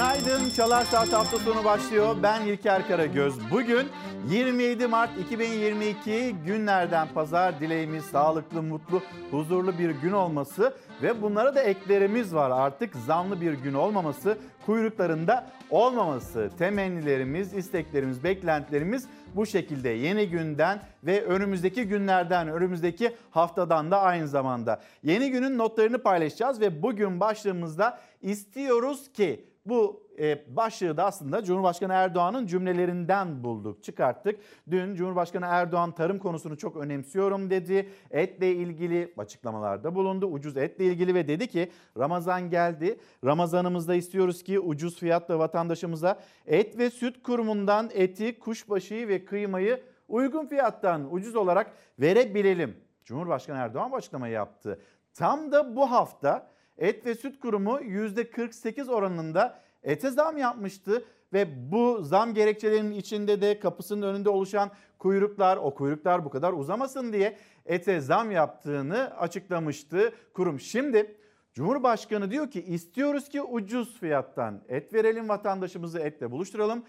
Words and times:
Günaydın. 0.00 0.50
Çalar 0.50 0.84
Saat 0.84 1.12
hafta 1.12 1.38
sonu 1.38 1.64
başlıyor. 1.64 2.16
Ben 2.22 2.46
İlker 2.46 2.88
Karagöz. 2.88 3.34
Bugün 3.50 3.88
27 4.30 4.86
Mart 4.86 5.10
2022 5.18 6.36
günlerden 6.46 7.08
pazar 7.14 7.60
dileğimiz 7.60 8.04
sağlıklı, 8.04 8.62
mutlu, 8.62 9.02
huzurlu 9.30 9.78
bir 9.78 9.90
gün 9.90 10.12
olması 10.12 10.74
ve 11.02 11.22
bunlara 11.22 11.54
da 11.54 11.62
eklerimiz 11.62 12.34
var. 12.34 12.50
Artık 12.50 12.96
zamlı 13.06 13.40
bir 13.40 13.52
gün 13.52 13.74
olmaması, 13.74 14.38
kuyruklarında 14.66 15.46
olmaması. 15.70 16.50
Temennilerimiz, 16.58 17.54
isteklerimiz, 17.54 18.24
beklentilerimiz 18.24 19.08
bu 19.34 19.46
şekilde 19.46 19.88
yeni 19.88 20.28
günden 20.28 20.82
ve 21.04 21.24
önümüzdeki 21.24 21.84
günlerden, 21.84 22.48
önümüzdeki 22.48 23.16
haftadan 23.30 23.90
da 23.90 24.00
aynı 24.00 24.28
zamanda. 24.28 24.80
Yeni 25.02 25.30
günün 25.30 25.58
notlarını 25.58 26.02
paylaşacağız 26.02 26.60
ve 26.60 26.82
bugün 26.82 27.20
başlığımızda 27.20 28.00
istiyoruz 28.22 29.12
ki 29.12 29.49
bu 29.66 30.10
e, 30.18 30.56
başlığı 30.56 30.96
da 30.96 31.04
aslında 31.04 31.44
Cumhurbaşkanı 31.44 31.92
Erdoğan'ın 31.92 32.46
cümlelerinden 32.46 33.44
bulduk, 33.44 33.84
çıkarttık. 33.84 34.40
Dün 34.70 34.94
Cumhurbaşkanı 34.94 35.46
Erdoğan 35.48 35.94
tarım 35.94 36.18
konusunu 36.18 36.58
çok 36.58 36.76
önemsiyorum 36.76 37.50
dedi. 37.50 37.88
Etle 38.10 38.52
ilgili 38.52 39.14
açıklamalarda 39.18 39.94
bulundu. 39.94 40.26
Ucuz 40.26 40.56
etle 40.56 40.84
ilgili 40.84 41.14
ve 41.14 41.28
dedi 41.28 41.46
ki 41.46 41.70
Ramazan 41.98 42.50
geldi. 42.50 43.00
Ramazanımızda 43.24 43.94
istiyoruz 43.94 44.42
ki 44.42 44.60
ucuz 44.60 44.98
fiyatla 44.98 45.38
vatandaşımıza 45.38 46.20
et 46.46 46.78
ve 46.78 46.90
süt 46.90 47.22
kurumundan 47.22 47.90
eti, 47.94 48.38
kuşbaşıyı 48.38 49.08
ve 49.08 49.24
kıymayı 49.24 49.82
uygun 50.08 50.46
fiyattan 50.46 51.14
ucuz 51.14 51.36
olarak 51.36 51.72
verebilelim. 51.98 52.76
Cumhurbaşkanı 53.04 53.58
Erdoğan 53.58 53.92
bu 53.92 53.96
açıklamayı 53.96 54.32
yaptı. 54.32 54.80
Tam 55.14 55.52
da 55.52 55.76
bu 55.76 55.90
hafta 55.90 56.50
Et 56.78 57.06
ve 57.06 57.14
Süt 57.14 57.40
Kurumu 57.40 57.80
%48 57.80 58.90
oranında 58.90 59.60
ete 59.82 60.10
zam 60.10 60.38
yapmıştı 60.38 61.04
ve 61.32 61.72
bu 61.72 62.02
zam 62.02 62.34
gerekçelerinin 62.34 62.92
içinde 62.92 63.40
de 63.40 63.60
kapısının 63.60 64.02
önünde 64.02 64.28
oluşan 64.28 64.70
kuyruklar, 64.98 65.56
o 65.56 65.74
kuyruklar 65.74 66.24
bu 66.24 66.30
kadar 66.30 66.52
uzamasın 66.52 67.12
diye 67.12 67.38
ete 67.66 68.00
zam 68.00 68.30
yaptığını 68.30 69.18
açıklamıştı 69.18 70.12
kurum. 70.34 70.60
Şimdi 70.60 71.16
Cumhurbaşkanı 71.52 72.30
diyor 72.30 72.50
ki 72.50 72.62
istiyoruz 72.62 73.28
ki 73.28 73.42
ucuz 73.42 73.98
fiyattan 73.98 74.62
et 74.68 74.94
verelim 74.94 75.28
vatandaşımızı 75.28 75.98
etle 75.98 76.30
buluşturalım. 76.30 76.84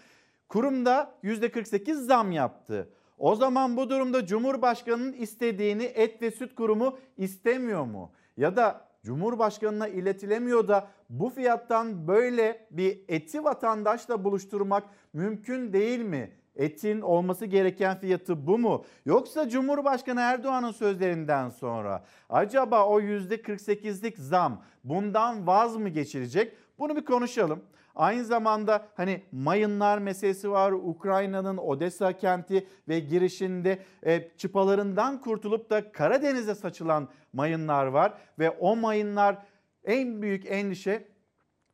Kurumda 0.48 1.14
%48 1.24 1.94
zam 1.94 2.32
yaptı. 2.32 2.88
O 3.18 3.34
zaman 3.34 3.76
bu 3.76 3.90
durumda 3.90 4.26
Cumhurbaşkanı'nın 4.26 5.12
istediğini 5.12 5.84
et 5.84 6.22
ve 6.22 6.30
süt 6.30 6.54
kurumu 6.54 6.98
istemiyor 7.16 7.84
mu? 7.84 8.12
Ya 8.36 8.56
da 8.56 8.91
Cumhurbaşkanına 9.02 9.88
iletilemiyor 9.88 10.68
da 10.68 10.88
bu 11.10 11.30
fiyattan 11.30 12.08
böyle 12.08 12.66
bir 12.70 13.00
eti 13.08 13.44
vatandaşla 13.44 14.24
buluşturmak 14.24 14.84
mümkün 15.12 15.72
değil 15.72 16.00
mi? 16.00 16.32
Etin 16.56 17.00
olması 17.00 17.46
gereken 17.46 17.98
fiyatı 17.98 18.46
bu 18.46 18.58
mu? 18.58 18.84
Yoksa 19.06 19.48
Cumhurbaşkanı 19.48 20.20
Erdoğan'ın 20.20 20.72
sözlerinden 20.72 21.48
sonra 21.48 22.04
acaba 22.28 22.86
o 22.86 23.00
%48'lik 23.00 24.18
zam 24.18 24.62
bundan 24.84 25.46
vaz 25.46 25.76
mı 25.76 25.88
geçirecek? 25.88 26.52
Bunu 26.78 26.96
bir 26.96 27.04
konuşalım. 27.04 27.62
Aynı 27.94 28.24
zamanda 28.24 28.86
hani 28.94 29.22
mayınlar 29.32 29.98
meselesi 29.98 30.50
var. 30.50 30.72
Ukrayna'nın 30.72 31.56
Odessa 31.56 32.12
kenti 32.12 32.66
ve 32.88 33.00
girişinde 33.00 33.78
e, 34.02 34.28
çıpalarından 34.36 35.20
kurtulup 35.20 35.70
da 35.70 35.92
Karadeniz'e 35.92 36.54
saçılan 36.54 37.08
mayınlar 37.32 37.86
var. 37.86 38.14
Ve 38.38 38.50
o 38.50 38.76
mayınlar 38.76 39.38
en 39.84 40.22
büyük 40.22 40.50
endişe 40.50 41.08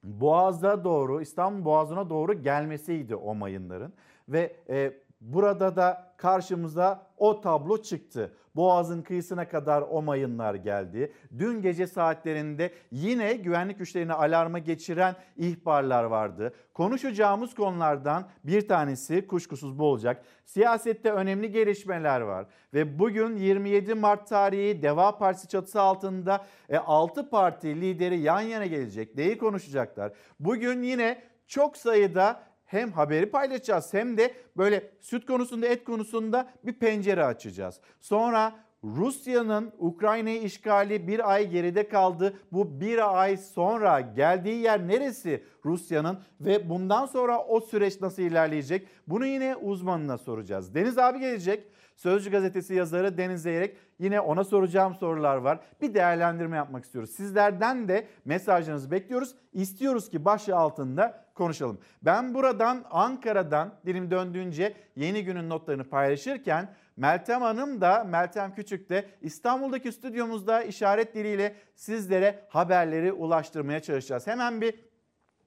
Boğaz'a 0.02 0.84
doğru 0.84 1.20
İstanbul 1.20 1.64
Boğazı'na 1.64 2.10
doğru 2.10 2.42
gelmesiydi 2.42 3.16
o 3.16 3.34
mayınların. 3.34 3.92
Ve 4.28 4.56
e, 4.68 4.92
burada 5.20 5.76
da 5.76 6.14
karşımıza 6.16 7.06
o 7.16 7.40
tablo 7.40 7.82
çıktı. 7.82 8.32
Boğaz'ın 8.56 9.02
kıyısına 9.02 9.48
kadar 9.48 9.84
o 9.90 10.02
mayınlar 10.02 10.54
geldi. 10.54 11.12
Dün 11.38 11.62
gece 11.62 11.86
saatlerinde 11.86 12.72
yine 12.90 13.34
güvenlik 13.34 13.78
güçlerini 13.78 14.12
alarma 14.12 14.58
geçiren 14.58 15.16
ihbarlar 15.36 16.04
vardı. 16.04 16.52
Konuşacağımız 16.74 17.54
konulardan 17.54 18.28
bir 18.44 18.68
tanesi 18.68 19.26
kuşkusuz 19.26 19.78
bu 19.78 19.84
olacak. 19.84 20.24
Siyasette 20.44 21.12
önemli 21.12 21.50
gelişmeler 21.50 22.20
var 22.20 22.46
ve 22.74 22.98
bugün 22.98 23.36
27 23.36 23.94
Mart 23.94 24.28
tarihi 24.28 24.82
Deva 24.82 25.18
Partisi 25.18 25.48
çatısı 25.48 25.80
altında 25.80 26.46
6 26.86 27.20
e, 27.20 27.28
parti 27.28 27.80
lideri 27.80 28.18
yan 28.18 28.40
yana 28.40 28.66
gelecek. 28.66 29.16
Neyi 29.16 29.38
konuşacaklar? 29.38 30.12
Bugün 30.40 30.82
yine 30.82 31.22
çok 31.46 31.76
sayıda 31.76 32.47
hem 32.68 32.92
haberi 32.92 33.30
paylaşacağız 33.30 33.94
hem 33.94 34.16
de 34.16 34.34
böyle 34.56 34.90
süt 35.00 35.26
konusunda 35.26 35.66
et 35.66 35.84
konusunda 35.84 36.50
bir 36.64 36.72
pencere 36.72 37.24
açacağız. 37.24 37.80
Sonra 38.00 38.52
Rusya'nın 38.84 39.72
Ukrayna'yı 39.78 40.42
işgali 40.42 41.08
bir 41.08 41.32
ay 41.32 41.50
geride 41.50 41.88
kaldı. 41.88 42.34
Bu 42.52 42.80
bir 42.80 43.20
ay 43.22 43.36
sonra 43.36 44.00
geldiği 44.00 44.62
yer 44.62 44.88
neresi 44.88 45.44
Rusya'nın 45.64 46.18
ve 46.40 46.68
bundan 46.68 47.06
sonra 47.06 47.44
o 47.44 47.60
süreç 47.60 48.00
nasıl 48.00 48.22
ilerleyecek? 48.22 48.88
Bunu 49.06 49.26
yine 49.26 49.56
uzmanına 49.56 50.18
soracağız. 50.18 50.74
Deniz 50.74 50.98
abi 50.98 51.18
gelecek. 51.18 51.64
Sözcü 51.96 52.30
gazetesi 52.30 52.74
yazarı 52.74 53.18
Deniz 53.18 53.42
Zeyrek 53.42 53.76
yine 53.98 54.20
ona 54.20 54.44
soracağım 54.44 54.94
sorular 54.94 55.36
var. 55.36 55.60
Bir 55.80 55.94
değerlendirme 55.94 56.56
yapmak 56.56 56.84
istiyoruz. 56.84 57.10
Sizlerden 57.10 57.88
de 57.88 58.06
mesajlarınızı 58.24 58.90
bekliyoruz. 58.90 59.34
İstiyoruz 59.52 60.10
ki 60.10 60.24
başlığı 60.24 60.56
altında 60.56 61.27
konuşalım. 61.38 61.78
Ben 62.02 62.34
buradan 62.34 62.84
Ankara'dan 62.90 63.74
dilim 63.86 64.10
döndüğünce 64.10 64.74
yeni 64.96 65.24
günün 65.24 65.48
notlarını 65.48 65.84
paylaşırken 65.84 66.74
Meltem 66.96 67.42
Hanım 67.42 67.80
da 67.80 68.04
Meltem 68.04 68.54
Küçük 68.54 68.90
de 68.90 69.08
İstanbul'daki 69.20 69.92
stüdyomuzda 69.92 70.62
işaret 70.62 71.14
diliyle 71.14 71.56
sizlere 71.74 72.44
haberleri 72.48 73.12
ulaştırmaya 73.12 73.82
çalışacağız. 73.82 74.26
Hemen 74.26 74.60
bir 74.60 74.88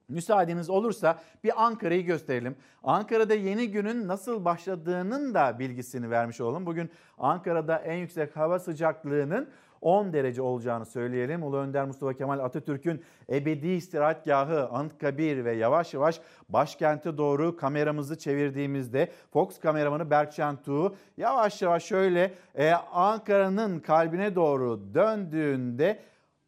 Müsaadeniz 0.08 0.70
olursa 0.70 1.18
bir 1.44 1.64
Ankara'yı 1.64 2.06
gösterelim. 2.06 2.56
Ankara'da 2.82 3.34
yeni 3.34 3.70
günün 3.70 4.08
nasıl 4.08 4.44
başladığının 4.44 5.34
da 5.34 5.58
bilgisini 5.58 6.10
vermiş 6.10 6.40
olalım. 6.40 6.66
Bugün 6.66 6.90
Ankara'da 7.18 7.78
en 7.78 7.96
yüksek 7.96 8.36
hava 8.36 8.58
sıcaklığının 8.58 9.48
10 9.82 10.12
derece 10.12 10.42
olacağını 10.42 10.86
söyleyelim. 10.86 11.42
Ulu 11.42 11.56
Önder 11.56 11.84
Mustafa 11.84 12.14
Kemal 12.14 12.38
Atatürk'ün 12.38 13.02
ebedi 13.30 13.68
istirahatgahı 13.68 14.68
Anıtkabir 14.68 15.44
ve 15.44 15.52
yavaş 15.52 15.94
yavaş 15.94 16.20
başkente 16.48 17.18
doğru 17.18 17.56
kameramızı 17.56 18.18
çevirdiğimizde 18.18 19.12
Fox 19.32 19.60
kameramanı 19.60 20.10
Berkcan 20.10 20.62
Tuğ 20.62 20.94
yavaş 21.16 21.62
yavaş 21.62 21.84
şöyle 21.84 22.34
e, 22.54 22.72
Ankara'nın 22.92 23.80
kalbine 23.80 24.34
doğru 24.34 24.94
döndüğünde 24.94 25.98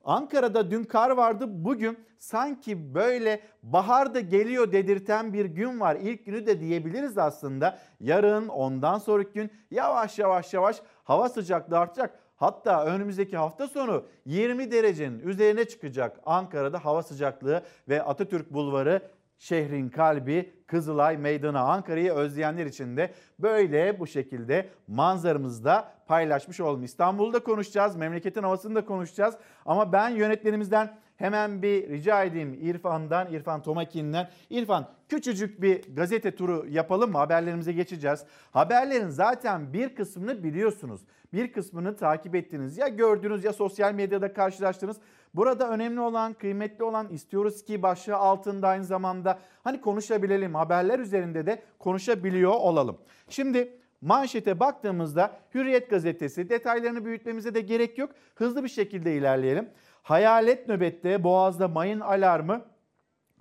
Ankara'da 0.04 0.70
dün 0.70 0.84
kar 0.84 1.10
vardı. 1.10 1.44
Bugün 1.48 1.98
sanki 2.18 2.94
böyle 2.94 3.40
bahar 3.62 4.14
da 4.14 4.20
geliyor 4.20 4.72
dedirten 4.72 5.32
bir 5.32 5.44
gün 5.44 5.80
var. 5.80 5.96
İlk 5.96 6.26
günü 6.26 6.46
de 6.46 6.60
diyebiliriz 6.60 7.18
aslında. 7.18 7.78
Yarın 8.00 8.48
ondan 8.48 8.98
sonraki 8.98 9.32
gün 9.32 9.50
yavaş 9.70 10.18
yavaş 10.18 10.54
yavaş 10.54 10.82
hava 11.04 11.28
sıcaklığı 11.28 11.78
artacak. 11.78 12.23
Hatta 12.36 12.84
önümüzdeki 12.84 13.36
hafta 13.36 13.68
sonu 13.68 14.04
20 14.26 14.70
derecenin 14.70 15.18
üzerine 15.18 15.64
çıkacak 15.64 16.20
Ankara'da 16.26 16.84
hava 16.84 17.02
sıcaklığı 17.02 17.62
ve 17.88 18.02
Atatürk 18.02 18.52
Bulvarı 18.52 19.02
şehrin 19.38 19.88
kalbi 19.88 20.52
Kızılay 20.66 21.16
Meydanı 21.16 21.60
Ankara'yı 21.60 22.12
özleyenler 22.12 22.66
için 22.66 22.96
de 22.96 23.14
böyle 23.38 24.00
bu 24.00 24.06
şekilde 24.06 24.68
manzaramızda 24.88 25.92
paylaşmış 26.06 26.60
olalım. 26.60 26.84
İstanbul'da 26.84 27.38
konuşacağız, 27.38 27.96
memleketin 27.96 28.42
havasını 28.42 28.74
da 28.74 28.84
konuşacağız 28.84 29.34
ama 29.66 29.92
ben 29.92 30.08
yönetmenimizden 30.08 30.96
hemen 31.16 31.62
bir 31.62 31.88
rica 31.88 32.24
edeyim 32.24 32.58
İrfan'dan, 32.62 33.32
İrfan 33.32 33.62
Tomakin'den. 33.62 34.28
İrfan 34.50 34.88
küçücük 35.08 35.62
bir 35.62 35.94
gazete 35.96 36.34
turu 36.34 36.66
yapalım 36.70 37.12
mı? 37.12 37.18
Haberlerimize 37.18 37.72
geçeceğiz. 37.72 38.24
Haberlerin 38.50 39.08
zaten 39.08 39.72
bir 39.72 39.94
kısmını 39.94 40.44
biliyorsunuz. 40.44 41.00
Bir 41.32 41.52
kısmını 41.52 41.96
takip 41.96 42.34
ettiniz. 42.34 42.78
Ya 42.78 42.88
gördünüz 42.88 43.44
ya 43.44 43.52
sosyal 43.52 43.94
medyada 43.94 44.32
karşılaştınız. 44.32 44.96
Burada 45.34 45.70
önemli 45.70 46.00
olan, 46.00 46.32
kıymetli 46.32 46.84
olan 46.84 47.08
istiyoruz 47.08 47.64
ki 47.64 47.82
başlığı 47.82 48.16
altında 48.16 48.68
aynı 48.68 48.84
zamanda 48.84 49.38
hani 49.64 49.80
konuşabilelim. 49.80 50.54
Haberler 50.54 50.98
üzerinde 50.98 51.46
de 51.46 51.62
konuşabiliyor 51.78 52.52
olalım. 52.52 52.98
Şimdi 53.28 53.78
manşete 54.00 54.60
baktığımızda 54.60 55.36
Hürriyet 55.54 55.90
gazetesi 55.90 56.48
detaylarını 56.48 57.04
büyütmemize 57.04 57.54
de 57.54 57.60
gerek 57.60 57.98
yok. 57.98 58.10
Hızlı 58.34 58.64
bir 58.64 58.68
şekilde 58.68 59.16
ilerleyelim. 59.16 59.68
Hayalet 60.04 60.68
nöbette 60.68 61.24
Boğaz'da 61.24 61.68
mayın 61.68 62.00
alarmı 62.00 62.64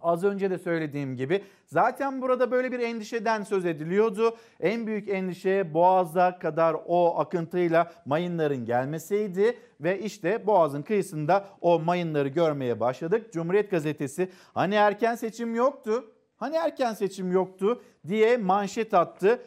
Az 0.01 0.24
önce 0.24 0.50
de 0.50 0.57
söylediğim 0.57 1.15
gibi 1.15 1.44
zaten 1.65 2.21
burada 2.21 2.51
böyle 2.51 2.71
bir 2.71 2.80
endişeden 2.80 3.44
söz 3.44 3.65
ediliyordu. 3.65 4.38
En 4.60 4.88
büyük 4.88 5.10
endişe 5.10 5.74
Boğaz'a 5.74 6.39
kadar 6.39 6.75
o 6.86 7.19
akıntıyla 7.19 7.92
mayınların 8.06 8.65
gelmesiydi 8.65 9.57
ve 9.81 10.00
işte 10.00 10.48
Boğaz'ın 10.48 10.81
kıyısında 10.81 11.45
o 11.62 11.80
mayınları 11.80 12.27
görmeye 12.27 12.80
başladık. 12.80 13.33
Cumhuriyet 13.33 13.71
Gazetesi 13.71 14.30
hani 14.54 14.75
erken 14.75 15.16
seçim 15.16 15.56
yoktu, 15.56 16.12
hani 16.36 16.56
erken 16.56 16.94
seçim 16.94 17.31
yoktu 17.31 17.81
diye 18.07 18.38
manşet 18.38 18.94
attı. 18.94 19.39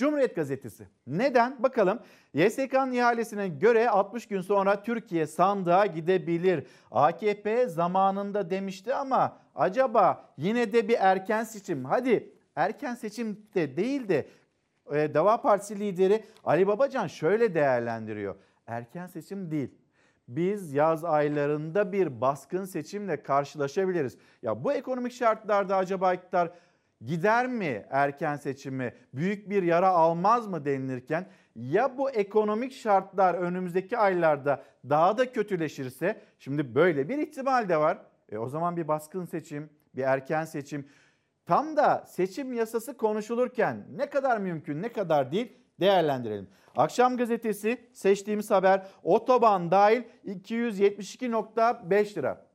Cumhuriyet 0.00 0.36
Gazetesi. 0.36 0.88
Neden? 1.06 1.62
Bakalım. 1.62 2.00
YSK'nın 2.34 2.92
ihalesine 2.92 3.48
göre 3.48 3.90
60 3.90 4.28
gün 4.28 4.40
sonra 4.40 4.82
Türkiye 4.82 5.26
sandığa 5.26 5.86
gidebilir. 5.86 6.66
AKP 6.90 7.68
zamanında 7.68 8.50
demişti 8.50 8.94
ama 8.94 9.36
acaba 9.54 10.24
yine 10.36 10.72
de 10.72 10.88
bir 10.88 10.96
erken 11.00 11.44
seçim. 11.44 11.84
Hadi 11.84 12.32
erken 12.56 12.94
seçim 12.94 13.46
de 13.54 13.76
değil 13.76 14.08
de 14.08 14.26
e, 14.92 15.14
Deva 15.14 15.40
Partisi 15.42 15.80
lideri 15.80 16.24
Ali 16.44 16.66
Babacan 16.66 17.06
şöyle 17.06 17.54
değerlendiriyor. 17.54 18.34
Erken 18.66 19.06
seçim 19.06 19.50
değil. 19.50 19.74
Biz 20.28 20.72
yaz 20.72 21.04
aylarında 21.04 21.92
bir 21.92 22.20
baskın 22.20 22.64
seçimle 22.64 23.22
karşılaşabiliriz. 23.22 24.16
Ya 24.42 24.64
bu 24.64 24.72
ekonomik 24.72 25.12
şartlarda 25.12 25.76
acaba 25.76 26.14
iktidar 26.14 26.50
gider 27.06 27.46
mi 27.46 27.86
erken 27.90 28.36
seçimi, 28.36 28.94
büyük 29.14 29.50
bir 29.50 29.62
yara 29.62 29.88
almaz 29.88 30.46
mı 30.46 30.64
denilirken 30.64 31.26
ya 31.56 31.98
bu 31.98 32.10
ekonomik 32.10 32.72
şartlar 32.72 33.34
önümüzdeki 33.34 33.98
aylarda 33.98 34.62
daha 34.88 35.18
da 35.18 35.32
kötüleşirse 35.32 36.20
şimdi 36.38 36.74
böyle 36.74 37.08
bir 37.08 37.18
ihtimal 37.18 37.68
de 37.68 37.76
var. 37.76 37.98
E 38.28 38.38
o 38.38 38.48
zaman 38.48 38.76
bir 38.76 38.88
baskın 38.88 39.24
seçim, 39.24 39.70
bir 39.96 40.02
erken 40.02 40.44
seçim 40.44 40.88
tam 41.46 41.76
da 41.76 42.04
seçim 42.06 42.52
yasası 42.52 42.96
konuşulurken 42.96 43.86
ne 43.96 44.10
kadar 44.10 44.38
mümkün, 44.38 44.82
ne 44.82 44.92
kadar 44.92 45.32
değil 45.32 45.52
değerlendirelim. 45.80 46.48
Akşam 46.76 47.16
gazetesi 47.16 47.78
seçtiğimiz 47.92 48.50
haber 48.50 48.86
otoban 49.02 49.70
dahil 49.70 50.02
272.5 50.26 52.16
lira. 52.16 52.46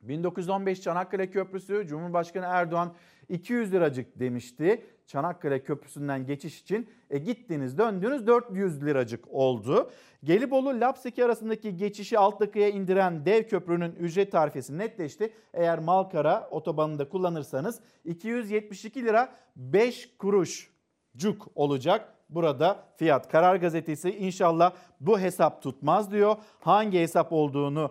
1915 0.00 0.80
Çanakkale 0.80 1.30
Köprüsü 1.30 1.86
Cumhurbaşkanı 1.86 2.46
Erdoğan 2.48 2.94
200 3.30 3.72
liracık 3.72 4.18
demişti. 4.20 4.84
Çanakkale 5.06 5.62
Köprüsü'nden 5.62 6.26
geçiş 6.26 6.60
için 6.60 6.88
e, 7.10 7.18
gittiniz 7.18 7.78
döndünüz 7.78 8.26
400 8.26 8.84
liracık 8.84 9.24
oldu. 9.28 9.90
Gelibolu 10.24 10.80
Lapseki 10.80 11.24
arasındaki 11.24 11.76
geçişi 11.76 12.18
Altlıkı'ya 12.18 12.68
indiren 12.68 13.26
dev 13.26 13.42
köprünün 13.42 13.94
ücret 13.94 14.32
tarifesi 14.32 14.78
netleşti. 14.78 15.32
Eğer 15.54 15.78
Malkara 15.78 16.48
otobanında 16.50 17.08
kullanırsanız 17.08 17.80
272 18.04 19.04
lira 19.04 19.32
5 19.56 20.16
kuruş 20.18 20.70
cuk 21.16 21.48
olacak. 21.54 22.14
Burada 22.28 22.84
fiyat 22.96 23.28
Karar 23.28 23.56
Gazetesi 23.56 24.10
inşallah 24.10 24.72
bu 25.00 25.20
hesap 25.20 25.62
tutmaz 25.62 26.12
diyor. 26.12 26.36
Hangi 26.60 26.98
hesap 26.98 27.32
olduğunu 27.32 27.90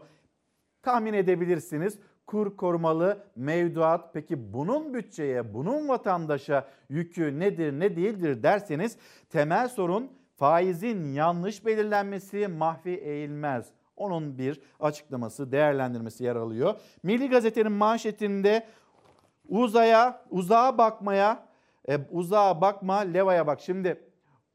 tahmin 0.82 1.14
edebilirsiniz 1.14 2.00
kur 2.30 2.58
korumalı 2.58 3.24
mevduat. 3.36 4.14
Peki 4.14 4.54
bunun 4.54 4.94
bütçeye, 4.94 5.54
bunun 5.54 5.88
vatandaşa 5.88 6.68
yükü 6.90 7.40
nedir, 7.40 7.80
ne 7.80 7.96
değildir 7.96 8.44
derseniz 8.44 8.98
temel 9.30 9.68
sorun 9.68 10.12
faizin 10.36 11.14
yanlış 11.14 11.66
belirlenmesi 11.66 12.48
mahvi 12.48 12.94
eğilmez. 12.94 13.68
Onun 13.96 14.38
bir 14.38 14.62
açıklaması, 14.80 15.52
değerlendirmesi 15.52 16.24
yer 16.24 16.36
alıyor. 16.36 16.76
Milli 17.04 17.30
Gazete'nin 17.30 17.72
manşetinde 17.72 18.68
uzaya, 19.48 20.26
uzağa 20.30 20.78
bakmaya, 20.78 21.48
e, 21.90 21.98
uzağa 22.12 22.62
bakma, 22.62 22.98
levaya 22.98 23.48
bak. 23.48 23.62
Şimdi 23.62 24.02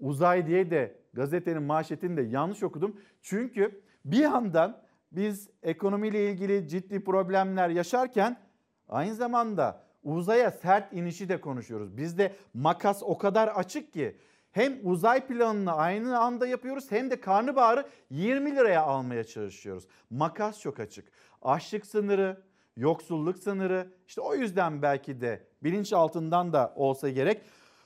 uzay 0.00 0.46
diye 0.46 0.70
de 0.70 0.96
gazetenin 1.12 1.62
manşetini 1.62 2.16
de 2.16 2.22
yanlış 2.22 2.62
okudum. 2.62 3.00
Çünkü 3.22 3.82
bir 4.04 4.18
yandan 4.18 4.83
biz 5.16 5.48
ekonomiyle 5.62 6.30
ilgili 6.30 6.68
ciddi 6.68 7.04
problemler 7.04 7.68
yaşarken 7.68 8.40
aynı 8.88 9.14
zamanda 9.14 9.80
uzaya 10.02 10.50
sert 10.50 10.92
inişi 10.92 11.28
de 11.28 11.40
konuşuyoruz. 11.40 11.96
Bizde 11.96 12.32
makas 12.54 13.02
o 13.02 13.18
kadar 13.18 13.48
açık 13.48 13.92
ki 13.92 14.16
hem 14.52 14.78
uzay 14.82 15.26
planını 15.26 15.72
aynı 15.72 16.18
anda 16.18 16.46
yapıyoruz 16.46 16.90
hem 16.90 17.10
de 17.10 17.20
karnabaharı 17.20 17.86
20 18.10 18.56
liraya 18.56 18.82
almaya 18.82 19.24
çalışıyoruz. 19.24 19.86
Makas 20.10 20.60
çok 20.60 20.80
açık. 20.80 21.08
Açlık 21.42 21.86
sınırı, 21.86 22.42
yoksulluk 22.76 23.38
sınırı 23.38 23.88
işte 24.08 24.20
o 24.20 24.34
yüzden 24.34 24.82
belki 24.82 25.20
de 25.20 25.46
bilinç 25.62 25.92
altından 25.92 26.52
da 26.52 26.72
olsa 26.76 27.08
gerek 27.08 27.40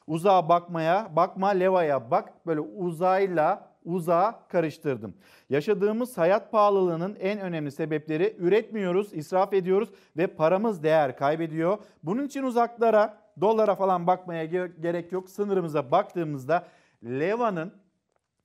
uzağa 0.06 0.48
bakmaya, 0.48 1.16
bakma 1.16 1.48
levaya 1.48 2.10
bak 2.10 2.46
böyle 2.46 2.60
uzayla 2.60 3.67
uzağa 3.88 4.40
karıştırdım. 4.48 5.14
Yaşadığımız 5.50 6.18
hayat 6.18 6.52
pahalılığının 6.52 7.16
en 7.20 7.40
önemli 7.40 7.70
sebepleri 7.70 8.36
üretmiyoruz, 8.38 9.12
israf 9.12 9.52
ediyoruz 9.52 9.88
ve 10.16 10.26
paramız 10.26 10.82
değer 10.82 11.16
kaybediyor. 11.16 11.78
Bunun 12.02 12.24
için 12.26 12.42
uzaklara, 12.42 13.18
dolara 13.40 13.74
falan 13.74 14.06
bakmaya 14.06 14.44
gerek 14.66 15.12
yok. 15.12 15.30
Sınırımıza 15.30 15.90
baktığımızda 15.90 16.66
Leva'nın 17.04 17.72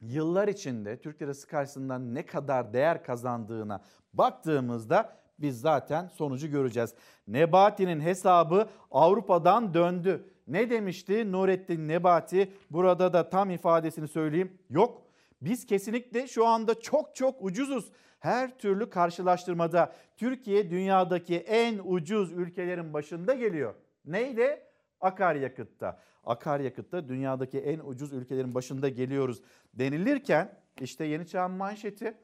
yıllar 0.02 0.48
içinde 0.48 0.98
Türk 0.98 1.22
lirası 1.22 1.48
karşısında 1.48 2.00
ne 2.00 2.26
kadar 2.26 2.74
değer 2.74 3.04
kazandığına 3.04 3.82
baktığımızda 4.14 5.16
biz 5.40 5.62
zaten 5.62 6.08
sonucu 6.08 6.48
göreceğiz. 6.48 6.94
Nebati'nin 7.28 8.00
hesabı 8.00 8.68
Avrupa'dan 8.92 9.74
döndü. 9.74 10.30
Ne 10.48 10.70
demişti 10.70 11.32
Nurettin 11.32 11.88
Nebati? 11.88 12.54
Burada 12.72 13.14
da 13.14 13.30
tam 13.30 13.50
ifadesini 13.50 14.08
söyleyeyim. 14.08 14.58
Yok 14.70 15.02
biz 15.46 15.66
kesinlikle 15.66 16.28
şu 16.28 16.46
anda 16.46 16.80
çok 16.80 17.16
çok 17.16 17.36
ucuzuz. 17.42 17.92
Her 18.20 18.58
türlü 18.58 18.90
karşılaştırmada 18.90 19.94
Türkiye 20.18 20.70
dünyadaki 20.70 21.38
en 21.38 21.80
ucuz 21.86 22.32
ülkelerin 22.32 22.94
başında 22.94 23.34
geliyor. 23.34 23.74
Neyle? 24.06 24.68
Akaryakıtta. 25.02 26.00
Akaryakıtta 26.26 27.08
dünyadaki 27.08 27.60
en 27.60 27.80
ucuz 27.80 28.14
ülkelerin 28.14 28.56
başında 28.56 28.90
geliyoruz 28.90 29.42
denilirken 29.74 30.60
işte 30.82 31.06
Yeni 31.06 31.28
Çağ'ın 31.28 31.52
manşeti 31.52 32.18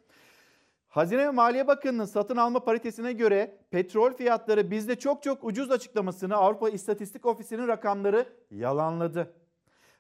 Hazine 0.89 1.27
ve 1.27 1.31
Maliye 1.31 1.68
Bakanı'nın 1.68 2.06
satın 2.06 2.38
alma 2.38 2.63
paritesine 2.63 3.13
göre 3.13 3.57
petrol 3.71 4.13
fiyatları 4.13 4.71
bizde 4.71 5.00
çok 5.00 5.24
çok 5.24 5.44
ucuz 5.44 5.71
açıklamasını 5.71 6.35
Avrupa 6.35 6.69
İstatistik 6.69 7.26
Ofisi'nin 7.26 7.68
rakamları 7.68 8.26
yalanladı. 8.52 9.33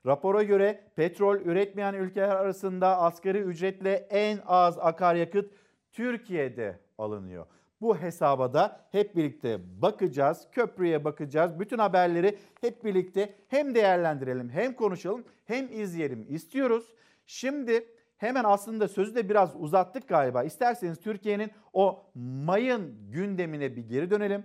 Rapora 0.05 0.43
göre 0.43 0.83
petrol 0.95 1.35
üretmeyen 1.35 1.93
ülkeler 1.93 2.35
arasında 2.35 2.97
asgari 2.97 3.37
ücretle 3.37 3.93
en 3.93 4.39
az 4.45 4.79
akaryakıt 4.79 5.53
Türkiye'de 5.91 6.79
alınıyor. 6.97 7.45
Bu 7.81 7.97
hesaba 7.97 8.53
da 8.53 8.87
hep 8.91 9.15
birlikte 9.15 9.59
bakacağız, 9.81 10.47
köprüye 10.51 11.03
bakacağız. 11.05 11.59
Bütün 11.59 11.77
haberleri 11.77 12.37
hep 12.61 12.85
birlikte 12.85 13.35
hem 13.47 13.75
değerlendirelim, 13.75 14.49
hem 14.49 14.73
konuşalım, 14.73 15.23
hem 15.45 15.67
izleyelim 15.71 16.25
istiyoruz. 16.29 16.93
Şimdi 17.25 17.85
hemen 18.17 18.43
aslında 18.43 18.87
sözü 18.87 19.15
de 19.15 19.29
biraz 19.29 19.55
uzattık 19.55 20.07
galiba. 20.07 20.43
İsterseniz 20.43 20.99
Türkiye'nin 20.99 21.51
o 21.73 22.05
mayın 22.15 23.11
gündemine 23.11 23.75
bir 23.75 23.87
geri 23.87 24.11
dönelim. 24.11 24.43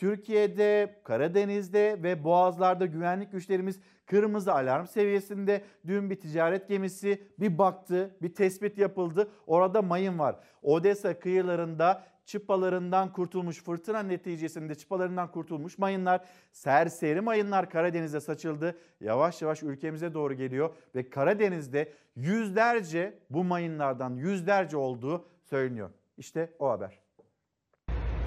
Türkiye'de, 0.00 1.00
Karadeniz'de 1.04 1.98
ve 2.02 2.24
Boğazlar'da 2.24 2.86
güvenlik 2.86 3.32
güçlerimiz 3.32 3.80
kırmızı 4.06 4.54
alarm 4.54 4.86
seviyesinde. 4.86 5.64
Dün 5.86 6.10
bir 6.10 6.20
ticaret 6.20 6.68
gemisi 6.68 7.22
bir 7.40 7.58
baktı, 7.58 8.16
bir 8.22 8.34
tespit 8.34 8.78
yapıldı. 8.78 9.30
Orada 9.46 9.82
mayın 9.82 10.18
var. 10.18 10.36
Odessa 10.62 11.18
kıyılarında 11.18 12.04
çıpalarından 12.24 13.12
kurtulmuş 13.12 13.62
fırtına 13.62 14.02
neticesinde 14.02 14.74
çıpalarından 14.74 15.30
kurtulmuş 15.30 15.78
mayınlar, 15.78 16.24
serseri 16.52 17.20
mayınlar 17.20 17.70
Karadeniz'e 17.70 18.20
saçıldı. 18.20 18.78
Yavaş 19.00 19.42
yavaş 19.42 19.62
ülkemize 19.62 20.14
doğru 20.14 20.34
geliyor 20.34 20.74
ve 20.94 21.10
Karadeniz'de 21.10 21.92
yüzlerce 22.16 23.18
bu 23.30 23.44
mayınlardan 23.44 24.16
yüzlerce 24.16 24.76
olduğu 24.76 25.28
söyleniyor. 25.42 25.90
İşte 26.16 26.52
o 26.58 26.70
haber. 26.70 27.09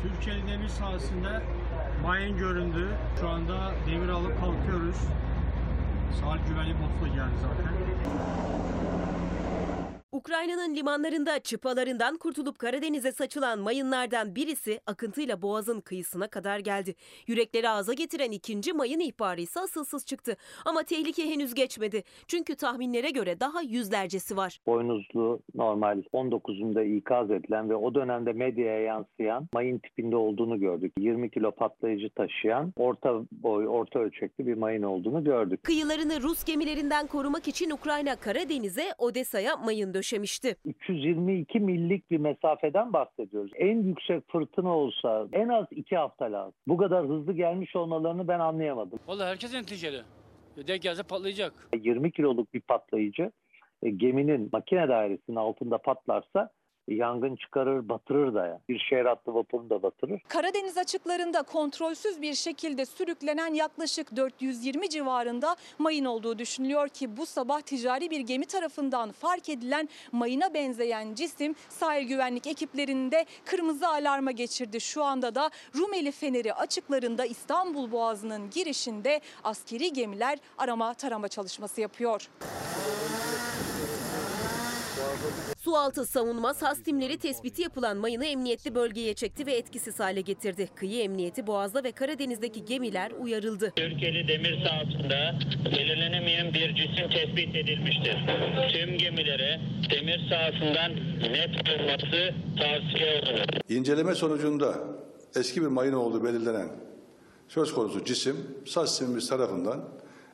Türkiye 0.03 0.47
demir 0.47 0.67
sahasında 0.67 1.41
mayın 2.03 2.37
göründü. 2.37 2.87
Şu 3.19 3.29
anda 3.29 3.71
demir 3.87 4.09
alıp 4.09 4.39
kalkıyoruz. 4.39 4.95
Sahil 6.21 6.39
güvenlik 6.49 6.75
botu 6.75 7.05
da 7.05 7.07
geldi 7.07 7.35
zaten. 7.41 7.73
Ukrayna'nın 10.13 10.75
limanlarında 10.75 11.39
çıpalarından 11.39 12.17
kurtulup 12.17 12.59
Karadeniz'e 12.59 13.11
saçılan 13.11 13.59
mayınlardan 13.59 14.35
birisi 14.35 14.79
akıntıyla 14.85 15.41
boğazın 15.41 15.81
kıyısına 15.81 16.27
kadar 16.27 16.59
geldi. 16.59 16.95
Yürekleri 17.27 17.69
ağza 17.69 17.93
getiren 17.93 18.31
ikinci 18.31 18.73
mayın 18.73 18.99
ihbarı 18.99 19.41
ise 19.41 19.59
asılsız 19.59 20.05
çıktı. 20.05 20.37
Ama 20.65 20.83
tehlike 20.83 21.29
henüz 21.29 21.53
geçmedi. 21.53 22.03
Çünkü 22.27 22.55
tahminlere 22.55 23.09
göre 23.09 23.39
daha 23.39 23.61
yüzlercesi 23.61 24.37
var. 24.37 24.59
boynuzlu 24.67 25.39
normal 25.55 26.01
19'unda 26.13 26.97
ikaz 26.97 27.31
edilen 27.31 27.69
ve 27.69 27.75
o 27.75 27.95
dönemde 27.95 28.33
medyaya 28.33 28.79
yansıyan 28.79 29.47
mayın 29.53 29.79
tipinde 29.79 30.15
olduğunu 30.15 30.59
gördük. 30.59 30.93
20 30.99 31.31
kilo 31.31 31.51
patlayıcı 31.51 32.09
taşıyan 32.09 32.73
orta 32.75 33.21
boy, 33.31 33.67
orta 33.67 33.99
ölçekli 33.99 34.47
bir 34.47 34.53
mayın 34.53 34.83
olduğunu 34.83 35.23
gördük. 35.23 35.63
Kıyılarını 35.63 36.21
Rus 36.21 36.43
gemilerinden 36.43 37.07
korumak 37.07 37.47
için 37.47 37.69
Ukrayna 37.69 38.15
Karadeniz'e 38.15 38.93
Odessa'ya 38.97 39.57
mayın 39.57 39.93
döşemişti. 40.03 40.55
322 40.65 41.59
millik 41.59 42.11
bir 42.11 42.17
mesafeden 42.17 42.93
bahsediyoruz. 42.93 43.51
En 43.55 43.81
yüksek 43.81 44.31
fırtına 44.31 44.77
olsa 44.77 45.27
en 45.31 45.49
az 45.49 45.65
2 45.71 45.95
hafta 45.95 46.25
lazım. 46.25 46.53
Bu 46.67 46.77
kadar 46.77 47.05
hızlı 47.05 47.33
gelmiş 47.33 47.75
olmalarını 47.75 48.27
ben 48.27 48.39
anlayamadım. 48.39 48.99
Vallahi 49.07 49.29
herkes 49.29 49.53
neticeli. 49.53 50.01
Denk 50.67 50.81
gelse 50.81 51.03
patlayacak. 51.03 51.53
20 51.83 52.11
kiloluk 52.11 52.53
bir 52.53 52.61
patlayıcı 52.61 53.31
e, 53.83 53.89
geminin 53.89 54.49
makine 54.51 54.87
dairesinin 54.87 55.35
altında 55.35 55.77
patlarsa 55.77 56.41
e, 56.41 56.62
yangın 56.87 57.35
çıkarır, 57.35 57.89
batırır 57.89 58.33
da 58.33 58.47
ya. 58.47 58.59
Bir 58.69 58.79
şehir 58.79 59.05
hattı 59.05 59.33
vapurunu 59.35 59.69
da 59.69 59.83
batırır. 59.83 60.21
Karadeniz 60.27 60.77
açıklarında 60.77 61.43
kontrolsüz 61.43 62.21
bir 62.21 62.33
şekilde 62.33 62.85
sürüklenen 62.85 63.53
yaklaşık 63.53 64.15
420 64.15 64.89
civarında 64.89 65.55
mayın 65.79 66.05
olduğu 66.05 66.39
düşünülüyor 66.39 66.87
ki 66.87 67.17
bu 67.17 67.25
sabah 67.25 67.61
ticari 67.61 68.09
bir 68.09 68.19
gemi 68.19 68.45
tarafından 68.45 69.11
fark 69.11 69.49
edilen 69.49 69.89
mayına 70.11 70.53
benzeyen 70.53 71.13
cisim 71.13 71.55
sahil 71.69 72.07
güvenlik 72.07 72.47
ekiplerinde 72.47 73.25
kırmızı 73.45 73.87
alarma 73.87 74.31
geçirdi. 74.31 74.81
Şu 74.81 75.03
anda 75.03 75.35
da 75.35 75.49
Rumeli 75.75 76.11
Feneri 76.11 76.53
açıklarında 76.53 77.25
İstanbul 77.25 77.91
Boğazı'nın 77.91 78.49
girişinde 78.49 79.21
askeri 79.43 79.93
gemiler 79.93 80.39
arama 80.57 80.93
tarama 80.93 81.27
çalışması 81.27 81.81
yapıyor. 81.81 82.29
Sualtı 85.73 86.05
savunma 86.05 86.53
SAS 86.53 86.83
timleri 86.83 87.17
tespiti 87.17 87.61
yapılan 87.61 87.97
mayını 87.97 88.25
emniyetli 88.25 88.75
bölgeye 88.75 89.13
çekti 89.13 89.45
ve 89.45 89.53
etkisiz 89.53 89.99
hale 89.99 90.21
getirdi. 90.21 90.69
Kıyı 90.75 91.01
emniyeti 91.01 91.47
Boğaz'da 91.47 91.83
ve 91.83 91.91
Karadeniz'deki 91.91 92.65
gemiler 92.65 93.11
uyarıldı. 93.11 93.73
Türkiye'li 93.75 94.27
demir 94.27 94.65
sahasında 94.65 95.39
belirlenemeyen 95.65 96.53
bir 96.53 96.75
cisim 96.75 97.09
tespit 97.09 97.55
edilmiştir. 97.55 98.17
Tüm 98.73 98.97
gemilere 98.97 99.61
demir 99.91 100.29
sahasından 100.29 100.91
net 101.31 101.69
olması 101.69 102.33
tavsiye 102.59 103.21
olunur. 103.21 103.45
İnceleme 103.69 104.15
sonucunda 104.15 104.73
eski 105.35 105.61
bir 105.61 105.67
mayın 105.67 105.93
olduğu 105.93 106.23
belirlenen 106.23 106.69
söz 107.47 107.73
konusu 107.73 108.05
cisim 108.05 108.35
SAS 108.65 108.97
simimiz 108.97 109.29
tarafından 109.29 109.89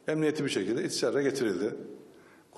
emniyeti 0.08 0.46
bir 0.46 0.50
şekilde 0.50 0.84
istisara 0.84 1.22
getirildi. 1.22 1.76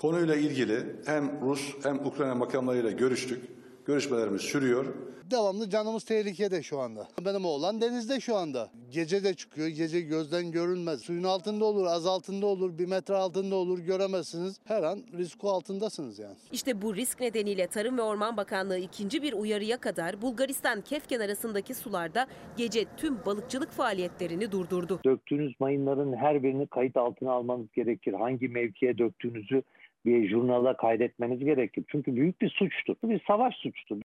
Konuyla 0.02 0.36
ilgili 0.36 0.76
hem 1.06 1.40
Rus 1.40 1.74
hem 1.82 2.06
Ukrayna 2.06 2.34
makamlarıyla 2.34 2.90
görüştük. 2.90 3.44
Görüşmelerimiz 3.86 4.40
sürüyor. 4.40 4.86
Devamlı 5.30 5.70
canımız 5.70 6.04
tehlikede 6.04 6.62
şu 6.62 6.78
anda. 6.78 7.08
Benim 7.24 7.44
oğlan 7.44 7.80
denizde 7.80 8.20
şu 8.20 8.36
anda. 8.36 8.70
Gece 8.90 9.24
de 9.24 9.34
çıkıyor. 9.34 9.68
Gece 9.68 10.00
gözden 10.00 10.52
görünmez. 10.52 11.00
Suyun 11.00 11.22
altında 11.22 11.64
olur, 11.64 11.86
az 11.86 12.06
altında 12.06 12.46
olur, 12.46 12.78
bir 12.78 12.86
metre 12.86 13.14
altında 13.14 13.54
olur 13.54 13.78
göremezsiniz. 13.78 14.60
Her 14.64 14.82
an 14.82 14.98
risko 15.18 15.50
altındasınız 15.50 16.18
yani. 16.18 16.36
İşte 16.52 16.82
bu 16.82 16.96
risk 16.96 17.20
nedeniyle 17.20 17.66
Tarım 17.66 17.98
ve 17.98 18.02
Orman 18.02 18.36
Bakanlığı 18.36 18.78
ikinci 18.78 19.22
bir 19.22 19.32
uyarıya 19.32 19.76
kadar 19.76 20.22
Bulgaristan 20.22 20.80
Kefken 20.80 21.20
arasındaki 21.20 21.74
sularda 21.74 22.26
gece 22.56 22.84
tüm 22.96 23.16
balıkçılık 23.26 23.70
faaliyetlerini 23.70 24.52
durdurdu. 24.52 25.00
Döktüğünüz 25.04 25.60
mayınların 25.60 26.16
her 26.16 26.42
birini 26.42 26.66
kayıt 26.66 26.96
altına 26.96 27.32
almanız 27.32 27.66
gerekir. 27.72 28.12
Hangi 28.12 28.48
mevkiye 28.48 28.98
döktüğünüzü 28.98 29.62
bir 30.04 30.28
jurnala 30.28 30.76
kaydetmeniz 30.76 31.38
gerekir. 31.38 31.84
Çünkü 31.88 32.16
büyük 32.16 32.40
bir 32.40 32.50
suçtur. 32.50 32.96
Bir 33.04 33.22
savaş 33.26 33.54
suçtur. 33.54 34.00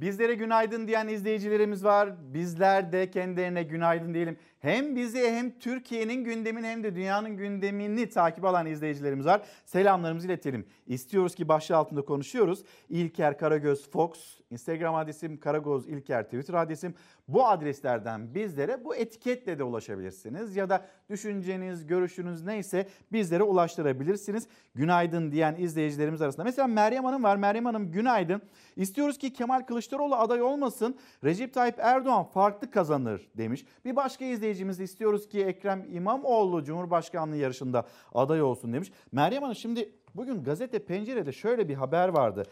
Bizlere 0.00 0.34
günaydın 0.34 0.88
diyen 0.88 1.08
izleyicilerimiz 1.08 1.84
var. 1.84 2.34
Bizler 2.34 2.92
de 2.92 3.10
kendilerine 3.10 3.62
günaydın 3.62 4.14
diyelim. 4.14 4.38
Hem 4.60 4.96
bizi 4.96 5.18
hem 5.18 5.58
Türkiye'nin 5.58 6.24
gündemini 6.24 6.66
hem 6.66 6.84
de 6.84 6.94
dünyanın 6.94 7.36
gündemini 7.36 8.08
takip 8.08 8.44
alan 8.44 8.66
izleyicilerimiz 8.66 9.26
var. 9.26 9.42
Selamlarımızı 9.64 10.26
iletelim. 10.26 10.66
İstiyoruz 10.86 11.34
ki 11.34 11.48
başlığı 11.48 11.76
altında 11.76 12.04
konuşuyoruz. 12.04 12.64
İlker 12.88 13.38
Karagöz 13.38 13.90
Fox, 13.90 14.40
Instagram 14.50 14.94
adresim 14.94 15.40
Karagöz 15.40 15.88
İlker, 15.88 16.24
Twitter 16.24 16.54
adresim. 16.54 16.94
Bu 17.28 17.46
adreslerden 17.46 18.34
bizlere 18.34 18.84
bu 18.84 18.96
etiketle 18.96 19.58
de 19.58 19.64
ulaşabilirsiniz. 19.64 20.56
Ya 20.56 20.70
da 20.70 20.86
düşünceniz, 21.10 21.86
görüşünüz 21.86 22.42
neyse 22.42 22.88
bizlere 23.12 23.42
ulaştırabilirsiniz. 23.42 24.48
Günaydın 24.74 25.32
diyen 25.32 25.56
izleyicilerimiz 25.58 26.22
arasında. 26.22 26.44
Mesela 26.44 26.68
Meryem 26.68 27.04
Hanım 27.04 27.22
var. 27.22 27.36
Meryem 27.36 27.64
Hanım 27.64 27.92
günaydın. 27.92 28.42
İstiyoruz 28.76 29.18
ki 29.18 29.32
Kemal 29.32 29.60
Kılıçdaroğlu 29.60 30.14
aday 30.14 30.42
olmasın. 30.42 30.96
Recep 31.24 31.54
Tayyip 31.54 31.78
Erdoğan 31.78 32.24
farklı 32.24 32.70
kazanır 32.70 33.28
demiş. 33.36 33.64
Bir 33.84 33.96
başka 33.96 34.24
izleyicimiz 34.24 34.47
istiyoruz 34.80 35.28
ki 35.28 35.44
Ekrem 35.44 35.86
İmamoğlu 35.92 36.64
Cumhurbaşkanlığı 36.64 37.36
yarışında 37.36 37.86
aday 38.14 38.42
olsun 38.42 38.72
demiş. 38.72 38.92
Meryem 39.12 39.42
Hanım 39.42 39.56
şimdi 39.56 39.92
bugün 40.14 40.42
gazete 40.42 40.78
pencerede 40.78 41.32
şöyle 41.32 41.68
bir 41.68 41.74
haber 41.74 42.08
vardı. 42.08 42.42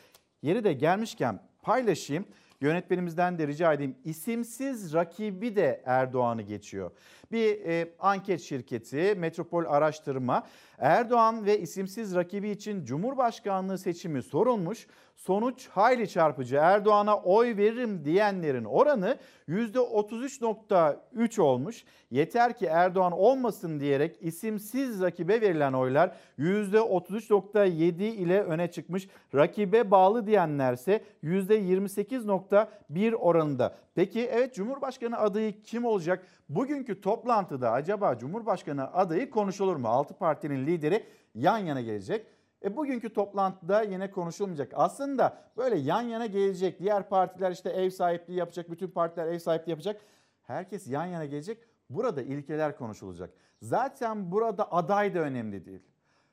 Yeri 0.42 0.64
de 0.64 0.72
gelmişken 0.72 1.40
paylaşayım. 1.62 2.24
Yönetmenimizden 2.60 3.38
de 3.38 3.46
rica 3.46 3.72
edeyim. 3.72 3.96
İsimsiz 4.04 4.94
rakibi 4.94 5.56
de 5.56 5.82
Erdoğan'ı 5.84 6.42
geçiyor. 6.42 6.90
Bir 7.32 7.64
e, 7.64 7.94
anket 7.98 8.40
şirketi 8.40 9.14
Metropol 9.16 9.64
Araştırma 9.64 10.46
Erdoğan 10.78 11.46
ve 11.46 11.60
isimsiz 11.60 12.14
rakibi 12.14 12.50
için 12.50 12.84
Cumhurbaşkanlığı 12.84 13.78
seçimi 13.78 14.22
sorulmuş. 14.22 14.86
Sonuç 15.16 15.68
hayli 15.68 16.08
çarpıcı. 16.08 16.56
Erdoğan'a 16.56 17.16
oy 17.16 17.56
veririm 17.56 18.04
diyenlerin 18.04 18.64
oranı 18.64 19.18
%33.3 19.48 21.40
olmuş. 21.40 21.84
Yeter 22.10 22.56
ki 22.56 22.66
Erdoğan 22.66 23.12
olmasın 23.12 23.80
diyerek 23.80 24.18
isimsiz 24.20 25.02
rakibe 25.02 25.40
verilen 25.40 25.72
oylar 25.72 26.16
%33.7 26.38 28.02
ile 28.02 28.42
öne 28.42 28.70
çıkmış. 28.70 29.08
Rakibe 29.34 29.90
bağlı 29.90 30.26
diyenlerse 30.26 31.04
%28.1 31.24 33.14
oranında. 33.14 33.76
Peki 33.94 34.20
evet 34.20 34.54
Cumhurbaşkanı 34.54 35.18
adayı 35.18 35.62
kim 35.62 35.84
olacak? 35.84 36.26
Bugünkü 36.48 37.00
toplantıda 37.00 37.70
acaba 37.70 38.18
Cumhurbaşkanı 38.18 38.94
adayı 38.94 39.30
konuşulur 39.30 39.76
mu? 39.76 39.88
Altı 39.88 40.14
partinin 40.14 40.66
lideri 40.66 41.04
yan 41.34 41.58
yana 41.58 41.80
gelecek. 41.80 42.35
E 42.64 42.76
bugünkü 42.76 43.12
toplantıda 43.12 43.82
yine 43.82 44.10
konuşulmayacak. 44.10 44.72
Aslında 44.74 45.38
böyle 45.56 45.76
yan 45.76 46.02
yana 46.02 46.26
gelecek. 46.26 46.80
Diğer 46.80 47.08
partiler 47.08 47.50
işte 47.50 47.70
ev 47.70 47.90
sahipliği 47.90 48.34
yapacak. 48.34 48.70
Bütün 48.70 48.88
partiler 48.88 49.26
ev 49.26 49.38
sahipliği 49.38 49.70
yapacak. 49.70 50.00
Herkes 50.42 50.88
yan 50.88 51.06
yana 51.06 51.24
gelecek. 51.24 51.58
Burada 51.90 52.22
ilkeler 52.22 52.76
konuşulacak. 52.76 53.30
Zaten 53.62 54.32
burada 54.32 54.72
aday 54.72 55.14
da 55.14 55.18
önemli 55.18 55.64
değil. 55.64 55.82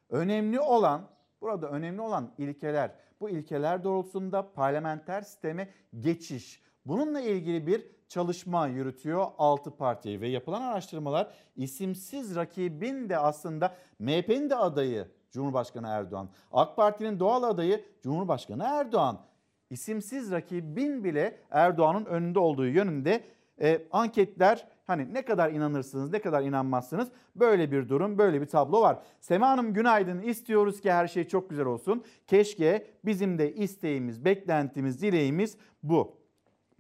Önemli 0.10 0.60
olan 0.60 1.10
burada 1.42 1.70
önemli 1.70 2.01
olan 2.01 2.32
ilkeler. 2.38 2.92
Bu 3.20 3.30
ilkeler 3.30 3.84
doğrultusunda 3.84 4.53
parlamenter 4.53 5.22
sisteme 5.22 5.70
geçiş. 6.00 6.63
Bununla 6.86 7.22
ilgili 7.22 7.68
bir 7.68 7.88
çalışma 8.08 8.68
yürütüyor 8.68 9.27
6 9.38 9.77
parti 9.77 10.22
ve 10.22 10.27
yapılan 10.27 10.62
araştırmalar 10.62 11.34
isimsiz 11.56 12.36
rakibin 12.36 13.10
de 13.10 13.18
aslında 13.18 13.75
MHP'nin 14.00 14.50
de 14.50 14.56
adayı 14.56 15.08
Cumhurbaşkanı 15.34 15.88
Erdoğan. 15.88 16.30
AK 16.52 16.75
Parti'nin 16.75 17.20
doğal 17.20 17.44
adayı 17.44 17.86
Cumhurbaşkanı 18.04 18.63
Erdoğan. 18.63 19.20
İsimsiz 19.70 20.32
rakibin 20.32 21.04
bile 21.04 21.40
Erdoğan'ın 21.52 22.06
önünde 22.06 22.40
olduğu 22.40 22.68
yönünde 22.68 23.24
e, 23.62 23.82
anketler 23.92 24.68
hani 24.88 25.13
ne 25.13 25.25
kadar 25.25 25.52
inanırsınız 25.52 26.12
ne 26.12 26.22
kadar 26.22 26.42
inanmazsınız 26.42 27.08
böyle 27.36 27.72
bir 27.72 27.90
durum 27.90 28.18
böyle 28.18 28.42
bir 28.42 28.46
tablo 28.46 28.82
var. 28.82 29.00
Sema 29.20 29.50
Hanım 29.50 29.74
günaydın 29.74 30.22
istiyoruz 30.22 30.82
ki 30.82 30.92
her 30.92 31.08
şey 31.08 31.28
çok 31.28 31.50
güzel 31.50 31.66
olsun. 31.66 32.04
Keşke 32.28 32.88
bizim 33.06 33.38
de 33.38 33.56
isteğimiz 33.56 34.25
beklentimiz 34.25 35.02
dileğimiz 35.02 35.58
bu. 35.84 36.18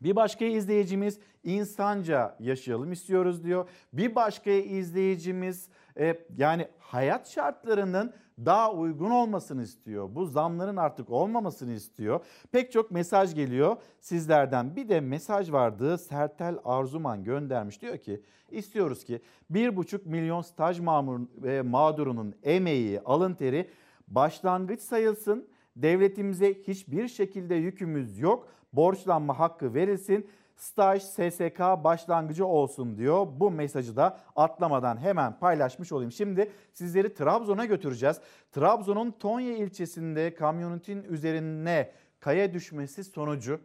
Bir 0.01 0.15
başka 0.15 0.45
izleyicimiz 0.45 1.19
insanca 1.43 2.35
yaşayalım 2.39 2.91
istiyoruz 2.91 3.43
diyor. 3.43 3.69
Bir 3.93 4.15
başka 4.15 4.51
izleyicimiz 4.51 5.69
e, 5.99 6.25
yani 6.37 6.67
hayat 6.79 7.29
şartlarının 7.29 8.13
daha 8.45 8.73
uygun 8.73 9.09
olmasını 9.11 9.63
istiyor. 9.63 10.15
Bu 10.15 10.25
zamların 10.25 10.75
artık 10.75 11.09
olmamasını 11.09 11.71
istiyor. 11.71 12.25
Pek 12.51 12.71
çok 12.71 12.91
mesaj 12.91 13.35
geliyor 13.35 13.77
sizlerden. 13.99 14.75
Bir 14.75 14.89
de 14.89 15.01
mesaj 15.01 15.51
vardı 15.51 15.97
Sertel 15.97 16.57
Arzuman 16.65 17.23
göndermiş. 17.23 17.81
Diyor 17.81 17.97
ki 17.97 18.21
istiyoruz 18.51 19.03
ki 19.03 19.21
1,5 19.51 19.99
milyon 20.05 20.41
staj 20.41 20.79
mamur, 20.79 21.45
e, 21.47 21.61
mağdurunun 21.61 22.35
emeği, 22.43 23.01
alın 23.01 23.33
teri 23.33 23.69
başlangıç 24.07 24.81
sayılsın 24.81 25.47
Devletimize 25.75 26.53
hiçbir 26.53 27.07
şekilde 27.07 27.55
yükümüz 27.55 28.19
yok. 28.19 28.47
Borçlanma 28.73 29.39
hakkı 29.39 29.73
verilsin. 29.73 30.27
Staj 30.63 31.03
SSK 31.03 31.59
başlangıcı 31.59 32.45
olsun 32.45 32.97
diyor. 32.97 33.27
Bu 33.31 33.51
mesajı 33.51 33.95
da 33.95 34.19
atlamadan 34.35 34.97
hemen 34.97 35.39
paylaşmış 35.39 35.91
olayım. 35.91 36.11
Şimdi 36.11 36.51
sizleri 36.73 37.13
Trabzon'a 37.13 37.65
götüreceğiz. 37.65 38.21
Trabzon'un 38.51 39.11
Tonya 39.11 39.57
ilçesinde 39.57 40.35
kamyonetin 40.35 41.03
üzerine 41.03 41.91
kaya 42.19 42.53
düşmesi 42.53 43.03
sonucu 43.03 43.61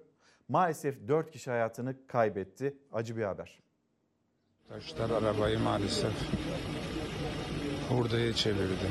maalesef 0.49 1.09
4 1.09 1.31
kişi 1.31 1.51
hayatını 1.51 2.07
kaybetti. 2.07 2.79
Acı 2.93 3.17
bir 3.17 3.25
haber. 3.25 3.61
Taşlar 4.69 5.11
arabayı 5.11 5.59
maalesef 5.59 6.13
hurdaya 7.89 8.33
çevirdi. 8.33 8.89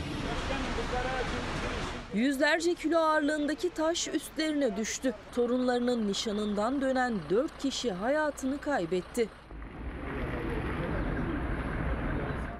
Yüzlerce 2.18 2.74
kilo 2.74 2.98
ağırlığındaki 2.98 3.70
taş 3.70 4.08
üstlerine 4.08 4.78
düştü. 4.78 5.14
Torunlarının 5.36 6.08
nişanından 6.08 6.82
dönen 6.82 7.14
4 7.30 7.58
kişi 7.60 7.92
hayatını 7.92 8.58
kaybetti. 8.58 9.30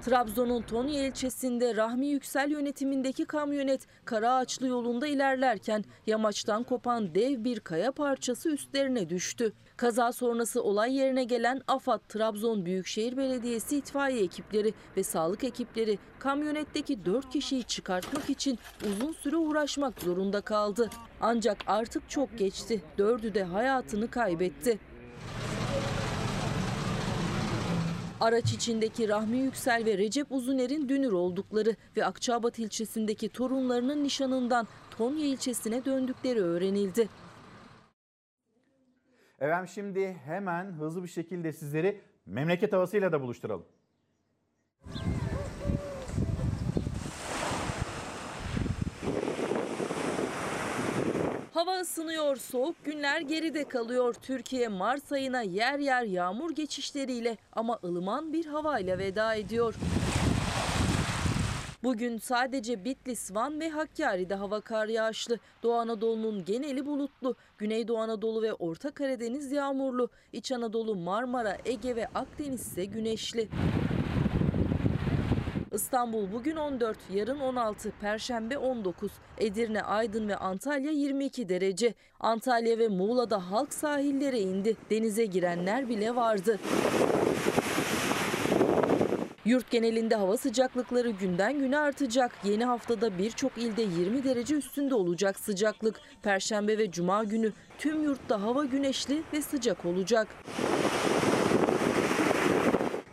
Trabzon'un 0.02 0.62
Tonya 0.62 1.06
ilçesinde 1.06 1.76
Rahmi 1.76 2.06
Yüksel 2.06 2.50
yönetimindeki 2.50 3.24
kamyonet 3.24 3.86
Karaağaçlı 4.04 4.68
yolunda 4.68 5.06
ilerlerken 5.06 5.84
yamaçtan 6.06 6.64
kopan 6.64 7.14
dev 7.14 7.44
bir 7.44 7.60
kaya 7.60 7.92
parçası 7.92 8.50
üstlerine 8.50 9.08
düştü. 9.08 9.52
Kaza 9.78 10.12
sonrası 10.12 10.62
olay 10.62 10.96
yerine 10.96 11.24
gelen 11.24 11.62
AFAD 11.68 12.00
Trabzon 12.08 12.64
Büyükşehir 12.64 13.16
Belediyesi 13.16 13.76
itfaiye 13.76 14.22
ekipleri 14.22 14.74
ve 14.96 15.02
sağlık 15.02 15.44
ekipleri 15.44 15.98
kamyonetteki 16.18 17.04
4 17.04 17.30
kişiyi 17.30 17.64
çıkartmak 17.64 18.30
için 18.30 18.58
uzun 18.86 19.12
süre 19.12 19.36
uğraşmak 19.36 20.00
zorunda 20.00 20.40
kaldı. 20.40 20.90
Ancak 21.20 21.58
artık 21.66 22.10
çok 22.10 22.38
geçti. 22.38 22.82
Dördü 22.98 23.34
de 23.34 23.44
hayatını 23.44 24.10
kaybetti. 24.10 24.78
Araç 28.20 28.52
içindeki 28.52 29.08
Rahmi 29.08 29.38
Yüksel 29.38 29.84
ve 29.84 29.98
Recep 29.98 30.32
Uzuner'in 30.32 30.88
dünür 30.88 31.12
oldukları 31.12 31.76
ve 31.96 32.06
Akçabat 32.06 32.58
ilçesindeki 32.58 33.28
torunlarının 33.28 34.04
nişanından 34.04 34.66
Tonya 34.90 35.26
ilçesine 35.26 35.84
döndükleri 35.84 36.40
öğrenildi. 36.40 37.08
Efendim 39.40 39.68
şimdi 39.68 40.12
hemen 40.24 40.64
hızlı 40.72 41.02
bir 41.02 41.08
şekilde 41.08 41.52
sizleri 41.52 42.00
memleket 42.26 42.72
havasıyla 42.72 43.12
da 43.12 43.20
buluşturalım. 43.20 43.64
Hava 51.54 51.80
ısınıyor, 51.80 52.36
soğuk 52.36 52.84
günler 52.84 53.20
geride 53.20 53.64
kalıyor. 53.64 54.14
Türkiye 54.22 54.68
Mart 54.68 55.12
ayına 55.12 55.42
yer 55.42 55.78
yer 55.78 56.02
yağmur 56.02 56.50
geçişleriyle 56.54 57.36
ama 57.52 57.78
ılıman 57.84 58.32
bir 58.32 58.46
havayla 58.46 58.98
veda 58.98 59.34
ediyor. 59.34 59.74
Bugün 61.88 62.18
sadece 62.18 62.84
Bitlis, 62.84 63.34
Van 63.34 63.60
ve 63.60 63.68
Hakkari'de 63.68 64.34
hava 64.34 64.60
kar 64.60 64.88
yağışlı. 64.88 65.38
Doğu 65.62 65.74
Anadolu'nun 65.74 66.44
geneli 66.44 66.86
bulutlu. 66.86 67.36
Güneydoğu 67.58 67.98
Anadolu 67.98 68.42
ve 68.42 68.52
Orta 68.52 68.90
Karadeniz 68.90 69.52
yağmurlu. 69.52 70.08
İç 70.32 70.52
Anadolu, 70.52 70.94
Marmara, 70.94 71.56
Ege 71.64 71.96
ve 71.96 72.06
Akdeniz 72.06 72.60
ise 72.60 72.84
güneşli. 72.84 73.48
İstanbul 75.72 76.32
bugün 76.32 76.56
14, 76.56 76.98
yarın 77.14 77.40
16, 77.40 77.92
Perşembe 78.00 78.58
19, 78.58 79.10
Edirne, 79.38 79.82
Aydın 79.82 80.28
ve 80.28 80.36
Antalya 80.36 80.90
22 80.90 81.48
derece. 81.48 81.94
Antalya 82.20 82.78
ve 82.78 82.88
Muğla'da 82.88 83.50
halk 83.50 83.74
sahillere 83.74 84.40
indi. 84.40 84.76
Denize 84.90 85.24
girenler 85.24 85.88
bile 85.88 86.16
vardı. 86.16 86.58
Yurt 89.48 89.70
genelinde 89.70 90.14
hava 90.14 90.36
sıcaklıkları 90.36 91.10
günden 91.10 91.58
güne 91.58 91.78
artacak. 91.78 92.32
Yeni 92.44 92.64
haftada 92.64 93.18
birçok 93.18 93.58
ilde 93.58 93.82
20 93.82 94.24
derece 94.24 94.54
üstünde 94.54 94.94
olacak 94.94 95.40
sıcaklık. 95.40 96.00
Perşembe 96.22 96.78
ve 96.78 96.90
cuma 96.90 97.24
günü 97.24 97.52
tüm 97.78 98.02
yurtta 98.02 98.42
hava 98.42 98.64
güneşli 98.64 99.22
ve 99.32 99.42
sıcak 99.42 99.84
olacak. 99.84 100.28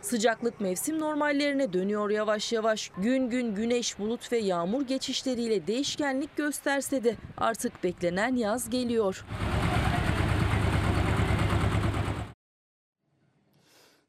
Sıcaklık 0.02 0.60
mevsim 0.60 1.00
normallerine 1.00 1.72
dönüyor 1.72 2.10
yavaş 2.10 2.52
yavaş. 2.52 2.90
Gün 2.98 3.30
gün 3.30 3.54
güneş, 3.54 3.98
bulut 3.98 4.32
ve 4.32 4.38
yağmur 4.38 4.82
geçişleriyle 4.82 5.66
değişkenlik 5.66 6.36
gösterse 6.36 7.04
de 7.04 7.14
artık 7.36 7.84
beklenen 7.84 8.36
yaz 8.36 8.70
geliyor. 8.70 9.24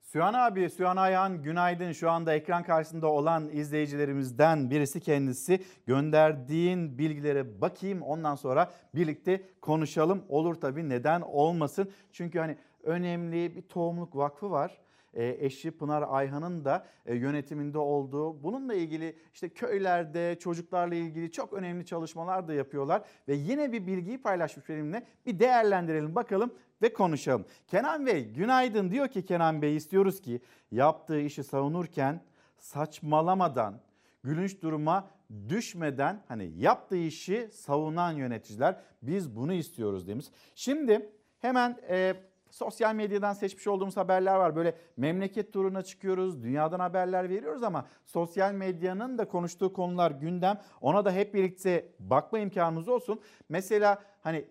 Sühan 0.08 0.34
abi, 0.34 0.70
Sühan 0.70 0.98
Ayhan 0.98 1.44
günaydın. 1.44 1.92
Şu 1.92 2.10
anda 2.10 2.34
ekran 2.34 2.64
karşısında 2.64 3.08
olan 3.08 3.50
izleyicilerimizden 3.50 4.70
birisi 4.70 5.00
kendisi. 5.00 5.64
Gönderdiğin 5.86 6.98
bilgilere 6.98 7.62
bakayım 7.62 8.02
ondan 8.02 8.36
sonra 8.36 8.72
birlikte 8.96 9.44
konuşalım. 9.62 10.24
Olur 10.30 10.56
tabii 10.56 10.90
neden 10.90 11.22
olmasın. 11.22 11.92
Çünkü 12.12 12.40
hani 12.40 12.58
önemli 12.84 13.56
bir 13.56 13.62
tohumluk 13.62 14.16
vakfı 14.16 14.52
var 14.52 14.78
e, 15.18 15.38
eşi 15.40 15.72
Pınar 15.72 16.06
Ayhan'ın 16.08 16.66
da 16.66 16.86
e, 17.06 17.16
yönetiminde 17.16 17.78
olduğu 17.78 18.44
bununla 18.44 18.74
ilgili 18.74 19.16
işte 19.34 19.50
köylerde 19.50 20.38
çocuklarla 20.40 20.96
ilgili 20.96 21.32
çok 21.32 21.54
önemli 21.54 21.86
çalışmalar 21.86 22.48
da 22.48 22.54
yapıyorlar 22.54 23.02
ve 23.28 23.36
yine 23.36 23.72
bir 23.72 23.88
bilgiyi 23.88 24.22
paylaşmış 24.22 24.70
benimle 24.70 25.04
bir 25.26 25.40
değerlendirelim 25.40 26.16
bakalım 26.16 26.54
ve 26.82 26.94
konuşalım. 26.94 27.46
Kenan 27.68 28.06
Bey 28.06 28.26
günaydın 28.26 28.92
diyor 28.92 29.08
ki 29.08 29.26
Kenan 29.26 29.62
Bey 29.62 29.76
istiyoruz 29.76 30.22
ki 30.22 30.42
yaptığı 30.72 31.20
işi 31.20 31.44
savunurken 31.44 32.22
saçmalamadan 32.58 33.80
gülünç 34.24 34.62
duruma 34.62 35.08
düşmeden 35.50 36.24
hani 36.28 36.52
yaptığı 36.58 36.98
işi 36.98 37.50
savunan 37.52 38.12
yöneticiler 38.12 38.76
biz 39.02 39.36
bunu 39.36 39.54
istiyoruz 39.54 40.08
demiş. 40.08 40.26
Şimdi 40.56 41.10
hemen 41.40 41.78
e, 41.90 42.16
sosyal 42.52 42.96
medyadan 42.96 43.34
seçmiş 43.34 43.68
olduğumuz 43.68 43.98
haberler 43.98 44.36
var. 44.36 44.56
Böyle 44.56 44.76
memleket 44.98 45.54
turuna 45.54 45.82
çıkıyoruz, 45.82 46.44
dünyadan 46.44 46.80
haberler 46.80 47.30
veriyoruz 47.30 47.64
ama 47.64 47.86
sosyal 48.06 48.54
medyanın 48.54 49.18
da 49.18 49.28
konuştuğu 49.28 49.74
konular 49.74 50.12
gündem. 50.12 50.62
Ona 50.82 51.06
da 51.06 51.12
hep 51.12 51.34
birlikte 51.34 51.90
bakma 52.00 52.40
imkanımız 52.40 52.88
olsun. 52.88 53.22
Mesela 53.50 54.02
hani 54.22 54.46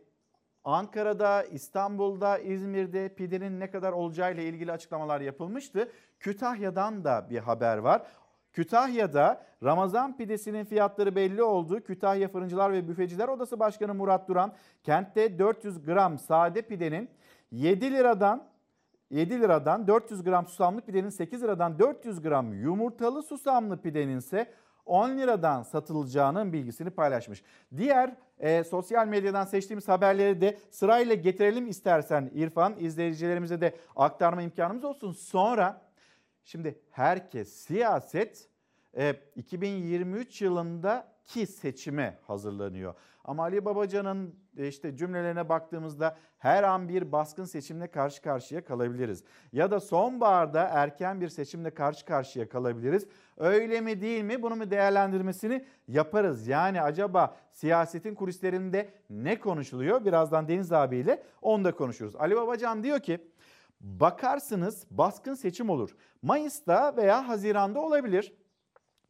Ankara'da, 0.67 1.43
İstanbul'da, 1.43 2.39
İzmir'de 2.39 3.09
pidenin 3.09 3.61
ne 3.61 3.71
kadar 3.71 3.93
olacağıyla 3.93 4.43
ilgili 4.43 4.73
açıklamalar 4.73 5.21
yapılmıştı. 5.21 5.89
Kütahya'dan 6.21 7.05
da 7.05 7.27
bir 7.31 7.39
haber 7.39 7.79
var. 7.79 8.03
Kütahya'da 8.53 9.43
Ramazan 9.63 10.17
pidesinin 10.17 10.65
fiyatları 10.65 11.17
belli 11.17 11.43
oldu. 11.43 11.81
Kütahya 11.85 12.29
Fırıncılar 12.29 12.73
ve 12.73 12.89
Büfeciler 12.89 13.29
Odası 13.29 13.59
Başkanı 13.59 13.95
Murat 13.95 14.29
Duran 14.29 14.53
kentte 14.83 15.39
400 15.39 15.85
gram 15.85 16.19
sade 16.19 16.63
pidenin 16.63 17.11
7 17.51 17.93
liradan 17.93 18.49
7 19.11 19.41
liradan 19.41 19.87
400 19.89 20.25
gram 20.25 20.47
susamlı 20.47 20.81
pidenin 20.81 21.09
8 21.09 21.43
liradan 21.43 21.79
400 21.79 22.23
gram 22.23 22.53
yumurtalı 22.53 23.23
susamlı 23.23 23.81
pidenin 23.81 24.19
ise 24.19 24.53
10 24.87 25.11
liradan 25.11 25.63
satılacağının 25.63 26.53
bilgisini 26.53 26.91
paylaşmış. 26.91 27.43
Diğer 27.77 28.17
e, 28.39 28.65
sosyal 28.65 29.07
medyadan 29.07 29.45
seçtiğimiz 29.45 29.89
haberleri 29.89 30.41
de 30.41 30.59
sırayla 30.71 31.15
getirelim 31.15 31.69
istersen 31.69 32.31
İrfan. 32.35 32.77
izleyicilerimize 32.79 33.61
de 33.61 33.77
aktarma 33.97 34.43
imkanımız 34.43 34.85
olsun. 34.85 35.13
Sonra 35.13 35.83
şimdi 36.45 36.81
herkes 36.91 37.53
siyaset 37.53 38.49
e, 38.97 39.15
2023 39.37 40.43
yılındaki 40.43 41.47
seçime 41.47 42.19
hazırlanıyor. 42.27 42.95
Ama 43.25 43.43
Ali 43.43 43.65
Babacan'ın 43.65 44.35
e, 44.57 44.69
işte 44.69 44.97
cümlelerine 44.97 45.49
baktığımızda 45.49 46.17
her 46.39 46.63
an 46.63 46.89
bir 46.89 47.13
baskın 47.13 47.45
seçimle 47.45 47.87
karşı 47.87 48.23
karşıya 48.23 48.65
kalabiliriz. 48.65 49.25
Ya 49.53 49.71
da 49.71 49.81
sonbaharda 49.81 50.63
erken 50.63 51.21
bir 51.21 51.29
seçimle 51.29 51.71
karşı 51.71 52.05
karşıya 52.05 52.49
kalabiliriz. 52.49 53.07
Öyle 53.37 53.81
mi 53.81 54.01
değil 54.01 54.23
mi 54.23 54.43
bunu 54.43 54.57
mu 54.57 54.71
değerlendirmesini 54.71 55.65
yaparız. 55.89 56.49
Yani 56.49 56.83
acaba 56.83 57.37
siyasetin 57.53 58.15
kulislerinde 58.15 58.89
ne 59.11 59.39
konuşuluyor? 59.39 60.05
Birazdan 60.05 60.49
Deniz 60.49 60.73
abiyle 60.73 61.23
onu 61.43 61.65
da 61.65 61.75
konuşuruz. 61.75 62.17
Ali 62.17 62.37
Babacan 62.37 62.83
diyor 62.83 63.01
ki 63.01 63.21
bakarsınız 63.81 64.87
baskın 64.91 65.35
seçim 65.35 65.71
olur. 65.71 65.97
Mayıs'ta 66.23 66.97
veya 66.97 67.29
Haziran'da 67.29 67.81
olabilir. 67.81 68.33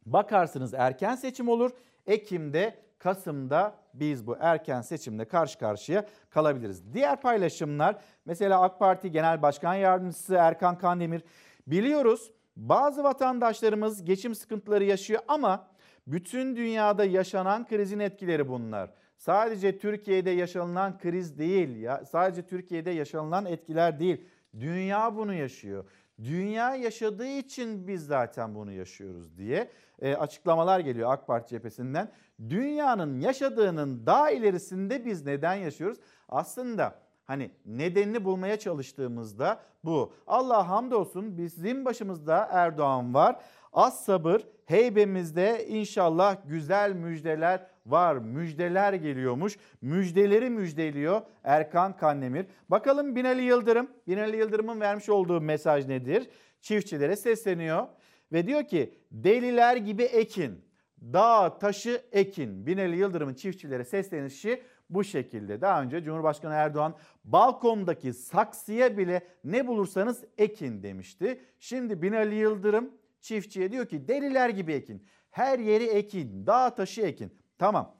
Bakarsınız 0.05 0.73
erken 0.73 1.15
seçim 1.15 1.49
olur. 1.49 1.71
Ekim'de 2.07 2.75
Kasım'da 2.99 3.75
biz 3.93 4.27
bu 4.27 4.37
erken 4.39 4.81
seçimle 4.81 5.25
karşı 5.25 5.59
karşıya 5.59 6.05
kalabiliriz. 6.29 6.93
Diğer 6.93 7.21
paylaşımlar 7.21 7.95
mesela 8.25 8.61
AK 8.61 8.79
Parti 8.79 9.11
Genel 9.11 9.41
Başkan 9.41 9.73
Yardımcısı 9.73 10.35
Erkan 10.35 10.77
Kandemir 10.77 11.23
biliyoruz 11.67 12.31
bazı 12.57 13.03
vatandaşlarımız 13.03 14.03
geçim 14.03 14.35
sıkıntıları 14.35 14.83
yaşıyor 14.83 15.21
ama 15.27 15.67
bütün 16.07 16.55
dünyada 16.55 17.05
yaşanan 17.05 17.67
krizin 17.67 17.99
etkileri 17.99 18.49
bunlar. 18.49 18.93
Sadece 19.17 19.77
Türkiye'de 19.77 20.29
yaşanılan 20.29 20.97
kriz 20.97 21.37
değil 21.37 21.75
ya 21.75 22.05
sadece 22.05 22.41
Türkiye'de 22.41 22.91
yaşanılan 22.91 23.45
etkiler 23.45 23.99
değil. 23.99 24.25
Dünya 24.59 25.15
bunu 25.15 25.33
yaşıyor. 25.33 25.85
Dünya 26.23 26.75
yaşadığı 26.75 27.27
için 27.27 27.87
biz 27.87 28.05
zaten 28.05 28.55
bunu 28.55 28.71
yaşıyoruz 28.71 29.37
diye 29.37 29.71
e, 30.01 30.15
açıklamalar 30.15 30.79
geliyor 30.79 31.13
AK 31.13 31.27
Parti 31.27 31.49
cephesinden. 31.49 32.11
Dünyanın 32.49 33.19
yaşadığının 33.19 34.05
daha 34.05 34.31
ilerisinde 34.31 35.05
biz 35.05 35.25
neden 35.25 35.55
yaşıyoruz? 35.55 35.97
Aslında 36.29 36.99
hani 37.27 37.51
nedenini 37.65 38.25
bulmaya 38.25 38.59
çalıştığımızda 38.59 39.59
bu. 39.83 40.13
Allah 40.27 40.69
hamdolsun 40.69 41.37
bizim 41.37 41.85
başımızda 41.85 42.47
Erdoğan 42.51 43.13
var. 43.13 43.35
Az 43.73 44.05
sabır 44.05 44.41
heybemizde 44.65 45.67
inşallah 45.67 46.37
güzel 46.45 46.93
müjdeler 46.93 47.67
var. 47.85 48.15
Müjdeler 48.15 48.93
geliyormuş. 48.93 49.57
Müjdeleri 49.81 50.49
müjdeliyor 50.49 51.21
Erkan 51.43 51.97
Kannemir. 51.97 52.45
Bakalım 52.69 53.15
Binali 53.15 53.41
Yıldırım. 53.41 53.87
Binali 54.07 54.37
Yıldırım'ın 54.37 54.81
vermiş 54.81 55.09
olduğu 55.09 55.41
mesaj 55.41 55.87
nedir? 55.87 56.29
Çiftçilere 56.61 57.15
sesleniyor 57.15 57.87
ve 58.31 58.47
diyor 58.47 58.63
ki 58.63 58.93
deliler 59.11 59.75
gibi 59.75 60.03
ekin. 60.03 60.67
Dağ 61.01 61.59
taşı 61.59 62.01
ekin. 62.11 62.67
Binali 62.67 62.97
Yıldırım'ın 62.97 63.33
çiftçilere 63.33 63.85
seslenişi 63.85 64.61
bu 64.89 65.03
şekilde. 65.03 65.61
Daha 65.61 65.81
önce 65.81 66.03
Cumhurbaşkanı 66.03 66.53
Erdoğan 66.53 66.95
balkondaki 67.25 68.13
saksıya 68.13 68.97
bile 68.97 69.27
ne 69.43 69.67
bulursanız 69.67 70.23
ekin 70.37 70.83
demişti. 70.83 71.41
Şimdi 71.59 72.01
Binali 72.01 72.35
Yıldırım 72.35 72.91
çiftçiye 73.21 73.71
diyor 73.71 73.85
ki 73.85 74.07
deliler 74.07 74.49
gibi 74.49 74.73
ekin. 74.73 75.05
Her 75.29 75.59
yeri 75.59 75.85
ekin, 75.85 76.47
dağ 76.47 76.75
taşı 76.75 77.01
ekin. 77.01 77.33
Tamam. 77.57 77.95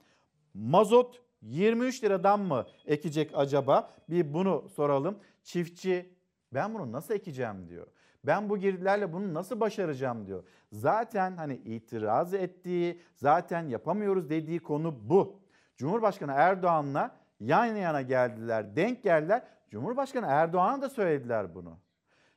Mazot 0.54 1.22
23 1.42 2.04
liradan 2.04 2.40
mı 2.40 2.66
ekecek 2.86 3.30
acaba? 3.34 3.90
Bir 4.08 4.32
bunu 4.34 4.68
soralım. 4.68 5.18
Çiftçi 5.42 6.14
ben 6.54 6.74
bunu 6.74 6.92
nasıl 6.92 7.14
ekeceğim 7.14 7.68
diyor. 7.68 7.86
Ben 8.24 8.50
bu 8.50 8.58
girdilerle 8.58 9.12
bunu 9.12 9.34
nasıl 9.34 9.60
başaracağım 9.60 10.26
diyor. 10.26 10.44
Zaten 10.72 11.36
hani 11.36 11.56
itiraz 11.56 12.34
ettiği, 12.34 13.00
zaten 13.14 13.68
yapamıyoruz 13.68 14.30
dediği 14.30 14.58
konu 14.58 14.98
bu. 15.02 15.40
Cumhurbaşkanı 15.78 16.32
Erdoğan'la 16.32 17.16
yan 17.40 17.64
yana 17.64 18.02
geldiler, 18.02 18.76
denk 18.76 19.02
geldiler. 19.02 19.42
Cumhurbaşkanı 19.70 20.26
Erdoğan'a 20.28 20.82
da 20.82 20.88
söylediler 20.88 21.54
bunu. 21.54 21.78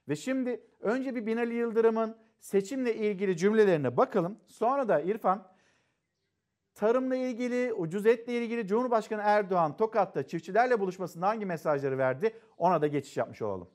Ve 0.09 0.15
şimdi 0.15 0.63
önce 0.79 1.15
bir 1.15 1.25
Binali 1.25 1.53
Yıldırım'ın 1.53 2.15
seçimle 2.39 2.95
ilgili 2.95 3.37
cümlelerine 3.37 3.97
bakalım. 3.97 4.37
Sonra 4.47 4.87
da 4.87 5.01
İrfan 5.01 5.47
tarımla 6.75 7.15
ilgili, 7.15 7.73
ucuz 7.73 8.05
etle 8.05 8.43
ilgili 8.43 8.67
Cumhurbaşkanı 8.67 9.21
Erdoğan 9.25 9.77
Tokat'ta 9.77 10.27
çiftçilerle 10.27 10.79
buluşmasında 10.79 11.27
hangi 11.27 11.45
mesajları 11.45 11.97
verdi 11.97 12.33
ona 12.57 12.81
da 12.81 12.87
geçiş 12.87 13.17
yapmış 13.17 13.41
olalım. 13.41 13.69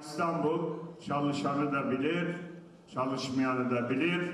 İstanbul 0.00 0.76
çalışanı 1.00 1.72
da 1.72 1.90
bilir, 1.90 2.36
çalışmayanı 2.94 3.70
da 3.70 3.90
bilir. 3.90 4.32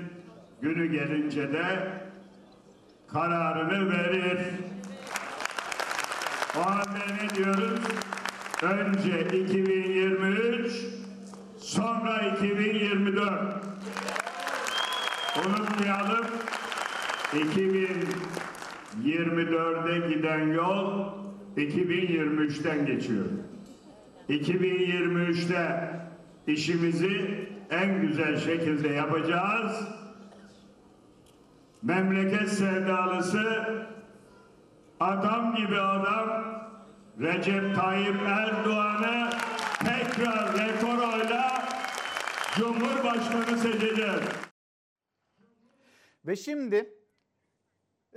Günü 0.61 0.85
gelince 0.91 1.53
de 1.53 1.91
kararını 3.13 3.91
verir. 3.91 4.37
O 6.57 6.65
halde 6.65 6.99
ne 7.23 7.29
diyoruz? 7.35 7.79
Önce 8.61 9.27
2023, 9.43 10.71
sonra 11.57 12.21
2024. 12.37 13.31
Unutmayalım, 15.45 16.25
2024'e 17.33 20.13
giden 20.13 20.53
yol 20.53 21.07
2023'ten 21.57 22.85
geçiyor. 22.85 23.25
2023'te 24.29 25.89
işimizi 26.47 27.47
en 27.69 28.01
güzel 28.01 28.39
şekilde 28.39 28.87
yapacağız. 28.87 29.98
Memleket 31.81 32.49
sevdalısı 32.49 33.69
adam 34.99 35.55
gibi 35.55 35.79
adam 35.79 36.59
Recep 37.19 37.75
Tayyip 37.75 38.21
Erdoğan'ı 38.27 39.29
tekrar 39.79 40.53
rekor 40.53 41.13
oyla 41.13 41.65
Cumhurbaşkanı 42.55 43.57
seçeceğiz. 43.57 44.21
Ve 46.25 46.35
şimdi 46.35 46.93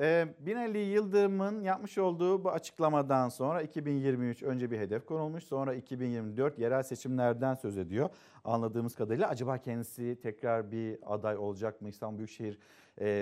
e, 0.00 0.34
Binali 0.38 0.78
Yıldırım'ın 0.78 1.60
yapmış 1.60 1.98
olduğu 1.98 2.44
bu 2.44 2.50
açıklamadan 2.50 3.28
sonra 3.28 3.62
2023 3.62 4.42
önce 4.42 4.70
bir 4.70 4.78
hedef 4.78 5.06
konulmuş 5.06 5.44
sonra 5.44 5.74
2024 5.74 6.58
yerel 6.58 6.82
seçimlerden 6.82 7.54
söz 7.54 7.78
ediyor. 7.78 8.10
Anladığımız 8.44 8.94
kadarıyla 8.94 9.28
acaba 9.28 9.58
kendisi 9.58 10.18
tekrar 10.22 10.72
bir 10.72 10.98
aday 11.06 11.36
olacak 11.36 11.80
mı 11.80 11.88
İstanbul 11.88 12.18
Büyükşehir 12.18 12.58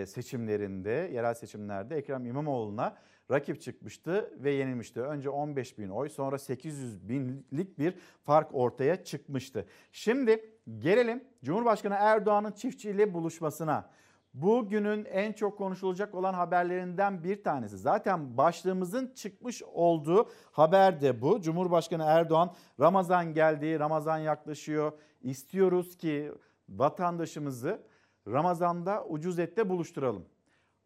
seçimlerinde 0.07 1.11
yerel 1.13 1.35
seçimlerde 1.35 1.97
Ekrem 1.97 2.27
İmamoğlu'na 2.27 2.97
rakip 3.31 3.61
çıkmıştı 3.61 4.35
ve 4.37 4.51
yenilmişti. 4.51 5.01
Önce 5.01 5.31
15 5.31 5.79
bin 5.79 5.89
oy 5.89 6.09
sonra 6.09 6.39
800 6.39 7.09
binlik 7.09 7.79
bir 7.79 7.95
fark 8.23 8.55
ortaya 8.55 9.05
çıkmıştı. 9.05 9.67
Şimdi 9.93 10.55
gelelim 10.79 11.25
Cumhurbaşkanı 11.45 11.95
Erdoğan'ın 11.99 12.53
çiftçiyle 12.53 13.15
buluşmasına. 13.15 13.91
Bugünün 14.35 15.05
en 15.05 15.33
çok 15.33 15.59
konuşulacak 15.59 16.15
olan 16.15 16.35
haberlerinden 16.35 17.25
bir 17.25 17.43
tanesi. 17.43 17.79
Zaten 17.79 18.37
başlığımızın 18.37 19.13
çıkmış 19.15 19.63
olduğu 19.63 20.29
haber 20.53 21.01
de 21.01 21.23
bu. 21.23 21.41
Cumhurbaşkanı 21.41 22.05
Erdoğan 22.07 22.55
Ramazan 22.81 23.35
geldi, 23.35 23.79
Ramazan 23.79 24.19
yaklaşıyor. 24.19 24.93
İstiyoruz 25.23 25.97
ki 25.97 26.33
vatandaşımızı 26.69 27.83
Ramazan'da 28.33 29.05
ucuz 29.05 29.39
ette 29.39 29.69
buluşturalım. 29.69 30.25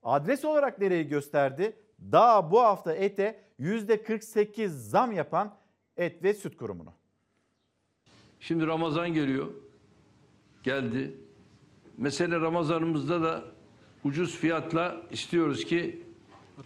Adres 0.02 0.44
olarak 0.44 0.78
nereyi 0.78 1.09
gösterdi? 1.09 1.76
Daha 2.12 2.50
bu 2.50 2.61
hafta 2.61 2.94
ete 2.94 3.44
%48 3.61 4.68
zam 4.68 5.12
yapan 5.12 5.54
et 5.96 6.22
ve 6.22 6.35
süt 6.35 6.57
kurumunu. 6.57 6.92
Şimdi 8.40 8.66
Ramazan 8.66 9.14
geliyor. 9.14 9.46
Geldi. 10.62 11.14
Mesele 11.98 12.40
Ramazanımızda 12.40 13.22
da 13.22 13.44
ucuz 14.04 14.37
fiyatla 14.37 15.02
istiyoruz 15.11 15.64
ki 15.64 16.02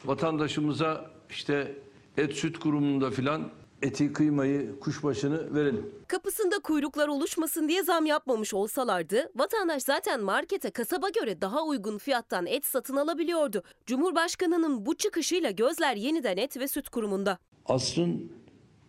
vatandaşımıza 0.05 1.11
işte 1.31 1.77
et 2.17 2.35
süt 2.35 2.59
kurumunda 2.59 3.11
filan 3.11 3.51
eti 3.83 4.13
kıymayı 4.13 4.81
kuşbaşını 4.81 5.55
verelim. 5.55 5.91
Kapısında 6.09 6.59
kuyruklar 6.59 7.09
oluşmasın 7.09 7.69
diye 7.69 7.83
zam 7.83 8.07
yapmamış 8.07 8.55
olsalardı 8.55 9.31
vatandaş 9.37 9.83
zaten 9.83 10.21
markete 10.21 10.71
kasaba 10.71 11.09
göre 11.09 11.41
daha 11.41 11.65
uygun 11.65 11.99
fiyattan 11.99 12.47
et 12.47 12.67
satın 12.67 12.97
alabiliyordu. 12.97 13.63
Cumhurbaşkanının 13.87 14.87
bu 14.87 14.97
çıkışıyla 14.97 15.51
gözler 15.51 15.97
yeniden 15.97 16.37
et 16.37 16.57
ve 16.59 16.69
süt 16.69 16.89
kurumunda. 16.89 17.39
Asrın 17.67 18.33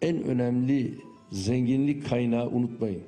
en 0.02 0.24
önemli 0.24 1.00
zenginlik 1.32 2.10
kaynağı 2.10 2.48
unutmayın. 2.48 3.04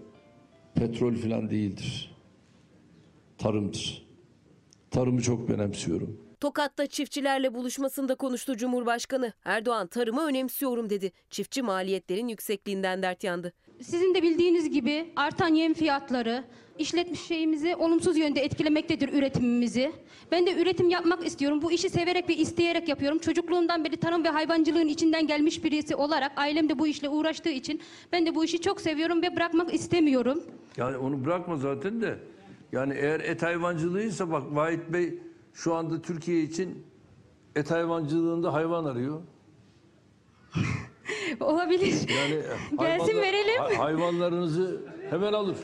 Petrol 0.75 1.15
filan 1.15 1.49
değildir. 1.49 2.15
Tarımdır. 3.37 4.07
Tarımı 4.91 5.21
çok 5.21 5.49
önemsiyorum. 5.49 6.30
Tokat'ta 6.41 6.87
çiftçilerle 6.87 7.53
buluşmasında 7.53 8.15
konuştu 8.15 8.57
Cumhurbaşkanı. 8.57 9.33
Erdoğan 9.45 9.87
tarımı 9.87 10.25
önemsiyorum 10.25 10.89
dedi. 10.89 11.11
Çiftçi 11.29 11.61
maliyetlerin 11.61 12.27
yüksekliğinden 12.27 13.01
dert 13.01 13.23
yandı. 13.23 13.53
Sizin 13.81 14.13
de 14.15 14.23
bildiğiniz 14.23 14.69
gibi 14.69 15.13
artan 15.15 15.53
yem 15.53 15.73
fiyatları 15.73 16.43
işletmiş 16.79 17.21
şeyimizi 17.21 17.75
olumsuz 17.75 18.17
yönde 18.17 18.41
etkilemektedir 18.41 19.13
üretimimizi. 19.13 19.91
Ben 20.31 20.45
de 20.45 20.61
üretim 20.61 20.89
yapmak 20.89 21.25
istiyorum. 21.25 21.61
Bu 21.61 21.71
işi 21.71 21.89
severek 21.89 22.29
ve 22.29 22.35
isteyerek 22.35 22.87
yapıyorum. 22.87 23.19
Çocukluğumdan 23.19 23.83
beri 23.83 23.97
tarım 23.97 24.23
ve 24.23 24.29
hayvancılığın 24.29 24.87
içinden 24.87 25.27
gelmiş 25.27 25.63
birisi 25.63 25.95
olarak 25.95 26.31
ailem 26.35 26.69
de 26.69 26.79
bu 26.79 26.87
işle 26.87 27.09
uğraştığı 27.09 27.49
için 27.49 27.81
ben 28.11 28.25
de 28.25 28.35
bu 28.35 28.45
işi 28.45 28.61
çok 28.61 28.81
seviyorum 28.81 29.21
ve 29.21 29.35
bırakmak 29.35 29.73
istemiyorum. 29.73 30.43
Yani 30.77 30.97
onu 30.97 31.25
bırakma 31.25 31.57
zaten 31.57 32.01
de. 32.01 32.19
Yani 32.71 32.93
eğer 32.93 33.19
et 33.19 33.41
hayvancılığıysa 33.41 34.31
bak 34.31 34.43
Vahit 34.51 34.93
Bey 34.93 35.19
şu 35.53 35.73
anda 35.75 36.01
Türkiye 36.01 36.41
için 36.43 36.85
et 37.55 37.71
hayvancılığında 37.71 38.53
hayvan 38.53 38.85
arıyor. 38.85 39.21
Olabilir. 41.39 41.93
Yani 42.09 42.41
Gelsin 42.79 43.13
hayvanla- 43.13 43.21
verelim. 43.21 43.59
hay- 43.61 43.75
hayvanlarınızı 43.75 44.81
hemen 45.09 45.33
alır. 45.33 45.57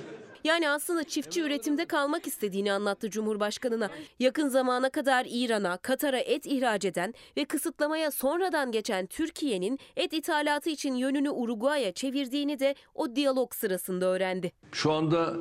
Yani 0.43 0.69
aslında 0.69 1.03
çiftçi 1.03 1.41
üretimde 1.41 1.85
kalmak 1.85 2.27
istediğini 2.27 2.71
anlattı 2.71 3.09
Cumhurbaşkanına. 3.09 3.89
Yakın 4.19 4.47
zamana 4.47 4.89
kadar 4.89 5.25
İran'a, 5.29 5.77
Katar'a 5.77 6.17
et 6.19 6.45
ihraç 6.45 6.85
eden 6.85 7.13
ve 7.37 7.45
kısıtlamaya 7.45 8.11
sonradan 8.11 8.71
geçen 8.71 9.05
Türkiye'nin 9.07 9.79
et 9.95 10.13
ithalatı 10.13 10.69
için 10.69 10.95
yönünü 10.95 11.29
Uruguay'a 11.29 11.91
çevirdiğini 11.91 12.59
de 12.59 12.75
o 12.95 13.15
diyalog 13.15 13.53
sırasında 13.53 14.05
öğrendi. 14.05 14.51
Şu 14.71 14.91
anda 14.91 15.33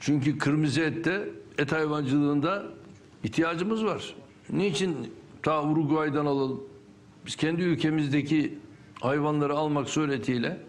çünkü 0.00 0.38
kırmızı 0.38 0.80
ette 0.80 1.28
et 1.58 1.72
hayvancılığında 1.72 2.62
ihtiyacımız 3.24 3.84
var. 3.84 4.14
Niçin 4.50 4.96
ta 5.42 5.64
Uruguay'dan 5.64 6.26
alalım? 6.26 6.64
Biz 7.26 7.36
kendi 7.36 7.62
ülkemizdeki 7.62 8.58
hayvanları 9.00 9.54
almak 9.54 9.88
suretiyle 9.88 10.60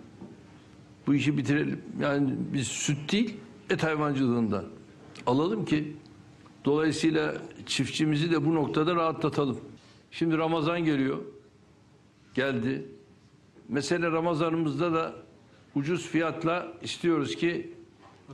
bu 1.08 1.16
işi 1.16 1.38
bitirelim. 1.38 1.82
Yani 2.02 2.36
biz 2.54 2.68
süt 2.68 3.12
değil 3.12 3.38
et 3.70 3.84
hayvancılığından 3.84 4.66
alalım 5.26 5.66
ki 5.66 5.96
dolayısıyla 6.66 7.36
çiftçimizi 7.66 8.32
de 8.32 8.46
bu 8.46 8.56
noktada 8.56 8.96
rahatlatalım. 8.96 9.60
Şimdi 10.12 10.38
Ramazan 10.38 10.86
geliyor. 10.86 11.18
Geldi. 12.34 12.86
Mesele 13.68 14.12
Ramazanımızda 14.12 14.94
da 14.94 15.16
ucuz 15.76 16.08
fiyatla 16.08 16.68
istiyoruz 16.82 17.36
ki 17.36 17.74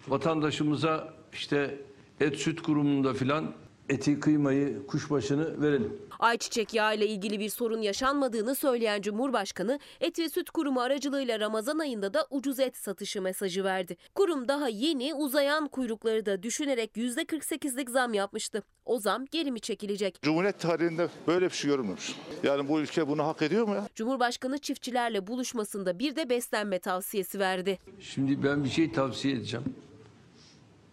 vatandaşımıza 0.08 1.14
işte 1.34 1.80
et 2.20 2.36
süt 2.36 2.62
kurumunda 2.62 3.14
filan 3.14 3.54
eti 3.90 4.20
kıymayı 4.20 4.88
kuşbaşını 4.88 5.62
verelim. 5.62 5.98
Ayçiçek 6.20 6.74
yağı 6.74 6.96
ile 6.96 7.08
ilgili 7.08 7.40
bir 7.40 7.50
sorun 7.50 7.82
yaşanmadığını 7.82 8.56
söyleyen 8.56 9.02
Cumhurbaşkanı 9.02 9.80
Et 10.02 10.20
ve 10.20 10.30
Süt 10.30 10.50
Kurumu 10.50 10.82
aracılığıyla 10.82 11.40
Ramazan 11.40 11.80
ayında 11.80 12.14
da 12.14 12.28
ucuz 12.30 12.60
et 12.60 12.78
satışı 12.78 13.22
mesajı 13.22 13.64
verdi. 13.64 13.98
Kurum 14.16 14.48
daha 14.48 14.70
yeni 14.70 15.14
uzayan 15.14 15.68
kuyrukları 15.68 16.26
da 16.26 16.44
düşünerek 16.44 16.92
%48'lik 16.98 17.90
zam 17.90 18.14
yapmıştı. 18.14 18.64
O 18.86 19.00
zam 19.00 19.26
geri 19.32 19.52
mi 19.52 19.60
çekilecek? 19.60 20.22
Cumhuriyet 20.22 20.60
tarihinde 20.60 21.08
böyle 21.28 21.46
bir 21.46 21.56
şey 21.56 21.72
görülmemiş. 21.72 22.16
Yani 22.44 22.70
bu 22.70 22.80
ülke 22.80 23.08
bunu 23.08 23.24
hak 23.28 23.42
ediyor 23.42 23.68
mu 23.68 23.76
ya? 23.76 23.88
Cumhurbaşkanı 23.96 24.58
çiftçilerle 24.58 25.28
buluşmasında 25.28 26.00
bir 26.00 26.16
de 26.16 26.30
beslenme 26.30 26.80
tavsiyesi 26.80 27.40
verdi. 27.40 27.80
Şimdi 28.00 28.44
ben 28.44 28.64
bir 28.64 28.70
şey 28.70 28.92
tavsiye 28.92 29.34
edeceğim. 29.36 29.66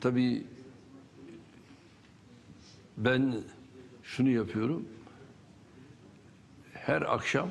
Tabii 0.01 0.45
ben 2.97 3.35
şunu 4.03 4.29
yapıyorum. 4.29 4.85
Her 6.73 7.03
akşam 7.03 7.49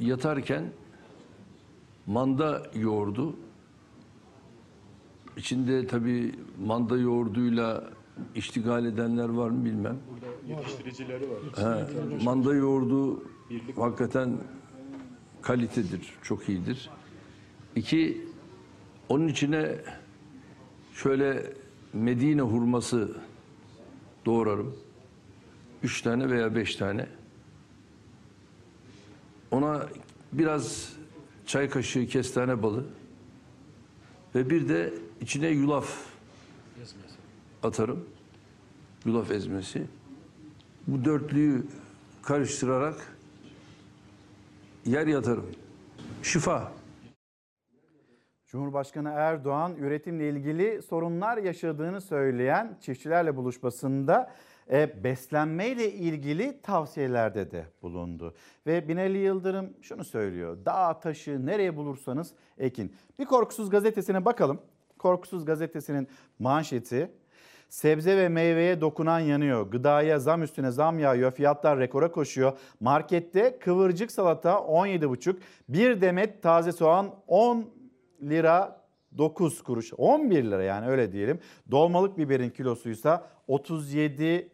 yatarken 0.00 0.64
manda 2.06 2.70
yoğurdu 2.74 3.36
içinde 5.36 5.86
tabii 5.86 6.34
manda 6.66 6.98
yoğurduyla 6.98 7.90
iştigal 8.34 8.84
edenler 8.86 9.28
var 9.28 9.50
mı 9.50 9.64
bilmem. 9.64 9.98
Yetiştiricileri 10.48 11.30
var. 11.30 11.38
Ha, 11.56 11.88
manda 12.24 12.54
yoğurdu 12.54 13.22
hakikaten 13.76 14.38
kalitedir, 15.42 16.14
çok 16.22 16.48
iyidir. 16.48 16.90
İki, 17.76 18.24
onun 19.08 19.28
içine 19.28 19.76
şöyle 20.94 21.52
Medine 21.92 22.40
hurması 22.40 23.16
doğrarım. 24.26 24.76
Üç 25.82 26.02
tane 26.02 26.30
veya 26.30 26.54
beş 26.54 26.76
tane. 26.76 27.06
Ona 29.50 29.86
biraz 30.32 30.92
çay 31.46 31.70
kaşığı 31.70 32.06
kestane 32.06 32.62
balı 32.62 32.84
ve 34.34 34.50
bir 34.50 34.68
de 34.68 34.94
içine 35.20 35.48
yulaf 35.48 36.06
atarım. 37.62 38.04
Yulaf 39.04 39.30
ezmesi. 39.30 39.86
Bu 40.86 41.04
dörtlüyü 41.04 41.66
karıştırarak 42.22 43.16
yer 44.86 45.06
yatarım. 45.06 45.46
Şifa. 46.22 46.77
Cumhurbaşkanı 48.48 49.08
Erdoğan 49.08 49.76
üretimle 49.76 50.28
ilgili 50.28 50.82
sorunlar 50.82 51.38
yaşadığını 51.38 52.00
söyleyen 52.00 52.76
çiftçilerle 52.80 53.36
buluşmasında 53.36 54.30
e, 54.70 55.04
beslenmeyle 55.04 55.92
ilgili 55.92 56.62
tavsiyelerde 56.62 57.50
de 57.50 57.64
bulundu. 57.82 58.34
Ve 58.66 58.88
Binali 58.88 59.18
Yıldırım 59.18 59.70
şunu 59.82 60.04
söylüyor. 60.04 60.58
Dağ 60.64 61.00
taşı 61.00 61.46
nereye 61.46 61.76
bulursanız 61.76 62.32
ekin. 62.58 62.94
Bir 63.18 63.24
Korkusuz 63.24 63.70
gazetesine 63.70 64.24
bakalım. 64.24 64.60
Korkusuz 64.98 65.44
gazetesinin 65.44 66.08
manşeti 66.38 67.10
Sebze 67.68 68.16
ve 68.16 68.28
meyveye 68.28 68.80
dokunan 68.80 69.20
yanıyor. 69.20 69.70
Gıdaya 69.70 70.18
zam 70.18 70.42
üstüne 70.42 70.70
zam 70.70 70.98
yağıyor. 70.98 71.32
Fiyatlar 71.32 71.78
rekora 71.78 72.12
koşuyor. 72.12 72.52
Markette 72.80 73.58
kıvırcık 73.58 74.12
salata 74.12 74.50
17,5. 74.52 75.36
Bir 75.68 76.00
demet 76.00 76.42
taze 76.42 76.72
soğan 76.72 77.14
10 77.26 77.77
lira 78.22 78.82
9 79.18 79.62
kuruş. 79.62 79.92
11 79.96 80.44
lira 80.44 80.62
yani 80.62 80.86
öyle 80.86 81.12
diyelim. 81.12 81.40
Dolmalık 81.70 82.18
biberin 82.18 82.50
kilosuysa 82.50 83.26
37 83.46 84.50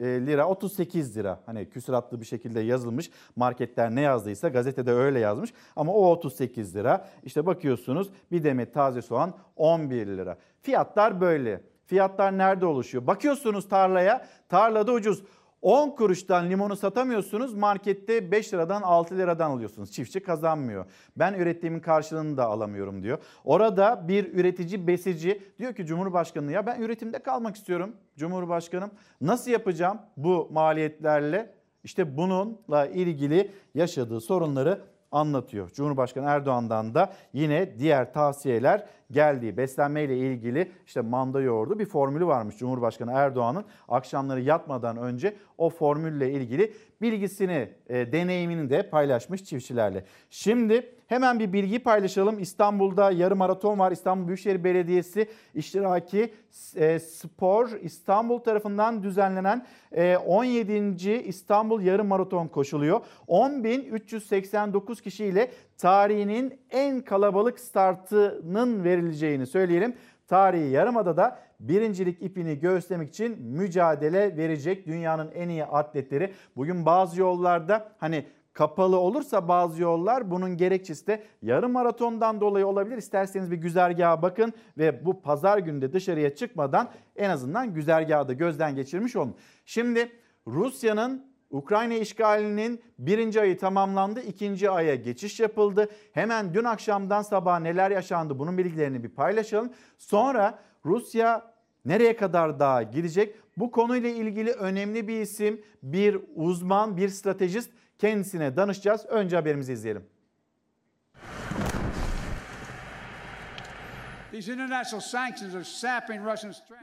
lira 0.00 0.48
38 0.48 1.16
lira. 1.16 1.40
Hani 1.46 1.68
küsuratlı 1.68 2.20
bir 2.20 2.26
şekilde 2.26 2.60
yazılmış. 2.60 3.10
Marketler 3.36 3.94
ne 3.94 4.00
yazdıysa 4.00 4.48
gazetede 4.48 4.92
öyle 4.92 5.18
yazmış. 5.18 5.52
Ama 5.76 5.92
o 5.92 6.10
38 6.10 6.76
lira 6.76 7.08
işte 7.22 7.46
bakıyorsunuz 7.46 8.10
bir 8.32 8.44
demet 8.44 8.74
taze 8.74 9.02
soğan 9.02 9.34
11 9.56 10.06
lira. 10.06 10.38
Fiyatlar 10.62 11.20
böyle. 11.20 11.60
Fiyatlar 11.86 12.38
nerede 12.38 12.66
oluşuyor? 12.66 13.06
Bakıyorsunuz 13.06 13.68
tarlaya 13.68 14.26
tarlada 14.48 14.92
ucuz 14.92 15.22
10 15.62 15.90
kuruştan 15.90 16.50
limonu 16.50 16.76
satamıyorsunuz 16.76 17.54
markette 17.54 18.30
5 18.30 18.54
liradan 18.54 18.82
6 18.82 19.18
liradan 19.18 19.50
alıyorsunuz. 19.50 19.92
Çiftçi 19.92 20.20
kazanmıyor. 20.20 20.86
Ben 21.16 21.34
ürettiğimin 21.34 21.80
karşılığını 21.80 22.36
da 22.36 22.46
alamıyorum 22.46 23.02
diyor. 23.02 23.18
Orada 23.44 24.08
bir 24.08 24.34
üretici 24.34 24.86
besici 24.86 25.42
diyor 25.58 25.74
ki 25.74 25.86
Cumhurbaşkanı 25.86 26.52
ya 26.52 26.66
ben 26.66 26.80
üretimde 26.80 27.18
kalmak 27.18 27.56
istiyorum 27.56 27.96
Cumhurbaşkanım. 28.16 28.90
Nasıl 29.20 29.50
yapacağım 29.50 29.98
bu 30.16 30.48
maliyetlerle? 30.52 31.54
İşte 31.84 32.16
bununla 32.16 32.86
ilgili 32.86 33.50
yaşadığı 33.74 34.20
sorunları 34.20 34.80
anlatıyor. 35.12 35.70
Cumhurbaşkanı 35.70 36.26
Erdoğan'dan 36.26 36.94
da 36.94 37.12
yine 37.32 37.78
diğer 37.78 38.12
tavsiyeler 38.12 38.86
geldi. 39.10 39.56
Beslenmeyle 39.56 40.18
ilgili 40.18 40.72
işte 40.86 41.00
manda 41.00 41.40
yoğurdu 41.40 41.78
bir 41.78 41.86
formülü 41.86 42.26
varmış 42.26 42.56
Cumhurbaşkanı 42.56 43.12
Erdoğan'ın. 43.12 43.64
Akşamları 43.88 44.40
yatmadan 44.40 44.96
önce 44.96 45.36
o 45.58 45.70
formülle 45.70 46.30
ilgili 46.30 46.72
bilgisini, 47.02 47.68
e, 47.88 48.12
deneyimini 48.12 48.70
de 48.70 48.90
paylaşmış 48.90 49.44
çiftçilerle. 49.44 50.04
Şimdi 50.30 50.94
hemen 51.10 51.38
bir 51.38 51.52
bilgi 51.52 51.78
paylaşalım. 51.78 52.38
İstanbul'da 52.38 53.10
yarım 53.10 53.38
maraton 53.38 53.78
var. 53.78 53.92
İstanbul 53.92 54.26
Büyükşehir 54.26 54.64
Belediyesi 54.64 55.28
iştiraki 55.54 56.34
e, 56.76 56.98
spor 56.98 57.68
İstanbul 57.82 58.38
tarafından 58.38 59.02
düzenlenen 59.02 59.66
e, 59.92 60.16
17. 60.16 61.12
İstanbul 61.12 61.82
yarım 61.82 62.06
maraton 62.06 62.48
koşuluyor. 62.48 63.00
10.389 63.28 65.02
kişiyle 65.02 65.50
tarihinin 65.78 66.60
en 66.70 67.00
kalabalık 67.00 67.60
startının 67.60 68.84
verileceğini 68.84 69.46
söyleyelim. 69.46 69.94
Tarihi 70.28 70.70
Yarımada'da 70.70 71.38
birincilik 71.60 72.22
ipini 72.22 72.58
göğüslemek 72.58 73.08
için 73.08 73.42
mücadele 73.42 74.36
verecek 74.36 74.86
dünyanın 74.86 75.30
en 75.34 75.48
iyi 75.48 75.64
atletleri. 75.64 76.32
Bugün 76.56 76.86
bazı 76.86 77.20
yollarda 77.20 77.92
hani 77.98 78.24
kapalı 78.52 78.98
olursa 78.98 79.48
bazı 79.48 79.82
yollar 79.82 80.30
bunun 80.30 80.56
gerekçesi 80.56 81.06
de 81.06 81.22
yarım 81.42 81.72
maratondan 81.72 82.40
dolayı 82.40 82.66
olabilir. 82.66 82.98
İsterseniz 82.98 83.50
bir 83.50 83.56
güzergaha 83.56 84.22
bakın 84.22 84.52
ve 84.78 85.04
bu 85.04 85.22
pazar 85.22 85.58
günü 85.58 85.82
de 85.82 85.92
dışarıya 85.92 86.34
çıkmadan 86.34 86.88
en 87.16 87.30
azından 87.30 87.74
güzergahı 87.74 88.28
da 88.28 88.32
gözden 88.32 88.74
geçirmiş 88.74 89.16
olun. 89.16 89.36
Şimdi 89.64 90.12
Rusya'nın 90.46 91.30
Ukrayna 91.50 91.94
işgalinin 91.94 92.82
birinci 92.98 93.40
ayı 93.40 93.58
tamamlandı, 93.58 94.20
ikinci 94.20 94.70
aya 94.70 94.94
geçiş 94.94 95.40
yapıldı. 95.40 95.88
Hemen 96.12 96.54
dün 96.54 96.64
akşamdan 96.64 97.22
sabah 97.22 97.60
neler 97.60 97.90
yaşandı 97.90 98.38
bunun 98.38 98.58
bilgilerini 98.58 99.04
bir 99.04 99.08
paylaşalım. 99.08 99.72
Sonra 99.98 100.58
Rusya 100.84 101.54
nereye 101.84 102.16
kadar 102.16 102.60
daha 102.60 102.82
gidecek? 102.82 103.34
Bu 103.56 103.70
konuyla 103.70 104.08
ilgili 104.08 104.50
önemli 104.50 105.08
bir 105.08 105.20
isim, 105.20 105.60
bir 105.82 106.18
uzman, 106.34 106.96
bir 106.96 107.08
stratejist 107.08 107.70
kendisine 108.00 108.56
danışacağız. 108.56 109.06
Önce 109.06 109.36
haberimizi 109.36 109.72
izleyelim. 109.72 110.06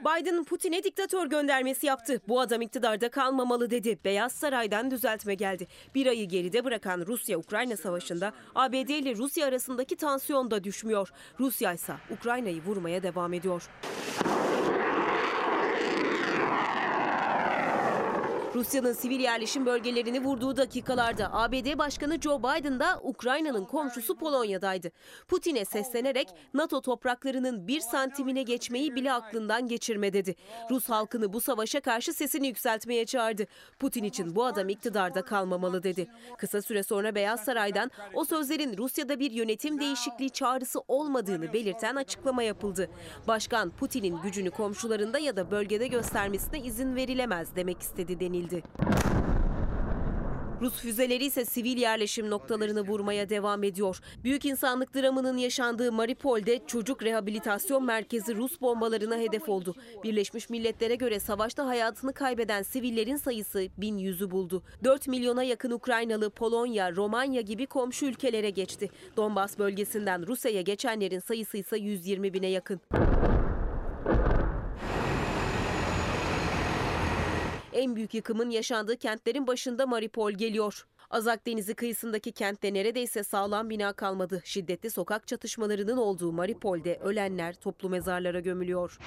Biden 0.06 0.44
Putin'e 0.44 0.84
diktatör 0.84 1.28
göndermesi 1.28 1.86
yaptı. 1.86 2.22
Bu 2.28 2.40
adam 2.42 2.62
iktidarda 2.62 3.10
kalmamalı 3.10 3.70
dedi. 3.70 4.00
Beyaz 4.06 4.32
Saray'dan 4.32 4.92
düzeltme 4.92 5.36
geldi. 5.36 5.68
Bir 5.96 6.08
ayı 6.08 6.28
geride 6.28 6.66
bırakan 6.66 7.06
Rusya-Ukrayna 7.08 7.78
savaşında 7.78 8.34
ABD 8.56 8.90
ile 8.90 9.16
Rusya 9.16 9.48
arasındaki 9.48 9.96
tansiyon 9.96 10.52
da 10.52 10.64
düşmüyor. 10.64 11.10
Rusya 11.40 11.74
ise 11.74 11.94
Ukrayna'yı 12.12 12.64
vurmaya 12.64 13.04
devam 13.04 13.34
ediyor. 13.34 13.70
Rusya'nın 18.56 18.94
sivil 18.94 19.20
yerleşim 19.20 19.66
bölgelerini 19.66 20.24
vurduğu 20.24 20.58
dakikalarda 20.58 21.34
ABD 21.34 21.78
Başkanı 21.78 22.22
Joe 22.22 22.40
Biden 22.40 22.80
da 22.80 23.00
Ukrayna'nın 23.04 23.66
komşusu 23.66 24.16
Polonya'daydı. 24.16 24.92
Putin'e 25.28 25.66
seslenerek 25.66 26.28
NATO 26.54 26.82
topraklarının 26.82 27.68
bir 27.68 27.80
santimine 27.80 28.44
geçmeyi 28.44 28.96
bile 28.96 29.14
aklından 29.14 29.68
geçirme 29.68 30.14
dedi. 30.14 30.36
Rus 30.70 30.90
halkını 30.90 31.34
bu 31.34 31.42
savaşa 31.42 31.82
karşı 31.82 32.14
sesini 32.14 32.48
yükseltmeye 32.48 33.06
çağırdı. 33.06 33.46
Putin 33.80 34.04
için 34.04 34.36
bu 34.36 34.46
adam 34.46 34.70
iktidarda 34.70 35.22
kalmamalı 35.22 35.84
dedi. 35.84 36.08
Kısa 36.38 36.62
süre 36.62 36.84
sonra 36.84 37.16
Beyaz 37.16 37.44
Saray'dan 37.44 37.92
o 38.14 38.26
sözlerin 38.26 38.78
Rusya'da 38.78 39.20
bir 39.20 39.32
yönetim 39.32 39.80
değişikliği 39.80 40.30
çağrısı 40.30 40.80
olmadığını 40.88 41.54
belirten 41.54 41.96
açıklama 41.96 42.44
yapıldı. 42.44 42.90
Başkan 43.28 43.70
Putin'in 43.70 44.22
gücünü 44.22 44.52
komşularında 44.52 45.20
ya 45.20 45.36
da 45.36 45.52
bölgede 45.52 45.88
göstermesine 45.88 46.60
izin 46.60 46.96
verilemez 46.96 47.56
demek 47.56 47.82
istedi 47.82 48.20
denildi. 48.20 48.47
Rus 50.62 50.74
füzeleri 50.74 51.26
ise 51.26 51.46
sivil 51.46 51.78
yerleşim 51.78 52.30
noktalarını 52.30 52.82
vurmaya 52.82 53.30
devam 53.30 53.64
ediyor. 53.64 54.00
Büyük 54.24 54.46
insanlık 54.46 54.96
dramının 54.96 55.38
yaşandığı 55.38 55.92
Mariupol'de 55.92 56.62
çocuk 56.68 57.04
rehabilitasyon 57.04 57.86
merkezi 57.86 58.36
Rus 58.36 58.62
bombalarına 58.62 59.18
hedef 59.18 59.50
oldu. 59.50 59.76
Birleşmiş 60.04 60.50
Milletler'e 60.50 60.96
göre 60.96 61.20
savaşta 61.20 61.68
hayatını 61.68 62.14
kaybeden 62.14 62.64
sivillerin 62.64 63.16
sayısı 63.16 63.60
1100'ü 63.80 64.32
buldu. 64.32 64.64
4 64.84 65.08
milyona 65.08 65.44
yakın 65.44 65.72
Ukraynalı 65.72 66.30
Polonya, 66.30 66.96
Romanya 66.96 67.42
gibi 67.42 67.66
komşu 67.66 68.06
ülkelere 68.06 68.50
geçti. 68.50 68.90
Donbas 69.18 69.60
bölgesinden 69.60 70.28
Rusya'ya 70.28 70.62
geçenlerin 70.62 71.20
sayısı 71.20 71.58
ise 71.58 71.78
120 71.78 72.34
bine 72.34 72.48
yakın. 72.48 72.82
En 77.78 77.96
büyük 77.96 78.14
yıkımın 78.14 78.50
yaşandığı 78.50 78.98
kentlerin 78.98 79.48
başında 79.48 79.88
Mariupol 79.88 80.32
geliyor. 80.32 80.86
Azak 81.10 81.48
Denizi 81.48 81.74
kıyısındaki 81.74 82.32
kentte 82.32 82.74
neredeyse 82.74 83.24
sağlam 83.24 83.70
bina 83.70 83.94
kalmadı. 83.94 84.42
Şiddetli 84.46 84.90
sokak 84.90 85.28
çatışmalarının 85.28 85.98
olduğu 85.98 86.32
Mariupol'de 86.32 86.96
ölenler 86.96 87.56
toplu 87.56 87.90
mezarlara 87.90 88.40
gömülüyor. 88.40 89.00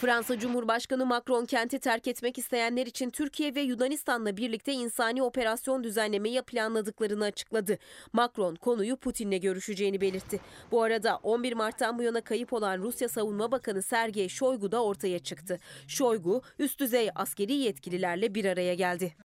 Fransa 0.00 0.38
Cumhurbaşkanı 0.38 1.06
Macron 1.06 1.46
kenti 1.46 1.78
terk 1.78 2.08
etmek 2.08 2.38
isteyenler 2.38 2.86
için 2.86 3.10
Türkiye 3.10 3.54
ve 3.54 3.60
Yunanistan'la 3.60 4.36
birlikte 4.36 4.72
insani 4.72 5.22
operasyon 5.22 5.84
düzenlemeyi 5.84 6.42
planladıklarını 6.42 7.24
açıkladı. 7.24 7.78
Macron 8.12 8.54
konuyu 8.54 8.96
Putin'le 8.96 9.40
görüşeceğini 9.40 10.00
belirtti. 10.00 10.40
Bu 10.70 10.82
arada 10.82 11.16
11 11.22 11.52
Mart'tan 11.52 11.98
bu 11.98 12.02
yana 12.02 12.20
kayıp 12.20 12.52
olan 12.52 12.78
Rusya 12.78 13.08
Savunma 13.08 13.52
Bakanı 13.52 13.82
Sergey 13.82 14.28
Shoigu 14.28 14.72
da 14.72 14.84
ortaya 14.84 15.18
çıktı. 15.18 15.60
Shoigu 15.88 16.42
üst 16.58 16.80
düzey 16.80 17.10
askeri 17.14 17.52
yetkililerle 17.52 18.34
bir 18.34 18.44
araya 18.44 18.74
geldi. 18.74 19.29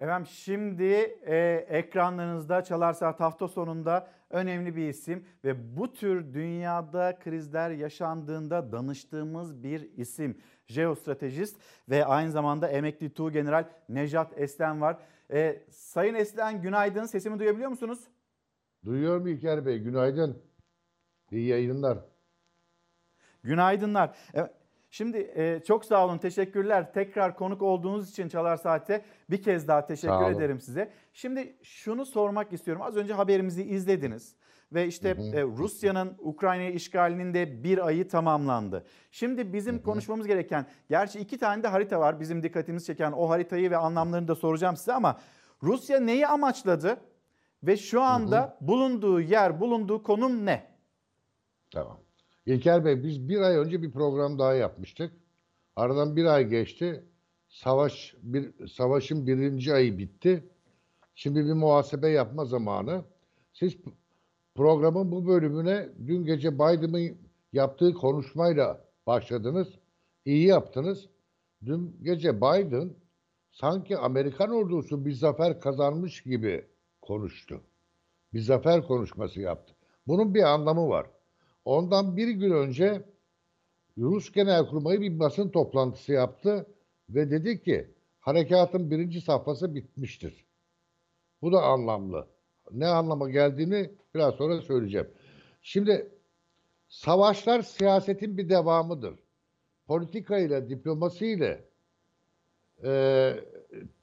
Efendim 0.00 0.28
şimdi 0.32 0.84
e, 1.26 1.66
ekranlarınızda 1.68 2.64
Çalar 2.64 2.92
Saat 2.92 3.20
hafta 3.20 3.48
sonunda 3.48 4.08
önemli 4.30 4.76
bir 4.76 4.88
isim 4.88 5.24
ve 5.44 5.76
bu 5.76 5.92
tür 5.92 6.34
dünyada 6.34 7.18
krizler 7.18 7.70
yaşandığında 7.70 8.72
danıştığımız 8.72 9.62
bir 9.62 9.96
isim. 9.96 10.38
Jeostratejist 10.66 11.60
ve 11.88 12.04
aynı 12.04 12.30
zamanda 12.30 12.68
emekli 12.68 13.14
Tuğ 13.14 13.32
General 13.32 13.68
Nejat 13.88 14.40
Eslen 14.40 14.80
var. 14.80 14.96
E, 15.30 15.62
Sayın 15.70 16.14
Eslen 16.14 16.62
günaydın 16.62 17.04
sesimi 17.04 17.38
duyabiliyor 17.38 17.70
musunuz? 17.70 18.00
Duyuyorum 18.84 19.26
İlker 19.26 19.66
Bey 19.66 19.78
günaydın. 19.78 20.42
İyi 21.30 21.46
yayınlar. 21.46 21.98
Günaydınlar. 23.42 24.16
E, 24.34 24.59
Şimdi 24.90 25.32
e, 25.34 25.62
çok 25.66 25.84
sağ 25.84 26.06
olun, 26.06 26.18
teşekkürler. 26.18 26.92
Tekrar 26.92 27.36
konuk 27.36 27.62
olduğunuz 27.62 28.10
için 28.10 28.28
Çalar 28.28 28.56
Saat'e 28.56 29.04
bir 29.30 29.42
kez 29.42 29.68
daha 29.68 29.86
teşekkür 29.86 30.30
ederim 30.36 30.60
size. 30.60 30.90
Şimdi 31.12 31.56
şunu 31.62 32.06
sormak 32.06 32.52
istiyorum. 32.52 32.82
Az 32.82 32.96
önce 32.96 33.12
haberimizi 33.14 33.64
izlediniz 33.64 34.34
ve 34.72 34.86
işte 34.86 35.08
e, 35.08 35.42
Rusya'nın 35.42 36.16
Ukrayna 36.18 36.64
işgalinin 36.64 37.34
de 37.34 37.64
bir 37.64 37.86
ayı 37.86 38.08
tamamlandı. 38.08 38.84
Şimdi 39.10 39.52
bizim 39.52 39.74
hı 39.74 39.78
hı. 39.78 39.82
konuşmamız 39.82 40.26
gereken, 40.26 40.66
gerçi 40.88 41.20
iki 41.20 41.38
tane 41.38 41.62
de 41.62 41.68
harita 41.68 42.00
var 42.00 42.20
bizim 42.20 42.42
dikkatimizi 42.42 42.86
çeken 42.86 43.12
o 43.12 43.28
haritayı 43.28 43.70
ve 43.70 43.76
anlamlarını 43.76 44.28
da 44.28 44.34
soracağım 44.34 44.76
size 44.76 44.92
ama 44.92 45.20
Rusya 45.62 46.00
neyi 46.00 46.26
amaçladı 46.26 47.00
ve 47.62 47.76
şu 47.76 48.02
anda 48.02 48.40
hı 48.40 48.44
hı. 48.44 48.68
bulunduğu 48.68 49.20
yer, 49.20 49.60
bulunduğu 49.60 50.02
konum 50.02 50.46
ne? 50.46 50.70
Tamam. 51.70 52.00
İlker 52.46 52.84
Bey 52.84 53.02
biz 53.02 53.28
bir 53.28 53.40
ay 53.40 53.56
önce 53.56 53.82
bir 53.82 53.90
program 53.90 54.38
daha 54.38 54.54
yapmıştık. 54.54 55.12
Aradan 55.76 56.16
bir 56.16 56.24
ay 56.24 56.48
geçti. 56.48 57.04
Savaş 57.48 58.14
bir 58.22 58.68
savaşın 58.68 59.26
birinci 59.26 59.74
ayı 59.74 59.98
bitti. 59.98 60.44
Şimdi 61.14 61.44
bir 61.44 61.52
muhasebe 61.52 62.08
yapma 62.08 62.44
zamanı. 62.44 63.04
Siz 63.52 63.76
programın 64.54 65.12
bu 65.12 65.26
bölümüne 65.26 65.88
dün 66.06 66.24
gece 66.24 66.54
Biden'ın 66.54 67.18
yaptığı 67.52 67.94
konuşmayla 67.94 68.84
başladınız. 69.06 69.68
İyi 70.24 70.46
yaptınız. 70.46 71.08
Dün 71.64 71.96
gece 72.02 72.36
Biden 72.36 72.90
sanki 73.50 73.98
Amerikan 73.98 74.50
ordusu 74.50 75.04
bir 75.04 75.12
zafer 75.12 75.60
kazanmış 75.60 76.22
gibi 76.22 76.64
konuştu. 77.02 77.60
Bir 78.34 78.40
zafer 78.40 78.86
konuşması 78.86 79.40
yaptı. 79.40 79.74
Bunun 80.06 80.34
bir 80.34 80.42
anlamı 80.42 80.88
var. 80.88 81.06
Ondan 81.64 82.16
bir 82.16 82.28
gün 82.28 82.50
önce 82.50 83.02
Rus 83.98 84.32
Genelkurmayı 84.32 85.00
bir 85.00 85.18
basın 85.18 85.48
toplantısı 85.48 86.12
yaptı 86.12 86.66
ve 87.10 87.30
dedi 87.30 87.62
ki 87.62 87.94
harekatın 88.20 88.90
birinci 88.90 89.20
safhası 89.20 89.74
bitmiştir. 89.74 90.46
Bu 91.42 91.52
da 91.52 91.62
anlamlı. 91.62 92.28
Ne 92.72 92.86
anlama 92.86 93.30
geldiğini 93.30 93.90
biraz 94.14 94.34
sonra 94.34 94.60
söyleyeceğim. 94.60 95.08
Şimdi 95.62 96.12
savaşlar 96.88 97.62
siyasetin 97.62 98.38
bir 98.38 98.48
devamıdır. 98.48 99.18
Politika 99.86 100.38
ile, 100.38 100.68
diplomasi 100.68 101.26
ile 101.26 101.64
e, 102.84 102.90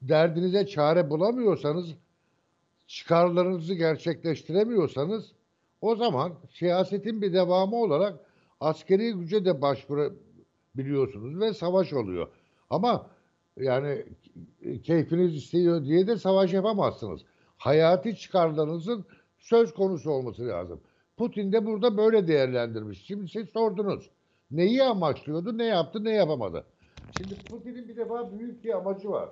derdinize 0.02 0.66
çare 0.66 1.10
bulamıyorsanız, 1.10 1.94
çıkarlarınızı 2.86 3.74
gerçekleştiremiyorsanız 3.74 5.32
o 5.80 5.96
zaman 5.96 6.32
siyasetin 6.52 7.22
bir 7.22 7.32
devamı 7.32 7.76
olarak 7.76 8.20
askeri 8.60 9.12
güce 9.12 9.44
de 9.44 9.62
başvurabiliyorsunuz 9.62 11.40
ve 11.40 11.54
savaş 11.54 11.92
oluyor. 11.92 12.28
Ama 12.70 13.06
yani 13.56 14.04
keyfiniz 14.82 15.34
istiyor 15.36 15.84
diye 15.84 16.06
de 16.06 16.16
savaş 16.16 16.52
yapamazsınız. 16.52 17.20
Hayati 17.56 18.16
çıkarlarınızın 18.16 19.04
söz 19.38 19.74
konusu 19.74 20.10
olması 20.10 20.48
lazım. 20.48 20.80
Putin 21.16 21.52
de 21.52 21.66
burada 21.66 21.96
böyle 21.96 22.28
değerlendirmiş. 22.28 23.06
Şimdi 23.06 23.28
siz 23.28 23.48
sordunuz. 23.48 24.10
Neyi 24.50 24.82
amaçlıyordu, 24.82 25.58
ne 25.58 25.64
yaptı, 25.64 26.04
ne 26.04 26.12
yapamadı. 26.14 26.64
Şimdi 27.18 27.34
Putin'in 27.34 27.88
bir 27.88 27.96
defa 27.96 28.38
büyük 28.38 28.64
bir 28.64 28.76
amacı 28.76 29.10
var. 29.10 29.28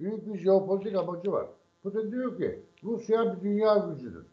Büyük 0.00 0.26
bir 0.26 0.38
jeopolitik 0.38 0.96
amacı 0.96 1.32
var. 1.32 1.46
Putin 1.82 2.12
diyor 2.12 2.38
ki 2.38 2.60
Rusya 2.84 3.36
bir 3.36 3.42
dünya 3.42 3.76
gücüdür. 3.76 4.26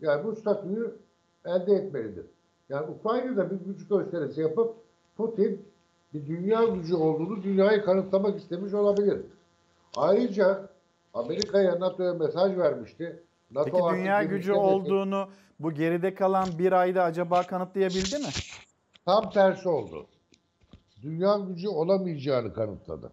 Yani 0.00 0.24
bu 0.24 0.36
statüyü 0.36 0.96
elde 1.44 1.74
etmelidir. 1.74 2.26
Yani 2.68 2.86
Ukrayna'da 2.86 3.50
bir 3.50 3.56
güç 3.56 3.88
gösterisi 3.88 4.40
yapıp 4.40 4.74
Putin 5.16 5.68
bir 6.14 6.26
dünya 6.26 6.64
gücü 6.64 6.94
olduğunu 6.94 7.42
dünyayı 7.42 7.84
kanıtlamak 7.84 8.38
istemiş 8.38 8.74
olabilir. 8.74 9.20
Ayrıca 9.96 10.68
Amerika'ya 11.14 11.80
NATO'ya 11.80 12.14
mesaj 12.14 12.56
vermişti. 12.56 13.22
NATO 13.50 13.70
Peki 13.70 14.00
dünya 14.00 14.24
gücü 14.24 14.52
olduğunu 14.52 15.28
bu 15.60 15.72
geride 15.72 16.14
kalan 16.14 16.48
bir 16.58 16.72
ayda 16.72 17.02
acaba 17.02 17.42
kanıtlayabildi 17.42 18.18
mi? 18.18 18.28
Tam 19.04 19.30
tersi 19.30 19.68
oldu. 19.68 20.06
Dünya 21.02 21.38
gücü 21.38 21.68
olamayacağını 21.68 22.54
kanıtladı. 22.54 23.12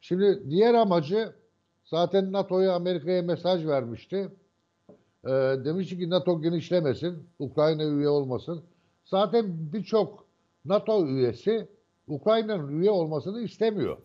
Şimdi 0.00 0.50
diğer 0.50 0.74
amacı 0.74 1.32
zaten 1.84 2.32
NATO'ya 2.32 2.72
Amerika'ya 2.72 3.22
mesaj 3.22 3.66
vermişti. 3.66 4.28
E, 5.24 5.30
demişti 5.64 5.98
ki 5.98 6.10
NATO 6.10 6.42
genişlemesin, 6.42 7.28
Ukrayna 7.38 7.84
üye 7.84 8.08
olmasın. 8.08 8.62
Zaten 9.04 9.72
birçok 9.72 10.26
NATO 10.64 11.06
üyesi 11.06 11.68
Ukrayna'nın 12.08 12.80
üye 12.80 12.90
olmasını 12.90 13.40
istemiyor. 13.40 13.98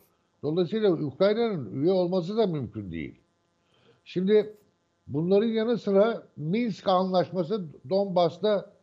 Dolayısıyla 0.43 0.91
Ukrayna'nın 0.91 1.84
üye 1.84 1.91
olması 1.91 2.38
da 2.38 2.47
mümkün 2.47 2.91
değil. 2.91 3.19
Şimdi 4.04 4.58
bunların 5.08 5.47
yanı 5.47 5.78
sıra 5.78 6.28
Minsk 6.38 6.88
Anlaşması 6.88 7.65
Donbas'ta 7.89 8.73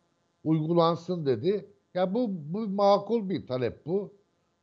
uygulansın 0.43 1.25
dedi. 1.25 1.65
Ya 1.93 2.13
bu, 2.13 2.29
bu 2.29 2.67
makul 2.67 3.29
bir 3.29 3.47
talep 3.47 3.85
bu. 3.85 4.13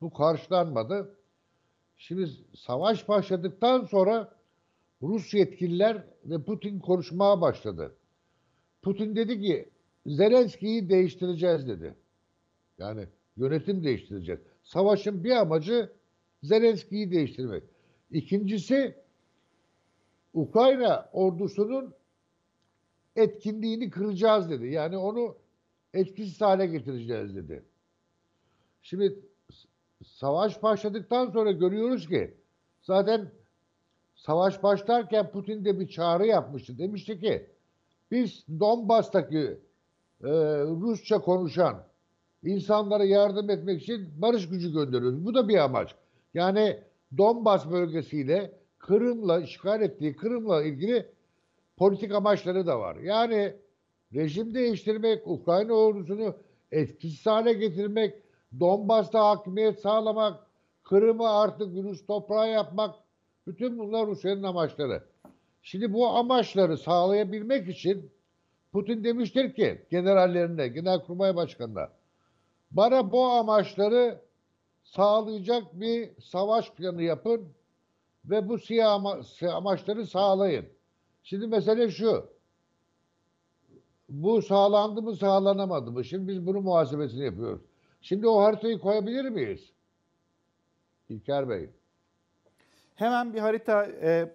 Bu 0.01 0.11
karşılanmadı. 0.11 1.15
Şimdi 1.97 2.31
savaş 2.55 3.09
başladıktan 3.09 3.85
sonra 3.85 4.38
Rus 5.03 5.35
yetkililer 5.35 6.05
ve 6.25 6.43
Putin 6.43 6.81
konuşmaya 6.81 7.41
başladı. 7.41 7.97
Putin 8.83 9.17
dedi 9.17 9.41
ki 9.41 9.71
Zelenski'yi 10.07 10.89
değiştireceğiz 10.89 11.69
dedi. 11.69 11.95
Yani 12.79 13.07
yönetim 13.37 13.85
değiştirecek. 13.85 14.39
Savaşın 14.63 15.25
bir 15.25 15.31
amacı 15.31 15.93
Zelenski'yi 16.43 17.11
değiştirmek. 17.11 17.63
İkincisi 18.11 18.97
Ukrayna 20.35 21.11
ordusunun 21.13 21.95
etkinliğini 23.17 23.91
kıracağız 23.91 24.51
dedi. 24.51 24.67
Yani 24.67 24.97
onu 24.97 25.37
etkisiz 25.95 26.41
hale 26.41 26.67
getireceğiz 26.67 27.37
dedi. 27.37 27.65
Şimdi 28.83 29.19
savaş 30.05 30.63
başladıktan 30.63 31.31
sonra 31.31 31.53
görüyoruz 31.53 32.09
ki 32.09 32.35
zaten 32.83 33.31
savaş 34.19 34.63
başlarken 34.63 35.31
Putin 35.31 35.65
de 35.65 35.81
bir 35.81 35.89
çağrı 35.89 36.27
yapmıştı. 36.27 36.79
Demişti 36.79 37.21
ki 37.21 37.47
biz 38.11 38.45
Donbas'taki 38.61 39.59
e, 40.25 40.31
Rusça 40.63 41.19
konuşan 41.19 41.83
insanlara 42.43 43.05
yardım 43.05 43.51
etmek 43.51 43.83
için 43.83 44.09
barış 44.17 44.49
gücü 44.49 44.73
gönderiyoruz. 44.73 45.27
Bu 45.27 45.35
da 45.35 45.49
bir 45.49 45.59
amaç. 45.59 45.95
Yani 46.35 46.79
Donbas 47.19 47.71
bölgesiyle 47.71 48.53
Kırım'la 48.79 49.41
işgal 49.41 49.83
ettiği 49.83 50.17
Kırım'la 50.17 50.63
ilgili 50.63 51.07
politik 51.77 52.13
amaçları 52.13 52.67
da 52.67 52.81
var. 52.81 52.97
Yani 52.97 53.55
rejim 54.15 54.55
değiştirmek, 54.55 55.27
Ukrayna 55.27 55.73
ordusunu 55.73 56.35
etkisiz 56.73 57.27
hale 57.27 57.53
getirmek, 57.53 58.15
Donbas'ta 58.61 59.29
hakimiyet 59.29 59.81
sağlamak, 59.81 60.47
Kırım'ı 60.85 61.31
artık 61.31 61.77
Rus 61.77 62.07
toprağı 62.07 62.51
yapmak, 62.51 62.95
bütün 63.49 63.79
bunlar 63.79 64.07
Rusya'nın 64.07 64.43
amaçları. 64.43 65.03
Şimdi 65.63 65.93
bu 65.93 66.09
amaçları 66.09 66.79
sağlayabilmek 66.79 67.69
için 67.69 68.11
Putin 68.73 69.05
demiştir 69.05 69.55
ki 69.55 69.83
generallerine, 69.91 70.69
genelkurmay 70.69 71.37
başkanına 71.37 71.89
bana 72.71 73.13
bu 73.13 73.25
amaçları 73.25 74.21
sağlayacak 74.85 75.81
bir 75.81 76.11
savaş 76.21 76.73
planı 76.73 77.03
yapın 77.03 77.49
ve 78.25 78.49
bu 78.49 78.59
siyah 78.59 78.93
ama- 78.93 79.21
amaçları 79.53 80.07
sağlayın. 80.07 80.67
Şimdi 81.23 81.47
mesele 81.47 81.91
şu. 81.91 82.27
Bu 84.09 84.43
sağlandı 84.43 85.03
mı 85.03 85.17
sağlanamadı 85.17 85.93
mı? 85.93 86.05
Şimdi 86.05 86.29
biz 86.29 86.47
bunun 86.47 86.63
muhasebesini 86.63 87.25
yapıyoruz. 87.25 87.61
Şimdi 88.03 88.29
o 88.29 88.41
haritayı 88.41 88.79
koyabilir 88.79 89.29
miyiz? 89.29 89.73
İlker 91.09 91.49
Bey. 91.49 91.71
Hemen 92.99 93.35
bir 93.35 93.39
harita 93.39 93.87
e, 93.87 94.33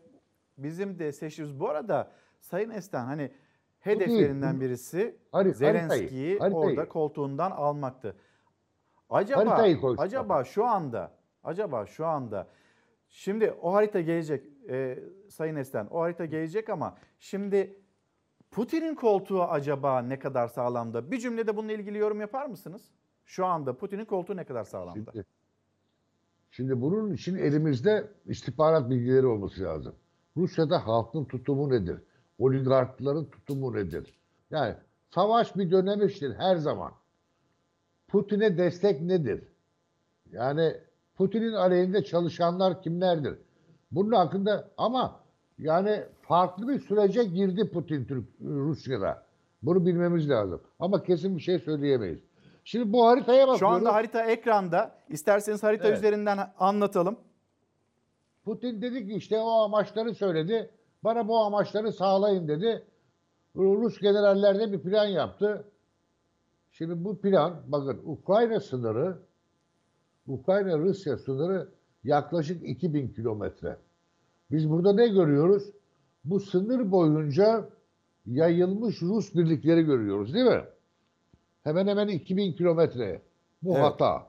bizim 0.57 0.99
de 0.99 1.11
seçiyoruz. 1.11 1.59
Bu 1.59 1.70
arada 1.70 2.11
Sayın 2.39 2.70
Esen 2.70 3.05
hani 3.05 3.32
hedeflerinden 3.80 4.61
birisi 4.61 5.18
Zelenski'yi 5.53 6.39
orada 6.39 6.88
koltuğundan 6.89 7.51
almaktı. 7.51 8.16
Acaba 9.09 9.39
acaba 10.01 10.43
şu 10.43 10.66
anda 10.66 11.11
acaba 11.43 11.86
şu 11.86 12.05
anda 12.05 12.47
şimdi 13.09 13.51
o 13.61 13.74
harita 13.74 14.01
gelecek 14.01 14.45
e, 14.70 14.99
Sayın 15.30 15.55
Esen 15.55 15.88
o 15.91 15.99
harita 16.01 16.26
gelecek 16.26 16.70
ama 16.70 16.97
şimdi 17.20 17.80
Putin'in 18.51 18.95
koltuğu 18.95 19.43
acaba 19.43 20.01
ne 20.01 20.20
kadar 20.20 20.47
sağlamda? 20.47 21.11
Bir 21.11 21.20
cümlede 21.20 21.57
bununla 21.57 21.72
ilgili 21.74 21.97
yorum 21.97 22.22
yapar 22.22 22.45
mısınız? 22.45 22.91
Şu 23.26 23.45
anda 23.45 23.78
Putin'in 23.78 24.05
koltuğu 24.05 24.36
ne 24.36 24.43
kadar 24.43 24.64
sağlamda? 24.64 25.11
Şimdi, 25.11 25.26
şimdi 26.53 26.81
bunun 26.81 27.13
için 27.13 27.35
elimizde 27.35 28.07
istihbarat 28.25 28.89
bilgileri 28.89 29.25
olması 29.25 29.63
lazım. 29.63 29.95
Rusya'da 30.37 30.87
halkın 30.87 31.25
tutumu 31.25 31.69
nedir? 31.69 31.97
Oligarkların 32.39 33.25
tutumu 33.25 33.73
nedir? 33.73 34.13
Yani 34.51 34.75
savaş 35.09 35.55
bir 35.55 35.71
dönem 35.71 36.07
iştir 36.07 36.35
her 36.35 36.55
zaman. 36.55 36.91
Putin'e 38.07 38.57
destek 38.57 39.01
nedir? 39.01 39.43
Yani 40.31 40.73
Putin'in 41.15 41.53
aleyhinde 41.53 42.03
çalışanlar 42.03 42.81
kimlerdir? 42.81 43.35
Bunun 43.91 44.11
hakkında 44.11 44.69
ama 44.77 45.19
yani 45.59 46.03
farklı 46.21 46.67
bir 46.67 46.79
sürece 46.79 47.23
girdi 47.23 47.69
Putin 47.69 48.05
Türk 48.05 48.25
Rusya'da. 48.41 49.23
Bunu 49.63 49.85
bilmemiz 49.85 50.29
lazım. 50.29 50.61
Ama 50.79 51.03
kesin 51.03 51.37
bir 51.37 51.41
şey 51.41 51.59
söyleyemeyiz. 51.59 52.19
Şimdi 52.64 52.93
bu 52.93 53.05
haritaya 53.05 53.41
bakıyoruz. 53.47 53.59
Şu 53.59 53.68
anda 53.68 53.93
harita 53.93 54.24
ekranda. 54.24 54.95
İsterseniz 55.09 55.64
harita 55.64 55.88
Evet. 55.88 55.97
üzerinden 55.97 56.38
anlatalım. 56.59 57.18
Putin 58.45 58.82
dedi 58.82 59.07
ki 59.07 59.14
işte 59.14 59.39
o 59.39 59.49
amaçları 59.51 60.16
söyledi. 60.16 60.70
Bana 61.03 61.28
bu 61.28 61.38
amaçları 61.39 61.91
sağlayın 61.91 62.47
dedi. 62.47 62.84
Rus 63.55 63.99
generaller 63.99 64.59
de 64.59 64.72
bir 64.72 64.80
plan 64.80 65.05
yaptı. 65.05 65.66
Şimdi 66.72 67.03
bu 67.03 67.22
plan 67.22 67.61
bakın 67.68 68.01
Ukrayna 68.05 68.59
sınırı 68.59 69.18
Ukrayna 70.28 70.78
Rusya 70.78 71.18
sınırı 71.18 71.70
yaklaşık 72.03 72.70
2000 72.70 73.07
kilometre. 73.07 73.78
Biz 74.51 74.70
burada 74.70 74.93
ne 74.93 75.07
görüyoruz? 75.07 75.64
Bu 76.26 76.39
sınır 76.39 76.91
boyunca 76.91 77.70
yayılmış 78.26 79.01
Rus 79.01 79.36
birlikleri 79.36 79.82
görüyoruz 79.82 80.34
değil 80.34 80.45
mi? 80.45 80.64
Hemen 81.64 81.88
hemen 81.88 82.07
2000 82.07 82.53
kilometre. 82.53 83.22
Bu 83.61 83.74
Evet. 83.74 83.84
hata. 83.84 84.28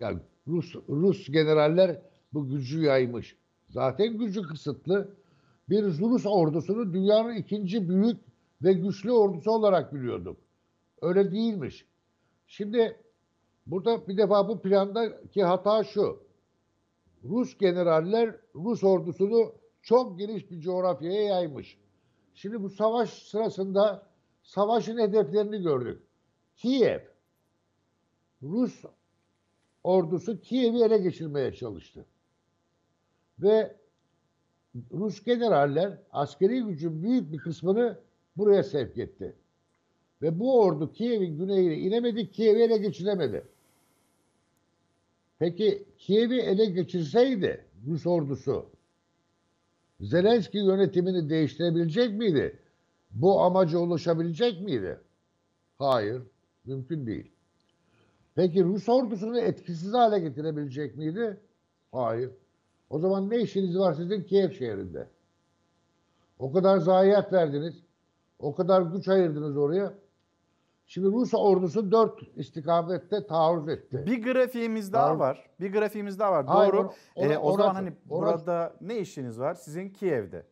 Yani 0.00 0.18
Rus 0.48 0.74
Rus 0.88 1.26
generaller 1.26 2.02
bu 2.32 2.48
gücü 2.48 2.82
yaymış. 2.82 3.36
Zaten 3.68 4.18
gücü 4.18 4.42
kısıtlı. 4.42 5.08
Bir 5.68 5.84
Rus 5.84 6.26
ordusunu 6.26 6.92
dünyanın 6.92 7.34
ikinci 7.34 7.88
büyük 7.88 8.20
ve 8.62 8.72
güçlü 8.72 9.12
ordusu 9.12 9.50
olarak 9.50 9.94
biliyorduk. 9.94 10.36
Öyle 11.02 11.32
değilmiş. 11.32 11.86
Şimdi 12.46 12.96
burada 13.66 14.08
bir 14.08 14.16
defa 14.16 14.48
bu 14.48 14.62
plandaki 14.62 15.44
hata 15.44 15.84
şu. 15.84 16.22
Rus 17.24 17.58
generaller 17.58 18.36
Rus 18.54 18.84
ordusunu 18.84 19.52
çok 19.82 20.18
geniş 20.18 20.50
bir 20.50 20.60
coğrafyaya 20.60 21.22
yaymış. 21.22 21.78
Şimdi 22.34 22.62
bu 22.62 22.70
savaş 22.70 23.10
sırasında 23.10 24.06
savaşın 24.42 24.98
hedeflerini 24.98 25.62
gördük. 25.62 26.02
Kiev, 26.56 27.00
Rus 28.42 28.84
ordusu 29.84 30.40
Kiev'i 30.40 30.82
ele 30.82 30.98
geçirmeye 30.98 31.54
çalıştı. 31.54 32.04
Ve 33.38 33.76
Rus 34.92 35.24
generaller 35.24 35.98
askeri 36.10 36.62
gücün 36.62 37.02
büyük 37.02 37.32
bir 37.32 37.38
kısmını 37.38 37.98
buraya 38.36 38.62
sevk 38.62 38.98
etti. 38.98 39.36
Ve 40.22 40.38
bu 40.38 40.60
ordu 40.60 40.92
Kiev'in 40.92 41.38
güneyine 41.38 41.78
inemedi, 41.78 42.30
Kiev'i 42.30 42.62
ele 42.62 42.76
geçiremedi. 42.76 43.44
Peki 45.38 45.84
Kiev'i 45.98 46.40
ele 46.40 46.64
geçirseydi 46.64 47.64
Rus 47.86 48.06
ordusu 48.06 48.66
Zelenski 50.00 50.58
yönetimini 50.58 51.30
değiştirebilecek 51.30 52.18
miydi? 52.18 52.58
Bu 53.10 53.40
amaca 53.40 53.78
ulaşabilecek 53.78 54.60
miydi? 54.60 55.00
Hayır, 55.78 56.22
mümkün 56.66 57.06
değil. 57.06 57.32
Peki 58.34 58.64
Rus 58.64 58.88
ordusunu 58.88 59.38
etkisiz 59.40 59.94
hale 59.94 60.18
getirebilecek 60.18 60.96
miydi? 60.96 61.40
Hayır. 61.92 62.30
O 62.90 62.98
zaman 62.98 63.30
ne 63.30 63.38
işiniz 63.38 63.78
var 63.78 63.94
sizin 63.94 64.22
Kiev 64.22 64.50
şehrinde? 64.50 65.08
O 66.38 66.52
kadar 66.52 66.78
zayiat 66.78 67.32
verdiniz. 67.32 67.82
O 68.38 68.54
kadar 68.54 68.82
güç 68.82 69.08
ayırdınız 69.08 69.56
oraya. 69.56 69.94
Şimdi 70.86 71.06
Rus 71.08 71.34
ordusu 71.34 71.92
dört 71.92 72.20
istikamette 72.36 73.26
taarruz 73.26 73.68
etti. 73.68 74.02
Bir 74.06 74.22
grafiğimiz 74.22 74.92
daha 74.92 75.06
Taarruz- 75.06 75.18
var. 75.20 75.50
Bir 75.60 75.72
grafiğimiz 75.72 76.18
daha 76.18 76.32
var. 76.32 76.44
Hayır, 76.46 76.72
Doğru. 76.72 76.78
ona- 76.80 76.92
ona- 77.26 77.32
Ee, 77.32 77.38
o 77.38 77.42
ona- 77.42 77.56
zaman 77.62 77.74
hani 77.74 77.92
ona- 78.10 78.26
burada 78.26 78.76
ne 78.80 78.98
işiniz 78.98 79.40
var? 79.40 79.54
Sizin 79.54 79.88
Kiev'de. 79.90 80.46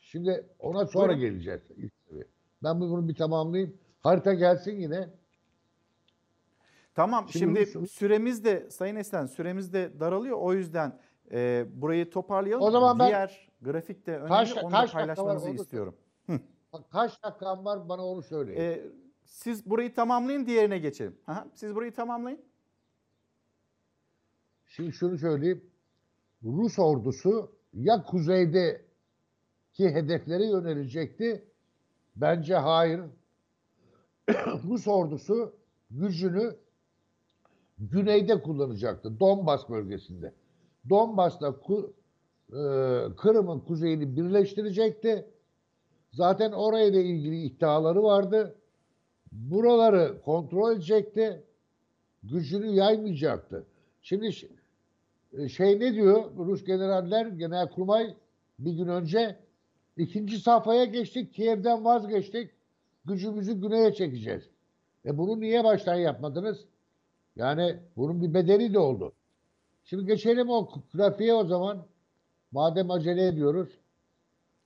Şimdi 0.00 0.46
ona 0.58 0.86
sonra 0.86 1.08
Buyurun. 1.08 1.20
geleceğiz. 1.20 1.60
Ben 2.62 2.80
bunu 2.80 3.08
bir 3.08 3.14
tamamlayayım. 3.14 3.74
Harita 4.04 4.34
gelsin 4.34 4.80
yine. 4.80 5.08
Tamam 6.94 7.28
Şimdi 7.28 7.66
şimdi, 7.66 7.88
süremiz 7.88 8.44
de 8.44 8.70
Sayın 8.70 8.96
Esen 8.96 9.26
süremiz 9.26 9.72
de 9.72 10.00
daralıyor. 10.00 10.38
O 10.40 10.52
yüzden 10.54 10.98
e, 11.32 11.66
burayı 11.74 12.10
toparlayalım. 12.10 12.64
O 12.66 12.70
zaman 12.70 12.98
ben- 12.98 13.08
Diğer 13.08 13.48
grafik 13.62 14.06
de 14.06 14.16
önemli. 14.16 14.28
Kaç- 14.28 14.56
Onu 14.56 14.70
kaç 14.70 14.88
var, 14.88 14.92
paylaşmanızı 14.92 15.46
da- 15.46 15.50
istiyorum. 15.62 15.94
Bak 16.72 16.90
Kaç 16.90 17.22
dakikam 17.22 17.64
var 17.64 17.88
bana 17.88 18.06
onu 18.06 18.22
söyleyin. 18.22 18.60
Ee, 18.60 18.80
siz 19.24 19.70
burayı 19.70 19.94
tamamlayın 19.94 20.46
diğerine 20.46 20.78
geçelim. 20.78 21.16
Aha, 21.26 21.46
siz 21.54 21.74
burayı 21.74 21.94
tamamlayın. 21.94 22.40
Şimdi 24.66 24.92
şunu 24.92 25.18
söyleyeyim. 25.18 25.64
Rus 26.44 26.78
ordusu 26.78 27.52
ya 27.74 28.02
kuzeydeki 28.02 28.84
hedeflere 29.78 30.46
yönelecekti. 30.46 31.44
Bence 32.16 32.54
hayır. 32.54 33.00
Rus 34.68 34.88
ordusu 34.88 35.52
gücünü 35.90 36.56
güneyde 37.78 38.42
kullanacaktı. 38.42 39.20
Donbas 39.20 39.68
bölgesinde. 39.68 40.32
Donbas'ta 40.90 41.46
ku- 41.46 41.90
e, 42.50 42.60
Kırım'ın 43.16 43.60
kuzeyini 43.60 44.16
birleştirecekti. 44.16 45.26
Zaten 46.12 46.52
orayla 46.52 47.00
ilgili 47.00 47.42
iddiaları 47.42 48.02
vardı. 48.02 48.54
buraları 49.32 50.20
kontrol 50.24 50.72
edecekti. 50.72 51.42
Gücünü 52.22 52.66
yaymayacaktı. 52.66 53.66
Şimdi 54.02 54.30
e, 55.32 55.48
şey 55.48 55.80
ne 55.80 55.94
diyor 55.94 56.24
Rus 56.38 56.64
generaller, 56.64 57.26
genelkurmay 57.26 58.14
bir 58.58 58.72
gün 58.72 58.88
önce 58.88 59.36
ikinci 59.96 60.38
safhaya 60.38 60.84
geçtik, 60.84 61.34
Kiev'den 61.34 61.84
vazgeçtik, 61.84 62.50
gücümüzü 63.04 63.60
güneye 63.60 63.94
çekeceğiz. 63.94 64.50
E 65.06 65.18
bunu 65.18 65.40
niye 65.40 65.64
baştan 65.64 65.94
yapmadınız? 65.94 66.64
Yani 67.36 67.76
bunun 67.96 68.22
bir 68.22 68.34
bedeli 68.34 68.74
de 68.74 68.78
oldu. 68.78 69.12
Şimdi 69.84 70.06
geçelim 70.06 70.50
o 70.50 70.68
grafiğe 70.94 71.34
o 71.34 71.44
zaman. 71.44 71.86
Madem 72.52 72.90
acele 72.90 73.26
ediyoruz. 73.26 73.68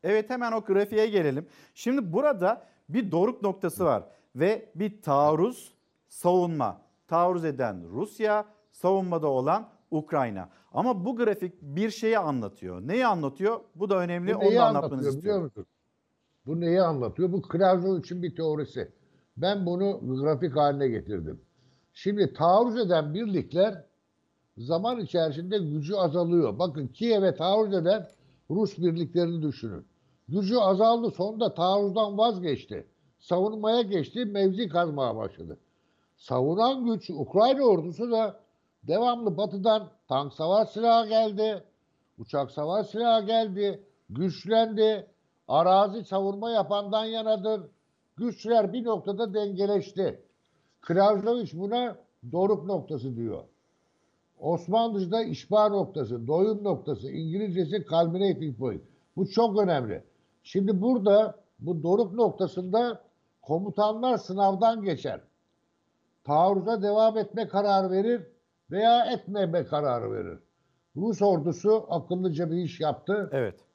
Evet 0.03 0.31
hemen 0.31 0.53
o 0.53 0.61
grafiğe 0.61 1.07
gelelim. 1.07 1.47
Şimdi 1.75 2.13
burada 2.13 2.67
bir 2.89 3.11
doruk 3.11 3.43
noktası 3.43 3.85
var 3.85 4.03
ve 4.37 4.69
bir 4.75 5.03
taarruz, 5.03 5.75
savunma. 6.09 6.81
Taarruz 7.09 7.45
eden 7.45 7.91
Rusya, 7.91 8.45
savunmada 8.73 9.27
olan 9.29 9.69
Ukrayna. 9.91 10.49
Ama 10.73 11.05
bu 11.05 11.17
grafik 11.17 11.63
bir 11.63 11.91
şeyi 11.91 12.19
anlatıyor. 12.19 12.81
Neyi 12.89 13.07
anlatıyor? 13.07 13.61
Bu 13.75 13.91
da 13.91 13.99
önemli. 13.99 14.35
Bu 14.35 14.39
Onu 14.39 14.45
neyi 14.45 14.57
da 14.57 14.67
anlatmanızı 14.67 15.09
anlatıyor 15.09 15.23
biliyor 15.23 15.35
istiyorum. 15.35 15.43
musun? 15.45 15.67
Bu 16.47 16.61
neyi 16.61 16.83
anlatıyor? 16.83 17.33
Bu 17.33 17.43
Clausewitz 17.53 18.05
için 18.05 18.23
bir 18.23 18.37
teorisi. 18.37 18.93
Ben 19.37 19.67
bunu 19.67 20.01
grafik 20.21 20.57
haline 20.57 20.89
getirdim. 20.89 21.41
Şimdi 21.93 22.33
taarruz 22.33 22.77
eden 22.77 23.15
birlikler 23.15 23.85
zaman 24.59 25.01
içerisinde 25.01 25.59
gücü 25.59 25.95
azalıyor. 25.95 26.59
Bakın 26.59 26.87
Kiev'e 26.87 27.35
taarruz 27.35 27.75
eden 27.75 28.09
Rus 28.51 28.79
birliklerini 28.79 29.43
düşünün. 29.43 29.87
Gücü 30.29 30.57
azaldı 30.57 31.11
sonunda 31.11 31.55
taarruzdan 31.55 32.19
vazgeçti. 32.19 32.87
Savunmaya 33.19 33.83
geçti, 33.83 34.25
mevzi 34.25 34.69
kazmaya 34.69 35.17
başladı. 35.17 35.59
Savunan 36.17 36.85
güç 36.85 37.11
Ukrayna 37.11 37.63
ordusu 37.63 38.11
da 38.11 38.41
devamlı 38.83 39.37
batıdan 39.37 39.91
tank 40.09 40.33
savaş 40.33 40.69
silahı 40.71 41.09
geldi, 41.09 41.65
uçak 42.19 42.51
savaş 42.51 42.87
silahı 42.87 43.27
geldi, 43.27 43.83
güçlendi. 44.11 45.07
Arazi 45.49 46.05
savunma 46.05 46.51
yapandan 46.51 47.05
yanadır. 47.05 47.71
Güçler 48.17 48.73
bir 48.73 48.85
noktada 48.85 49.35
dengeleşti. 49.35 50.23
Clausewitz 50.89 51.59
buna 51.59 51.97
doruk 52.33 52.65
noktası 52.65 53.17
diyor. 53.17 53.45
Osmanlıca'da 54.39 55.23
işba 55.23 55.69
noktası, 55.69 56.27
doyum 56.27 56.65
noktası, 56.65 57.11
İngilizcesi 57.11 57.85
culminating 57.85 58.59
point. 58.59 58.83
Bu 59.17 59.31
çok 59.31 59.59
önemli. 59.59 60.05
Şimdi 60.43 60.83
burada 60.83 61.35
bu 61.59 61.83
doruk 61.83 62.15
noktasında 62.15 63.03
komutanlar 63.43 64.17
sınavdan 64.17 64.83
geçer. 64.83 65.21
Taarruza 66.25 66.83
devam 66.83 67.19
etme 67.19 67.49
kararı 67.49 67.91
verir 67.91 68.23
veya 68.71 69.05
etmeme 69.05 69.65
kararı 69.65 70.13
verir. 70.13 70.39
Rus 70.97 71.23
ordusu 71.23 71.87
akıllıca 71.89 72.51
bir 72.51 72.57
iş 72.57 72.81
yaptı. 72.81 73.31
Evet. 73.33 73.68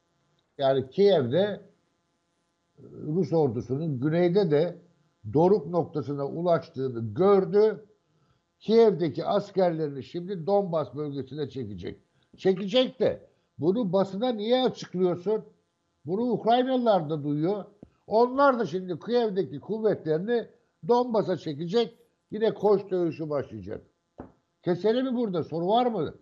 Yani 0.58 0.90
Kiev'de 0.90 1.62
Rus 2.92 3.34
ordusunun 3.34 4.00
güneyde 4.00 4.52
de 4.52 4.78
doruk 5.34 5.68
noktasına 5.68 6.28
ulaştığını 6.28 7.14
gördü. 7.14 7.86
Kiev'deki 8.60 9.26
askerlerini 9.26 10.04
şimdi 10.04 10.48
Donbas 10.48 10.96
bölgesine 10.96 11.50
çekecek. 11.50 12.00
Çekecek 12.38 13.00
de 13.00 13.28
bunu 13.58 13.94
basına 13.94 14.30
niye 14.30 14.64
açıklıyorsun? 14.64 15.46
Bunu 16.06 16.22
Ukraynalılar 16.22 17.10
da 17.10 17.24
duyuyor. 17.24 17.66
Onlar 18.08 18.60
da 18.60 18.66
şimdi 18.66 19.00
Kiev'deki 19.00 19.60
kuvvetlerini 19.60 20.48
Donbas'a 20.88 21.38
çekecek. 21.38 21.98
Yine 22.32 22.54
koş 22.54 22.92
dövüşü 22.92 23.30
başlayacak. 23.30 23.82
Keselim 24.64 25.06
mi 25.06 25.16
burada? 25.16 25.44
Soru 25.44 25.68
var 25.68 25.86
mı? 25.86 26.16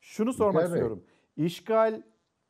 Şunu 0.00 0.32
sormak 0.32 0.62
Bey. 0.62 0.68
istiyorum. 0.68 1.04
İşgal 1.36 2.02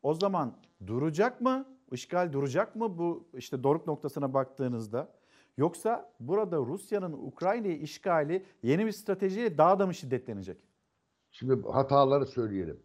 o 0.02 0.14
zaman 0.14 0.58
duracak 0.86 1.40
mı? 1.40 1.66
İşgal 1.92 2.32
duracak 2.32 2.76
mı 2.76 2.98
bu 2.98 3.28
işte 3.34 3.62
doruk 3.62 3.86
noktasına 3.86 4.34
baktığınızda? 4.34 5.12
Yoksa 5.56 6.12
burada 6.20 6.56
Rusya'nın 6.56 7.12
Ukrayna'yı 7.12 7.76
işgali 7.76 8.46
yeni 8.62 8.86
bir 8.86 8.92
stratejiyle 8.92 9.58
daha 9.58 9.78
da 9.78 9.86
mı 9.86 9.94
şiddetlenecek? 9.94 10.58
Şimdi 11.30 11.68
hataları 11.68 12.26
söyleyelim. 12.26 12.82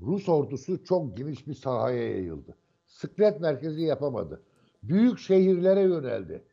Rus 0.00 0.28
ordusu 0.28 0.84
çok 0.84 1.16
geniş 1.16 1.46
bir 1.46 1.54
sahaya 1.54 2.10
yayıldı. 2.10 2.56
Sıklet 2.86 3.40
merkezi 3.40 3.82
yapamadı. 3.82 4.42
Büyük 4.82 5.18
şehirlere 5.18 5.80
yöneldi. 5.80 6.44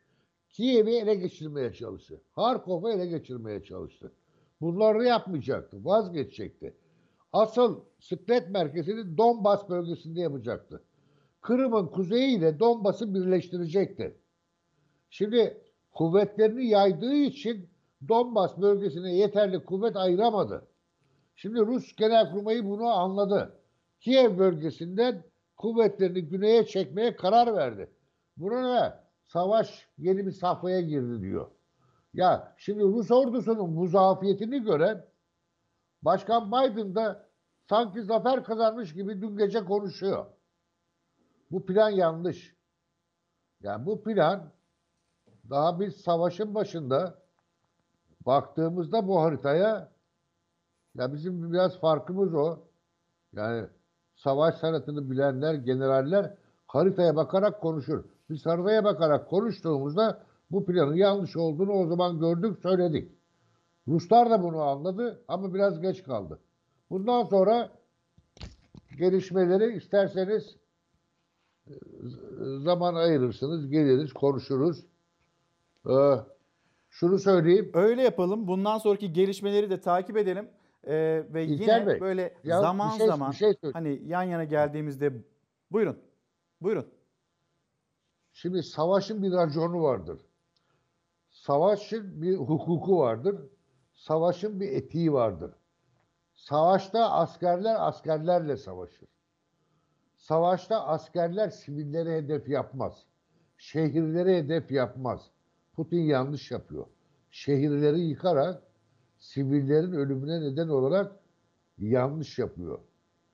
Kiev'i 0.49 0.95
ele 0.95 1.15
geçirmeye 1.15 1.73
çalıştı. 1.73 2.21
Harkov'u 2.31 2.89
ele 2.89 3.05
geçirmeye 3.05 3.63
çalıştı. 3.63 4.11
Bunları 4.61 5.03
yapmayacaktı. 5.03 5.85
Vazgeçecekti. 5.85 6.77
Asıl 7.33 7.81
sıklet 7.99 8.49
merkezini 8.49 9.17
Donbas 9.17 9.69
bölgesinde 9.69 10.21
yapacaktı. 10.21 10.83
Kırım'ın 11.41 11.87
kuzeyiyle 11.87 12.59
Donbas'ı 12.59 13.13
birleştirecekti. 13.13 14.17
Şimdi 15.09 15.61
kuvvetlerini 15.91 16.67
yaydığı 16.67 17.15
için 17.15 17.69
Donbas 18.07 18.57
bölgesine 18.57 19.15
yeterli 19.15 19.65
kuvvet 19.65 19.95
ayıramadı. 19.95 20.67
Şimdi 21.35 21.59
Rus 21.59 21.95
Genelkurmayı 21.95 22.65
bunu 22.65 22.87
anladı. 22.87 23.59
Kiev 23.99 24.37
bölgesinden 24.37 25.23
kuvvetlerini 25.57 26.21
güneye 26.21 26.65
çekmeye 26.65 27.15
karar 27.15 27.55
verdi. 27.55 27.89
Buna 28.37 28.73
ne? 28.73 28.93
Savaş 29.25 29.87
yeni 29.97 30.25
bir 30.25 30.31
safhaya 30.31 30.81
girdi 30.81 31.21
diyor. 31.21 31.47
Ya 32.13 32.55
şimdi 32.57 32.83
Rus 32.83 33.11
ordusunun 33.11 33.77
bu 33.77 33.87
gören 34.63 35.05
Başkan 36.01 36.51
Biden 36.51 36.95
da 36.95 37.27
sanki 37.69 38.03
zafer 38.03 38.43
kazanmış 38.43 38.93
gibi 38.93 39.21
dün 39.21 39.37
gece 39.37 39.65
konuşuyor. 39.65 40.25
Bu 41.51 41.65
plan 41.65 41.89
yanlış. 41.89 42.55
Yani 43.61 43.85
bu 43.85 44.03
plan 44.03 44.51
daha 45.49 45.79
biz 45.79 45.95
savaşın 45.95 46.55
başında 46.55 47.19
baktığımızda 48.25 49.07
bu 49.07 49.21
haritaya 49.21 49.91
ya 50.95 51.13
bizim 51.13 51.53
biraz 51.53 51.79
farkımız 51.79 52.33
o. 52.33 52.59
Yani 53.33 53.67
savaş 54.15 54.55
sanatını 54.55 55.11
bilenler, 55.11 55.53
generaller 55.53 56.33
haritaya 56.67 57.15
bakarak 57.15 57.61
konuşur. 57.61 58.03
Biz 58.29 58.45
haritaya 58.45 58.83
bakarak 58.83 59.29
konuştuğumuzda 59.29 60.23
bu 60.51 60.65
planın 60.65 60.95
yanlış 60.95 61.37
olduğunu 61.37 61.71
o 61.71 61.87
zaman 61.87 62.19
gördük, 62.19 62.59
söyledik. 62.61 63.16
Ruslar 63.87 64.29
da 64.29 64.43
bunu 64.43 64.61
anladı 64.61 65.23
ama 65.27 65.53
biraz 65.53 65.81
geç 65.81 66.03
kaldı. 66.03 66.39
Bundan 66.89 67.23
sonra 67.23 67.71
gelişmeleri 68.97 69.77
isterseniz 69.77 70.55
e, 71.67 71.73
zaman 72.59 72.95
ayırırsınız, 72.95 73.69
geliriz, 73.69 74.13
konuşuruz. 74.13 74.85
Ee, 75.89 76.15
şunu 76.89 77.19
söyleyeyim. 77.19 77.71
Öyle 77.73 78.01
yapalım. 78.03 78.47
Bundan 78.47 78.77
sonraki 78.77 79.13
gelişmeleri 79.13 79.69
de 79.69 79.81
takip 79.81 80.17
edelim. 80.17 80.49
Ee, 80.87 81.25
ve 81.33 81.45
İlker 81.45 81.81
yine 81.81 81.87
Bey, 81.87 82.01
böyle 82.01 82.33
ya 82.43 82.61
zaman 82.61 82.91
bir 82.93 82.97
şey- 82.97 83.07
zaman 83.07 83.31
bir 83.31 83.35
şey 83.35 83.53
hani 83.73 84.01
yan 84.05 84.23
yana 84.23 84.43
geldiğimizde 84.43 85.13
buyurun. 85.71 85.97
Buyurun. 86.61 86.85
Şimdi 88.33 88.63
savaşın 88.63 89.23
bir 89.23 89.31
raconu 89.31 89.83
vardır. 89.83 90.19
Savaşın 91.29 92.21
bir 92.21 92.35
hukuku 92.35 92.97
vardır. 92.97 93.35
Savaşın 93.97 94.59
bir 94.59 94.71
etiği 94.71 95.13
vardır. 95.13 95.51
Savaşta 96.33 97.11
askerler 97.11 97.87
askerlerle 97.87 98.57
savaşır. 98.57 99.07
Savaşta 100.15 100.87
askerler 100.87 101.49
sivillere 101.49 102.17
hedef 102.17 102.49
yapmaz. 102.49 103.05
Şehirlere 103.57 104.37
hedef 104.37 104.71
yapmaz. 104.71 105.31
Putin 105.73 106.01
yanlış 106.01 106.51
yapıyor. 106.51 106.85
Şehirleri 107.31 107.99
yıkarak 107.99 108.63
sivillerin 109.19 109.91
ölümüne 109.91 110.41
neden 110.41 110.67
olarak 110.67 111.15
yanlış 111.77 112.39
yapıyor. 112.39 112.79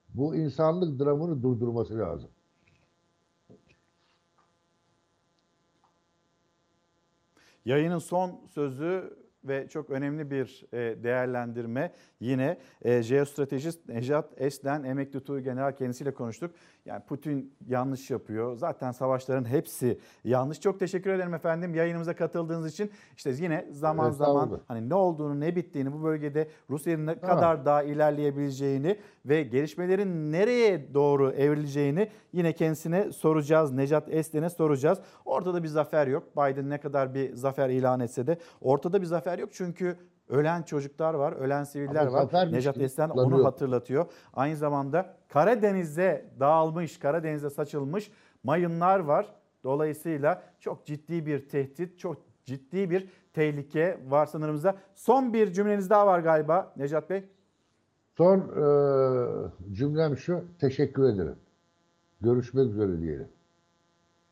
Bu 0.08 0.36
insanlık 0.36 1.00
dramını 1.00 1.42
durdurması 1.42 1.98
lazım. 1.98 2.30
Yayının 7.64 7.98
son 7.98 8.46
sözü 8.46 9.23
ve 9.44 9.68
çok 9.68 9.90
önemli 9.90 10.30
bir 10.30 10.66
e, 10.72 11.02
değerlendirme 11.02 11.92
yine 12.20 12.58
e, 12.82 13.02
jeostratejist 13.02 13.88
Nejat 13.88 14.32
Eslen 14.36 14.82
emekli 14.84 15.24
Tuğgeneral 15.24 15.72
kendisiyle 15.72 16.14
konuştuk. 16.14 16.54
Yani 16.84 17.02
Putin 17.04 17.54
yanlış 17.66 18.10
yapıyor. 18.10 18.56
Zaten 18.56 18.92
savaşların 18.92 19.44
hepsi 19.44 19.98
yanlış. 20.24 20.60
Çok 20.60 20.80
teşekkür 20.80 21.10
ederim 21.10 21.34
efendim 21.34 21.74
yayınımıza 21.74 22.16
katıldığınız 22.16 22.72
için. 22.72 22.90
İşte 23.16 23.30
yine 23.30 23.66
zaman 23.70 24.10
zaman 24.10 24.60
hani 24.68 24.88
ne 24.88 24.94
olduğunu 24.94 25.40
ne 25.40 25.56
bittiğini 25.56 25.92
bu 25.92 26.02
bölgede 26.02 26.48
Rusya'nın 26.70 27.06
ne 27.06 27.20
kadar 27.20 27.64
daha 27.64 27.82
ilerleyebileceğini 27.82 28.98
ve 29.26 29.42
gelişmelerin 29.42 30.32
nereye 30.32 30.94
doğru 30.94 31.30
evrileceğini 31.30 32.08
yine 32.32 32.52
kendisine 32.52 33.12
soracağız. 33.12 33.72
Necat 33.72 34.08
Esten'e 34.08 34.50
soracağız. 34.50 34.98
Ortada 35.24 35.62
bir 35.62 35.68
zafer 35.68 36.06
yok. 36.06 36.36
Biden 36.36 36.70
ne 36.70 36.78
kadar 36.78 37.14
bir 37.14 37.34
zafer 37.34 37.68
ilan 37.70 38.00
etse 38.00 38.26
de 38.26 38.38
ortada 38.60 39.00
bir 39.00 39.06
zafer 39.06 39.38
yok. 39.38 39.48
Çünkü 39.52 39.96
ölen 40.28 40.62
çocuklar 40.62 41.14
var, 41.14 41.32
ölen 41.32 41.64
siviller 41.64 42.06
Ama 42.06 42.12
var. 42.12 42.52
Necat 42.52 42.78
Esten 42.78 43.08
onu 43.08 43.44
hatırlatıyor. 43.44 44.06
Aynı 44.34 44.56
zamanda 44.56 45.16
Karadeniz'e 45.28 46.24
dağılmış, 46.40 46.98
Karadeniz'e 46.98 47.50
saçılmış 47.50 48.10
mayınlar 48.44 48.98
var. 48.98 49.26
Dolayısıyla 49.64 50.42
çok 50.60 50.86
ciddi 50.86 51.26
bir 51.26 51.48
tehdit, 51.48 51.98
çok 51.98 52.16
ciddi 52.44 52.90
bir 52.90 53.08
tehlike 53.32 53.98
var 54.08 54.26
sınırımızda. 54.26 54.74
Son 54.94 55.32
bir 55.32 55.52
cümleniz 55.52 55.90
daha 55.90 56.06
var 56.06 56.20
galiba 56.20 56.72
Necat 56.76 57.10
Bey. 57.10 57.24
Son 58.16 58.38
e, 58.38 59.74
cümlem 59.74 60.16
şu, 60.16 60.44
teşekkür 60.60 61.04
ederim. 61.04 61.36
Görüşmek 62.20 62.66
üzere 62.66 63.00
diyelim. 63.00 63.28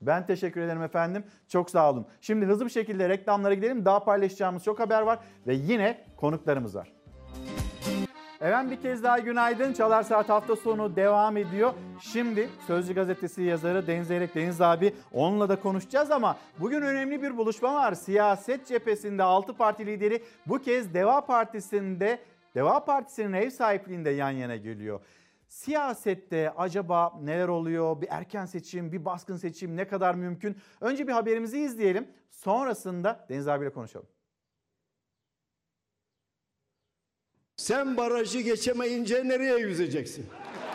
Ben 0.01 0.26
teşekkür 0.26 0.61
ederim 0.61 0.83
efendim. 0.83 1.24
Çok 1.49 1.70
sağ 1.70 1.91
olun. 1.91 2.07
Şimdi 2.20 2.47
hızlı 2.47 2.64
bir 2.64 2.70
şekilde 2.70 3.09
reklamlara 3.09 3.55
gidelim. 3.55 3.85
Daha 3.85 4.05
paylaşacağımız 4.05 4.64
çok 4.64 4.80
haber 4.80 5.03
var 5.03 5.18
ve 5.47 5.55
yine 5.55 6.05
konuklarımız 6.16 6.74
var. 6.74 6.93
Efendim 8.41 8.70
bir 8.76 8.83
kez 8.83 9.03
daha 9.03 9.18
günaydın. 9.18 9.72
Çalar 9.72 10.03
Saat 10.03 10.28
hafta 10.28 10.57
sonu 10.57 10.97
devam 10.97 11.37
ediyor. 11.37 11.72
Şimdi 12.01 12.49
Sözcü 12.66 12.95
Gazetesi 12.95 13.43
yazarı 13.43 13.87
Deniz 13.87 14.11
Eyrek 14.11 14.35
Deniz 14.35 14.61
abi 14.61 14.95
onunla 15.12 15.49
da 15.49 15.61
konuşacağız 15.61 16.11
ama 16.11 16.37
bugün 16.61 16.83
önemli 16.83 17.22
bir 17.22 17.37
buluşma 17.37 17.74
var. 17.74 17.95
Siyaset 17.95 18.66
cephesinde 18.66 19.22
6 19.22 19.55
parti 19.55 19.87
lideri 19.87 20.22
bu 20.47 20.59
kez 20.59 20.95
Deva 20.95 21.26
Partisi'nde 21.26 22.18
Deva 22.55 22.84
Partisi'nin 22.84 23.32
ev 23.32 23.50
sahipliğinde 23.50 24.11
yan 24.11 24.30
yana 24.30 24.57
geliyor. 24.57 25.00
Siyasette 25.48 26.50
acaba 26.50 27.12
neler 27.22 27.48
oluyor? 27.48 28.00
Bir 28.00 28.09
erken 28.11 28.46
seçim, 28.46 28.92
bir 28.92 29.05
baskın 29.05 29.36
seçim 29.36 29.76
ne 29.76 29.88
kadar 29.88 30.14
mümkün? 30.14 30.57
Önce 30.80 31.09
bir 31.09 31.12
haberimizi 31.12 31.59
izleyelim. 31.61 32.09
Sonrasında 32.30 33.26
Deniz 33.28 33.48
abiyle 33.48 33.72
konuşalım. 33.72 34.07
Sen 37.57 37.96
barajı 37.96 38.40
geçemeyince 38.40 39.28
nereye 39.28 39.59
yüzeceksin? 39.59 40.26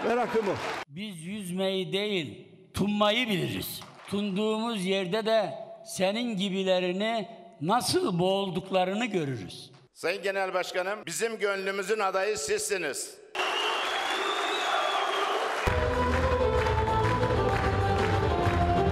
Merakım 0.07 0.45
o. 0.47 0.53
Biz 0.89 1.25
yüzmeyi 1.25 1.93
değil, 1.93 2.47
tunmayı 2.73 3.27
biliriz. 3.29 3.81
Tunduğumuz 4.07 4.85
yerde 4.85 5.25
de 5.25 5.53
senin 5.85 6.37
gibilerini 6.37 7.27
nasıl 7.61 8.19
boğulduklarını 8.19 9.05
görürüz. 9.05 9.71
Sayın 9.97 10.23
Genel 10.23 10.53
Başkanım, 10.53 10.99
bizim 11.05 11.39
gönlümüzün 11.39 11.99
adayı 11.99 12.37
sizsiniz. 12.37 13.17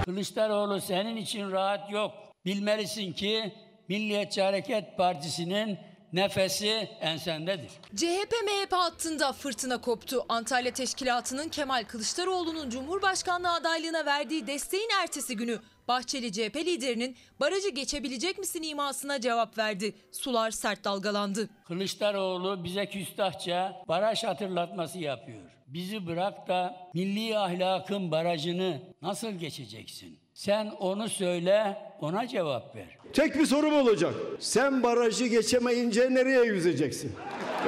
Kılıçdaroğlu 0.04 0.80
senin 0.80 1.16
için 1.16 1.52
rahat 1.52 1.90
yok. 1.90 2.12
Bilmelisin 2.44 3.12
ki 3.12 3.54
Milliyetçi 3.88 4.42
Hareket 4.42 4.96
Partisi'nin 4.96 5.78
nefesi 6.12 6.88
ensendedir. 7.00 7.70
CHP 7.96 8.32
MHP 8.44 8.72
hattında 8.72 9.32
fırtına 9.32 9.80
koptu. 9.80 10.26
Antalya 10.28 10.72
Teşkilatı'nın 10.72 11.48
Kemal 11.48 11.84
Kılıçdaroğlu'nun 11.84 12.70
Cumhurbaşkanlığı 12.70 13.52
adaylığına 13.52 14.06
verdiği 14.06 14.46
desteğin 14.46 14.90
ertesi 15.02 15.36
günü 15.36 15.60
Bahçeli 15.88 16.32
CHP 16.32 16.56
liderinin 16.56 17.16
barajı 17.40 17.68
geçebilecek 17.70 18.38
misin 18.38 18.62
imasına 18.62 19.20
cevap 19.20 19.58
verdi. 19.58 19.94
Sular 20.12 20.50
sert 20.50 20.84
dalgalandı. 20.84 21.48
Kılıçdaroğlu 21.68 22.64
bize 22.64 22.86
küstahça 22.86 23.82
baraj 23.88 24.24
hatırlatması 24.24 24.98
yapıyor. 24.98 25.42
Bizi 25.66 26.06
bırak 26.06 26.48
da 26.48 26.76
milli 26.94 27.38
ahlakın 27.38 28.10
barajını 28.10 28.80
nasıl 29.02 29.30
geçeceksin? 29.30 30.18
Sen 30.34 30.66
onu 30.66 31.08
söyle, 31.08 31.76
ona 32.00 32.28
cevap 32.28 32.76
ver. 32.76 32.98
Tek 33.12 33.34
bir 33.34 33.46
sorum 33.46 33.74
olacak. 33.74 34.14
Sen 34.40 34.82
barajı 34.82 35.26
geçemeyince 35.26 36.14
nereye 36.14 36.44
yüzeceksin? 36.44 37.12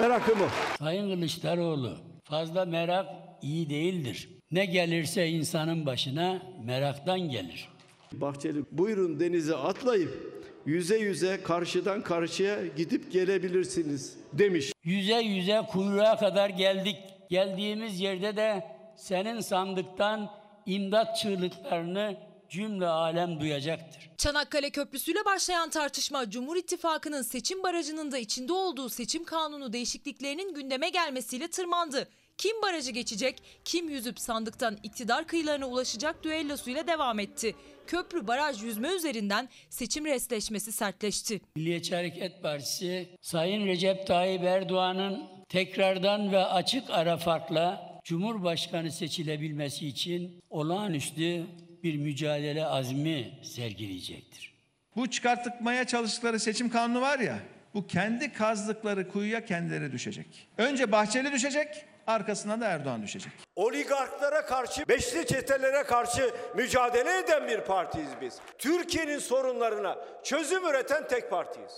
Merakım 0.00 0.38
o. 0.42 0.76
Sayın 0.78 1.14
Kılıçdaroğlu, 1.14 1.98
fazla 2.24 2.64
merak 2.64 3.06
iyi 3.42 3.70
değildir. 3.70 4.28
Ne 4.50 4.64
gelirse 4.66 5.28
insanın 5.28 5.86
başına 5.86 6.42
meraktan 6.64 7.20
gelir. 7.20 7.68
Bahçeli 8.12 8.64
buyurun 8.72 9.20
denize 9.20 9.56
atlayıp 9.56 10.42
yüze 10.66 10.98
yüze 10.98 11.42
karşıdan 11.42 12.02
karşıya 12.02 12.66
gidip 12.66 13.12
gelebilirsiniz 13.12 14.16
demiş. 14.32 14.72
Yüze 14.84 15.20
yüze 15.20 15.62
kuyruğa 15.72 16.18
kadar 16.18 16.50
geldik. 16.50 16.96
Geldiğimiz 17.30 18.00
yerde 18.00 18.36
de 18.36 18.64
senin 18.96 19.40
sandıktan 19.40 20.30
imdat 20.66 21.16
çığlıklarını 21.16 22.16
cümle 22.48 22.86
alem 22.86 23.40
duyacaktır. 23.40 24.10
Çanakkale 24.16 24.70
Köprüsü'yle 24.70 25.24
başlayan 25.24 25.70
tartışma 25.70 26.30
Cumhur 26.30 26.56
İttifakı'nın 26.56 27.22
seçim 27.22 27.62
barajının 27.62 28.12
da 28.12 28.18
içinde 28.18 28.52
olduğu 28.52 28.88
seçim 28.88 29.24
kanunu 29.24 29.72
değişikliklerinin 29.72 30.54
gündeme 30.54 30.88
gelmesiyle 30.88 31.48
tırmandı. 31.48 32.08
Kim 32.38 32.62
barajı 32.62 32.90
geçecek, 32.90 33.42
kim 33.64 33.88
yüzüp 33.88 34.20
sandıktan 34.20 34.78
iktidar 34.82 35.26
kıyılarına 35.26 35.66
ulaşacak 35.66 36.24
düellosuyla 36.24 36.86
devam 36.86 37.18
etti. 37.18 37.54
Köprü 37.86 38.26
baraj 38.26 38.62
yüzme 38.62 38.88
üzerinden 38.88 39.48
seçim 39.70 40.04
resleşmesi 40.04 40.72
sertleşti. 40.72 41.40
Milliyetçi 41.56 41.94
Hareket 41.94 42.42
Partisi 42.42 43.08
Sayın 43.22 43.66
Recep 43.66 44.06
Tayyip 44.06 44.44
Erdoğan'ın 44.44 45.22
tekrardan 45.48 46.32
ve 46.32 46.38
açık 46.38 46.90
ara 46.90 47.16
farkla 47.16 47.98
Cumhurbaşkanı 48.04 48.92
seçilebilmesi 48.92 49.86
için 49.86 50.40
olağanüstü 50.50 51.46
bir 51.82 51.96
mücadele 51.96 52.66
azmi 52.66 53.30
sergileyecektir. 53.42 54.54
Bu 54.96 55.10
çıkartmaya 55.10 55.86
çalıştıkları 55.86 56.40
seçim 56.40 56.70
kanunu 56.70 57.00
var 57.00 57.18
ya, 57.18 57.38
bu 57.74 57.86
kendi 57.86 58.32
kazdıkları 58.32 59.08
kuyuya 59.08 59.44
kendileri 59.44 59.92
düşecek. 59.92 60.48
Önce 60.58 60.92
Bahçeli 60.92 61.32
düşecek, 61.32 61.68
arkasına 62.08 62.60
da 62.60 62.66
Erdoğan 62.66 63.02
düşecek. 63.02 63.32
Oligarklara 63.56 64.46
karşı, 64.46 64.88
beşli 64.88 65.26
çetelere 65.26 65.82
karşı 65.82 66.34
mücadele 66.54 67.18
eden 67.18 67.48
bir 67.48 67.60
partiyiz 67.60 68.10
biz. 68.20 68.38
Türkiye'nin 68.58 69.18
sorunlarına 69.18 69.98
çözüm 70.24 70.66
üreten 70.66 71.08
tek 71.08 71.30
partiyiz. 71.30 71.72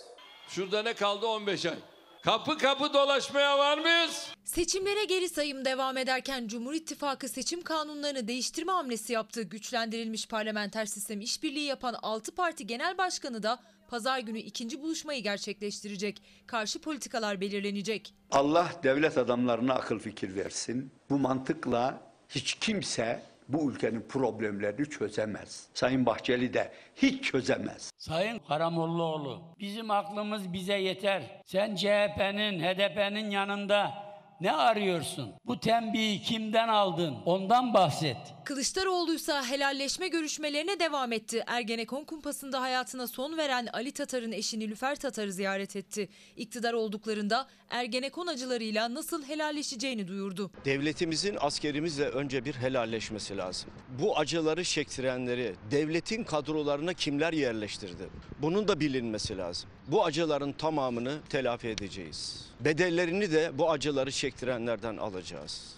Şurada 0.49 0.83
ne 0.83 0.95
kaldı 0.95 1.27
15 1.27 1.67
ay? 1.67 1.75
Kapı 2.23 2.59
kapı 2.59 2.95
dolaşmaya 2.95 3.59
var 3.59 3.79
mıyız? 3.79 4.29
Seçimlere 4.45 5.05
geri 5.05 5.29
sayım 5.29 5.65
devam 5.65 5.97
ederken 5.97 6.49
Cumhur 6.49 6.75
İttifakı 6.75 7.29
seçim 7.29 7.63
kanunlarını 7.63 8.29
değiştirme 8.29 8.73
hamlesi 8.73 9.13
yaptı. 9.13 9.43
Güçlendirilmiş 9.43 10.29
parlamenter 10.29 10.87
sistem 10.87 11.21
işbirliği 11.21 11.67
yapan 11.67 11.95
6 12.03 12.35
parti 12.35 12.67
genel 12.67 12.99
başkanı 12.99 13.43
da 13.43 13.59
pazar 13.91 14.19
günü 14.19 14.39
ikinci 14.39 14.83
buluşmayı 14.83 15.23
gerçekleştirecek. 15.23 16.23
Karşı 16.47 16.81
politikalar 16.81 17.41
belirlenecek. 17.41 18.15
Allah 18.31 18.73
devlet 18.83 19.19
adamlarına 19.19 19.75
akıl 19.75 19.99
fikir 19.99 20.35
versin. 20.35 20.93
Bu 21.11 21.19
mantıkla 21.19 22.01
hiç 22.29 22.55
kimse 22.55 23.23
bu 23.49 23.73
ülkenin 23.73 24.01
problemlerini 24.09 24.91
çözemez. 24.91 25.67
Sayın 25.75 26.07
Bahçeli 26.07 26.55
de 26.55 26.73
hiç 26.97 27.25
çözemez. 27.25 27.91
Sayın 27.99 28.39
Karamollaoğlu, 28.39 29.43
bizim 29.61 29.91
aklımız 29.91 30.53
bize 30.53 30.75
yeter. 30.75 31.43
Sen 31.47 31.75
CHP'nin, 31.75 32.61
HDP'nin 32.61 33.31
yanında 33.31 34.10
ne 34.41 34.53
arıyorsun? 34.53 35.33
Bu 35.47 35.61
tembihi 35.61 36.23
kimden 36.23 36.69
aldın? 36.69 37.15
Ondan 37.27 37.75
bahset. 37.75 38.17
Kılıçdaroğlu 38.45 39.15
ise 39.15 39.33
helalleşme 39.33 40.09
görüşmelerine 40.09 40.81
devam 40.81 41.13
etti. 41.13 41.45
Ergenekon 41.47 42.05
kumpasında 42.05 42.61
hayatına 42.61 43.07
son 43.07 43.37
veren 43.37 43.69
Ali 43.73 43.93
Tatar'ın 43.93 44.33
eşi 44.33 44.59
Nilüfer 44.59 44.97
Tatar'ı 44.97 45.33
ziyaret 45.33 45.77
etti. 45.77 46.09
İktidar 46.37 46.73
olduklarında 46.73 47.47
Ergenekon 47.71 48.27
acılarıyla 48.27 48.95
nasıl 48.95 49.25
helalleşeceğini 49.25 50.09
duyurdu. 50.09 50.51
Devletimizin 50.65 51.37
askerimizle 51.41 52.09
önce 52.09 52.45
bir 52.45 52.55
helalleşmesi 52.55 53.37
lazım. 53.37 53.71
Bu 54.03 54.19
acıları 54.19 54.65
çektirenleri, 54.65 55.55
devletin 55.71 56.25
kadrolarına 56.25 56.95
kimler 56.95 57.33
yerleştirdi? 57.33 58.09
Bunun 58.43 58.69
da 58.69 58.81
bilinmesi 58.81 59.39
lazım. 59.39 59.71
Bu 59.91 60.05
acıların 60.05 60.53
tamamını 60.53 61.19
telafi 61.29 61.69
edeceğiz. 61.69 62.51
Bedellerini 62.61 63.33
de 63.33 63.59
bu 63.59 63.71
acıları 63.71 64.11
çektirenlerden 64.11 64.97
alacağız. 64.97 65.77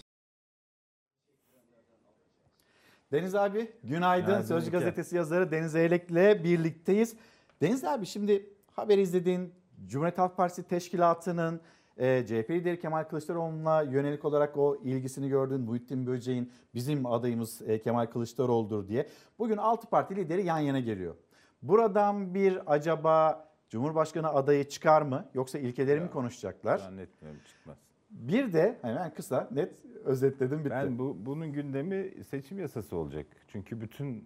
Deniz 3.11 3.35
abi 3.35 3.71
günaydın. 3.83 4.25
Günaydın 4.25 4.47
Sözcü. 4.47 4.71
Gazetesi 4.71 5.15
yazarı 5.15 5.51
Deniz 5.51 5.75
Eylek'le 5.75 6.43
birlikteyiz. 6.43 7.15
Deniz 7.61 7.83
abi 7.83 8.05
şimdi 8.05 8.49
haber 8.71 8.97
izlediğin 8.97 9.53
Cumhuriyet 9.87 10.17
Halk 10.17 10.37
Partisi 10.37 10.67
Teşkilatı'nın 10.67 11.61
e, 11.97 12.25
CHP 12.25 12.49
lideri 12.49 12.79
Kemal 12.79 13.03
Kılıçdaroğlu'na 13.03 13.81
yönelik 13.81 14.25
olarak 14.25 14.57
o 14.57 14.75
ilgisini 14.83 15.29
gördün. 15.29 15.61
Muhittin 15.61 16.07
Böceğin 16.07 16.51
bizim 16.75 17.05
adayımız 17.05 17.61
e, 17.61 17.81
Kemal 17.81 18.05
Kılıçdaroğlu'dur 18.05 18.87
diye. 18.87 19.09
Bugün 19.39 19.57
6 19.57 19.87
parti 19.87 20.15
lideri 20.15 20.45
yan 20.45 20.59
yana 20.59 20.79
geliyor. 20.79 21.15
Buradan 21.61 22.33
bir 22.33 22.73
acaba 22.73 23.45
Cumhurbaşkanı 23.73 24.29
adayı 24.29 24.63
çıkar 24.63 25.01
mı 25.01 25.25
yoksa 25.33 25.59
ilkeleri 25.59 25.99
mi 25.99 26.09
konuşacaklar? 26.09 26.77
Zannetmiyorum 26.77 27.39
çıkmaz. 27.47 27.77
Bir 28.09 28.53
de 28.53 28.77
hemen 28.81 29.13
kısa 29.13 29.47
net 29.51 29.73
özetledim 30.05 30.59
bitti. 30.59 30.69
Ben 30.69 30.99
bu 30.99 31.17
bunun 31.19 31.53
gündemi 31.53 32.23
seçim 32.29 32.59
yasası 32.59 32.95
olacak. 32.97 33.25
Çünkü 33.47 33.81
bütün 33.81 34.15
e, 34.15 34.21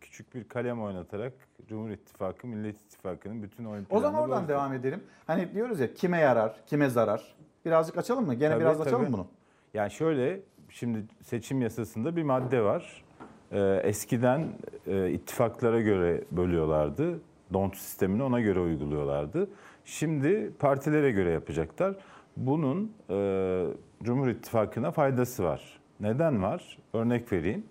küçük 0.00 0.34
bir 0.34 0.48
kalem 0.48 0.82
oynatarak 0.82 1.32
Cumhur 1.68 1.90
İttifakı, 1.90 2.46
Millet 2.46 2.80
İttifakı'nın 2.80 3.42
bütün 3.42 3.64
oyun 3.64 3.86
O 3.90 4.00
zaman 4.00 4.22
oradan 4.22 4.42
bozdu. 4.42 4.48
devam 4.48 4.72
edelim. 4.72 5.02
Hani 5.26 5.54
diyoruz 5.54 5.80
ya 5.80 5.94
kime 5.94 6.18
yarar, 6.18 6.56
kime 6.66 6.88
zarar. 6.88 7.34
Birazcık 7.64 7.98
açalım 7.98 8.26
mı? 8.26 8.34
Gene 8.34 8.52
Tabii, 8.52 8.60
biraz 8.60 8.80
açalım 8.80 9.02
tabii. 9.04 9.12
bunu. 9.12 9.26
Yani 9.74 9.90
şöyle 9.90 10.40
şimdi 10.68 11.04
seçim 11.22 11.62
yasasında 11.62 12.16
bir 12.16 12.22
madde 12.22 12.62
var. 12.62 13.04
Ee, 13.52 13.80
eskiden 13.84 14.48
e, 14.86 15.10
ittifaklara 15.10 15.80
göre 15.80 16.24
bölüyorlardı. 16.30 17.20
Don't 17.52 17.76
sistemini 17.76 18.22
ona 18.22 18.40
göre 18.40 18.60
uyguluyorlardı. 18.60 19.50
Şimdi 19.84 20.50
partilere 20.58 21.10
göre 21.10 21.30
yapacaklar. 21.30 21.94
Bunun 22.36 22.92
e, 23.10 23.66
Cumhur 24.02 24.28
İttifakı'na 24.28 24.90
faydası 24.90 25.44
var. 25.44 25.80
Neden 26.00 26.42
var? 26.42 26.78
Örnek 26.92 27.32
vereyim. 27.32 27.64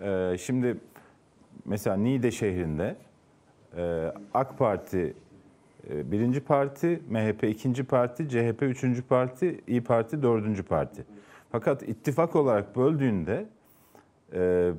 E, 0.00 0.36
şimdi 0.40 0.76
mesela 1.64 1.96
Niğde 1.96 2.30
şehrinde 2.30 2.96
e, 3.76 4.12
AK 4.34 4.58
Parti 4.58 5.14
e, 5.90 6.12
birinci 6.12 6.40
parti, 6.40 7.00
MHP 7.08 7.44
ikinci 7.44 7.84
parti, 7.84 8.28
CHP 8.28 8.62
üçüncü 8.62 9.02
parti, 9.02 9.60
İyi 9.66 9.84
Parti 9.84 10.22
dördüncü 10.22 10.62
parti. 10.62 11.04
Fakat 11.52 11.82
ittifak 11.82 12.36
olarak 12.36 12.76
böldüğünde 12.76 13.46
e, 14.32 14.70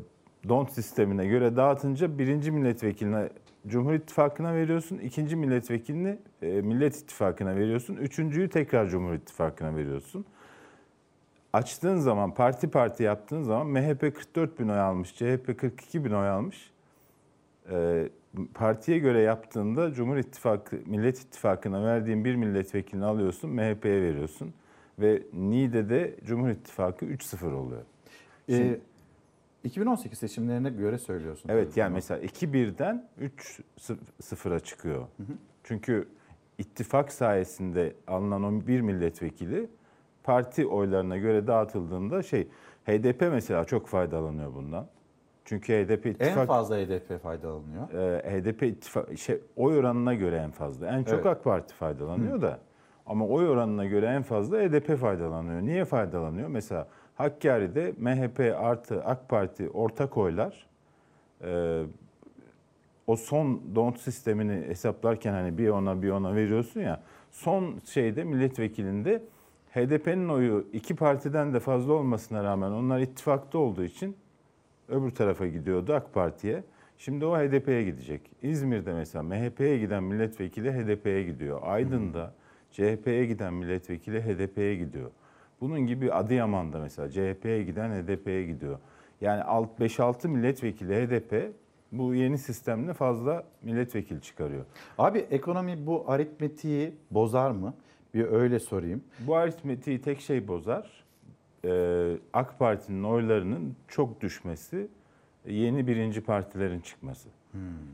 DONT 0.49 0.71
sistemine 0.71 1.27
göre 1.27 1.55
dağıtınca 1.55 2.17
birinci 2.17 2.51
milletvekiline 2.51 3.29
Cumhur 3.67 3.93
İttifakı'na 3.93 4.53
veriyorsun, 4.53 4.97
ikinci 4.97 5.35
milletvekilini 5.35 6.17
e, 6.41 6.61
Millet 6.61 6.95
İttifakı'na 6.95 7.55
veriyorsun, 7.55 7.95
üçüncüyü 7.95 8.49
tekrar 8.49 8.87
Cumhur 8.89 9.13
İttifakı'na 9.13 9.75
veriyorsun. 9.75 10.25
Açtığın 11.53 11.97
zaman, 11.97 12.33
parti 12.33 12.69
parti 12.69 13.03
yaptığın 13.03 13.43
zaman 13.43 13.67
MHP 13.67 13.99
44 14.15 14.59
bin 14.59 14.67
oy 14.69 14.79
almış, 14.79 15.15
CHP 15.15 15.57
42 15.57 16.05
bin 16.05 16.11
oy 16.11 16.29
almış. 16.29 16.71
E, 17.71 18.09
partiye 18.53 18.99
göre 18.99 19.19
yaptığında 19.21 19.93
Cumhur 19.93 20.17
İttifakı, 20.17 20.75
Millet 20.85 21.19
İttifakı'na 21.19 21.85
verdiğin 21.85 22.25
bir 22.25 22.35
milletvekilini 22.35 23.05
alıyorsun, 23.05 23.49
MHP'ye 23.49 24.01
veriyorsun. 24.01 24.53
Ve 24.99 25.21
Niğde'de 25.33 26.15
Cumhur 26.25 26.49
İttifakı 26.49 27.05
3-0 27.05 27.51
oluyor. 27.51 27.81
Şimdi- 28.49 28.73
Ee, 28.73 28.79
2018 29.63 30.19
seçimlerine 30.19 30.69
göre 30.69 30.97
söylüyorsun. 30.97 31.49
Evet 31.49 31.77
yani 31.77 31.93
mesela 31.93 32.19
2-1'den 32.21 33.09
3-0'a 33.79 34.59
çıkıyor. 34.59 35.07
Çünkü 35.63 36.07
ittifak 36.57 37.11
sayesinde 37.11 37.95
alınan 38.07 38.67
bir 38.67 38.81
milletvekili 38.81 39.69
parti 40.23 40.67
oylarına 40.67 41.17
göre 41.17 41.47
dağıtıldığında 41.47 42.23
şey 42.23 42.47
HDP 42.85 43.21
mesela 43.21 43.65
çok 43.65 43.87
faydalanıyor 43.87 44.53
bundan. 44.53 44.87
Çünkü 45.45 45.73
HDP 45.73 46.05
ittifak 46.05 46.37
En 46.37 46.45
fazla 46.45 46.77
HDP 46.77 47.21
faydalanıyor. 47.23 47.91
e, 47.93 48.41
HDP 48.41 48.63
ittifak 48.63 49.17
şey 49.17 49.41
oy 49.55 49.77
oranına 49.79 50.13
göre 50.13 50.35
en 50.37 50.51
fazla. 50.51 50.87
En 50.87 51.03
çok 51.03 51.13
Evet. 51.13 51.25
AK 51.25 51.43
Parti 51.43 51.73
faydalanıyor 51.73 52.41
da 52.41 52.59
ama 53.05 53.27
oy 53.27 53.49
oranına 53.49 53.85
göre 53.85 54.05
en 54.05 54.21
fazla 54.23 54.57
HDP 54.57 54.97
faydalanıyor. 54.97 55.61
Niye 55.61 55.85
faydalanıyor? 55.85 56.47
Mesela 56.47 56.87
Hakkari'de 57.17 57.93
MHP 57.97 58.55
artı 58.59 59.03
AK 59.05 59.29
Parti 59.29 59.69
ortak 59.69 60.17
oylar 60.17 60.67
e, 61.43 61.83
o 63.07 63.15
son 63.15 63.61
don't 63.75 63.99
sistemini 63.99 64.67
hesaplarken 64.67 65.33
hani 65.33 65.57
bir 65.57 65.69
ona 65.69 66.01
bir 66.01 66.09
ona 66.09 66.35
veriyorsun 66.35 66.81
ya 66.81 67.01
son 67.31 67.79
şeyde 67.85 68.23
milletvekilinde 68.23 69.21
HDP'nin 69.73 70.29
oyu 70.29 70.67
iki 70.73 70.95
partiden 70.95 71.53
de 71.53 71.59
fazla 71.59 71.93
olmasına 71.93 72.43
rağmen 72.43 72.71
onlar 72.71 72.99
ittifakta 72.99 73.57
olduğu 73.57 73.83
için 73.83 74.17
öbür 74.89 75.11
tarafa 75.11 75.47
gidiyordu 75.47 75.93
AK 75.93 76.13
Parti'ye. 76.13 76.63
Şimdi 76.97 77.25
o 77.25 77.37
HDP'ye 77.37 77.83
gidecek. 77.83 78.21
İzmir'de 78.41 78.93
mesela 78.93 79.23
MHP'ye 79.23 79.77
giden 79.77 80.03
milletvekili 80.03 80.71
HDP'ye 80.71 81.23
gidiyor. 81.23 81.59
Aydın'da 81.63 82.33
CHP'ye 82.71 83.25
giden 83.25 83.53
milletvekili 83.53 84.21
HDP'ye 84.21 84.75
gidiyor. 84.75 85.11
Bunun 85.61 85.79
gibi 85.79 86.13
Adıyaman'da 86.13 86.79
mesela 86.79 87.09
CHP'ye 87.09 87.63
giden 87.63 87.89
HDP'ye 87.89 88.45
gidiyor. 88.45 88.79
Yani 89.21 89.43
alt 89.43 89.79
5-6 89.79 90.27
milletvekili 90.27 90.95
HDP 90.95 91.51
bu 91.91 92.15
yeni 92.15 92.37
sistemle 92.37 92.93
fazla 92.93 93.43
milletvekili 93.61 94.21
çıkarıyor. 94.21 94.65
Abi 94.97 95.19
ekonomi 95.19 95.85
bu 95.85 96.05
aritmetiği 96.07 96.95
bozar 97.11 97.51
mı? 97.51 97.73
Bir 98.13 98.25
öyle 98.25 98.59
sorayım. 98.59 99.03
Bu 99.19 99.35
aritmetiği 99.35 100.01
tek 100.01 100.21
şey 100.21 100.47
bozar. 100.47 101.03
Ee, 101.65 102.13
AK 102.33 102.59
Parti'nin 102.59 103.03
oylarının 103.03 103.75
çok 103.87 104.21
düşmesi, 104.21 104.87
yeni 105.47 105.87
birinci 105.87 106.21
partilerin 106.21 106.79
çıkması. 106.79 107.29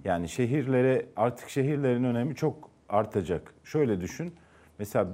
Yani 0.06 0.30
şehirlere 0.30 1.06
artık 1.16 1.50
şehirlerin 1.50 2.04
önemi 2.04 2.36
çok 2.36 2.70
artacak. 2.90 3.54
Şöyle 3.64 4.02
düşün. 4.02 4.34
Mesela 4.80 5.08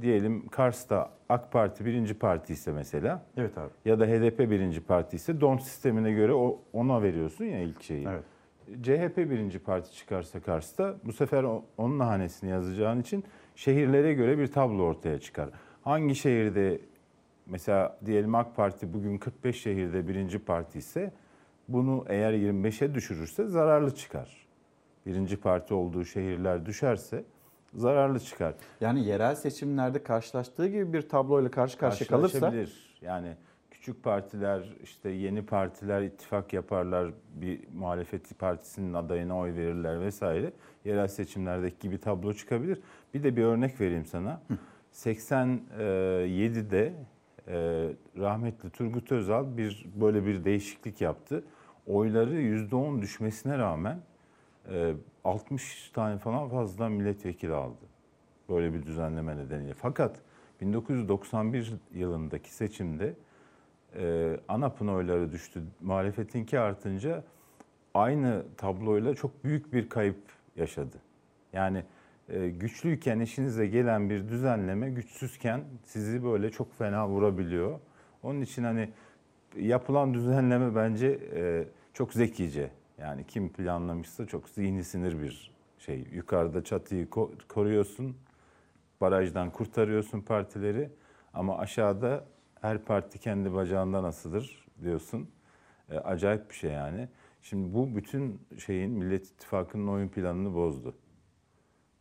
diyelim 0.00 0.48
Kars'ta 0.48 1.10
AK 1.28 1.52
Parti 1.52 1.84
birinci 1.84 2.14
parti 2.14 2.52
ise 2.52 2.72
mesela 2.72 3.22
Evet 3.36 3.58
abi. 3.58 3.70
ya 3.84 4.00
da 4.00 4.06
HDP 4.06 4.38
birinci 4.50 4.80
parti 4.80 5.16
ise 5.16 5.40
don 5.40 5.56
sistemine 5.56 6.12
göre 6.12 6.32
o, 6.32 6.60
ona 6.72 7.02
veriyorsun 7.02 7.44
ya 7.44 7.58
ilk 7.62 7.82
şeyi. 7.82 8.06
Evet. 8.08 8.24
CHP 8.82 9.16
birinci 9.16 9.58
parti 9.58 9.92
çıkarsa 9.92 10.40
Kars'ta 10.40 10.94
bu 11.04 11.12
sefer 11.12 11.42
o- 11.44 11.64
onun 11.78 12.00
hanesini 12.00 12.50
yazacağın 12.50 13.00
için 13.00 13.24
şehirlere 13.54 14.14
göre 14.14 14.38
bir 14.38 14.46
tablo 14.46 14.82
ortaya 14.82 15.18
çıkar. 15.20 15.50
Hangi 15.82 16.14
şehirde 16.14 16.80
mesela 17.46 17.98
diyelim 18.06 18.34
AK 18.34 18.56
Parti 18.56 18.92
bugün 18.94 19.18
45 19.18 19.62
şehirde 19.62 20.08
birinci 20.08 20.38
parti 20.38 20.78
ise 20.78 21.12
bunu 21.68 22.04
eğer 22.08 22.32
25'e 22.32 22.94
düşürürse 22.94 23.46
zararlı 23.46 23.94
çıkar. 23.94 24.46
Birinci 25.06 25.36
parti 25.36 25.74
olduğu 25.74 26.04
şehirler 26.04 26.66
düşerse 26.66 27.24
zararlı 27.74 28.20
çıkar. 28.20 28.54
Yani 28.80 29.04
yerel 29.04 29.34
seçimlerde 29.34 30.02
karşılaştığı 30.02 30.66
gibi 30.66 30.92
bir 30.92 31.08
tabloyla 31.08 31.50
karşı 31.50 31.78
karşıya 31.78 32.08
kalırsa. 32.08 32.54
Yani 33.02 33.36
küçük 33.70 34.02
partiler, 34.02 34.76
işte 34.82 35.10
yeni 35.10 35.46
partiler 35.46 36.02
ittifak 36.02 36.52
yaparlar, 36.52 37.12
bir 37.34 37.60
muhalefet 37.74 38.38
partisinin 38.38 38.94
adayına 38.94 39.38
oy 39.38 39.54
verirler 39.54 40.00
vesaire. 40.00 40.52
Yerel 40.84 41.08
seçimlerdeki 41.08 41.78
gibi 41.78 41.98
tablo 41.98 42.34
çıkabilir. 42.34 42.80
Bir 43.14 43.22
de 43.22 43.36
bir 43.36 43.42
örnek 43.44 43.80
vereyim 43.80 44.06
sana. 44.06 44.40
87'de 44.94 46.92
e, 47.48 47.88
rahmetli 48.18 48.70
Turgut 48.70 49.12
Özal 49.12 49.56
bir 49.56 49.86
böyle 49.94 50.26
bir 50.26 50.44
değişiklik 50.44 51.00
yaptı. 51.00 51.44
Oyları 51.86 52.40
%10 52.40 53.02
düşmesine 53.02 53.58
rağmen 53.58 54.00
e, 54.68 54.94
60 55.24 55.90
tane 55.90 56.18
falan 56.18 56.48
fazla 56.48 56.88
milletvekili 56.88 57.52
aldı. 57.54 57.86
Böyle 58.48 58.74
bir 58.74 58.82
düzenleme 58.82 59.36
nedeniyle. 59.36 59.74
Fakat 59.74 60.20
1991 60.60 61.72
yılındaki 61.94 62.54
seçimde 62.54 63.14
e, 63.96 64.36
ANAP'ın 64.48 64.88
oyları 64.88 65.32
düştü. 65.32 65.62
Muhalefetinki 65.80 66.58
artınca 66.58 67.24
aynı 67.94 68.44
tabloyla 68.56 69.14
çok 69.14 69.44
büyük 69.44 69.72
bir 69.72 69.88
kayıp 69.88 70.20
yaşadı. 70.56 70.96
Yani 71.52 71.84
e, 72.28 72.48
güçlüyken 72.48 73.20
işinize 73.20 73.66
gelen 73.66 74.10
bir 74.10 74.28
düzenleme 74.28 74.90
güçsüzken 74.90 75.64
sizi 75.84 76.24
böyle 76.24 76.50
çok 76.50 76.78
fena 76.78 77.08
vurabiliyor. 77.08 77.80
Onun 78.22 78.40
için 78.40 78.64
hani 78.64 78.88
yapılan 79.56 80.14
düzenleme 80.14 80.74
bence 80.74 81.18
e, 81.34 81.64
çok 81.94 82.12
zekice. 82.12 82.70
Yani 83.00 83.26
kim 83.26 83.52
planlamışsa 83.52 84.26
çok 84.26 84.48
zihni 84.48 84.84
sinir 84.84 85.22
bir 85.22 85.52
şey. 85.78 86.06
Yukarıda 86.12 86.64
çatıyı 86.64 87.06
ko- 87.06 87.46
koruyorsun, 87.48 88.16
barajdan 89.00 89.50
kurtarıyorsun 89.50 90.20
partileri 90.20 90.90
ama 91.34 91.58
aşağıda 91.58 92.24
her 92.60 92.84
parti 92.84 93.18
kendi 93.18 93.54
bacağından 93.54 94.04
asılır 94.04 94.66
diyorsun. 94.82 95.30
E, 95.90 95.98
acayip 95.98 96.50
bir 96.50 96.54
şey 96.54 96.70
yani. 96.70 97.08
Şimdi 97.42 97.74
bu 97.74 97.96
bütün 97.96 98.40
şeyin 98.58 98.90
Millet 98.90 99.26
İttifakı'nın 99.26 99.88
oyun 99.88 100.08
planını 100.08 100.54
bozdu. 100.54 100.94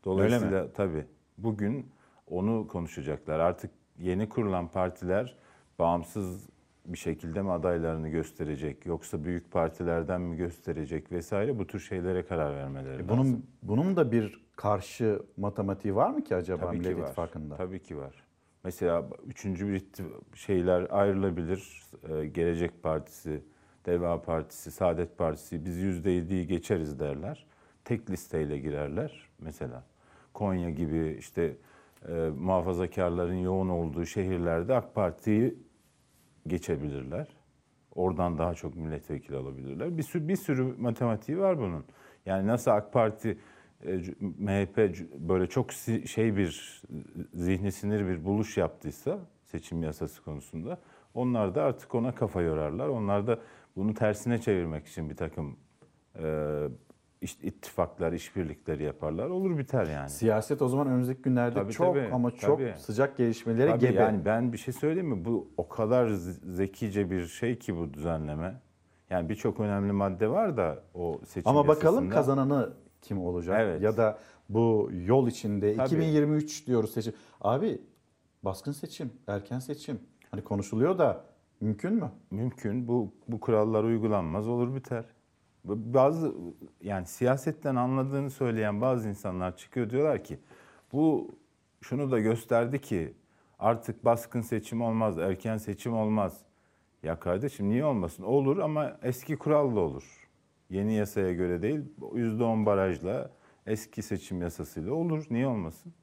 Dolayısıyla 0.06 0.74
tabii 0.74 1.06
bugün 1.38 1.92
onu 2.28 2.68
konuşacaklar. 2.68 3.40
Artık 3.40 3.72
yeni 4.00 4.30
kurulan 4.30 4.68
partiler 4.68 5.36
bağımsız 5.80 6.50
bir 6.86 6.98
şekilde 6.98 7.42
mi 7.42 7.52
adaylarını 7.52 8.10
gösterecek 8.10 8.86
yoksa 8.86 9.24
büyük 9.24 9.52
partilerden 9.52 10.22
mi 10.22 10.38
gösterecek 10.38 11.12
vesaire 11.12 11.60
bu 11.60 11.68
tür 11.68 11.80
şeylere 11.80 12.26
karar 12.26 12.56
vermeleri 12.56 12.94
lazım. 12.94 13.06
E, 13.06 13.10
bunun 13.10 13.46
bunun 13.64 13.96
da 13.96 14.12
bir 14.12 14.46
karşı 14.56 15.22
matematiği 15.38 15.96
var 15.96 16.10
mı 16.10 16.24
ki 16.24 16.36
acaba 16.36 16.66
Tabii 16.66 16.78
Millet 16.78 16.96
ki 16.96 17.02
var. 17.02 17.08
İttifakı'nda? 17.08 17.56
Tabii 17.56 17.80
ki 17.82 17.98
var. 17.98 18.24
Mesela 18.64 19.06
üçüncü 19.28 19.68
bir 19.68 19.84
şeyler 20.34 20.88
ayrılabilir. 20.90 21.84
Ee, 22.10 22.26
Gelecek 22.26 22.84
Partisi, 22.84 23.44
Deva 23.86 24.22
Partisi, 24.22 24.72
Saadet 24.72 25.18
Partisi 25.18 25.66
biz 25.66 25.78
yüzde 25.78 26.10
yediyi 26.10 26.48
geçeriz 26.48 27.00
derler. 27.00 27.48
Tek 27.86 28.10
listeyle 28.10 28.60
girerler 28.60 29.30
mesela. 29.40 29.84
Konya 30.34 30.70
gibi 30.70 31.16
işte 31.20 31.58
e, 32.08 32.14
muhafazakarların 32.40 33.38
yoğun 33.38 33.70
olduğu 33.70 34.06
şehirlerde 34.06 34.76
AK 34.76 34.96
Parti'yi 34.96 35.56
geçebilirler. 36.48 37.28
Oradan 37.96 38.38
daha 38.38 38.54
çok 38.54 38.76
milletvekili 38.76 39.38
alabilirler. 39.38 39.98
Bir 39.98 40.04
sürü, 40.04 40.28
bir 40.28 40.36
sürü 40.36 40.64
matematiği 40.64 41.40
var 41.40 41.58
bunun. 41.60 41.86
Yani 42.26 42.48
nasıl 42.48 42.72
AK 42.72 42.94
Parti, 42.94 43.38
e, 43.86 43.98
MHP 44.20 44.78
böyle 45.20 45.48
çok 45.48 45.74
şey 46.06 46.38
bir 46.38 46.82
zihni 47.34 47.72
sinir 47.72 48.08
bir 48.08 48.26
buluş 48.26 48.58
yaptıysa 48.58 49.20
seçim 49.46 49.84
yasası 49.84 50.24
konusunda 50.24 50.80
onlar 51.14 51.56
da 51.56 51.64
artık 51.64 51.96
ona 51.96 52.16
kafa 52.16 52.42
yorarlar. 52.42 52.88
Onlar 52.88 53.28
da 53.28 53.40
bunu 53.76 53.94
tersine 53.94 54.42
çevirmek 54.42 54.88
için 54.88 55.10
bir 55.10 55.16
takım 55.16 55.58
e, 56.16 56.68
iş- 57.22 57.38
ittifaklar, 57.44 58.14
işbirlikleri 58.14 58.84
yaparlar. 58.84 59.30
Olur 59.30 59.58
biter 59.58 59.86
yani. 59.86 60.10
Siyaset 60.10 60.62
o 60.62 60.68
zaman 60.68 60.88
önümüzdeki 60.88 61.22
günlerde 61.22 61.56
Tabii, 61.60 61.72
çok 61.74 61.96
tabii, 61.96 62.10
ama 62.14 62.32
çok 62.32 62.58
tabii. 62.60 62.74
sıcak 62.78 63.18
gelişmeleri 63.18 63.70
Tabii 63.70 63.80
gebe. 63.80 64.00
Yani 64.02 64.26
ben 64.26 64.54
bir 64.54 64.58
şey 64.58 64.74
söyleyeyim 64.74 65.08
mi? 65.10 65.26
Bu 65.26 65.52
o 65.58 65.70
kadar 65.70 66.08
zekice 66.44 67.12
bir 67.12 67.26
şey 67.28 67.60
ki 67.60 67.78
bu 67.78 67.94
düzenleme. 67.94 68.62
Yani 69.10 69.30
birçok 69.30 69.60
önemli 69.60 69.92
madde 69.92 70.30
var 70.30 70.58
da 70.58 70.84
o 70.94 71.20
seçim 71.28 71.50
Ama 71.50 71.68
bakalım 71.68 71.96
yasasında. 71.96 72.16
kazananı 72.16 72.74
kim 73.02 73.22
olacak? 73.22 73.58
Evet. 73.62 73.82
Ya 73.82 73.98
da 73.98 74.20
bu 74.50 74.90
yol 74.94 75.28
içinde 75.28 75.76
Tabii. 75.76 75.86
2023 75.88 76.68
diyoruz 76.68 76.92
seçim. 76.94 77.14
Abi 77.42 77.82
baskın 78.44 78.72
seçim, 78.72 79.12
erken 79.28 79.60
seçim. 79.60 80.00
Hani 80.32 80.44
konuşuluyor 80.44 80.98
da 80.98 81.24
mümkün 81.62 81.94
mü? 81.94 82.12
Mümkün. 82.32 82.88
Bu 82.88 83.14
bu 83.28 83.40
kurallar 83.40 83.84
uygulanmaz 83.84 84.48
olur 84.48 84.76
biter. 84.76 85.06
Bazı 85.64 86.34
yani 86.82 87.06
siyasetten 87.06 87.76
anladığını 87.76 88.30
söyleyen 88.30 88.82
bazı 88.82 89.10
insanlar 89.10 89.58
çıkıyor 89.58 89.90
diyorlar 89.90 90.24
ki 90.24 90.40
bu 90.94 91.32
şunu 91.82 92.12
da 92.12 92.20
gösterdi 92.20 92.82
ki 92.82 93.14
artık 93.60 94.06
baskın 94.06 94.42
seçim 94.42 94.82
olmaz, 94.82 95.18
erken 95.18 95.58
seçim 95.58 95.94
olmaz. 95.94 96.42
Ya 97.04 97.20
kardeşim 97.20 97.70
niye 97.70 97.86
olmasın? 97.86 98.24
Olur 98.24 98.58
ama 98.58 98.98
eski 99.04 99.36
kuralla 99.36 99.80
olur. 99.80 100.28
Yeni 100.70 100.94
yasaya 100.94 101.34
göre 101.34 101.62
değil, 101.62 101.82
%10 102.02 102.66
barajla 102.66 103.32
eski 103.66 104.02
seçim 104.02 104.42
yasasıyla 104.42 104.94
olur. 104.94 105.26
Niye 105.30 105.48
olmasın? 105.48 105.94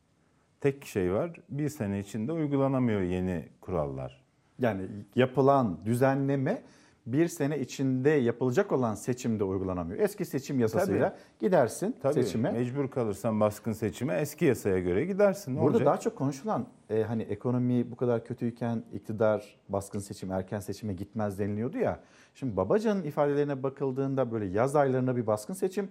Tek 0.61 0.85
şey 0.85 1.13
var, 1.13 1.41
bir 1.49 1.69
sene 1.69 2.01
içinde 2.01 2.33
uygulanamıyor 2.33 3.01
yeni 3.01 3.49
kurallar. 3.61 4.25
Yani 4.59 4.83
yapılan 5.15 5.79
düzenleme 5.85 6.63
bir 7.07 7.29
sene 7.29 7.59
içinde 7.61 8.11
yapılacak 8.11 8.73
olan 8.73 8.95
seçimde 8.95 9.45
uygulanamıyor. 9.45 10.01
Eski 10.01 10.25
seçim 10.25 10.61
yasasıyla 10.61 11.09
Tabii. 11.11 11.21
gidersin 11.41 11.97
Tabii 12.03 12.15
seçime. 12.15 12.51
mecbur 12.53 12.89
kalırsan 12.91 13.41
baskın 13.41 13.73
seçime 13.73 14.15
eski 14.15 14.45
yasaya 14.45 14.79
göre 14.79 15.05
gidersin. 15.05 15.53
Ne 15.57 15.61
Burada 15.61 15.71
olacak? 15.71 15.87
daha 15.87 16.01
çok 16.01 16.17
konuşulan 16.17 16.67
e, 16.91 17.03
hani 17.03 17.23
ekonomi 17.23 17.91
bu 17.91 17.97
kadar 17.97 18.25
kötüyken 18.25 18.83
iktidar 18.93 19.57
baskın 19.69 19.99
seçim 19.99 20.33
erken 20.33 20.61
seçime 20.61 20.93
gitmez 20.93 21.39
deniliyordu 21.39 21.79
ya. 21.79 22.01
Şimdi 22.35 22.57
Babacan'ın 22.57 23.03
ifadelerine 23.03 23.63
bakıldığında 23.63 24.33
böyle 24.33 24.47
yaz 24.47 24.77
aylarında 24.77 25.17
bir 25.17 25.27
baskın 25.27 25.55
seçim, 25.55 25.89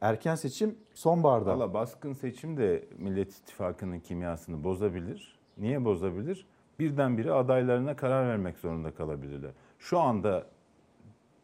erken 0.00 0.34
seçim 0.34 0.74
sonbaharda. 0.94 1.58
Valla 1.58 1.74
baskın 1.74 2.12
seçim 2.12 2.56
de 2.56 2.84
Millet 2.98 3.32
İttifakı'nın 3.32 4.00
kimyasını 4.00 4.64
bozabilir. 4.64 5.38
Niye 5.58 5.84
bozabilir? 5.84 6.46
Birdenbire 6.78 7.32
adaylarına 7.32 7.96
karar 7.96 8.28
vermek 8.28 8.58
zorunda 8.58 8.94
kalabilirler. 8.94 9.50
Şu 9.78 9.98
anda 9.98 10.46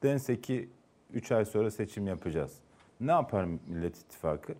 dense 0.02 0.40
ki 0.40 0.68
3 1.12 1.32
ay 1.32 1.44
sonra 1.44 1.70
seçim 1.70 2.06
yapacağız. 2.06 2.58
Ne 3.00 3.10
yapar 3.10 3.44
Millet 3.66 3.96
İttifakı? 3.98 4.54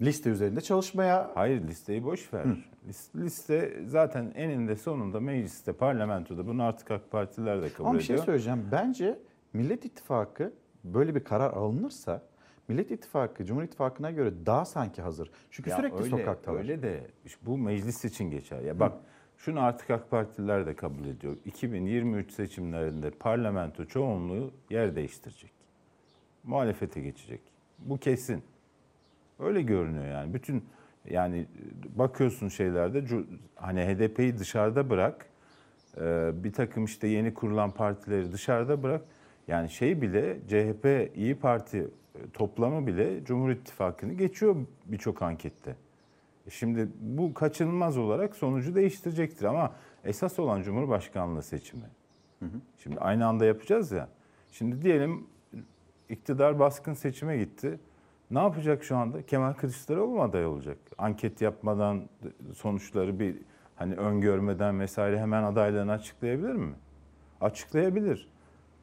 Liste 0.00 0.30
üzerinde 0.30 0.60
çalışmaya... 0.60 1.30
Hayır 1.34 1.62
listeyi 1.68 2.04
boş 2.04 2.34
ver. 2.34 2.44
Lis- 2.88 3.24
Liste 3.24 3.80
zaten 3.86 4.32
eninde 4.34 4.76
sonunda 4.76 5.20
mecliste, 5.20 5.72
parlamentoda. 5.72 6.46
Bunu 6.46 6.62
artık 6.62 6.90
AK 6.90 7.10
Partiler 7.10 7.62
de 7.62 7.72
kabul 7.72 7.88
Ama 7.88 7.98
bir 7.98 8.04
şey 8.04 8.14
ediyor. 8.14 8.26
söyleyeceğim. 8.26 8.68
Bence 8.72 9.18
Millet 9.52 9.84
İttifakı 9.84 10.52
böyle 10.84 11.14
bir 11.14 11.24
karar 11.24 11.50
alınırsa 11.52 12.22
Millet 12.68 12.90
İttifakı 12.90 13.44
Cumhur 13.44 13.62
İttifakı'na 13.62 14.10
göre 14.10 14.32
daha 14.46 14.64
sanki 14.64 15.02
hazır. 15.02 15.30
Çünkü 15.50 15.70
Ya 15.70 15.76
sürekli 15.76 15.96
öyle, 15.96 16.10
sokaktalar. 16.10 16.58
Öyle 16.58 16.82
de 16.82 17.06
işte 17.24 17.40
bu 17.46 17.58
meclis 17.58 18.04
için 18.04 18.30
geçer. 18.30 18.60
Ya 18.60 18.80
bak 18.80 18.92
şunu 19.36 19.60
artık 19.60 19.90
AK 19.90 20.10
Partililer 20.10 20.66
de 20.66 20.74
kabul 20.76 21.04
ediyor. 21.04 21.36
2023 21.44 22.30
seçimlerinde 22.32 23.10
parlamento 23.10 23.84
çoğunluğu 23.84 24.50
yer 24.70 24.96
değiştirecek. 24.96 25.50
Muhalefete 26.44 27.00
geçecek. 27.00 27.40
Bu 27.78 27.98
kesin. 27.98 28.42
Öyle 29.38 29.62
görünüyor 29.62 30.06
yani. 30.06 30.34
Bütün 30.34 30.64
yani 31.10 31.46
bakıyorsun 31.96 32.48
şeylerde 32.48 33.04
hani 33.56 33.80
HDP'yi 33.80 34.38
dışarıda 34.38 34.90
bırak. 34.90 35.26
e, 36.00 36.30
Bir 36.34 36.52
takım 36.52 36.84
işte 36.84 37.08
yeni 37.08 37.34
kurulan 37.34 37.70
partileri 37.70 38.32
dışarıda 38.32 38.82
bırak. 38.82 39.02
Yani 39.48 39.70
şey 39.70 40.02
bile 40.02 40.38
CHP 40.48 41.16
İyi 41.16 41.34
Parti 41.34 41.88
toplamı 42.32 42.86
bile 42.86 43.24
Cumhur 43.24 43.50
İttifakı'nı 43.50 44.12
geçiyor 44.12 44.56
birçok 44.86 45.22
ankette. 45.22 45.76
E 46.46 46.50
Şimdi 46.50 46.88
bu 47.00 47.34
kaçınılmaz 47.34 47.98
olarak 47.98 48.36
sonucu 48.36 48.74
değiştirecektir 48.74 49.44
ama 49.44 49.72
esas 50.04 50.38
olan 50.38 50.62
Cumhurbaşkanlığı 50.62 51.42
seçimi. 51.42 51.84
Şimdi 52.78 52.98
aynı 52.98 53.26
anda 53.26 53.44
yapacağız 53.44 53.92
ya. 53.92 54.08
Şimdi 54.52 54.82
diyelim 54.82 55.26
iktidar 56.08 56.58
baskın 56.58 56.94
seçime 56.94 57.38
gitti. 57.38 57.80
Ne 58.30 58.38
yapacak 58.38 58.84
şu 58.84 58.96
anda? 58.96 59.22
Kemal 59.22 59.52
Kılıçdaroğlu 59.52 60.10
mu 60.10 60.22
aday 60.22 60.46
olacak? 60.46 60.78
Anket 60.98 61.40
yapmadan 61.40 62.02
sonuçları 62.54 63.20
bir 63.20 63.36
hani 63.76 63.94
öngörmeden 63.94 64.80
vesaire 64.80 65.20
hemen 65.20 65.42
adaylarını 65.42 65.92
açıklayabilir 65.92 66.52
mi? 66.52 66.74
Açıklayabilir. 67.40 68.28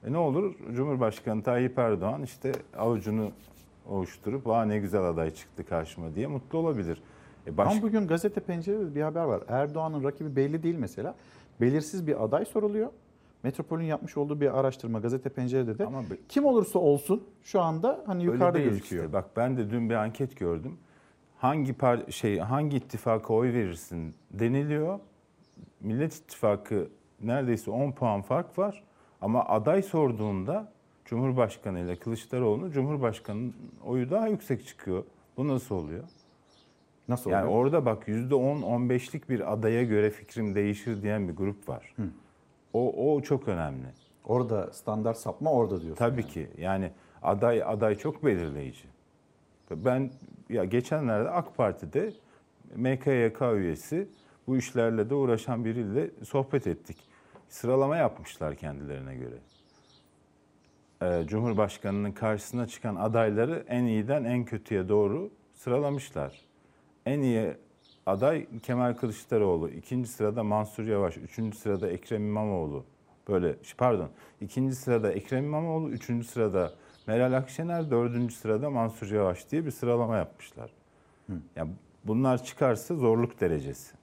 E 0.06 0.12
ne 0.12 0.18
olur? 0.18 0.56
Cumhurbaşkanı 0.74 1.44
Tayyip 1.44 1.80
Erdoğan 1.80 2.24
işte 2.24 2.52
avucunu 2.78 3.32
ovuşturup 3.90 4.48
Aa 4.48 4.66
ne 4.66 4.80
güzel 4.80 5.04
aday 5.04 5.32
çıktı 5.32 5.66
karşıma 5.66 6.16
diye 6.16 6.28
mutlu 6.28 6.58
olabilir. 6.58 7.02
E 7.48 7.58
baş... 7.58 7.72
Ama 7.72 7.82
bugün 7.82 8.08
gazete 8.08 8.42
pencerede 8.42 8.96
bir 8.96 9.02
haber 9.02 9.24
var. 9.24 9.44
Erdoğan'ın 9.48 10.04
rakibi 10.04 10.36
belli 10.36 10.64
değil 10.64 10.76
mesela. 10.76 11.16
Belirsiz 11.62 12.08
bir 12.08 12.24
aday 12.24 12.46
soruluyor. 12.46 12.90
Metropol'ün 13.44 13.84
yapmış 13.84 14.18
olduğu 14.18 14.42
bir 14.42 14.60
araştırma 14.60 15.00
gazete 15.00 15.30
pencerede 15.30 15.78
de 15.78 15.88
kim 16.30 16.46
olursa 16.46 16.80
olsun 16.80 17.24
şu 17.44 17.62
anda 17.62 18.04
hani 18.06 18.24
yukarıda 18.24 18.60
gözüküyor. 18.60 19.04
işte. 19.04 19.14
Bak 19.14 19.26
ben 19.38 19.58
de 19.58 19.70
dün 19.70 19.90
bir 19.90 19.96
anket 19.96 20.38
gördüm. 20.38 20.78
Hangi 21.38 21.74
par 21.74 22.00
şey 22.10 22.40
hangi 22.40 22.78
ittifaka 22.78 23.34
oy 23.34 23.54
verirsin 23.54 24.16
deniliyor. 24.32 25.00
Millet 25.82 26.14
İttifakı 26.16 26.90
neredeyse 27.22 27.72
10 27.72 27.92
puan 27.92 28.22
fark 28.22 28.58
var. 28.60 28.84
Ama 29.22 29.46
aday 29.46 29.82
sorduğunda 29.82 30.72
Cumhurbaşkanı 31.06 31.80
ile 31.80 31.96
Kılıçdaroğlu 31.96 32.72
Cumhurbaşkanı'nın 32.72 33.54
oyu 33.86 34.10
daha 34.12 34.28
yüksek 34.28 34.68
çıkıyor. 34.68 35.04
Bu 35.38 35.48
nasıl 35.48 35.76
oluyor? 35.76 36.04
Nasıl 37.08 37.30
yani 37.32 37.46
oluyor? 37.46 37.60
orada 37.60 37.86
bak 37.86 38.08
%10-15'lik 38.08 39.30
bir 39.30 39.54
adaya 39.54 39.84
göre 39.84 40.10
fikrim 40.10 40.56
değişir 40.56 41.02
diyen 41.02 41.28
bir 41.28 41.36
grup 41.36 41.70
var. 41.70 41.96
O, 42.74 43.14
o 43.14 43.22
çok 43.22 43.48
önemli. 43.48 43.88
Orada 44.26 44.74
standart 44.74 45.18
sapma 45.18 45.52
orada 45.52 45.82
diyorsun. 45.82 45.96
Tabii 46.06 46.28
ki. 46.28 46.50
Yani 46.58 46.92
aday 47.22 47.64
aday 47.64 47.96
çok 47.96 48.26
belirleyici. 48.26 48.84
Ben 49.72 50.12
ya 50.50 50.66
geçenlerde 50.66 51.30
AK 51.30 51.58
Parti'de 51.58 52.14
MKYK 52.76 53.42
üyesi 53.42 54.08
bu 54.48 54.58
işlerle 54.58 55.10
de 55.10 55.16
uğraşan 55.16 55.66
biriyle 55.66 56.10
sohbet 56.24 56.68
ettik. 56.68 56.98
Sıralama 57.50 57.98
yapmışlar 57.98 58.56
kendilerine 58.56 59.16
göre. 59.16 59.36
Ee, 61.02 61.28
Cumhurbaşkanının 61.28 62.12
karşısına 62.12 62.68
çıkan 62.68 62.96
adayları 62.96 63.66
en 63.68 63.84
iyiden 63.84 64.24
en 64.24 64.46
kötüye 64.46 64.90
doğru 64.90 65.32
sıralamışlar. 65.54 66.42
En 67.06 67.22
iyi 67.22 67.54
aday 68.06 68.48
Kemal 68.64 68.94
Kılıçdaroğlu, 68.94 69.70
ikinci 69.70 70.10
sırada 70.10 70.44
Mansur 70.44 70.88
Yavaş, 70.88 71.18
üçüncü 71.18 71.58
sırada 71.58 71.90
Ekrem 71.90 72.22
İmamoğlu. 72.22 72.86
Böyle 73.28 73.56
pardon, 73.78 74.10
ikinci 74.42 74.76
sırada 74.76 75.12
Ekrem 75.12 75.44
İmamoğlu, 75.44 75.90
üçüncü 75.90 76.28
sırada 76.28 76.74
Meral 77.08 77.34
Akşener, 77.34 77.92
dördüncü 77.92 78.36
sırada 78.36 78.70
Mansur 78.70 79.12
Yavaş 79.12 79.52
diye 79.52 79.66
bir 79.66 79.72
sıralama 79.72 80.18
yapmışlar. 80.18 80.72
Yani 81.56 81.72
bunlar 82.06 82.44
çıkarsa 82.44 82.96
zorluk 82.96 83.42
derecesi. 83.42 83.96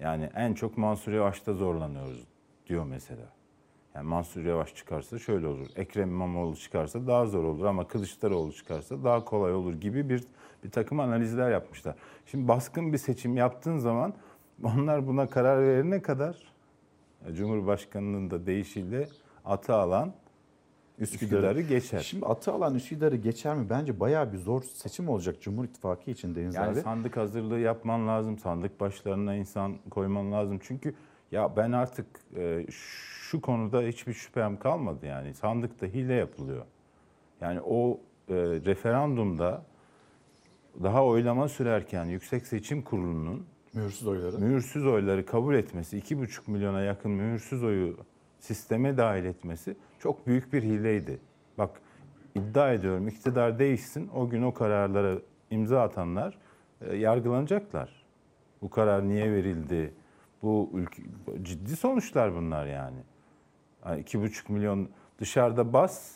Yani 0.00 0.30
en 0.34 0.54
çok 0.54 0.78
Mansur 0.78 1.12
Yavaş'ta 1.12 1.52
zorlanıyoruz 1.52 2.24
diyor 2.66 2.84
mesela. 2.84 3.26
Yani 3.94 4.08
Mansur 4.08 4.44
Yavaş 4.44 4.74
çıkarsa 4.74 5.18
şöyle 5.18 5.46
olur. 5.46 5.66
Ekrem 5.76 6.08
İmamoğlu 6.08 6.56
çıkarsa 6.56 7.06
daha 7.06 7.26
zor 7.26 7.44
olur 7.44 7.64
ama 7.64 7.88
Kılıçdaroğlu 7.88 8.52
çıkarsa 8.52 9.04
daha 9.04 9.24
kolay 9.24 9.54
olur 9.54 9.74
gibi 9.74 10.08
bir 10.08 10.24
bir 10.64 10.70
takım 10.70 11.00
analizler 11.00 11.50
yapmışlar. 11.50 11.94
Şimdi 12.26 12.48
baskın 12.48 12.92
bir 12.92 12.98
seçim 12.98 13.36
yaptığın 13.36 13.78
zaman 13.78 14.14
onlar 14.64 15.06
buna 15.06 15.26
karar 15.26 15.62
verene 15.62 16.02
kadar 16.02 16.36
Cumhurbaşkanının 17.32 18.30
da 18.30 18.46
deyişiyle 18.46 19.08
atı 19.44 19.74
alan 19.74 20.12
Üsküdar'ı 20.98 21.60
geçer. 21.60 22.00
Şimdi 22.00 22.26
atı 22.26 22.52
alan 22.52 22.74
Üsküdar'ı 22.74 23.16
geçer 23.16 23.56
mi? 23.56 23.70
Bence 23.70 24.00
bayağı 24.00 24.32
bir 24.32 24.38
zor 24.38 24.62
seçim 24.62 25.08
olacak 25.08 25.36
Cumhur 25.40 25.64
İttifakı 25.64 26.10
için 26.10 26.34
Deniz 26.34 26.54
Yani 26.54 26.72
abi. 26.72 26.80
sandık 26.80 27.16
hazırlığı 27.16 27.58
yapman 27.58 28.08
lazım. 28.08 28.38
Sandık 28.38 28.80
başlarına 28.80 29.34
insan 29.34 29.76
koyman 29.90 30.32
lazım. 30.32 30.58
Çünkü 30.62 30.94
ya 31.32 31.56
ben 31.56 31.72
artık 31.72 32.06
e, 32.36 32.66
şu 32.70 33.21
konuda 33.40 33.80
hiçbir 33.80 34.12
şüphem 34.12 34.58
kalmadı 34.58 35.06
yani. 35.06 35.34
Sandıkta 35.34 35.86
hile 35.86 36.14
yapılıyor. 36.14 36.64
Yani 37.40 37.60
o 37.60 38.00
e, 38.28 38.34
referandumda 38.36 39.62
daha 40.82 41.04
oylama 41.04 41.48
sürerken 41.48 42.04
Yüksek 42.04 42.46
Seçim 42.46 42.82
Kurulu'nun 42.82 43.46
Mühürsüz 43.74 44.08
oyları. 44.08 44.38
mühürsüz 44.38 44.86
oyları 44.86 45.26
kabul 45.26 45.54
etmesi, 45.54 45.98
2,5 45.98 46.50
milyona 46.50 46.80
yakın 46.80 47.10
mühürsüz 47.10 47.64
oyu 47.64 47.96
sisteme 48.38 48.96
dahil 48.96 49.24
etmesi 49.24 49.76
çok 49.98 50.26
büyük 50.26 50.52
bir 50.52 50.62
hileydi. 50.62 51.18
Bak 51.58 51.80
iddia 52.34 52.72
ediyorum 52.72 53.08
iktidar 53.08 53.58
değişsin 53.58 54.10
o 54.14 54.28
gün 54.28 54.42
o 54.42 54.54
kararlara 54.54 55.18
imza 55.50 55.82
atanlar 55.82 56.38
e, 56.80 56.96
yargılanacaklar. 56.96 58.02
Bu 58.62 58.70
karar 58.70 59.08
niye 59.08 59.32
verildi? 59.32 59.94
Bu 60.42 60.70
ülke, 60.74 61.02
ciddi 61.42 61.76
sonuçlar 61.76 62.34
bunlar 62.34 62.66
yani. 62.66 62.98
Yani 63.86 64.02
2,5 64.02 64.52
milyon 64.52 64.88
dışarıda 65.18 65.72
bas 65.72 66.12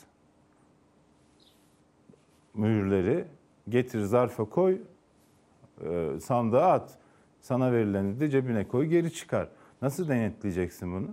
mühürleri 2.53 3.25
getir 3.69 4.01
zarfa 4.01 4.45
koy 4.45 4.77
e, 5.85 6.19
sandığa 6.21 6.71
at. 6.71 6.97
Sana 7.41 7.71
verileni 7.71 8.19
de 8.19 8.29
cebine 8.29 8.67
koy 8.67 8.85
geri 8.85 9.13
çıkar. 9.13 9.47
Nasıl 9.81 10.07
denetleyeceksin 10.09 10.93
bunu? 10.93 11.07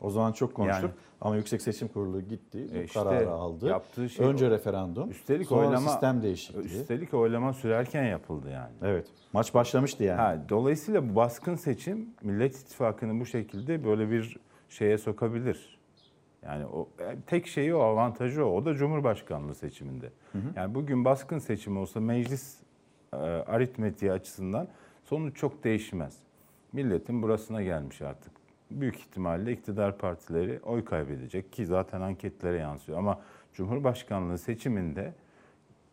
O 0.00 0.10
zaman 0.10 0.32
çok 0.32 0.54
konuştuk. 0.54 0.82
Yani- 0.82 0.94
Ama 1.20 1.36
Yüksek 1.36 1.62
Seçim 1.62 1.88
Kurulu 1.88 2.20
gitti, 2.20 2.68
bu 2.74 2.76
E 2.78 2.84
işte 2.84 3.00
kararı 3.02 3.30
aldı. 3.30 3.66
yaptığı 3.68 4.08
şey 4.08 4.26
Önce 4.26 4.46
o. 4.46 4.50
referandum, 4.50 5.10
Üstelik 5.10 5.48
sonra 5.48 5.66
oylama 5.66 5.90
sistem 5.90 6.22
değişikliği. 6.22 6.64
Üstelik 6.80 7.14
oylama 7.14 7.52
sürerken 7.52 8.04
yapıldı 8.04 8.50
yani. 8.50 8.72
Evet. 8.82 9.06
Maç 9.32 9.54
başlamıştı 9.54 10.04
yani. 10.04 10.20
Ha, 10.20 10.38
dolayısıyla 10.48 11.10
bu 11.10 11.16
baskın 11.16 11.54
seçim 11.54 12.08
Millet 12.22 12.56
İttifakı'nı 12.56 13.20
bu 13.20 13.26
şekilde 13.26 13.84
böyle 13.84 14.10
bir 14.10 14.36
şeye 14.74 14.98
sokabilir. 14.98 15.78
Yani 16.42 16.66
o 16.66 16.88
e, 16.98 17.16
tek 17.26 17.46
şeyi 17.46 17.74
o 17.74 17.80
avantajı 17.80 18.46
o. 18.46 18.56
O 18.56 18.64
da 18.64 18.74
Cumhurbaşkanlığı 18.74 19.54
seçiminde. 19.54 20.10
Yani 20.56 20.74
bugün 20.74 21.04
baskın 21.04 21.38
seçim 21.38 21.76
olsa 21.76 22.00
meclis 22.00 22.60
e, 23.12 23.16
aritmetiği 23.16 24.12
açısından 24.12 24.68
sonuç 25.04 25.36
çok 25.36 25.64
değişmez. 25.64 26.18
Milletin 26.72 27.22
burasına 27.22 27.62
gelmiş 27.62 28.02
artık. 28.02 28.32
Büyük 28.70 28.96
ihtimalle 28.96 29.52
iktidar 29.52 29.98
partileri 29.98 30.60
oy 30.62 30.84
kaybedecek 30.84 31.52
ki 31.52 31.66
zaten 31.66 32.00
anketlere 32.00 32.58
yansıyor. 32.58 32.98
Ama 32.98 33.20
Cumhurbaşkanlığı 33.52 34.38
seçiminde 34.38 35.14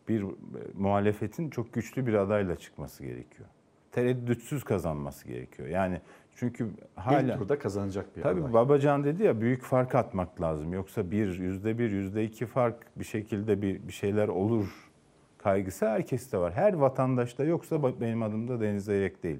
bir 0.08 0.22
e, 0.22 0.28
muhalefetin 0.74 1.50
çok 1.50 1.74
güçlü 1.74 2.08
bir 2.08 2.14
adayla 2.14 2.56
çıkması 2.56 3.04
gerekiyor. 3.04 3.50
Tereddütsüz 3.92 4.64
kazanması 4.64 5.28
gerekiyor. 5.28 5.68
Yani 5.68 6.02
çünkü 6.36 6.70
hala... 6.96 7.22
İlk 7.22 7.38
turda 7.38 7.60
kazanacak 7.60 8.18
bir 8.18 8.22
Tabii 8.22 8.42
aday. 8.42 8.54
Babacan 8.54 9.04
dedi 9.04 9.24
ya 9.24 9.42
büyük 9.42 9.64
fark 9.64 9.96
atmak 9.96 10.42
lazım. 10.42 10.74
Yoksa 10.74 11.12
bir, 11.12 11.40
yüzde 11.40 11.78
bir, 11.78 11.92
yüzde 11.92 12.24
iki 12.24 12.46
fark 12.46 13.00
bir 13.00 13.04
şekilde 13.04 13.62
bir, 13.62 13.88
bir 13.88 13.94
şeyler 13.94 14.28
olur 14.28 14.92
kaygısı 15.38 15.88
herkeste 15.88 16.38
var. 16.38 16.54
Her 16.54 16.74
vatandaşta 16.74 17.44
yoksa 17.44 18.02
benim 18.02 18.24
adım 18.24 18.48
da 18.48 18.62
Deniz 18.62 18.86
Zeyrek 18.86 19.24
değil. 19.24 19.40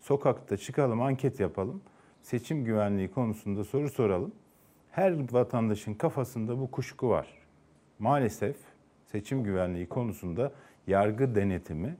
Sokakta 0.00 0.56
çıkalım, 0.56 1.02
anket 1.02 1.40
yapalım. 1.40 1.82
Seçim 2.22 2.64
güvenliği 2.64 3.10
konusunda 3.10 3.64
soru 3.64 3.88
soralım. 3.88 4.32
Her 4.90 5.32
vatandaşın 5.32 5.94
kafasında 5.94 6.60
bu 6.60 6.70
kuşku 6.70 7.08
var. 7.08 7.26
Maalesef 7.98 8.56
seçim 9.06 9.44
güvenliği 9.44 9.88
konusunda 9.88 10.52
yargı 10.86 11.34
denetimi 11.34 11.96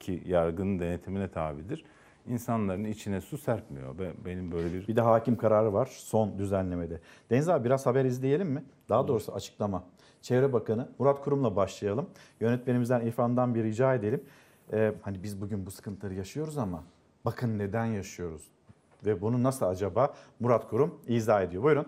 ki 0.00 0.22
yargının 0.26 0.78
denetimine 0.78 1.28
tabidir. 1.28 1.84
İnsanların 2.26 2.84
içine 2.84 3.20
su 3.20 3.38
serpmiyor. 3.38 3.98
Ben- 3.98 4.14
Benim 4.24 4.52
böyle 4.52 4.72
bir 4.72 4.88
Bir 4.88 4.96
de 4.96 5.00
hakim 5.00 5.36
kararı 5.36 5.72
var 5.72 5.86
son 5.86 6.38
düzenlemede. 6.38 7.00
Deniz 7.30 7.48
abi 7.48 7.64
biraz 7.64 7.86
haber 7.86 8.04
izleyelim 8.04 8.48
mi? 8.48 8.64
Daha 8.88 9.08
doğrusu 9.08 9.32
açıklama. 9.34 9.84
Çevre 10.22 10.52
Bakanı 10.52 10.88
Murat 10.98 11.24
Kurum'la 11.24 11.56
başlayalım. 11.56 12.10
Yönetmenimizden 12.40 13.06
İrfan'dan 13.06 13.54
bir 13.54 13.64
rica 13.64 13.94
edelim. 13.94 14.24
Ee, 14.72 14.94
hani 15.02 15.22
biz 15.22 15.40
bugün 15.40 15.66
bu 15.66 15.70
sıkıntıları 15.70 16.14
yaşıyoruz 16.14 16.58
ama 16.58 16.84
bakın 17.24 17.58
neden 17.58 17.84
yaşıyoruz? 17.86 18.42
Ve 19.06 19.20
bunu 19.20 19.42
nasıl 19.42 19.66
acaba 19.66 20.14
Murat 20.40 20.68
Kurum 20.68 21.00
izah 21.08 21.42
ediyor. 21.42 21.62
Buyurun. 21.62 21.86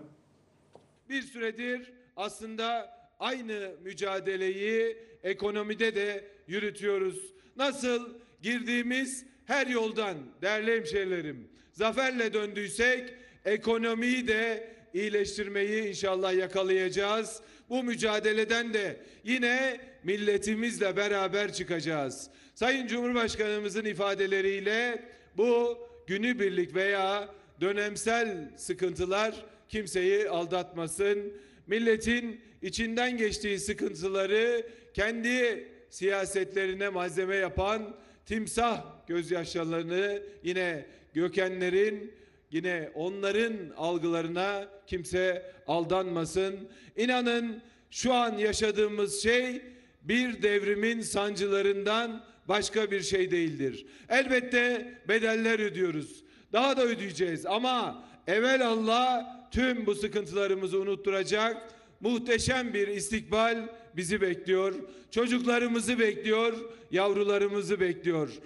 Bir 1.09 1.22
süredir 1.22 1.93
aslında 2.16 2.89
aynı 3.20 3.70
mücadeleyi 3.84 4.97
ekonomide 5.22 5.95
de 5.95 6.24
yürütüyoruz. 6.47 7.32
Nasıl 7.57 8.09
girdiğimiz 8.43 9.26
her 9.47 9.67
yoldan 9.67 10.17
değerli 10.43 10.77
hemşehrilerim 10.77 11.49
zaferle 11.73 12.33
döndüysek 12.33 13.15
ekonomiyi 13.45 14.29
de 14.29 14.69
iyileştirmeyi 14.95 15.89
inşallah 15.89 16.35
yakalayacağız. 16.35 17.41
Bu 17.69 17.83
mücadeleden 17.83 18.75
de 18.75 19.01
yine 19.25 19.81
milletimizle 20.05 20.97
beraber 20.97 21.53
çıkacağız. 21.53 22.31
Sayın 22.55 22.87
Cumhurbaşkanımızın 22.87 23.85
ifadeleriyle 23.85 25.05
bu 25.37 25.79
günübirlik 26.07 26.75
veya 26.75 27.29
dönemsel 27.61 28.51
sıkıntılar 28.57 29.45
kimseyi 29.69 30.29
aldatmasın. 30.29 31.33
Milletin 31.67 32.41
içinden 32.63 33.17
geçtiği 33.17 33.59
sıkıntıları 33.59 34.67
kendi 34.95 35.69
siyasetlerine 35.91 36.89
malzeme 36.89 37.37
yapan 37.37 37.97
timsah 38.27 38.83
gözyaşlarını 39.07 40.22
yine 40.43 40.87
Gökenlerin 41.14 42.12
yine 42.51 42.91
onların 42.95 43.55
algılarına 43.77 44.68
kimse 44.87 45.53
aldanmasın. 45.66 46.68
İnanın 46.97 47.62
şu 47.91 48.12
an 48.12 48.39
yaşadığımız 48.39 49.22
şey 49.22 49.62
bir 50.03 50.43
devrimin 50.43 51.01
sancılarından 51.01 52.24
başka 52.49 52.91
bir 52.91 53.01
şey 53.01 53.31
değildir. 53.31 53.87
Elbette 54.09 54.95
bedeller 55.09 55.59
ödüyoruz. 55.59 56.24
Daha 56.53 56.77
da 56.77 56.83
ödeyeceğiz 56.83 57.47
ama 57.47 58.05
evvel 58.27 58.66
Allah 58.66 59.37
tüm 59.51 59.87
bu 59.87 59.95
sıkıntılarımızı 59.95 60.81
unutturacak 60.81 61.57
muhteşem 62.01 62.74
bir 62.74 62.89
istikbal 62.89 63.68
bizi 63.97 64.21
bekliyor. 64.21 64.75
Çocuklarımızı 65.11 65.99
bekliyor, 65.99 66.53
yavrularımızı 66.91 67.81
bekliyor. 67.81 68.39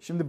Şimdi 0.00 0.26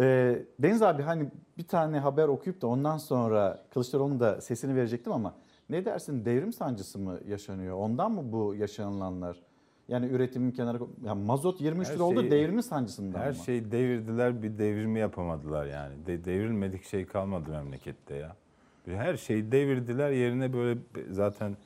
e, 0.00 0.38
Deniz 0.58 0.82
abi 0.82 1.02
hani 1.02 1.30
bir 1.58 1.62
tane 1.66 1.98
haber 1.98 2.28
okuyup 2.28 2.60
da 2.62 2.66
ondan 2.66 2.96
sonra 2.98 3.66
Kılıçdaroğlu'nun 3.74 4.20
da 4.20 4.40
sesini 4.40 4.76
verecektim 4.76 5.12
ama 5.12 5.34
ne 5.70 5.84
dersin 5.84 6.24
devrim 6.24 6.52
sancısı 6.52 6.98
mı 6.98 7.20
yaşanıyor? 7.28 7.76
Ondan 7.76 8.12
mı 8.12 8.32
bu 8.32 8.54
yaşanılanlar? 8.54 9.42
Yani 9.88 10.06
üretimin 10.06 10.50
kenara 10.50 10.78
ya 11.04 11.14
mazot 11.14 11.60
23 11.60 11.88
Her 11.88 11.94
lira 11.94 12.02
oldu 12.02 12.20
şeyi- 12.20 12.30
devrimin 12.30 12.60
sancısından 12.60 13.18
her 13.18 13.28
mı? 13.28 13.34
şeyi 13.34 13.72
devirdiler 13.72 14.42
bir 14.42 14.58
devrimi 14.58 14.98
yapamadılar 14.98 15.66
yani. 15.66 16.06
De, 16.06 16.24
devrilmedik 16.24 16.84
şey 16.84 17.06
kalmadı 17.06 17.50
memlekette 17.50 18.14
ya. 18.14 18.36
Her 18.86 19.16
şeyi 19.16 19.52
devirdiler 19.52 20.10
yerine 20.10 20.52
böyle 20.52 20.78
zaten 21.10 21.56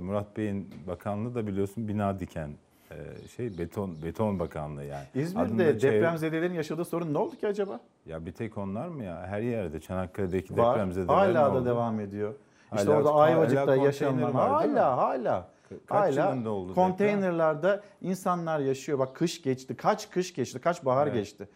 Murat 0.00 0.36
Bey'in 0.36 0.70
bakanlığı 0.86 1.34
da 1.34 1.46
biliyorsun 1.46 1.88
bina 1.88 2.20
diken 2.20 2.50
e, 2.90 3.28
şey 3.36 3.58
beton 3.58 4.02
beton 4.02 4.38
bakanlığı 4.38 4.84
yani. 4.84 5.04
İzmir'de 5.14 5.44
Adında 5.46 5.62
çevre- 5.62 5.80
depremzedelerin 5.82 6.54
yaşadığı 6.54 6.84
sorun 6.84 7.14
ne 7.14 7.18
oldu 7.18 7.36
ki 7.36 7.48
acaba? 7.48 7.80
Ya 8.06 8.26
bir 8.26 8.32
tek 8.32 8.58
onlar 8.58 8.88
mı 8.88 9.04
ya? 9.04 9.26
Her 9.26 9.40
yerde 9.40 9.80
Çanakkale'deki 9.80 10.56
Var. 10.56 10.72
depremzedeler 10.74 11.14
Hala 11.14 11.54
da 11.54 11.64
devam 11.64 12.00
ediyor. 12.00 12.34
İşte 12.74 12.86
Hala- 12.86 12.96
orada 12.98 13.14
Ayvacık'ta 13.14 13.76
mi? 14.32 14.38
hala 14.38 14.96
hala 14.96 15.48
kaç 15.86 16.16
hala 16.16 16.32
oldu 16.50 16.74
konteynerlarda 16.74 17.82
insanlar 18.00 18.60
yaşıyor. 18.60 18.98
Bak 18.98 19.14
kış 19.16 19.42
geçti. 19.42 19.76
Kaç 19.76 20.10
kış 20.10 20.34
geçti? 20.34 20.58
Kaç 20.58 20.84
bahar 20.84 21.06
Evet. 21.06 21.16
geçti? 21.16 21.48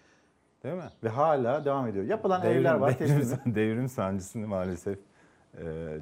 Değil 0.64 0.74
mi? 0.74 0.90
Ve 1.04 1.08
hala 1.08 1.64
devam 1.64 1.86
ediyor. 1.86 2.04
Yapılan 2.04 2.42
Devrim- 2.42 2.60
evler 2.60 2.74
var. 2.74 2.96
Devrim, 3.00 3.54
devrim 3.54 3.88
sancısını 3.88 4.46
maalesef 4.48 4.98
e, 4.98 5.00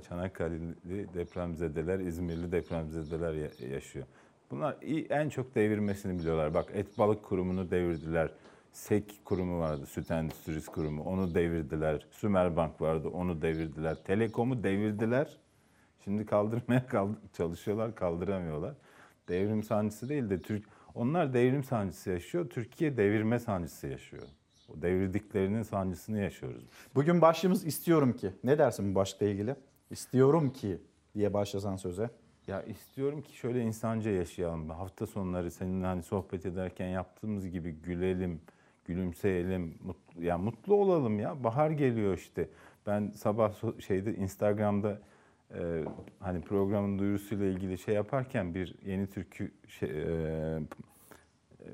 Çanakkale'li 0.09 1.14
depremzedeler, 1.14 1.99
İzmirli 1.99 2.53
depremzedeler 2.53 3.32
ya- 3.34 3.68
yaşıyor. 3.74 4.07
Bunlar 4.51 4.76
en 5.11 5.28
çok 5.28 5.55
devirmesini 5.55 6.18
biliyorlar. 6.18 6.55
Bak 6.55 6.70
et 6.74 6.99
balık 6.99 7.22
kurumunu 7.22 7.70
devirdiler. 7.70 8.30
SEK 8.72 9.24
kurumu 9.24 9.59
vardı, 9.61 9.86
Süt 9.86 10.11
Endüstrisi 10.11 10.70
Kurumu. 10.70 11.03
Onu 11.03 11.34
devirdiler. 11.34 12.07
Sümerbank 12.11 12.80
vardı, 12.80 13.09
onu 13.09 13.42
devirdiler. 13.42 13.96
Telekom'u 14.05 14.62
devirdiler. 14.64 15.36
Şimdi 16.05 16.26
kaldırmaya 16.26 16.86
kaldı- 16.88 17.18
çalışıyorlar, 17.32 17.94
kaldıramıyorlar. 17.94 18.74
Devrim 19.28 19.62
sancısı 19.62 20.09
değil 20.09 20.30
de 20.30 20.38
Türk 20.42 20.64
onlar 20.94 21.34
devrim 21.34 21.64
sancısı 21.64 22.11
yaşıyor. 22.11 22.49
Türkiye 22.51 22.96
devirme 22.96 23.38
sancısı 23.38 23.86
yaşıyor. 23.86 24.22
O 24.68 24.82
devirdiklerinin 24.82 25.62
sancısını 25.62 26.18
yaşıyoruz. 26.18 26.64
Bugün 26.94 27.20
başlığımız 27.20 27.66
istiyorum 27.66 28.12
ki. 28.12 28.30
Ne 28.44 28.58
dersin 28.58 28.90
bu 28.90 28.94
başlıkla 28.94 29.26
ilgili? 29.26 29.56
İstiyorum 29.90 30.50
ki. 30.50 30.78
diye 31.14 31.34
başlasan 31.34 31.76
söze. 31.76 32.10
Ya 32.46 32.62
istiyorum 32.62 33.22
ki 33.22 33.36
şöyle 33.36 33.62
insanca 33.62 34.10
yaşayalım. 34.10 34.70
Hafta 34.70 35.06
sonları 35.06 35.50
seninle 35.50 35.86
hani 35.86 36.02
sohbet 36.02 36.46
ederken 36.46 36.88
yaptığımız 36.88 37.48
gibi 37.48 37.70
gülelim, 37.72 38.40
gülümseyelim, 38.84 39.78
mutlu, 39.84 40.22
ya 40.24 40.38
mutlu 40.38 40.74
olalım 40.74 41.20
ya. 41.20 41.44
Bahar 41.44 41.70
geliyor 41.70 42.14
işte. 42.14 42.48
Ben 42.86 43.10
sabah 43.10 43.80
şeyde 43.80 44.14
Instagram'da 44.14 45.00
e, 45.54 45.84
hani 46.20 46.40
programın 46.40 46.98
duyurusuyla 46.98 47.46
ilgili 47.46 47.78
şey 47.78 47.94
yaparken 47.94 48.54
bir 48.54 48.74
yeni 48.84 49.06
türkü 49.06 49.52
şey, 49.68 49.90
e, 49.90 50.60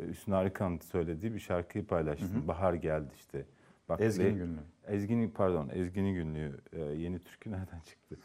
Hüsnü 0.09 0.35
Arıkan 0.35 0.79
söylediği 0.79 1.35
bir 1.35 1.41
şarkıyı 1.41 1.87
paylaştım. 1.87 2.35
Hı 2.35 2.39
hı. 2.45 2.49
Bahar 2.49 2.75
geldi 2.75 3.11
işte. 3.17 3.45
Bak, 3.89 4.01
Ezgi'nin 4.01 4.29
Le- 4.31 4.39
günlüğü. 4.39 4.61
Ezgi'nin 4.87 5.31
pardon, 5.31 5.69
Ezgi'nin 5.73 6.15
günlüğü. 6.15 6.61
E, 6.73 6.81
yeni 6.81 7.19
türkü 7.19 7.51
nereden 7.53 7.81
çıktı? 7.81 8.17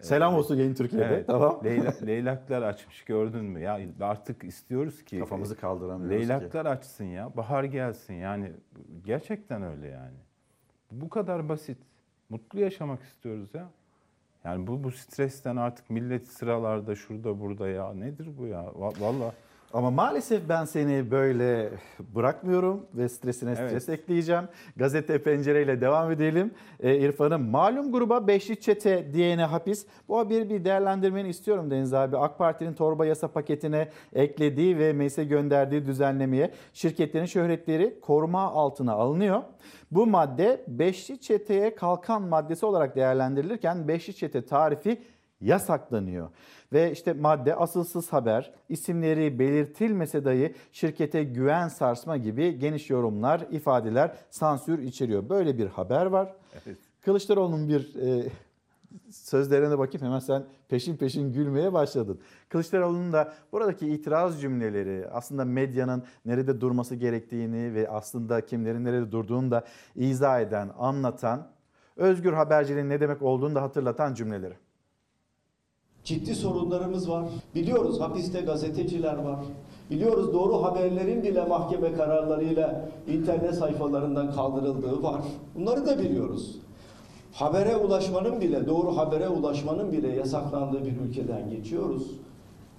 Selam 0.00 0.34
olsun 0.34 0.56
yeni 0.56 0.74
Türkiye'de, 0.74 1.24
tamam. 1.26 1.60
Leyla, 1.64 1.94
leylaklar 2.06 2.62
açmış 2.62 3.04
gördün 3.04 3.44
mü? 3.44 3.60
Ya 3.60 3.80
artık 4.00 4.44
istiyoruz 4.44 5.04
ki 5.04 5.18
Kafamızı 5.18 5.56
kaldıramıyoruz 5.56 6.16
Leylaklar 6.28 6.66
açsın 6.66 7.04
ya. 7.04 7.36
Bahar 7.36 7.64
gelsin 7.64 8.14
yani. 8.14 8.52
Gerçekten 9.04 9.62
öyle 9.62 9.86
yani. 9.86 10.16
Bu 10.92 11.08
kadar 11.08 11.48
basit. 11.48 11.78
Mutlu 12.28 12.60
yaşamak 12.60 13.02
istiyoruz 13.02 13.54
ya. 13.54 13.68
Yani 14.44 14.66
bu 14.66 14.84
bu 14.84 14.90
stresten 14.90 15.56
artık 15.56 15.90
millet 15.90 16.26
sıralarda 16.28 16.94
şurada 16.94 17.40
burada 17.40 17.68
ya. 17.68 17.94
Nedir 17.94 18.28
bu 18.38 18.46
ya? 18.46 18.60
Va- 18.60 19.00
Vallahi 19.00 19.34
Ama 19.72 19.90
maalesef 19.90 20.48
ben 20.48 20.64
seni 20.64 21.10
böyle 21.10 21.70
bırakmıyorum 22.14 22.86
ve 22.94 23.08
stresine 23.08 23.54
Evet. 23.58 23.68
stres 23.68 23.88
ekleyeceğim. 23.88 24.44
Gazete 24.76 25.22
pencereyle 25.22 25.80
devam 25.80 26.10
edelim. 26.12 26.54
Ee, 26.80 26.96
İrfan'ım 26.98 27.50
malum 27.50 27.92
gruba 27.92 28.26
beşli 28.26 28.60
çete 28.60 29.12
diyene 29.12 29.44
hapis. 29.44 29.86
Bu 30.08 30.18
haberi 30.18 30.50
bir 30.50 30.64
değerlendirmeni 30.64 31.28
istiyorum 31.28 31.70
Deniz 31.70 31.94
abi. 31.94 32.16
AK 32.16 32.38
Parti'nin 32.38 32.74
torba 32.74 33.06
yasa 33.06 33.28
paketine 33.28 33.88
eklediği 34.12 34.78
ve 34.78 34.92
meclise 34.92 35.24
gönderdiği 35.24 35.86
düzenlemeye 35.86 36.50
şirketlerin 36.72 37.26
şöhretleri 37.26 38.00
koruma 38.00 38.42
altına 38.42 38.92
alınıyor. 38.92 39.42
Bu 39.90 40.06
madde 40.06 40.64
beşli 40.68 41.20
çeteye 41.20 41.74
kalkan 41.74 42.22
maddesi 42.22 42.66
olarak 42.66 42.96
değerlendirilirken 42.96 43.88
beşli 43.88 44.14
çete 44.14 44.46
tarifi 44.46 45.02
yasaklanıyor. 45.40 46.28
Ve 46.72 46.92
işte 46.92 47.12
madde 47.12 47.54
asılsız 47.54 48.12
haber, 48.12 48.52
isimleri 48.68 49.38
belirtilmese 49.38 50.24
dahi 50.24 50.54
şirkete 50.72 51.24
güven 51.24 51.68
sarsma 51.68 52.16
gibi 52.16 52.58
geniş 52.58 52.90
yorumlar, 52.90 53.40
ifadeler 53.50 54.16
sansür 54.30 54.78
içeriyor. 54.78 55.28
Böyle 55.28 55.58
bir 55.58 55.66
haber 55.66 56.06
var. 56.06 56.34
Evet. 56.66 56.76
Kılıçdaroğlu'nun 57.02 57.68
bir 57.68 57.94
e, 57.94 58.28
sözlerine 59.10 59.78
bakayım 59.78 60.06
hemen 60.06 60.18
sen 60.18 60.44
peşin 60.68 60.96
peşin 60.96 61.32
gülmeye 61.32 61.72
başladın. 61.72 62.20
Kılıçdaroğlu'nun 62.48 63.12
da 63.12 63.34
buradaki 63.52 63.88
itiraz 63.88 64.40
cümleleri 64.40 65.08
aslında 65.08 65.44
medyanın 65.44 66.02
nerede 66.24 66.60
durması 66.60 66.94
gerektiğini 66.94 67.74
ve 67.74 67.88
aslında 67.88 68.46
kimlerin 68.46 68.84
nerede 68.84 69.12
durduğunu 69.12 69.50
da 69.50 69.64
izah 69.96 70.40
eden, 70.40 70.70
anlatan, 70.78 71.48
özgür 71.96 72.32
haberciliğin 72.32 72.88
ne 72.88 73.00
demek 73.00 73.22
olduğunu 73.22 73.54
da 73.54 73.62
hatırlatan 73.62 74.14
cümleleri. 74.14 74.54
Ciddi 76.08 76.34
sorunlarımız 76.34 77.10
var. 77.10 77.24
Biliyoruz 77.54 78.00
hapiste 78.00 78.40
gazeteciler 78.40 79.16
var. 79.16 79.38
Biliyoruz 79.90 80.32
doğru 80.32 80.62
haberlerin 80.62 81.22
bile 81.22 81.44
mahkeme 81.44 81.92
kararlarıyla 81.92 82.88
internet 83.08 83.54
sayfalarından 83.54 84.32
kaldırıldığı 84.32 85.02
var. 85.02 85.20
Bunları 85.54 85.86
da 85.86 85.98
biliyoruz. 85.98 86.56
Habere 87.32 87.76
ulaşmanın 87.76 88.40
bile, 88.40 88.66
doğru 88.66 88.96
habere 88.96 89.28
ulaşmanın 89.28 89.92
bile 89.92 90.08
yasaklandığı 90.08 90.84
bir 90.84 91.00
ülkeden 91.00 91.50
geçiyoruz. 91.50 92.10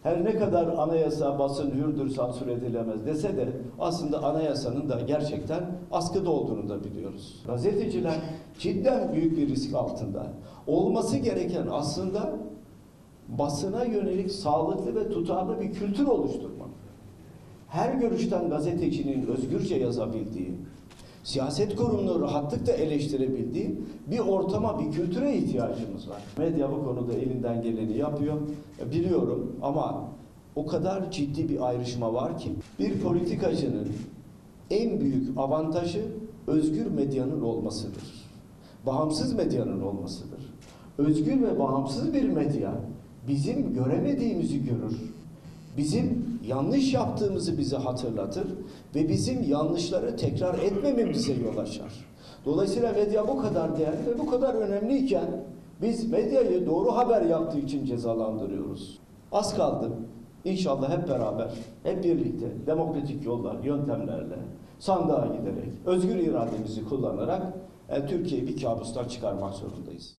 Her 0.03 0.25
ne 0.25 0.37
kadar 0.37 0.67
anayasa 0.67 1.39
basın 1.39 1.71
hürdür 1.71 2.09
sansür 2.09 2.47
edilemez 2.47 3.05
dese 3.05 3.37
de 3.37 3.47
aslında 3.79 4.23
anayasanın 4.23 4.89
da 4.89 5.01
gerçekten 5.07 5.65
askıda 5.91 6.29
olduğunu 6.31 6.69
da 6.69 6.83
biliyoruz. 6.83 7.43
Gazeteciler 7.47 8.15
cidden 8.59 9.13
büyük 9.13 9.37
bir 9.37 9.49
risk 9.49 9.75
altında. 9.75 10.27
Olması 10.67 11.17
gereken 11.17 11.67
aslında 11.71 12.29
basına 13.37 13.83
yönelik 13.83 14.31
sağlıklı 14.31 14.95
ve 14.95 15.09
tutarlı 15.09 15.61
bir 15.61 15.73
kültür 15.73 16.07
oluşturmak. 16.07 16.69
Her 17.67 17.93
görüşten 17.93 18.49
gazetecinin 18.49 19.27
özgürce 19.27 19.75
yazabildiği, 19.75 20.51
siyaset 21.23 21.75
kurumunu 21.75 22.21
rahatlıkla 22.21 22.73
eleştirebildiği 22.73 23.79
bir 24.07 24.19
ortama, 24.19 24.79
bir 24.79 24.91
kültüre 24.91 25.37
ihtiyacımız 25.37 26.09
var. 26.09 26.23
Medya 26.37 26.71
bu 26.71 26.85
konuda 26.85 27.13
elinden 27.13 27.61
geleni 27.61 27.97
yapıyor, 27.97 28.37
biliyorum 28.91 29.55
ama 29.61 30.05
o 30.55 30.65
kadar 30.65 31.11
ciddi 31.11 31.49
bir 31.49 31.67
ayrışma 31.67 32.13
var 32.13 32.37
ki 32.37 32.51
bir 32.79 33.01
politikacının 33.01 33.87
en 34.71 34.99
büyük 34.99 35.37
avantajı 35.37 36.05
özgür 36.47 36.85
medyanın 36.85 37.41
olmasıdır. 37.41 38.29
Bağımsız 38.85 39.33
medyanın 39.33 39.81
olmasıdır. 39.81 40.53
Özgür 40.97 41.41
ve 41.41 41.59
bağımsız 41.59 42.13
bir 42.13 42.29
medya 42.29 42.73
bizim 43.29 43.73
göremediğimizi 43.73 44.63
görür. 44.65 45.13
Bizim 45.77 46.25
yanlış 46.47 46.93
yaptığımızı 46.93 47.57
bize 47.57 47.77
hatırlatır 47.77 48.47
ve 48.95 49.09
bizim 49.09 49.43
yanlışları 49.43 50.17
tekrar 50.17 50.59
etmememize 50.59 51.33
yol 51.33 51.57
açar. 51.57 52.05
Dolayısıyla 52.45 52.93
medya 52.93 53.27
bu 53.27 53.41
kadar 53.41 53.79
değerli 53.79 54.05
ve 54.05 54.19
bu 54.19 54.29
kadar 54.29 54.53
önemliyken 54.55 55.27
biz 55.81 56.11
medyayı 56.11 56.65
doğru 56.65 56.95
haber 56.95 57.21
yaptığı 57.21 57.59
için 57.59 57.85
cezalandırıyoruz. 57.85 58.99
Az 59.31 59.55
kaldı. 59.55 59.89
İnşallah 60.45 60.97
hep 60.97 61.09
beraber, 61.09 61.51
hep 61.83 62.03
birlikte 62.03 62.47
demokratik 62.67 63.25
yollar, 63.25 63.63
yöntemlerle 63.63 64.37
sandığa 64.79 65.25
giderek, 65.25 65.73
özgür 65.85 66.15
irademizi 66.15 66.85
kullanarak 66.85 67.53
e, 67.89 68.05
Türkiye'yi 68.05 68.47
bir 68.47 68.61
kabustan 68.61 69.07
çıkarmak 69.07 69.53
zorundayız. 69.53 70.18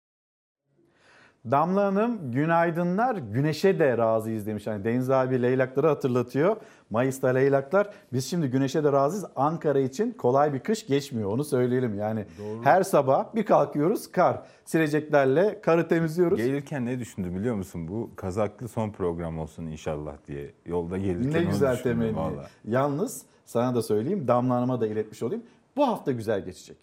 Damla 1.45 1.85
Hanım 1.85 2.33
günaydınlar 2.33 3.17
güneşe 3.17 3.79
de 3.79 3.99
razıyız 3.99 4.47
demiş. 4.47 4.67
Hani 4.67 4.85
Deniz 4.85 5.11
abi 5.11 5.43
leylakları 5.43 5.87
hatırlatıyor. 5.87 6.57
Mayıs'ta 6.91 7.29
leylaklar. 7.29 7.91
Biz 8.13 8.27
şimdi 8.31 8.47
güneşe 8.51 8.85
de 8.85 8.93
razıyız. 8.93 9.25
Ankara 9.37 9.79
için 9.81 10.13
kolay 10.13 10.53
bir 10.55 10.59
kış 10.61 10.87
geçmiyor 10.87 11.31
onu 11.33 11.45
söyleyelim. 11.45 11.99
Yani 11.99 12.25
her 12.65 12.83
sabah 12.83 13.35
bir 13.35 13.45
kalkıyoruz 13.45 14.13
kar. 14.13 14.43
Sileceklerle 14.65 15.61
karı 15.61 15.89
temizliyoruz. 15.89 16.39
Gelirken 16.39 16.87
ne 16.87 16.99
düşündü 16.99 17.35
biliyor 17.35 17.55
musun? 17.55 17.89
Bu 17.89 18.11
kazaklı 18.17 18.69
son 18.69 18.91
program 18.91 19.39
olsun 19.39 19.67
inşallah 19.67 20.15
diye. 20.27 20.51
Yolda 20.67 20.99
gelirken 20.99 21.43
Ne 21.43 21.45
güzel 21.51 21.73
düşündüm 21.77 21.99
temenni. 21.99 22.17
vallahi. 22.17 22.49
Yalnız 22.65 23.23
sana 23.47 23.75
da 23.75 23.83
söyleyeyim 23.83 24.29
Damla 24.29 24.55
Hanım'a 24.55 24.81
da 24.81 24.87
iletmiş 24.87 25.23
olayım. 25.23 25.43
Bu 25.77 25.87
hafta 25.89 26.13
güzel 26.13 26.45
geçecek. 26.45 26.77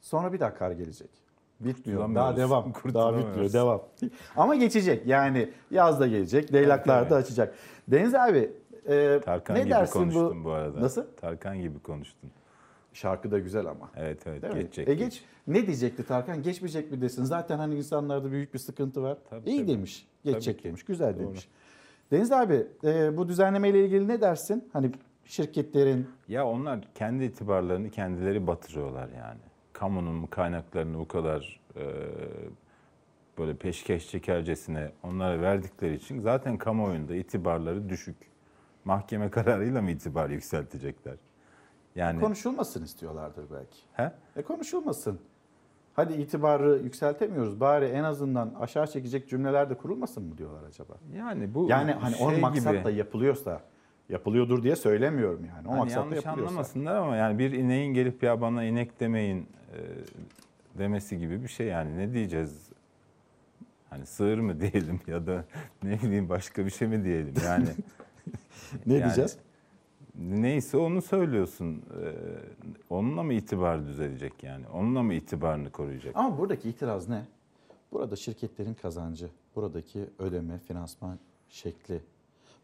Sonra 0.00 0.32
bir 0.32 0.40
daha 0.40 0.54
kar 0.54 0.70
gelecek. 0.70 1.10
Bitmiyor. 1.60 2.14
Daha 2.14 2.36
devam. 2.36 2.72
Daha 2.94 3.18
bitmiyor. 3.18 3.52
Devam. 3.52 3.82
Ama 4.36 4.54
geçecek. 4.54 5.06
Yani 5.06 5.50
yaz 5.70 6.00
da 6.00 6.06
gelecek. 6.06 6.52
Leylaklar 6.52 7.10
da 7.10 7.16
açacak. 7.16 7.54
Deniz 7.88 8.14
abi 8.14 8.50
e, 8.88 9.20
Tarkan 9.24 9.56
ne 9.56 9.60
gibi 9.60 9.70
dersin 9.70 10.00
konuştun 10.00 10.40
bu? 10.40 10.44
bu, 10.44 10.50
arada. 10.52 10.80
Nasıl? 10.80 11.04
Tarkan 11.20 11.60
gibi 11.60 11.78
konuştun. 11.78 12.30
Şarkı 12.92 13.30
da 13.30 13.38
güzel 13.38 13.66
ama. 13.66 13.90
Evet 13.96 14.26
evet 14.26 14.42
Değil 14.42 14.54
mi? 14.54 14.60
geçecek. 14.60 14.88
E 14.88 14.94
geç. 14.94 15.24
Ne 15.46 15.66
diyecekti 15.66 16.06
Tarkan? 16.06 16.42
Geçmeyecek 16.42 16.90
mi 16.92 17.00
desin? 17.00 17.24
Zaten 17.24 17.58
hani 17.58 17.74
insanlarda 17.76 18.30
büyük 18.32 18.54
bir 18.54 18.58
sıkıntı 18.58 19.02
var. 19.02 19.18
Tabii, 19.30 19.50
İyi 19.50 19.60
tabii. 19.60 19.68
demiş. 19.72 20.06
Geçecek 20.24 20.54
Tabii 20.54 20.62
ki. 20.62 20.68
demiş. 20.68 20.82
Güzel 20.84 21.14
Doğru. 21.14 21.20
demiş. 21.26 21.48
Deniz 22.10 22.32
abi 22.32 22.66
e, 22.84 23.16
bu 23.16 23.28
düzenlemeyle 23.28 23.84
ilgili 23.84 24.08
ne 24.08 24.20
dersin? 24.20 24.68
Hani 24.72 24.90
şirketlerin 25.24 26.06
Ya 26.28 26.46
onlar 26.46 26.80
kendi 26.94 27.24
itibarlarını 27.24 27.90
kendileri 27.90 28.46
batırıyorlar 28.46 29.08
yani. 29.08 29.40
Kamunun 29.82 30.26
kaynaklarını 30.26 30.98
bu 30.98 31.08
kadar 31.08 31.60
e, 31.76 31.82
böyle 33.38 33.54
peşkeş 33.56 34.10
çekercesine 34.10 34.90
onlara 35.02 35.40
verdikleri 35.42 35.94
için 35.94 36.20
zaten 36.20 36.56
kamuoyunda 36.58 37.14
itibarları 37.16 37.88
düşük. 37.88 38.16
Mahkeme 38.84 39.30
kararıyla 39.30 39.82
mı 39.82 39.90
itibar 39.90 40.30
yükseltecekler? 40.30 41.14
Yani 41.96 42.20
konuşulmasın 42.20 42.84
istiyorlardır 42.84 43.44
belki. 43.52 43.78
he? 43.92 44.12
E 44.36 44.42
konuşulmasın. 44.42 45.18
Hadi 45.94 46.12
itibarı 46.12 46.78
yükseltemiyoruz. 46.84 47.60
Bari 47.60 47.84
en 47.84 48.04
azından 48.04 48.54
aşağı 48.60 48.86
çekecek 48.86 49.28
cümleler 49.28 49.70
de 49.70 49.74
kurulmasın 49.74 50.22
mı 50.24 50.38
diyorlar 50.38 50.62
acaba? 50.68 50.94
Yani 51.16 51.54
bu 51.54 51.66
Yani 51.68 51.92
hani 51.92 52.16
o 52.16 52.30
şey 52.30 52.40
maksatla 52.40 52.90
gibi. 52.90 52.98
yapılıyorsa 52.98 53.60
yapılıyordur 54.08 54.62
diye 54.62 54.76
söylemiyorum 54.76 55.44
yani. 55.44 55.68
O 55.68 55.70
Hani 55.70 55.78
maksatla 55.78 56.00
yanlış 56.04 56.24
yapılıyorsa. 56.24 56.50
anlamasınlar 56.52 56.94
ama 56.96 57.16
yani 57.16 57.38
bir 57.38 57.52
ineğin 57.52 57.94
gelip 57.94 58.22
ya 58.22 58.40
bana 58.40 58.64
inek 58.64 59.00
demeyin 59.00 59.46
demesi 60.78 61.18
gibi 61.18 61.42
bir 61.42 61.48
şey 61.48 61.66
yani 61.66 61.98
ne 61.98 62.12
diyeceğiz? 62.12 62.68
Hani 63.90 64.06
sığır 64.06 64.38
mı 64.38 64.60
diyelim 64.60 65.00
ya 65.06 65.26
da 65.26 65.44
ne 65.82 66.02
bileyim 66.02 66.28
başka 66.28 66.66
bir 66.66 66.70
şey 66.70 66.88
mi 66.88 67.04
diyelim 67.04 67.34
yani. 67.44 67.68
Ne 68.86 68.94
Yani 68.94 69.04
diyeceğiz? 69.04 69.38
Neyse 70.14 70.76
onu 70.76 71.02
söylüyorsun. 71.02 71.82
Ee, 72.02 72.12
onunla 72.90 73.22
mı 73.22 73.34
itibar 73.34 73.86
düzelecek 73.86 74.42
yani? 74.42 74.68
Onunla 74.68 75.02
mı 75.02 75.14
itibarını 75.14 75.70
koruyacak? 75.70 76.16
Ama 76.16 76.38
buradaki 76.38 76.68
itiraz 76.68 77.08
ne? 77.08 77.22
Burada 77.92 78.16
şirketlerin 78.16 78.74
kazancı, 78.74 79.28
buradaki 79.56 80.04
ödeme, 80.18 80.58
finansman 80.58 81.18
şekli. 81.48 82.02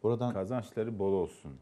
Buradan 0.03 0.33
Kazançları 0.33 0.99
bol 0.99 1.13
olsun. 1.13 1.53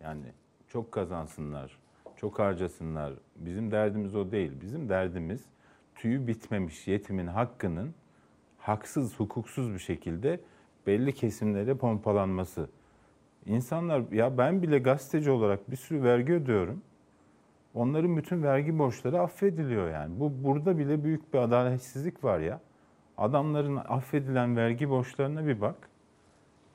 Yani 0.00 0.24
çok 0.68 0.92
kazansınlar, 0.92 1.78
çok 2.16 2.38
harcasınlar. 2.38 3.12
Bizim 3.36 3.70
derdimiz 3.70 4.14
o 4.14 4.30
değil. 4.30 4.52
Bizim 4.60 4.88
derdimiz 4.88 5.44
tüyü 5.94 6.26
bitmemiş 6.26 6.88
yetimin 6.88 7.26
hakkının 7.26 7.94
haksız, 8.58 9.20
hukuksuz 9.20 9.74
bir 9.74 9.78
şekilde 9.78 10.40
belli 10.86 11.14
kesimlere 11.14 11.74
pompalanması. 11.74 12.68
İnsanlar 13.46 14.12
ya 14.12 14.38
ben 14.38 14.62
bile 14.62 14.78
gazeteci 14.78 15.30
olarak 15.30 15.70
bir 15.70 15.76
sürü 15.76 16.02
vergi 16.02 16.32
ödüyorum. 16.32 16.82
Onların 17.74 18.16
bütün 18.16 18.42
vergi 18.42 18.78
borçları 18.78 19.20
affediliyor 19.20 19.90
yani. 19.90 20.20
Bu 20.20 20.44
burada 20.44 20.78
bile 20.78 21.04
büyük 21.04 21.34
bir 21.34 21.38
adaletsizlik 21.38 22.24
var 22.24 22.40
ya. 22.40 22.60
Adamların 23.18 23.76
affedilen 23.76 24.56
vergi 24.56 24.90
borçlarına 24.90 25.46
bir 25.46 25.60
bak. 25.60 25.76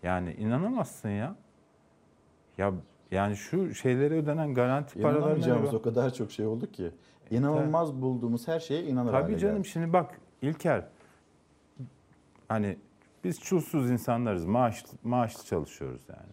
Yani 0.03 0.33
inanamazsın 0.33 1.09
ya. 1.09 1.35
Ya 2.57 2.73
yani 3.11 3.35
şu 3.35 3.73
şeylere 3.73 4.13
ödenen 4.13 4.53
garanti 4.53 5.01
paralarına 5.01 5.25
bir 5.25 5.25
inanamayacağımız 5.25 5.73
o 5.73 5.81
kadar 5.81 6.13
çok 6.13 6.31
şey 6.31 6.45
oldu 6.45 6.71
ki. 6.71 6.91
İnanılmaz 7.31 8.01
bulduğumuz 8.01 8.47
her 8.47 8.59
şeye 8.59 8.83
inanır 8.83 9.11
Tabii 9.11 9.37
canım 9.37 9.55
geldik. 9.55 9.71
şimdi 9.71 9.93
bak 9.93 10.19
İlker 10.41 10.85
hani 12.47 12.77
biz 13.23 13.39
çulsuz 13.39 13.91
insanlarız. 13.91 14.45
Maaş, 14.45 14.85
maaşlı 15.03 15.45
çalışıyoruz 15.45 16.01
yani. 16.09 16.31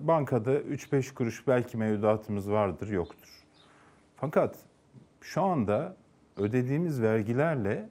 Bankada 0.00 0.60
3-5 0.60 1.14
kuruş 1.14 1.46
belki 1.46 1.76
mevduatımız 1.76 2.50
vardır, 2.50 2.88
yoktur. 2.88 3.44
Fakat 4.16 4.56
şu 5.20 5.42
anda 5.42 5.96
ödediğimiz 6.36 7.02
vergilerle 7.02 7.88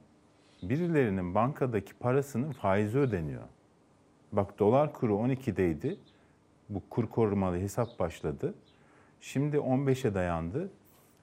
birilerinin 0.64 1.36
bankadaki 1.36 1.94
parasının 1.94 2.52
faizi 2.52 2.98
ödeniyor. 3.00 3.44
Bak 4.32 4.60
dolar 4.60 4.94
kuru 4.94 5.14
12'deydi. 5.14 5.98
Bu 6.74 6.82
kur 6.90 7.10
korumalı 7.10 7.58
hesap 7.58 8.00
başladı. 8.00 8.54
Şimdi 9.22 9.58
15'e 9.58 10.14
dayandı. 10.14 10.70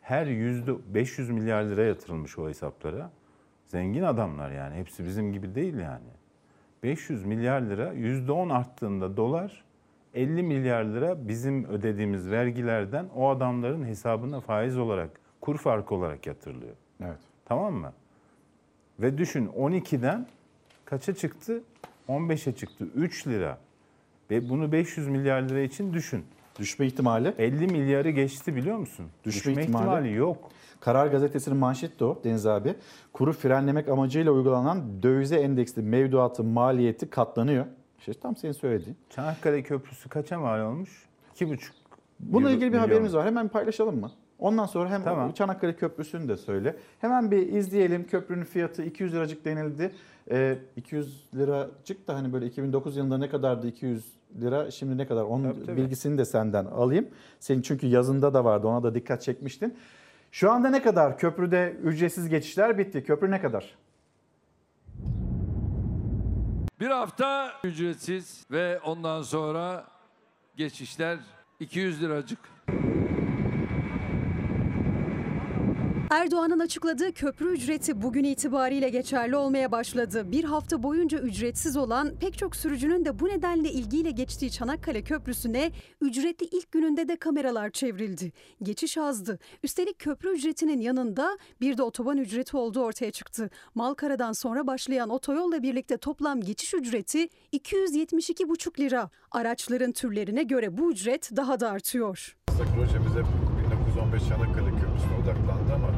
Her 0.03 0.27
yüzde 0.27 0.95
500 0.95 1.31
milyar 1.31 1.63
lira 1.63 1.83
yatırılmış 1.83 2.39
o 2.39 2.49
hesaplara. 2.49 3.11
Zengin 3.67 4.03
adamlar 4.03 4.51
yani. 4.51 4.75
Hepsi 4.75 5.05
bizim 5.05 5.33
gibi 5.33 5.55
değil 5.55 5.75
yani. 5.75 6.09
500 6.83 7.25
milyar 7.25 7.61
lira 7.61 7.93
yüzde 7.93 8.33
10 8.33 8.49
arttığında 8.49 9.17
dolar 9.17 9.65
50 10.15 10.43
milyar 10.43 10.85
lira 10.85 11.29
bizim 11.29 11.65
ödediğimiz 11.65 12.31
vergilerden 12.31 13.07
o 13.17 13.29
adamların 13.29 13.85
hesabına 13.85 14.41
faiz 14.41 14.79
olarak, 14.79 15.11
kur 15.41 15.59
farkı 15.59 15.95
olarak 15.95 16.27
yatırılıyor. 16.27 16.75
Evet. 17.01 17.19
Tamam 17.45 17.75
mı? 17.75 17.93
Ve 19.01 19.19
düşün 19.19 19.47
12'den 19.47 20.27
kaça 20.85 21.15
çıktı? 21.15 21.63
15'e 22.09 22.55
çıktı. 22.55 22.89
3 22.95 23.27
lira. 23.27 23.59
Ve 24.31 24.49
bunu 24.49 24.73
500 24.73 25.09
milyar 25.09 25.43
lira 25.43 25.61
için 25.61 25.93
düşün. 25.93 26.25
Düşme 26.59 26.87
ihtimali? 26.87 27.35
50 27.39 27.67
milyarı 27.67 28.11
geçti 28.11 28.57
biliyor 28.57 28.77
musun? 28.77 29.07
Düşme, 29.25 29.53
ihtimali. 29.53 30.15
yok. 30.15 30.51
Karar 30.81 31.07
gazetesinin 31.07 31.57
manşeti 31.57 32.01
de 32.01 32.05
o 32.05 32.21
Deniz 32.25 32.47
abi. 32.47 32.75
Kuru 33.13 33.33
frenlemek 33.33 33.89
amacıyla 33.89 34.33
uygulanan 34.33 35.03
dövize 35.03 35.37
endeksli 35.37 35.83
mevduatın 35.83 36.47
maliyeti 36.47 37.11
katlanıyor. 37.11 37.67
İşte 37.99 38.13
tam 38.15 38.37
senin 38.37 38.53
söylediğin. 38.53 38.97
Çanakkale 39.11 39.63
Köprüsü 39.63 40.09
kaça 40.09 40.39
mal 40.39 40.61
olmuş? 40.61 41.09
2,5 41.37 41.59
Bununla 42.21 42.51
ilgili 42.51 42.65
bir 42.65 42.69
milyon. 42.69 42.81
haberimiz 42.83 43.15
var. 43.15 43.27
Hemen 43.27 43.49
paylaşalım 43.49 44.01
mı? 44.01 44.11
Ondan 44.39 44.67
sonra 44.67 44.91
hem 44.91 45.03
Tamam. 45.03 45.33
Çanakkale 45.33 45.77
Köprüsü'nü 45.77 46.29
de 46.29 46.37
söyle. 46.37 46.77
Hemen 47.01 47.31
bir 47.31 47.53
izleyelim. 47.53 48.07
Köprünün 48.07 48.45
fiyatı 48.45 48.83
200 48.83 49.15
liracık 49.15 49.45
denildi. 49.45 49.93
Ee, 50.31 50.59
200 50.77 51.25
liracık 51.35 52.09
da 52.09 52.15
hani 52.15 52.33
böyle 52.33 52.47
2009 52.47 52.97
yılında 52.97 53.19
ne 53.19 53.29
kadardı 53.29 53.67
200 53.69 54.20
lira 54.41 54.71
şimdi 54.71 54.99
ne 54.99 55.07
kadar 55.07 55.23
onun 55.23 55.53
Tabii, 55.53 55.67
tabii. 55.67 55.77
bilgisini 55.77 56.19
de 56.19 56.25
senden 56.25 56.65
alayım. 56.65 57.09
Senin 57.41 57.63
çünkü 57.63 57.87
yazında 57.87 58.35
da 58.35 58.45
vardı 58.45 58.67
ona 58.67 58.83
da 58.83 58.95
dikkat 58.95 59.23
çekmiştin. 59.23 59.79
Şu 60.33 60.51
anda 60.51 60.69
ne 60.71 60.83
kadar 60.83 61.19
köprüde 61.19 61.77
ücretsiz 61.83 62.29
geçişler 62.29 62.79
bitti. 62.79 63.05
Köprü 63.05 63.31
ne 63.31 63.41
kadar? 63.41 63.75
Bir 66.81 66.87
hafta 66.91 67.53
ücretsiz 67.65 68.45
ve 68.51 68.81
ondan 68.81 69.23
sonra 69.23 69.85
geçişler 70.57 71.19
200 71.61 72.03
liracık. 72.03 72.39
Erdoğan'ın 76.11 76.59
açıkladığı 76.59 77.13
köprü 77.13 77.53
ücreti 77.53 78.03
bugün 78.03 78.25
itibariyle 78.25 78.89
geçerli 78.89 79.37
olmaya 79.37 79.73
başladı. 79.73 80.33
Bir 80.33 80.45
hafta 80.45 80.83
boyunca 80.83 81.19
ücretsiz 81.19 81.77
olan 81.77 82.13
pek 82.21 82.39
çok 82.39 82.57
sürücünün 82.57 83.05
de 83.05 83.19
bu 83.19 83.29
nedenle 83.29 83.71
ilgiyle 83.71 84.11
geçtiği 84.11 84.51
Çanakkale 84.51 85.03
Köprüsü'ne 85.03 85.73
ücretli 86.01 86.47
ilk 86.47 86.73
gününde 86.73 87.09
de 87.09 87.17
kameralar 87.17 87.71
çevrildi. 87.71 88.33
Geçiş 88.63 88.99
azdı. 88.99 89.39
Üstelik 89.63 89.99
köprü 89.99 90.29
ücretinin 90.31 90.81
yanında 90.81 91.39
bir 91.61 91.79
de 91.79 91.83
otoban 91.83 92.17
ücreti 92.17 92.57
olduğu 92.57 92.83
ortaya 92.83 93.11
çıktı. 93.11 93.51
Malkara'dan 93.75 94.33
sonra 94.33 94.67
başlayan 94.67 95.11
otoyolla 95.11 95.63
birlikte 95.63 95.97
toplam 95.97 96.41
geçiş 96.41 96.75
ücreti 96.75 97.29
272,5 97.53 98.81
lira. 98.81 99.11
Araçların 99.31 99.93
türlerine 99.93 100.43
göre 100.43 100.79
bu 100.79 100.93
ücret 100.93 101.31
daha 101.37 101.61
da 101.61 101.71
artıyor. 101.71 102.37
Aslında 102.49 102.65
projemiz 102.75 103.15
hep 103.15 103.50
1915 104.01 104.29
Çanakkale 104.29 104.71
Köprüsü'ne 104.71 105.15
odaklandı 105.23 105.75
ama 105.75 105.89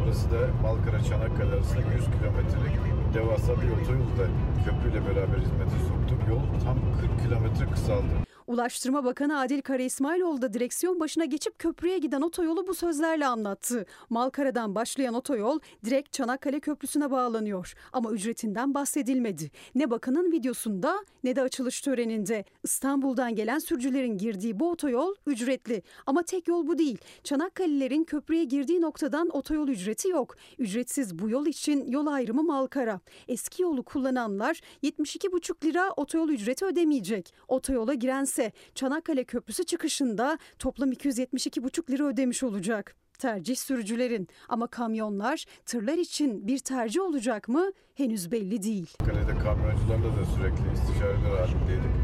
burası 0.00 0.30
da 0.30 0.38
Malkara 0.62 1.04
Çanakkale 1.04 1.52
arasında 1.54 1.80
100 1.80 2.04
kilometrelik 2.04 2.76
devasa 3.14 3.52
bir 3.52 3.70
otoyolu 3.82 4.12
da 4.18 4.26
köprüyle 4.64 5.06
beraber 5.06 5.38
hizmete 5.38 5.78
soktuk. 5.88 6.28
Yol 6.28 6.40
tam 6.64 6.76
40 7.00 7.22
kilometre 7.22 7.66
kısaldı. 7.66 8.31
Ulaştırma 8.46 9.04
Bakanı 9.04 9.40
Adil 9.40 9.60
Kara 9.60 9.82
İsmailoğlu 9.82 10.42
da 10.42 10.52
direksiyon 10.52 11.00
başına 11.00 11.24
geçip 11.24 11.58
köprüye 11.58 11.98
giden 11.98 12.20
otoyolu 12.20 12.66
bu 12.66 12.74
sözlerle 12.74 13.26
anlattı. 13.26 13.86
Malkara'dan 14.10 14.74
başlayan 14.74 15.14
otoyol 15.14 15.60
direkt 15.84 16.12
Çanakkale 16.12 16.60
Köprüsü'ne 16.60 17.10
bağlanıyor. 17.10 17.74
Ama 17.92 18.10
ücretinden 18.10 18.74
bahsedilmedi. 18.74 19.50
Ne 19.74 19.90
bakanın 19.90 20.32
videosunda 20.32 21.04
ne 21.24 21.36
de 21.36 21.42
açılış 21.42 21.80
töreninde. 21.80 22.44
İstanbul'dan 22.62 23.34
gelen 23.34 23.58
sürücülerin 23.58 24.18
girdiği 24.18 24.60
bu 24.60 24.70
otoyol 24.70 25.14
ücretli. 25.26 25.82
Ama 26.06 26.22
tek 26.22 26.48
yol 26.48 26.66
bu 26.66 26.78
değil. 26.78 26.98
Çanakkale'lilerin 27.24 28.04
köprüye 28.04 28.44
girdiği 28.44 28.80
noktadan 28.80 29.28
otoyol 29.36 29.68
ücreti 29.68 30.08
yok. 30.08 30.36
Ücretsiz 30.58 31.18
bu 31.18 31.28
yol 31.28 31.46
için 31.46 31.86
yol 31.86 32.06
ayrımı 32.06 32.42
Malkara. 32.42 33.00
Eski 33.28 33.62
yolu 33.62 33.82
kullananlar 33.82 34.60
72,5 34.82 35.64
lira 35.64 35.90
otoyol 35.96 36.28
ücreti 36.28 36.64
ödemeyecek. 36.64 37.34
Otoyola 37.48 37.94
girense 38.32 38.52
Çanakkale 38.74 39.24
Köprüsü 39.24 39.64
çıkışında 39.64 40.38
toplam 40.58 40.92
272,5 40.92 41.90
lira 41.90 42.04
ödemiş 42.04 42.42
olacak. 42.42 42.96
Tercih 43.18 43.56
sürücülerin 43.56 44.28
ama 44.48 44.66
kamyonlar, 44.66 45.44
tırlar 45.66 45.98
için 45.98 46.46
bir 46.46 46.58
tercih 46.58 47.00
olacak 47.00 47.48
mı 47.48 47.72
henüz 47.94 48.32
belli 48.32 48.62
değil. 48.62 48.86
Kalede 48.98 49.38
kamyoncularla 49.38 50.16
da 50.16 50.24
sürekli 50.34 50.72
istişareler 50.74 51.38
halindeydik. 51.38 51.94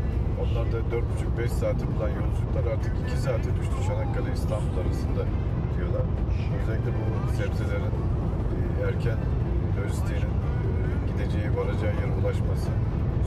Onlar 0.42 0.72
da 0.72 0.78
4,5-5 0.78 1.48
saati 1.48 1.86
bulan 1.86 2.08
yolculuklar 2.08 2.72
artık 2.72 2.92
2 3.08 3.16
saate 3.22 3.56
düştü 3.56 3.76
Çanakkale 3.86 4.32
İstanbul 4.34 4.78
arasında 4.78 5.22
diyorlar. 5.76 6.04
Özellikle 6.62 6.90
bu 6.98 7.36
sebzelerin 7.36 7.94
e, 8.54 8.88
erken 8.88 9.18
lojistiğinin 9.76 10.34
e, 10.48 10.58
gideceği, 11.08 11.56
varacağı 11.56 11.94
yere 12.00 12.12
ulaşması 12.20 12.70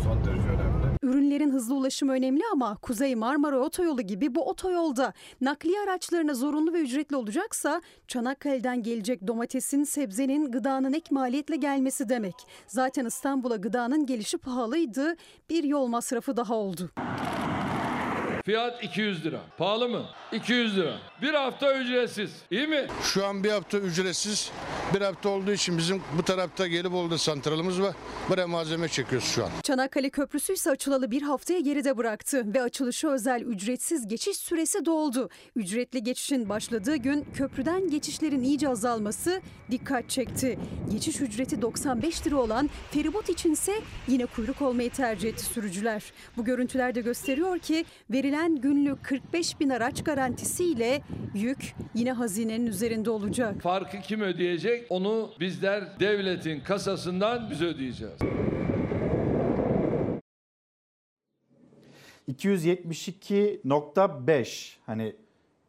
son 0.03 0.25
derece 0.25 0.47
önemli. 0.47 0.81
Ürünlerin 1.03 1.51
hızlı 1.51 1.75
ulaşımı 1.75 2.11
önemli 2.11 2.41
ama 2.53 2.77
Kuzey 2.81 3.15
Marmara 3.15 3.59
Otoyolu 3.59 4.01
gibi 4.01 4.35
bu 4.35 4.49
otoyolda 4.49 5.13
nakliye 5.41 5.81
araçlarına 5.81 6.33
zorunlu 6.33 6.73
ve 6.73 6.81
ücretli 6.81 7.15
olacaksa 7.15 7.81
Çanakkale'den 8.07 8.83
gelecek 8.83 9.27
domatesin, 9.27 9.83
sebzenin, 9.83 10.51
gıdanın 10.51 10.93
ek 10.93 11.07
maliyetle 11.11 11.55
gelmesi 11.55 12.09
demek. 12.09 12.35
Zaten 12.67 13.05
İstanbul'a 13.05 13.55
gıdanın 13.55 14.05
gelişi 14.05 14.37
pahalıydı. 14.37 15.15
Bir 15.49 15.63
yol 15.63 15.87
masrafı 15.87 16.37
daha 16.37 16.55
oldu. 16.55 16.89
Fiyat 18.45 18.83
200 18.83 19.25
lira. 19.25 19.39
Pahalı 19.57 19.89
mı? 19.89 20.05
200 20.31 20.77
lira. 20.77 20.97
Bir 21.21 21.33
hafta 21.33 21.77
ücretsiz. 21.77 22.31
İyi 22.51 22.67
mi? 22.67 22.87
Şu 23.03 23.25
an 23.25 23.43
bir 23.43 23.49
hafta 23.51 23.77
ücretsiz. 23.77 24.51
Bir 24.93 25.01
hafta 25.01 25.29
olduğu 25.29 25.51
için 25.51 25.77
bizim 25.77 26.01
bu 26.17 26.23
tarafta 26.23 26.67
Gelibolu'da 26.67 27.17
santralımız 27.17 27.81
var. 27.81 27.95
Buraya 28.29 28.47
malzeme 28.47 28.87
çekiyoruz 28.87 29.27
şu 29.27 29.43
an. 29.45 29.49
Çanakkale 29.63 30.09
Köprüsü 30.09 30.53
ise 30.53 30.71
açılalı 30.71 31.11
bir 31.11 31.21
haftaya 31.21 31.59
geride 31.59 31.97
bıraktı 31.97 32.53
ve 32.53 32.61
açılışı 32.61 33.07
özel 33.07 33.41
ücretsiz 33.41 34.07
geçiş 34.07 34.37
süresi 34.37 34.85
doldu. 34.85 35.29
Ücretli 35.55 36.03
geçişin 36.03 36.49
başladığı 36.49 36.95
gün 36.95 37.25
köprüden 37.33 37.89
geçişlerin 37.89 38.43
iyice 38.43 38.69
azalması 38.69 39.41
dikkat 39.71 40.09
çekti. 40.09 40.59
Geçiş 40.91 41.21
ücreti 41.21 41.61
95 41.61 42.27
lira 42.27 42.35
olan 42.35 42.69
feribot 42.91 43.29
içinse 43.29 43.73
yine 44.07 44.25
kuyruk 44.25 44.61
olmayı 44.61 44.89
tercih 44.89 45.29
etti 45.29 45.43
sürücüler. 45.43 46.03
Bu 46.37 46.45
görüntüler 46.45 46.95
de 46.95 47.01
gösteriyor 47.01 47.59
ki 47.59 47.85
verilen 48.11 48.30
günlük 48.39 49.03
45 49.03 49.59
bin 49.59 49.69
araç 49.69 50.03
garantisiyle 50.03 51.01
yük 51.33 51.75
yine 51.93 52.11
hazinenin 52.11 52.65
üzerinde 52.65 53.09
olacak. 53.09 53.61
Farkı 53.61 53.99
kim 53.99 54.21
ödeyecek? 54.21 54.87
Onu 54.89 55.29
bizler 55.39 55.99
devletin 55.99 56.59
kasasından 56.59 57.47
biz 57.51 57.61
ödeyeceğiz. 57.61 58.13
272.5 62.31 64.73
hani 64.85 65.15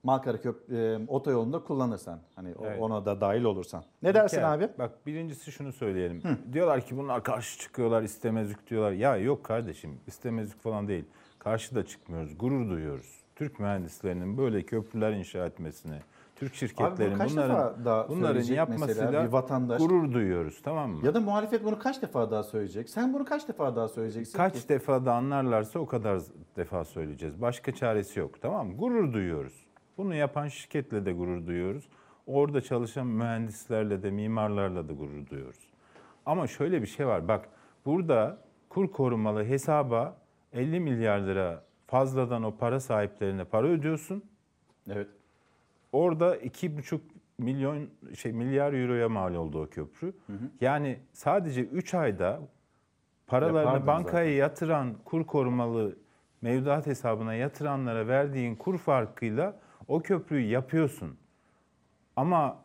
Malkara 0.02 0.40
Köp 0.40 0.72
e, 0.72 0.98
otoyolunda 1.08 1.64
kullanırsan 1.64 2.20
hani 2.34 2.54
Evet. 2.62 2.80
ona 2.80 3.06
da 3.06 3.20
dahil 3.20 3.44
olursan. 3.44 3.84
Ne 4.02 4.14
dersin 4.14 4.36
İlker, 4.36 4.52
abi? 4.52 4.68
Bak 4.78 5.06
birincisi 5.06 5.52
şunu 5.52 5.72
söyleyelim. 5.72 6.22
Diyorlar 6.52 6.86
ki 6.86 6.96
bunlar 6.96 7.24
karşı 7.24 7.58
çıkıyorlar 7.58 8.02
istemezlik 8.02 8.70
diyorlar. 8.70 8.92
Ya 8.92 9.16
yok 9.16 9.44
kardeşim 9.44 10.00
istemezlik 10.06 10.60
falan 10.62 10.88
değil. 10.88 11.04
Karşı 11.42 11.74
da 11.74 11.86
çıkmıyoruz. 11.86 12.38
Gurur 12.38 12.70
duyuyoruz. 12.70 13.20
Türk 13.36 13.60
mühendislerinin 13.60 14.38
böyle 14.38 14.62
köprüler 14.62 15.12
inşa 15.12 15.46
etmesine, 15.46 16.02
Türk 16.36 16.54
şirketlerin 16.54 17.18
kaç 17.18 17.32
bunların, 17.32 17.84
daha 17.84 18.08
bunların 18.08 18.42
yapmasıyla 18.42 18.86
mesela 19.04 19.24
bir 19.26 19.32
vatandaş? 19.32 19.78
gurur 19.78 20.12
duyuyoruz 20.12 20.62
tamam 20.62 20.90
mı? 20.90 21.06
Ya 21.06 21.14
da 21.14 21.20
muhalefet 21.20 21.64
bunu 21.64 21.78
kaç 21.78 22.02
defa 22.02 22.30
daha 22.30 22.42
söyleyecek? 22.42 22.90
Sen 22.90 23.14
bunu 23.14 23.24
kaç 23.24 23.48
defa 23.48 23.76
daha 23.76 23.88
söyleyeceksin 23.88 24.36
Kaç 24.38 24.62
ki? 24.62 24.68
defa 24.68 25.04
da 25.04 25.14
anlarlarsa 25.14 25.78
o 25.78 25.86
kadar 25.86 26.20
defa 26.56 26.84
söyleyeceğiz. 26.84 27.40
Başka 27.40 27.74
çaresi 27.74 28.20
yok 28.20 28.42
tamam 28.42 28.66
mı? 28.68 28.76
Gurur 28.76 29.12
duyuyoruz. 29.12 29.66
Bunu 29.98 30.14
yapan 30.14 30.48
şirketle 30.48 31.06
de 31.06 31.12
gurur 31.12 31.46
duyuyoruz. 31.46 31.88
Orada 32.26 32.60
çalışan 32.60 33.06
mühendislerle 33.06 34.02
de 34.02 34.10
mimarlarla 34.10 34.88
da 34.88 34.92
gurur 34.92 35.26
duyuyoruz. 35.26 35.68
Ama 36.26 36.46
şöyle 36.46 36.82
bir 36.82 36.86
şey 36.86 37.06
var 37.06 37.28
bak 37.28 37.48
burada 37.86 38.38
kur 38.68 38.92
korumalı 38.92 39.44
hesaba 39.44 40.21
50 40.52 40.80
milyar 40.80 41.20
lira 41.20 41.64
fazladan 41.86 42.42
o 42.42 42.56
para 42.56 42.80
sahiplerine 42.80 43.44
para 43.44 43.66
ödüyorsun. 43.66 44.24
Evet. 44.90 45.08
Orada 45.92 46.36
2,5 46.36 47.00
milyon 47.38 47.88
şey 48.18 48.32
milyar 48.32 48.72
euroya 48.72 49.08
mal 49.08 49.34
oldu 49.34 49.62
o 49.62 49.66
köprü. 49.66 50.14
Yani 50.60 50.98
sadece 51.12 51.62
3 51.62 51.94
ayda 51.94 52.40
paralarını 53.26 53.58
Yapardın 53.58 53.86
bankaya 53.86 54.34
yatıran 54.34 54.94
kur 55.04 55.26
korumalı 55.26 55.96
mevduat 56.42 56.86
hesabına 56.86 57.34
yatıranlara 57.34 58.08
verdiğin 58.08 58.56
kur 58.56 58.78
farkıyla 58.78 59.60
o 59.88 60.00
köprüyü 60.00 60.46
yapıyorsun. 60.46 61.16
Ama 62.16 62.64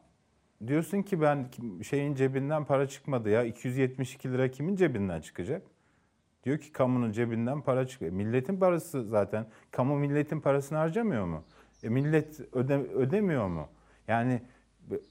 diyorsun 0.67 1.01
ki 1.01 1.21
ben 1.21 1.47
şeyin 1.83 2.15
cebinden 2.15 2.65
para 2.65 2.87
çıkmadı 2.87 3.29
ya 3.29 3.43
272 3.43 4.31
lira 4.31 4.51
kimin 4.51 4.75
cebinden 4.75 5.21
çıkacak? 5.21 5.61
Diyor 6.47 6.57
ki 6.57 6.71
kamunun 6.71 7.11
cebinden 7.11 7.61
para 7.61 7.87
çıkıyor. 7.87 8.11
Milletin 8.11 8.59
parası 8.59 9.03
zaten. 9.03 9.45
Kamu 9.71 9.95
milletin 9.95 10.39
parasını 10.39 10.77
harcamıyor 10.77 11.25
mu? 11.25 11.43
E 11.83 11.89
millet 11.89 12.55
öde, 12.55 12.75
ödemiyor 12.75 13.47
mu? 13.47 13.67
Yani 14.07 14.41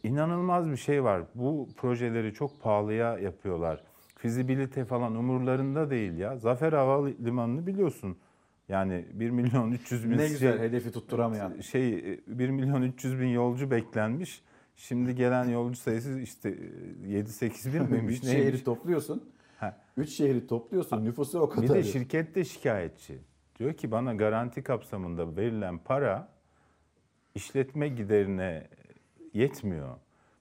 inanılmaz 0.02 0.70
bir 0.70 0.76
şey 0.76 1.04
var. 1.04 1.22
Bu 1.34 1.68
projeleri 1.76 2.34
çok 2.34 2.62
pahalıya 2.62 3.18
yapıyorlar. 3.18 3.82
Fizibilite 4.18 4.84
falan 4.84 5.16
umurlarında 5.16 5.90
değil 5.90 6.18
ya. 6.18 6.36
Zafer 6.36 6.72
Havalimanı'nı 6.72 7.66
biliyorsun. 7.66 8.16
Yani 8.68 9.04
1 9.12 9.30
milyon 9.30 9.72
300 9.72 10.10
bin 10.10 10.18
Ne 10.18 10.28
güzel 10.28 10.58
hedefi 10.58 10.92
tutturamayan. 10.92 11.60
Şey 11.60 12.20
1 12.26 12.48
milyon 12.48 12.82
300 12.82 13.20
bin 13.20 13.28
yolcu 13.28 13.70
beklenmiş. 13.70 14.42
Şimdi 14.76 15.14
gelen 15.14 15.44
yolcu 15.44 15.76
sayısı 15.76 16.20
işte 16.20 16.58
7-8 17.06 17.74
bin 17.74 17.82
miymiş 17.90 18.20
şehri 18.20 18.64
topluyorsun. 18.64 19.35
Üç 19.96 20.10
şehri 20.10 20.46
topluyorsun. 20.46 21.04
Nüfusu 21.04 21.40
o 21.40 21.48
kadar. 21.48 21.62
Bir 21.68 21.74
de 21.74 21.82
şirket 21.82 22.34
de 22.34 22.44
şikayetçi. 22.44 23.18
Diyor 23.58 23.74
ki 23.74 23.90
bana 23.90 24.14
garanti 24.14 24.62
kapsamında 24.62 25.36
verilen 25.36 25.78
para 25.78 26.28
işletme 27.34 27.88
giderine 27.88 28.68
yetmiyor. 29.34 29.96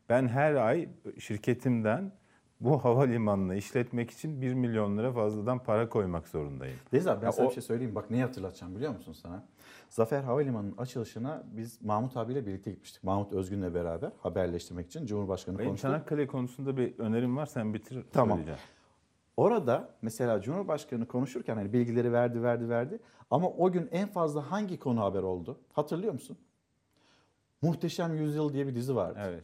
Ben 0.10 0.28
her 0.28 0.56
ay 0.56 0.90
şirketimden 1.20 2.12
bu 2.60 2.86
havalimanını 2.86 3.56
işletmek 3.56 4.12
için 4.12 4.42
1 4.42 4.54
milyon 4.54 4.98
lira 4.98 5.14
fazladan 5.14 5.60
para 5.64 5.90
koymak 5.90 6.28
zorundayım. 6.28 6.78
Deniz 6.92 7.08
abi 7.08 7.22
ben 7.22 7.26
Ya 7.26 7.32
sana 7.32 7.46
o- 7.46 7.50
bir 7.50 7.54
şey 7.54 7.64
söyleyeyim. 7.64 7.96
Bak 7.96 8.12
neyi 8.12 8.24
hatırlatacağım 8.24 8.76
biliyor 8.76 8.94
musun 8.94 9.14
sana? 9.14 9.44
Zafer 9.90 10.24
Havalimanı'nın 10.24 10.78
açılışına 10.78 11.44
biz 11.52 11.82
Mahmut 11.82 12.18
abiyle 12.18 12.46
birlikte 12.46 12.72
gitmiştik. 12.72 13.04
Mahmut 13.04 13.34
Özgün'le 13.34 13.74
beraber 13.74 14.12
haberleştirmek 14.24 14.88
için 14.88 15.06
Cumhurbaşkanı 15.06 15.58
Benim 15.60 15.70
konuştuk. 15.70 15.90
Çanakkale 15.92 16.28
konusunda 16.28 16.78
bir 16.78 17.00
önerim 17.00 17.38
var 17.38 17.46
sen 17.46 17.74
bitir 17.74 18.04
Tamam. 18.14 18.40
Orada 19.38 19.90
mesela 20.02 20.42
Cumhurbaşkanı 20.42 21.06
konuşurken 21.08 21.56
hani 21.56 21.74
bilgileri 21.74 22.14
verdi 22.14 22.44
verdi 22.44 22.70
verdi 22.70 23.00
ama 23.32 23.50
o 23.50 23.72
gün 23.72 23.90
en 23.92 24.08
fazla 24.08 24.52
hangi 24.52 24.80
konu 24.80 25.02
haber 25.02 25.24
oldu? 25.24 25.58
Hatırlıyor 25.74 26.14
musun? 26.14 26.38
Muhteşem 27.62 28.16
Yüzyıl 28.16 28.54
diye 28.54 28.68
bir 28.68 28.76
dizi 28.76 28.96
vardı. 28.96 29.20
Evet. 29.24 29.44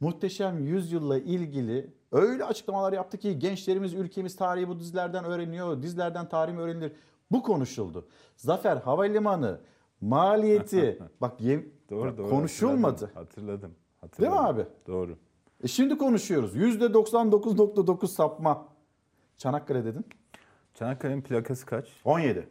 Muhteşem 0.00 0.58
Yüzyıl'la 0.58 1.18
ilgili 1.18 1.90
öyle 2.12 2.44
açıklamalar 2.44 2.92
yaptı 2.92 3.18
ki 3.18 3.38
gençlerimiz, 3.38 3.94
ülkemiz 3.94 4.36
tarihi 4.36 4.68
bu 4.68 4.78
dizilerden 4.80 5.24
öğreniyor. 5.24 5.82
Dizilerden 5.82 6.28
tarih 6.28 6.56
öğrenilir? 6.58 6.92
Bu 7.30 7.42
konuşuldu. 7.42 8.08
Zafer 8.36 8.76
Havalimanı 8.76 9.60
maliyeti 10.00 10.98
bak 11.20 11.40
ye- 11.40 11.66
Doğru 11.90 12.16
doğru. 12.16 12.36
hatırlamadı. 12.36 13.10
Hatırladım. 13.14 13.74
hatırladım. 14.00 14.20
Değil 14.20 14.32
mi 14.32 14.36
hatırladım. 14.38 14.60
abi? 14.60 14.66
Doğru. 14.86 15.16
E 15.64 15.68
şimdi 15.68 15.98
konuşuyoruz. 15.98 16.56
%99.9 16.56 18.06
sapma. 18.06 18.68
Çanakkale 19.36 19.84
dedin. 19.84 20.06
Çanakkale'nin 20.74 21.20
plakası 21.22 21.66
kaç? 21.66 21.86
17. 22.04 22.46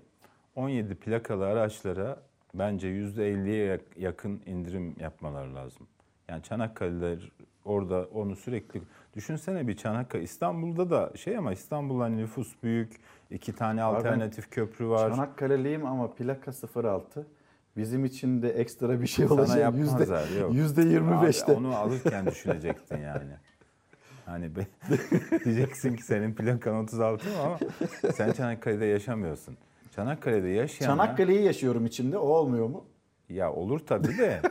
17 0.56 0.96
plakalı 0.96 1.46
araçlara 1.48 2.20
bence 2.54 2.88
%50'ye 2.88 3.66
yak- 3.66 3.98
yakın 3.98 4.42
indirim 4.46 4.96
yapmaları 5.00 5.56
lazım. 5.56 5.88
Yani 6.28 6.44
Çanakkale'ler 6.44 7.32
orada 7.66 8.06
onu 8.14 8.36
sürekli 8.36 8.82
düşünsene 9.16 9.68
bir 9.68 9.76
Çanakkale 9.78 10.24
İstanbul'da 10.24 10.90
da 10.90 11.12
şey 11.18 11.38
ama 11.38 11.52
İstanbul'da 11.54 12.08
nüfus 12.10 12.54
büyük. 12.64 13.00
iki 13.32 13.56
tane 13.56 13.84
Abi 13.84 13.94
ben 13.94 13.98
alternatif 14.00 14.52
köprü 14.52 14.88
var. 14.88 15.10
Çanakkale'liyim 15.10 15.86
ama 15.86 16.14
plaka 16.14 16.52
06. 16.84 17.28
Bizim 17.78 18.06
için 18.06 18.42
de 18.42 18.50
ekstra 18.50 19.02
bir 19.02 19.08
şey 19.08 19.28
Sana 19.28 19.40
olacak. 19.42 19.58
yapmazlar. 19.58 20.24
Yüzde, 20.28 20.40
Yok. 20.40 20.54
yüzde 20.54 20.82
25'te. 20.82 21.46
Abi 21.52 21.52
onu 21.58 21.76
alırken 21.76 22.26
düşünecektin 22.26 22.98
yani. 22.98 23.32
Hani 24.32 24.56
be, 24.56 24.68
diyeceksin 25.46 25.96
ki 25.96 26.04
senin 26.04 26.34
plakan 26.34 26.76
36 26.76 27.30
mı 27.30 27.36
ama 27.46 27.60
sen 28.14 28.32
Çanakkale'de 28.32 28.86
yaşamıyorsun. 28.86 29.58
Çanakkale'de 29.96 30.50
yaşayan 30.50 30.86
Çanakkale'yi 30.88 31.44
yaşıyorum 31.44 31.86
içinde. 31.86 32.18
O 32.18 32.28
olmuyor 32.28 32.68
mu? 32.68 32.86
Ya 33.30 33.54
olur 33.54 33.80
tabii 33.80 34.18
de. 34.18 34.42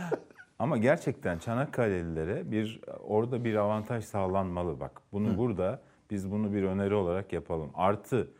Ama 0.58 0.78
gerçekten 0.78 1.38
Çanakkale'lilere 1.38 2.50
bir 2.50 2.80
orada 3.06 3.44
bir 3.44 3.54
avantaj 3.54 4.04
sağlanmalı 4.04 4.80
bak. 4.80 5.00
Bunu 5.12 5.38
burada 5.38 5.80
biz 6.10 6.30
bunu 6.30 6.52
bir 6.52 6.62
öneri 6.62 6.94
olarak 6.94 7.32
yapalım. 7.32 7.70
Artı 7.74 8.30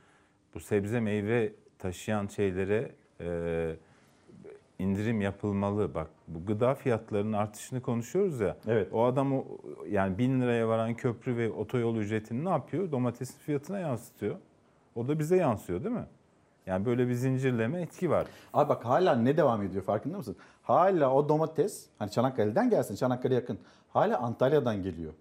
bu 0.54 0.60
sebze 0.60 1.00
meyve 1.00 1.52
taşıyan 1.78 2.26
şeylere 2.26 2.92
e, 3.20 3.76
indirim 4.78 5.20
yapılmalı. 5.20 5.94
Bak 5.94 6.08
bu 6.28 6.46
gıda 6.46 6.74
fiyatlarının 6.74 7.32
artışını 7.32 7.82
konuşuyoruz 7.82 8.40
ya. 8.40 8.56
Evet. 8.68 8.88
O 8.92 9.04
adam 9.04 9.32
o, 9.32 9.44
yani 9.88 10.18
bin 10.18 10.40
liraya 10.40 10.68
varan 10.68 10.94
köprü 10.94 11.36
ve 11.36 11.50
otoyol 11.50 11.96
ücretini 11.96 12.44
ne 12.44 12.50
yapıyor? 12.50 12.90
Domatesin 12.92 13.38
fiyatına 13.38 13.78
yansıtıyor. 13.78 14.36
O 14.94 15.08
da 15.08 15.18
bize 15.18 15.36
yansıyor 15.36 15.84
değil 15.84 15.94
mi? 15.94 16.06
Yani 16.66 16.86
böyle 16.86 17.08
bir 17.08 17.14
zincirleme 17.14 17.80
etki 17.80 18.10
var. 18.10 18.26
Abi 18.54 18.68
bak 18.68 18.84
hala 18.84 19.16
ne 19.16 19.36
devam 19.36 19.62
ediyor 19.62 19.84
farkında 19.84 20.16
mısın? 20.18 20.36
Hala 20.62 21.12
o 21.14 21.28
domates 21.28 21.86
hani 21.98 22.10
Çanakkale'den 22.10 22.70
gelsin. 22.70 22.94
Çanakkale 22.96 23.34
yakın. 23.34 23.58
Hala 23.88 24.18
Antalya'dan 24.18 24.82
geliyor. 24.82 25.12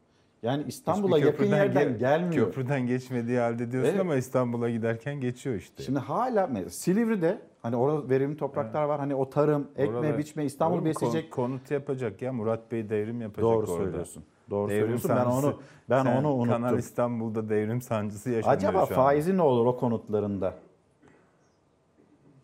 Yani 0.44 0.64
İstanbul'a 0.68 1.20
yakın 1.20 1.46
yerden 1.46 1.88
ge- 1.88 1.98
gelmiyor. 1.98 2.46
Köprüden 2.46 2.88
geçmediği 2.88 3.40
halde 3.40 3.72
diyorsun 3.72 3.90
Evet. 3.92 4.02
ama 4.02 4.16
İstanbul'a 4.16 4.70
giderken 4.70 5.20
geçiyor 5.20 5.56
işte. 5.56 5.84
Şimdi 5.84 6.00
hala 6.00 6.70
Silivri'de 6.70 7.40
hani 7.64 7.76
orada 7.76 8.10
verimli 8.10 8.38
topraklar 8.38 8.84
var. 8.84 8.99
Hani 8.99 9.15
o 9.15 9.30
tarım, 9.30 9.68
ekme, 9.76 9.98
Oralar- 9.98 10.18
biçme, 10.18 10.45
İstanbul 10.45 10.85
besleyecek. 10.85 11.31
kon- 11.31 11.44
konut 11.44 11.72
yapacak 11.72 12.22
ya 12.22 12.34
Murat 12.34 12.72
Bey 12.72 12.90
devrim 12.90 13.22
yapacak 13.22 13.44
Doğru 13.44 13.57
orada. 13.57 13.84
söylüyorsun. 13.84 14.23
Doğru 14.49 14.69
Devrim 14.69 14.80
söylüyorsun. 14.81 15.10
Ben 15.10 15.23
sancısı- 15.23 15.48
onu 15.48 15.60
ben 15.90 16.03
Sen 16.03 16.15
onu 16.18 16.34
unuttum. 16.34 16.53
Kanal 16.64 16.77
İstanbul'da 16.77 17.49
devrim 17.49 17.81
sancısı 17.81 18.30
yaşanıyor 18.30 18.57
Acaba 18.57 18.72
şu 18.72 18.80
anda. 18.80 18.94
faizi 18.95 19.38
ne 19.38 19.41
olur 19.41 19.65
o 19.65 19.77
konutlarında? 19.77 20.53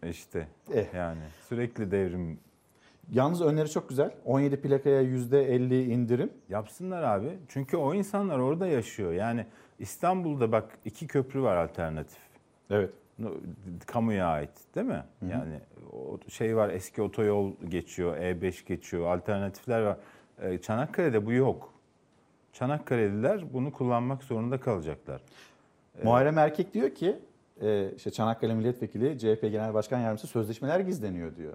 İşte 0.10 0.48
Eh. 0.74 0.86
yani 0.94 1.22
sürekli 1.50 1.92
devrim 1.92 2.40
Yalnız 3.12 3.42
öneri 3.42 3.70
çok 3.72 3.90
güzel. 3.90 4.12
17 4.26 4.62
plakaya 4.62 5.02
%50 5.02 5.84
indirim. 5.84 6.30
yapsınlar 6.50 7.04
abi. 7.04 7.40
Çünkü 7.48 7.78
o 7.78 7.94
insanlar 7.94 8.40
orada 8.40 8.68
yaşıyor. 8.68 9.12
Yani 9.14 9.46
İstanbul'da 9.80 10.52
bak 10.52 10.70
iki 10.86 11.08
köprü 11.08 11.42
var 11.42 11.56
alternatif. 11.58 12.18
Evet. 12.70 12.90
No- 13.20 13.34
Kamuya 13.86 14.28
ait 14.28 14.50
değil 14.76 14.88
mi? 14.88 15.04
Yani 15.32 15.60
o 15.94 16.18
şey 16.30 16.56
var 16.56 16.70
eski 16.70 17.02
otoyol 17.02 17.54
geçiyor, 17.70 18.18
E5 18.18 18.66
geçiyor, 18.68 19.06
alternatifler 19.18 19.82
var. 19.82 19.98
Ee, 20.42 20.58
Çanakkale'de 20.58 21.26
bu 21.26 21.32
yok. 21.34 21.74
Çanakkale'liler 22.54 23.54
bunu 23.54 23.72
kullanmak 23.74 24.24
zorunda 24.24 24.60
kalacaklar. 24.60 25.22
Muharrem 26.04 26.38
Erkek 26.38 26.74
diyor 26.74 26.90
ki 26.90 27.20
e, 27.62 27.92
işte 27.96 28.12
Çanakkale 28.12 28.54
Milletvekili 28.56 29.20
CHP 29.20 29.42
Genel 29.42 29.74
Başkan 29.74 30.00
Yardımcısı 30.00 30.28
sözleşmeler 30.28 30.80
gizleniyor 30.80 31.36
diyor. 31.36 31.54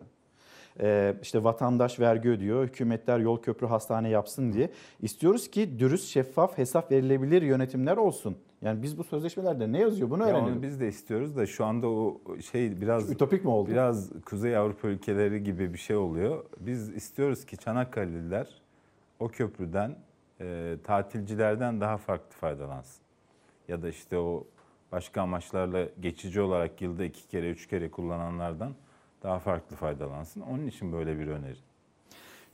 Ee, 0.81 1.15
işte 1.23 1.45
vatandaş 1.45 2.01
vergi 2.01 2.29
ödüyor, 2.29 2.65
hükümetler 2.65 3.19
yol 3.19 3.43
köprü 3.43 3.67
hastane 3.67 4.09
yapsın 4.09 4.53
diye. 4.53 4.71
İstiyoruz 5.03 5.51
ki 5.51 5.79
dürüst, 5.79 6.09
şeffaf, 6.09 6.59
hesap 6.59 6.91
verilebilir 6.91 7.43
yönetimler 7.43 7.97
olsun. 7.97 8.37
Yani 8.63 8.83
biz 8.83 8.99
bu 8.99 9.05
sözleşmelerde 9.05 9.73
ne 9.73 9.81
yazıyor 9.81 10.11
bunu 10.11 10.23
Ya 10.23 10.29
öğrenelim. 10.29 10.63
biz 10.63 10.81
de 10.81 10.89
istiyoruz 10.89 11.37
da 11.37 11.47
şu 11.47 11.65
anda 11.65 11.89
o 11.89 12.21
şey 12.51 12.81
biraz 12.81 13.11
Ütopik 13.11 13.45
mi 13.45 13.51
oldu? 13.51 13.71
Biraz 13.71 14.11
Kuzey 14.25 14.57
Avrupa 14.57 14.89
ülkeleri 14.89 15.45
gibi 15.45 15.73
bir 15.73 15.79
şey 15.79 15.97
oluyor. 15.97 16.45
Biz 16.61 16.89
istiyoruz 16.95 17.47
ki 17.47 17.57
Çanakkale'liler 17.57 18.49
o 19.21 19.29
köprüden 19.29 19.97
e, 20.41 20.77
tatilcilerden 20.85 21.81
daha 21.81 21.97
farklı 21.97 22.37
faydalansın. 22.41 23.03
Ya 23.69 23.83
da 23.83 23.89
işte 23.89 24.19
o 24.19 24.45
başka 24.93 25.23
amaçlarla 25.23 25.89
geçici 26.01 26.41
olarak 26.41 26.83
yılda 26.83 27.05
iki 27.05 27.29
kere, 27.29 27.51
üç 27.51 27.67
kere 27.67 27.91
kullananlardan 27.91 28.73
daha 29.25 29.39
farklı 29.39 29.77
faydalansın. 29.77 30.41
Onun 30.41 30.67
için 30.67 30.93
böyle 30.93 31.19
bir 31.19 31.29
öneri. 31.29 31.59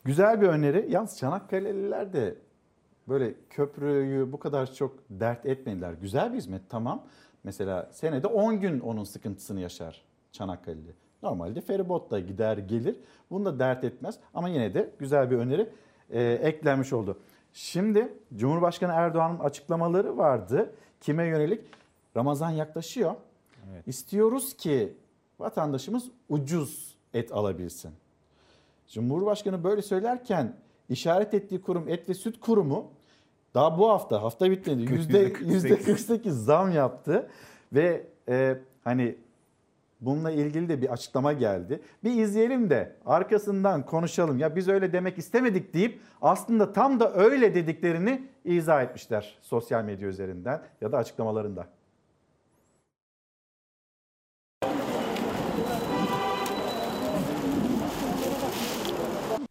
Güzel 0.05 0.41
bir 0.41 0.47
öneri. 0.47 0.87
Yalnız 0.89 1.19
Çanakkale'liler 1.19 2.13
de 2.13 2.35
böyle 3.09 3.35
köprüyü 3.51 4.33
bu 4.33 4.39
kadar 4.39 4.73
çok 4.75 4.97
dert 5.11 5.47
etmediler. 5.47 5.93
Güzel 5.93 6.33
bir 6.33 6.37
hizmet 6.37 6.63
tamam. 6.69 7.07
Mesela 7.45 7.89
senede 7.93 8.27
10 8.27 8.61
gün 8.61 8.81
onun 8.81 9.05
sıkıntısını 9.05 9.61
yaşar 9.61 10.05
Çanakkale'li. 10.33 10.95
Normalde 11.23 11.61
feribotla 11.61 12.21
gider 12.21 12.59
gelir. 12.59 12.97
Bunu 13.31 13.45
da 13.45 13.59
dert 13.59 13.85
etmez. 13.85 14.19
Ama 14.35 14.49
yine 14.49 14.75
de 14.75 14.91
güzel 14.99 15.31
bir 15.31 15.37
öneri 15.37 15.69
e, 16.11 16.23
eklenmiş 16.23 16.93
oldu. 16.93 17.19
Şimdi 17.53 18.15
Cumhurbaşkanı 18.37 18.93
Erdoğan'ın 18.93 19.39
açıklamaları 19.39 20.19
vardı. 20.19 20.73
Kime 21.01 21.27
yönelik? 21.27 21.61
Ramazan 22.17 22.51
yaklaşıyor. 22.51 23.15
İstiyoruz 23.87 24.57
ki 24.57 24.95
vatandaşımız 25.41 26.05
ucuz 26.29 26.95
et 27.15 27.33
alabilsin. 27.33 27.91
Cumhurbaşkanı 28.89 29.65
böyle 29.65 29.83
söylerken 29.83 30.57
işaret 30.89 31.35
ettiği 31.35 31.61
kurum 31.61 31.89
Et 31.89 32.09
ve 32.09 32.15
Süt 32.15 32.41
Kurumu 32.41 32.91
daha 33.55 33.79
bu 33.79 33.89
hafta 33.91 34.23
hafta 34.23 34.51
bitmedi 34.51 34.93
yüzde 34.93 35.33
yüzde 35.41 35.79
48 35.79 36.45
zam 36.45 36.73
yaptı 36.73 37.31
ve 37.73 38.07
e, 38.29 38.59
hani 38.85 39.17
bununla 40.01 40.31
ilgili 40.31 40.69
de 40.69 40.83
bir 40.83 40.93
açıklama 40.93 41.33
geldi. 41.33 41.81
Bir 42.05 42.23
izleyelim 42.23 42.71
de 42.71 42.97
arkasından 43.07 43.87
konuşalım. 43.87 44.39
Ya 44.39 44.57
biz 44.57 44.69
öyle 44.69 44.93
demek 44.93 45.19
istemedik 45.19 45.75
deyip 45.75 46.01
aslında 46.23 46.73
tam 46.73 47.01
da 47.01 47.15
öyle 47.15 47.55
dediklerini 47.55 48.23
izah 48.45 48.83
etmişler 48.83 49.39
sosyal 49.43 49.85
medya 49.85 50.09
üzerinden 50.09 50.63
ya 50.81 50.93
da 50.93 50.99
açıklamalarında. 50.99 51.67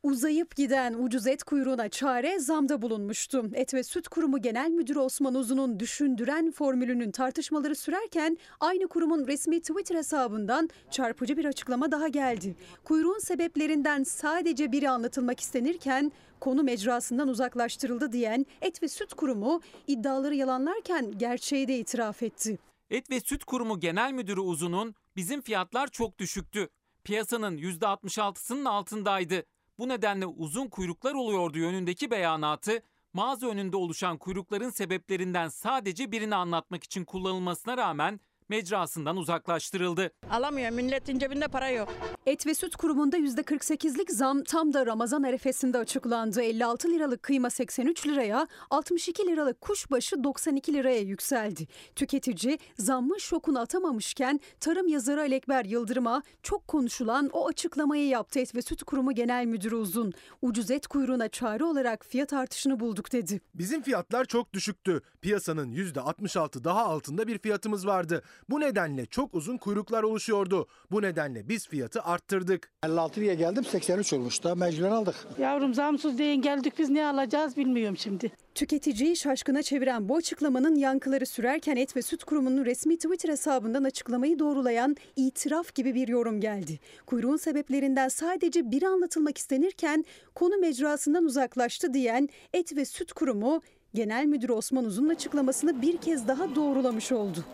Uzayıp 0.10 0.56
giden 0.56 0.94
ucuz 0.94 1.28
et 1.28 1.44
kuyruğuna 1.44 1.90
çare 1.90 2.40
zamda 2.40 2.82
bulunmuştu. 2.82 3.50
Et 3.54 3.74
ve 3.74 3.84
Süt 3.84 4.08
Kurumu 4.08 4.42
Genel 4.42 4.70
Müdürü 4.70 5.00
Osman 5.00 5.36
Uzun'un 5.36 5.80
düşündüren 5.80 6.52
formülünün 6.52 7.12
tartışmaları 7.12 7.76
sürerken 7.76 8.38
aynı 8.60 8.88
kurumun 8.88 9.28
resmi 9.28 9.60
Twitter 9.62 9.96
hesabından 9.96 10.70
çarpıcı 10.92 11.38
bir 11.38 11.46
açıklama 11.46 11.92
daha 11.92 12.08
geldi. 12.08 12.56
Kuyruğun 12.84 13.20
sebeplerinden 13.20 14.04
sadece 14.04 14.72
biri 14.72 14.90
anlatılmak 14.90 15.40
istenirken 15.40 16.12
konu 16.40 16.64
mecrasından 16.64 17.28
uzaklaştırıldı 17.28 18.12
diyen 18.12 18.46
Et 18.62 18.84
ve 18.84 18.88
Süt 18.88 19.14
Kurumu 19.14 19.62
iddiaları 19.88 20.36
yalanlarken 20.36 21.18
gerçeği 21.18 21.68
de 21.68 21.80
itiraf 21.80 22.24
etti. 22.24 22.58
Et 22.90 23.10
ve 23.10 23.20
Süt 23.20 23.44
Kurumu 23.44 23.80
Genel 23.80 24.12
Müdürü 24.12 24.40
Uzun'un 24.40 24.96
bizim 25.16 25.42
fiyatlar 25.42 25.88
çok 25.88 26.20
düşüktü. 26.20 26.70
Piyasanın 27.04 27.58
%66'sının 27.58 28.66
altındaydı. 28.66 29.44
Bu 29.80 29.90
nedenle 29.90 30.26
uzun 30.26 30.68
kuyruklar 30.68 31.14
oluyordu 31.14 31.58
yönündeki 31.58 32.12
beyanatı 32.12 32.84
mağaza 33.14 33.48
önünde 33.48 33.78
oluşan 33.78 34.18
kuyrukların 34.18 34.70
sebeplerinden 34.70 35.48
sadece 35.48 36.12
birini 36.12 36.36
anlatmak 36.36 36.84
için 36.84 37.06
kullanılmasına 37.06 37.78
rağmen 37.78 38.20
mecrasından 38.50 39.18
uzaklaştırıldı. 39.18 40.12
Alamıyor 40.32 40.70
milletin 40.70 41.20
cebinde 41.20 41.48
para 41.48 41.70
yok. 41.70 41.90
Et 42.26 42.48
ve 42.48 42.54
Süt 42.54 42.76
Kurumu'nda 42.76 43.18
%48'lik 43.18 44.12
zam 44.12 44.44
tam 44.44 44.74
da 44.74 44.86
Ramazan 44.86 45.24
arefesinde 45.24 45.78
açıklandı. 45.78 46.42
56 46.42 46.88
liralık 46.88 47.24
kıyma 47.24 47.50
83 47.50 48.08
liraya, 48.08 48.48
62 48.70 49.28
liralık 49.28 49.62
kuşbaşı 49.62 50.24
92 50.24 50.74
liraya 50.74 51.02
yükseldi. 51.02 51.68
Tüketici 51.96 52.60
zammın 52.78 53.18
şokunu 53.18 53.60
atamamışken 53.60 54.40
tarım 54.60 54.88
yazarı 54.88 55.22
Alekber 55.22 55.66
Yıldırım'a 55.66 56.24
çok 56.44 56.68
konuşulan 56.68 57.30
o 57.34 57.48
açıklamayı 57.48 58.08
yaptı 58.08 58.40
Et 58.40 58.56
ve 58.56 58.62
Süt 58.62 58.84
Kurumu 58.84 59.12
Genel 59.12 59.46
Müdürü 59.46 59.76
Uzun. 59.76 60.14
Ucuz 60.42 60.72
et 60.72 60.88
kuyruğuna 60.88 61.28
çare 61.28 61.64
olarak 61.64 62.06
fiyat 62.06 62.34
artışını 62.34 62.80
bulduk 62.80 63.12
dedi. 63.12 63.42
Bizim 63.56 63.82
fiyatlar 63.82 64.26
çok 64.26 64.54
düşüktü. 64.54 65.02
Piyasanın 65.22 65.72
%66 65.72 66.64
daha 66.64 66.86
altında 66.86 67.28
bir 67.28 67.38
fiyatımız 67.38 67.88
vardı. 67.88 68.24
Bu 68.50 68.60
nedenle 68.60 69.06
çok 69.06 69.36
uzun 69.36 69.58
kuyruklar 69.58 70.04
oluşuyordu. 70.04 70.68
Bu 70.92 71.02
nedenle 71.02 71.50
biz 71.50 71.68
fiyatı 71.68 72.02
arttırdık. 72.02 72.72
56 72.84 73.22
liraya 73.22 73.34
geldim 73.34 73.64
83 73.66 74.14
olmuş 74.14 74.44
da 74.44 74.56
mecburen 74.56 74.92
aldık. 74.92 75.16
Yavrum 75.40 75.74
zamsız 75.74 76.18
deyin 76.18 76.42
geldik 76.42 76.74
biz 76.78 76.90
ne 76.90 77.06
alacağız 77.06 77.58
bilmiyorum 77.58 77.98
şimdi. 77.98 78.32
Tüketiciyi 78.56 79.18
şaşkına 79.18 79.64
çeviren 79.64 80.10
bu 80.10 80.16
açıklamanın 80.16 80.76
yankıları 80.76 81.26
sürerken 81.26 81.76
Et 81.76 81.96
ve 81.96 82.02
Süt 82.02 82.24
Kurumu'nun 82.24 82.66
resmi 82.66 82.98
Twitter 82.98 83.30
hesabından 83.30 83.84
açıklamayı 83.84 84.40
doğrulayan 84.40 84.96
itiraf 85.16 85.76
gibi 85.76 85.96
bir 85.96 86.08
yorum 86.08 86.42
geldi. 86.42 86.80
Kuyruğun 87.06 87.38
sebeplerinden 87.38 88.08
sadece 88.08 88.72
biri 88.72 88.88
anlatılmak 88.88 89.38
istenirken 89.38 90.06
konu 90.36 90.58
mecrasından 90.58 91.26
uzaklaştı 91.26 91.94
diyen 91.94 92.30
Et 92.54 92.76
ve 92.76 92.86
Süt 92.86 93.14
Kurumu 93.14 93.62
Genel 93.94 94.26
Müdürü 94.26 94.52
Osman 94.52 94.86
Uzun'un 94.86 95.10
açıklamasını 95.10 95.82
bir 95.82 95.98
kez 95.98 96.28
daha 96.28 96.56
doğrulamış 96.56 97.12
oldu. 97.12 97.46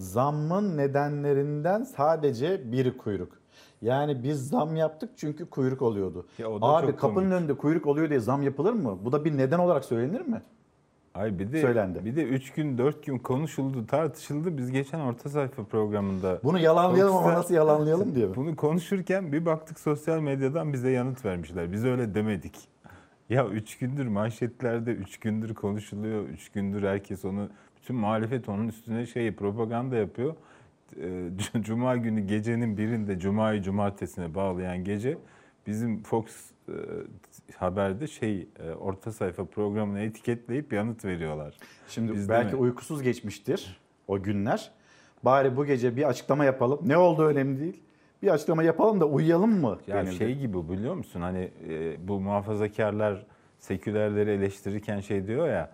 Zammın 0.00 0.76
nedenlerinden 0.76 1.82
sadece 1.82 2.72
biri 2.72 2.96
kuyruk. 2.96 3.32
Yani 3.82 4.22
biz 4.22 4.48
zam 4.48 4.76
yaptık 4.76 5.10
çünkü 5.16 5.50
kuyruk 5.50 5.82
oluyordu. 5.82 6.26
o 6.46 6.60
da 6.60 6.66
Abi 6.66 6.86
çok 6.86 6.98
kapının 6.98 7.14
komik. 7.30 7.32
önünde 7.32 7.54
kuyruk 7.54 7.86
oluyor 7.86 8.10
diye 8.10 8.20
zam 8.20 8.42
yapılır 8.42 8.72
mı? 8.72 8.98
Bu 9.04 9.12
da 9.12 9.24
bir 9.24 9.36
neden 9.38 9.58
olarak 9.58 9.84
söylenir 9.84 10.20
mi? 10.20 10.42
Ay 11.14 11.38
bir 11.38 11.52
de 11.52 11.60
Söylendi. 11.60 12.04
bir 12.04 12.16
de 12.16 12.22
3 12.24 12.52
gün 12.52 12.78
4 12.78 13.06
gün 13.06 13.18
konuşuldu, 13.18 13.86
tartışıldı. 13.86 14.56
Biz 14.58 14.70
geçen 14.70 15.00
orta 15.00 15.28
sayfa 15.28 15.64
programında 15.64 16.40
Bunu 16.44 16.58
yalanlayalım 16.58 17.16
ama 17.16 17.34
nasıl 17.34 17.54
yalanlayalım 17.54 18.14
diye 18.14 18.26
mi? 18.26 18.36
Bunu 18.36 18.56
konuşurken 18.56 19.32
bir 19.32 19.46
baktık 19.46 19.80
sosyal 19.80 20.20
medyadan 20.20 20.72
bize 20.72 20.90
yanıt 20.90 21.24
vermişler. 21.24 21.72
Biz 21.72 21.84
öyle 21.84 22.14
demedik. 22.14 22.54
Ya 23.30 23.46
3 23.46 23.78
gündür 23.78 24.06
manşetlerde 24.06 24.92
3 24.92 25.18
gündür 25.20 25.54
konuşuluyor. 25.54 26.28
3 26.28 26.48
gündür 26.48 26.82
herkes 26.82 27.24
onu 27.24 27.48
bütün 27.82 27.96
muhalefet 27.96 28.48
onun 28.48 28.68
üstüne 28.68 29.06
şey 29.06 29.34
propaganda 29.34 29.96
yapıyor. 29.96 30.34
Ee, 31.00 31.28
Cuma 31.60 31.96
günü 31.96 32.20
gecenin 32.20 32.76
birinde 32.76 33.18
Cuma'yı 33.18 33.62
cumartesine 33.62 34.34
bağlayan 34.34 34.84
gece 34.84 35.18
bizim 35.66 36.02
Fox 36.02 36.24
e, 36.68 36.72
haberde 37.56 38.06
şey 38.06 38.48
e, 38.58 38.70
orta 38.70 39.12
sayfa 39.12 39.44
programını 39.44 40.00
etiketleyip 40.00 40.72
yanıt 40.72 41.04
veriyorlar. 41.04 41.56
Şimdi 41.88 42.14
Biz 42.14 42.28
belki 42.28 42.56
uykusuz 42.56 43.02
geçmiştir 43.02 43.80
o 44.08 44.22
günler. 44.22 44.70
Bari 45.22 45.56
bu 45.56 45.66
gece 45.66 45.96
bir 45.96 46.08
açıklama 46.08 46.44
yapalım. 46.44 46.80
Ne 46.82 46.96
oldu 46.96 47.24
önemli 47.24 47.60
değil. 47.60 47.82
Bir 48.22 48.28
açıklama 48.28 48.62
yapalım 48.62 49.00
da 49.00 49.06
uyuyalım 49.06 49.60
mı? 49.60 49.78
Yani 49.86 50.06
denildi. 50.06 50.16
şey 50.18 50.38
gibi 50.38 50.68
biliyor 50.68 50.94
musun 50.94 51.20
hani 51.20 51.50
e, 51.68 52.08
bu 52.08 52.20
muhafazakarlar 52.20 53.26
sekülerleri 53.58 54.30
eleştirirken 54.30 55.00
şey 55.00 55.26
diyor 55.26 55.48
ya 55.48 55.70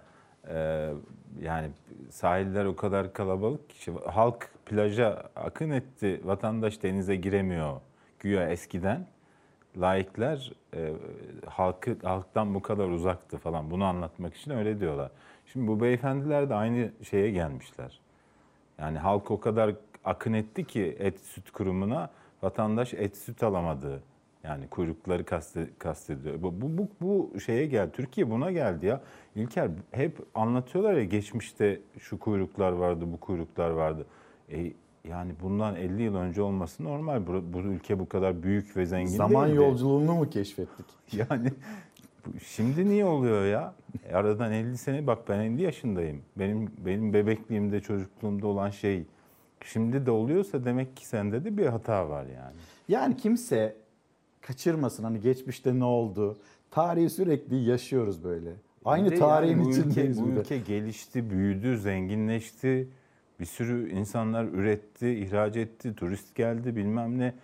e, 0.49 0.91
yani 1.43 1.71
sahiller 2.11 2.65
o 2.65 2.77
kadar 2.77 3.13
kalabalık 3.13 3.71
ki 3.71 3.93
halk 4.07 4.51
plaja 4.67 5.31
akın 5.37 5.71
etti 5.71 6.21
vatandaş 6.25 6.83
denize 6.83 7.17
giremiyor 7.17 7.81
güya 8.21 8.49
eskiden 8.49 9.07
laikler 9.81 10.53
e, 10.75 10.93
halkı 11.47 11.97
halktan 12.03 12.55
bu 12.55 12.63
kadar 12.63 12.89
uzaktı 12.89 13.39
falan 13.39 13.71
bunu 13.71 13.85
anlatmak 13.85 14.35
için 14.35 14.51
öyle 14.51 14.81
diyorlar. 14.81 15.11
Şimdi 15.47 15.69
bu 15.69 15.81
beyefendiler 15.81 16.51
de 16.51 16.55
aynı 16.55 16.91
şeye 17.03 17.31
gelmişler. 17.31 18.01
Yani 18.79 18.99
halk 18.99 19.31
o 19.31 19.41
kadar 19.41 19.75
akın 20.05 20.33
etti 20.33 20.65
ki 20.65 20.97
et 20.99 21.21
süt 21.21 21.51
kurumuna 21.51 22.11
vatandaş 22.43 22.95
et 22.95 23.17
süt 23.17 23.43
alamadı. 23.43 24.03
Yani 24.47 24.69
kuyrukları 24.69 25.25
kastediyor. 25.79 26.43
Bu, 26.43 26.55
bu, 26.61 26.89
bu, 27.01 27.41
şeye 27.41 27.67
geldi. 27.67 27.91
Türkiye 27.93 28.31
buna 28.31 28.51
geldi 28.51 28.87
ya. 28.87 29.01
İlker 29.35 29.71
hep 29.91 30.19
anlatıyorlar 30.35 30.95
ya 30.95 31.05
geçmişte 31.05 31.81
şu 31.99 32.19
kuyruklar 32.19 32.73
vardı, 32.73 33.05
bu 33.13 33.21
kuyruklar 33.21 33.71
vardı. 33.71 34.07
E, 34.53 34.73
yani 35.09 35.33
bundan 35.43 35.77
50 35.77 36.03
yıl 36.03 36.15
önce 36.15 36.43
olması 36.43 36.85
normal. 36.85 37.27
Bu, 37.27 37.53
bu 37.53 37.59
ülke 37.59 37.99
bu 37.99 38.09
kadar 38.09 38.43
büyük 38.43 38.77
ve 38.77 38.87
zengin 38.87 39.17
Zaman 39.17 39.47
değildi. 39.47 39.57
yolculuğunu 39.57 40.15
mu 40.15 40.31
keşfettik? 40.31 40.87
Yani 41.13 41.53
şimdi 42.45 42.89
niye 42.89 43.05
oluyor 43.05 43.47
ya? 43.47 43.75
E, 44.09 44.15
Aradan 44.15 44.53
50 44.53 44.79
sene 44.79 45.07
bak 45.07 45.29
ben 45.29 45.41
50 45.41 45.63
yaşındayım. 45.63 46.23
Benim 46.37 46.71
benim 46.79 47.13
bebekliğimde 47.13 47.81
çocukluğumda 47.81 48.47
olan 48.47 48.71
şey 48.71 49.05
şimdi 49.65 50.07
de 50.07 50.11
oluyorsa 50.11 50.65
demek 50.65 50.97
ki 50.97 51.07
sende 51.07 51.45
de 51.45 51.57
bir 51.57 51.67
hata 51.67 52.09
var 52.09 52.25
yani. 52.25 52.57
Yani 52.89 53.17
kimse 53.17 53.77
kaçırmasın 54.47 55.05
hani 55.05 55.21
geçmişte 55.21 55.79
ne 55.79 55.85
oldu? 55.85 56.39
Tarihi 56.71 57.11
sürekli 57.11 57.57
yaşıyoruz 57.57 58.25
böyle. 58.25 58.51
Aynı 58.85 59.11
de 59.11 59.15
tarihin 59.15 59.57
yani 59.57 59.65
bu 59.65 59.71
ülke, 59.71 59.81
içindeyiz 59.81 60.23
bu 60.23 60.29
ülke 60.29 60.59
gelişti, 60.59 61.31
büyüdü, 61.31 61.79
zenginleşti. 61.79 62.89
Bir 63.41 63.45
sürü 63.45 63.91
insanlar 63.91 64.45
üretti, 64.45 65.09
ihraç 65.09 65.57
etti, 65.57 65.97
turist 65.97 66.35
geldi 66.35 66.77
bilmem 66.77 67.19
ne. 67.19 67.35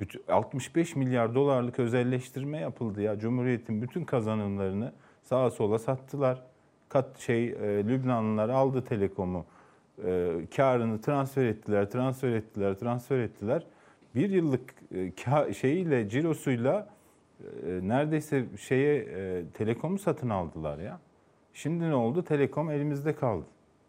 Bütün, 0.00 0.22
65 0.28 0.96
milyar 0.96 1.34
dolarlık 1.34 1.78
özelleştirme 1.78 2.58
yapıldı 2.58 3.02
ya. 3.02 3.18
Cumhuriyet'in 3.18 3.82
bütün 3.82 4.04
kazanımlarını 4.04 4.92
sağa 5.24 5.50
sola 5.50 5.78
sattılar. 5.78 6.42
Kat 6.88 7.18
şey 7.18 7.48
e, 7.48 7.84
Lübnanlılar 7.88 8.48
aldı 8.48 8.84
telekomu. 8.84 9.44
E, 10.04 10.32
karını 10.56 11.00
transfer 11.00 11.44
ettiler, 11.44 11.90
transfer 11.90 12.32
ettiler, 12.32 12.74
transfer 12.74 13.18
ettiler. 13.18 13.66
Bir 14.14 14.30
yıllık 14.30 14.74
e, 14.94 15.52
şeyiyle, 15.52 16.08
cirosuyla 16.08 16.88
e, 17.40 17.46
neredeyse 17.82 18.44
şeye 18.58 18.96
e, 18.96 19.44
telekomu 19.54 19.98
satın 19.98 20.28
aldılar 20.28 20.78
ya. 20.78 21.00
Şimdi 21.54 21.84
ne 21.84 21.94
oldu? 21.94 22.24
Telekom 22.24 22.70
elimizde 22.70 23.14
kaldı. 23.14 23.46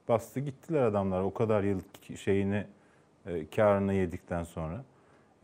Bastı 0.07 0.39
gittiler 0.39 0.81
adamlar 0.81 1.21
o 1.21 1.33
kadar 1.33 1.63
yıl 1.63 1.79
şeyini 2.15 2.65
karını 3.55 3.93
yedikten 3.93 4.43
sonra. 4.43 4.83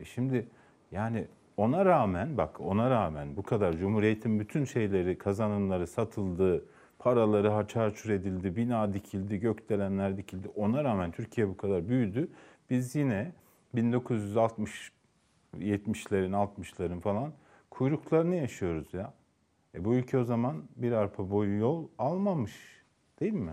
E 0.00 0.04
şimdi 0.04 0.46
yani 0.92 1.24
ona 1.56 1.84
rağmen 1.84 2.36
bak 2.36 2.60
ona 2.60 2.90
rağmen 2.90 3.36
bu 3.36 3.42
kadar 3.42 3.76
Cumhuriyet'in 3.76 4.40
bütün 4.40 4.64
şeyleri 4.64 5.18
kazanımları 5.18 5.86
satıldı, 5.86 6.64
paraları 6.98 7.48
harçar 7.48 8.10
edildi, 8.10 8.56
bina 8.56 8.92
dikildi, 8.92 9.40
gökdelenler 9.40 10.16
dikildi. 10.16 10.48
Ona 10.56 10.84
rağmen 10.84 11.10
Türkiye 11.10 11.48
bu 11.48 11.56
kadar 11.56 11.88
büyüdü. 11.88 12.28
Biz 12.70 12.94
yine 12.94 13.32
1960 13.74 14.92
70'lerin 15.58 16.32
60'ların 16.32 17.00
falan 17.00 17.32
kuyruklarını 17.70 18.34
yaşıyoruz 18.36 18.94
ya. 18.94 19.12
E 19.74 19.84
bu 19.84 19.94
ülke 19.94 20.18
o 20.18 20.24
zaman 20.24 20.62
bir 20.76 20.92
arpa 20.92 21.30
boyu 21.30 21.58
yol 21.58 21.88
almamış 21.98 22.52
değil 23.20 23.32
mi? 23.32 23.52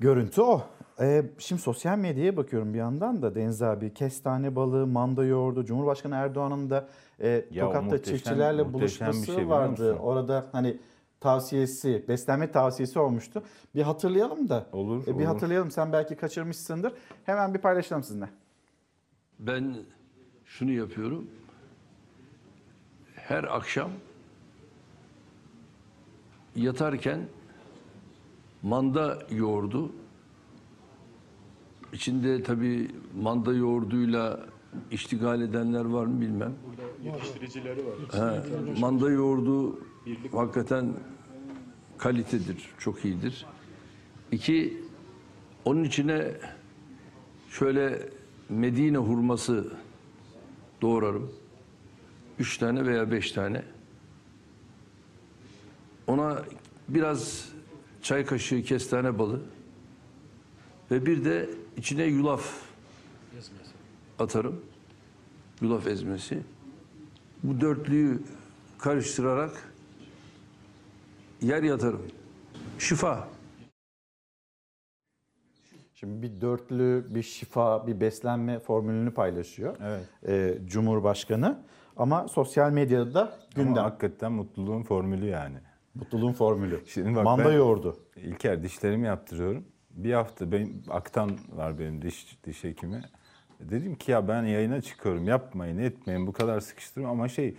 Görüntü 0.00 0.40
o. 0.42 0.62
Ee, 1.00 1.24
şimdi 1.38 1.62
sosyal 1.62 1.98
medyaya 1.98 2.36
bakıyorum 2.36 2.74
bir 2.74 2.78
yandan 2.78 3.22
da 3.22 3.34
Deniz 3.34 3.62
abi 3.62 3.94
kestane 3.94 4.56
balığı, 4.56 4.86
manda 4.86 5.24
yoğurdu. 5.24 5.64
Cumhurbaşkanı 5.64 6.14
Erdoğan'ın 6.14 6.70
da 6.70 6.88
e, 7.20 7.44
Ya 7.50 7.64
Tokat'ta 7.66 7.96
muhteşem- 7.96 8.02
çiftçilerle 8.04 8.62
muhteşem 8.62 9.06
bir 9.08 9.12
buluşması 9.12 9.32
şey 9.32 9.48
vardı. 9.48 9.94
Orada 9.94 10.46
hani 10.52 10.76
tavsiyesi, 11.20 12.04
beslenme 12.08 12.50
tavsiyesi 12.52 12.98
olmuştu. 12.98 13.42
Bir 13.74 13.82
hatırlayalım 13.82 14.48
da. 14.48 14.66
Olur, 14.72 15.02
E, 15.02 15.06
bir 15.06 15.12
olur. 15.12 15.24
hatırlayalım. 15.24 15.70
Sen 15.70 15.92
belki 15.92 16.16
kaçırmışsındır. 16.16 16.92
Hemen 17.24 17.54
bir 17.54 17.58
paylaşalım 17.58 18.02
sizinle. 18.02 18.28
Ben 19.46 19.76
şunu 20.46 20.70
yapıyorum. 20.70 21.26
Her 23.14 23.44
akşam 23.44 23.90
yatarken 26.56 27.20
manda 28.62 29.26
yoğurdu. 29.30 29.92
İçinde 31.92 32.42
tabii 32.42 32.90
manda 33.22 33.54
yoğurduyla 33.54 34.46
iştigal 34.90 35.40
edenler 35.40 35.84
var 35.84 36.06
mı 36.06 36.20
bilmem. 36.20 36.54
Yetiştiricileri 37.04 37.86
var. 37.86 37.94
Ha, 38.12 38.44
manda 38.80 39.10
yoğurdu 39.10 39.78
hakikaten 40.32 40.92
kalitedir, 41.98 42.70
çok 42.78 43.04
iyidir. 43.04 43.46
İki, 44.32 44.84
onun 45.64 45.84
içine 45.84 46.32
şöyle 47.50 48.08
Medine 48.48 48.96
hurması 48.96 49.72
doğrarım. 50.82 51.32
Üç 52.38 52.58
tane 52.58 52.86
veya 52.86 53.10
beş 53.10 53.32
tane. 53.32 53.62
Ona 56.06 56.42
biraz 56.88 57.48
çay 58.02 58.26
kaşığı 58.26 58.62
kestane 58.62 59.18
balı 59.18 59.40
ve 60.90 61.06
bir 61.06 61.24
de 61.24 61.50
içine 61.76 62.04
yulaf 62.04 62.62
atarım. 64.18 64.60
Yulaf 65.60 65.86
ezmesi. 65.86 66.42
Bu 67.42 67.60
dörtlüyü 67.60 68.22
karıştırarak 68.78 69.72
yer 71.42 71.62
yatarım. 71.62 72.02
Şifa. 72.78 73.33
Şimdi 76.04 76.22
bir 76.22 76.40
dörtlü, 76.40 77.04
bir 77.08 77.22
şifa, 77.22 77.86
bir 77.86 78.00
beslenme 78.00 78.58
formülünü 78.58 79.10
paylaşıyor 79.14 79.76
Evet. 79.82 80.04
e, 80.28 80.66
Cumhurbaşkanı. 80.66 81.58
Ama 81.96 82.28
sosyal 82.28 82.72
medyada 82.72 83.14
da 83.14 83.32
gündem. 83.56 83.72
Ama 83.72 83.82
hakikaten 83.82 84.32
mutluluğun 84.32 84.82
formülü 84.82 85.26
yani. 85.26 85.56
Mutluluğun 85.94 86.32
formülü. 86.32 86.80
Şimdi 86.86 87.16
bak 87.16 87.24
Manda 87.24 87.44
ben 87.44 87.52
yoğurdu. 87.52 87.96
İlker 88.16 88.62
dişlerimi 88.62 89.06
yaptırıyorum. 89.06 89.64
Bir 89.90 90.12
hafta 90.12 90.52
benim 90.52 90.82
aktan 90.90 91.30
var 91.56 91.78
benim 91.78 92.02
diş 92.02 92.38
diş 92.44 92.64
hekimi. 92.64 93.02
Dedim 93.60 93.94
ki 93.94 94.10
ya 94.12 94.28
ben 94.28 94.42
yayına 94.42 94.80
çıkıyorum 94.80 95.24
yapmayın 95.24 95.78
etmeyin 95.78 96.26
bu 96.26 96.32
kadar 96.32 96.60
sıkıştırma 96.60 97.08
ama 97.08 97.28
şey 97.28 97.56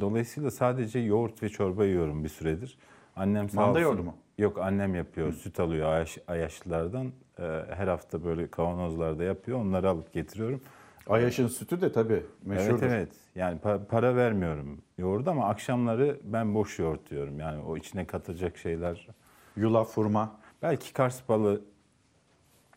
dolayısıyla 0.00 0.50
sadece 0.50 0.98
yoğurt 0.98 1.42
ve 1.42 1.48
çorba 1.48 1.84
yiyorum 1.84 2.24
bir 2.24 2.28
süredir. 2.28 2.78
Annem 3.16 3.48
sağ 3.48 3.60
Manda 3.60 3.70
olsun- 3.78 3.82
yoğurdu 3.82 4.02
mu? 4.02 4.14
Yok 4.38 4.58
annem 4.58 4.94
yapıyor. 4.94 5.32
Süt 5.32 5.60
alıyor 5.60 5.88
Ayaş, 5.88 6.18
Ayaşlılardan. 6.28 7.12
Ee, 7.38 7.62
her 7.70 7.88
hafta 7.88 8.24
böyle 8.24 8.46
kavanozlarda 8.50 9.24
yapıyor. 9.24 9.58
Onları 9.58 9.88
alıp 9.88 10.12
getiriyorum. 10.12 10.60
Ayaş'ın 11.06 11.46
sütü 11.48 11.80
de 11.80 11.92
tabii 11.92 12.22
meşhurdur. 12.44 12.82
Evet 12.86 12.92
evet. 12.92 13.12
Yani 13.34 13.58
pa- 13.60 13.84
para 13.86 14.16
vermiyorum 14.16 14.78
yoğurdu 14.98 15.30
ama 15.30 15.48
akşamları 15.48 16.20
ben 16.24 16.54
boş 16.54 16.78
yoğurt 16.78 17.10
diyorum. 17.10 17.38
Yani 17.38 17.62
o 17.62 17.76
içine 17.76 18.04
katacak 18.06 18.56
şeyler. 18.58 19.08
Yulaf, 19.56 19.96
hurma. 19.96 20.36
Belki 20.62 20.92
Kars 20.92 21.28
balı 21.28 21.60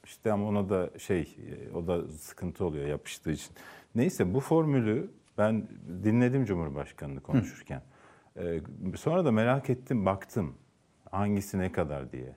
işte 0.05 0.31
ama 0.31 0.47
ona 0.47 0.69
da 0.69 0.89
şey 0.99 1.21
e, 1.21 1.75
o 1.75 1.87
da 1.87 2.07
sıkıntı 2.07 2.65
oluyor 2.65 2.87
yapıştığı 2.87 3.31
için. 3.31 3.51
Neyse 3.95 4.33
bu 4.33 4.39
formülü 4.39 5.11
ben 5.37 5.67
dinledim 6.03 6.45
Cumhurbaşkanı'nı 6.45 7.21
konuşurken. 7.21 7.81
Ee, 8.37 8.61
sonra 8.95 9.25
da 9.25 9.31
merak 9.31 9.69
ettim 9.69 10.05
baktım 10.05 10.53
hangisi 11.11 11.59
ne 11.59 11.71
kadar 11.71 12.11
diye. 12.11 12.35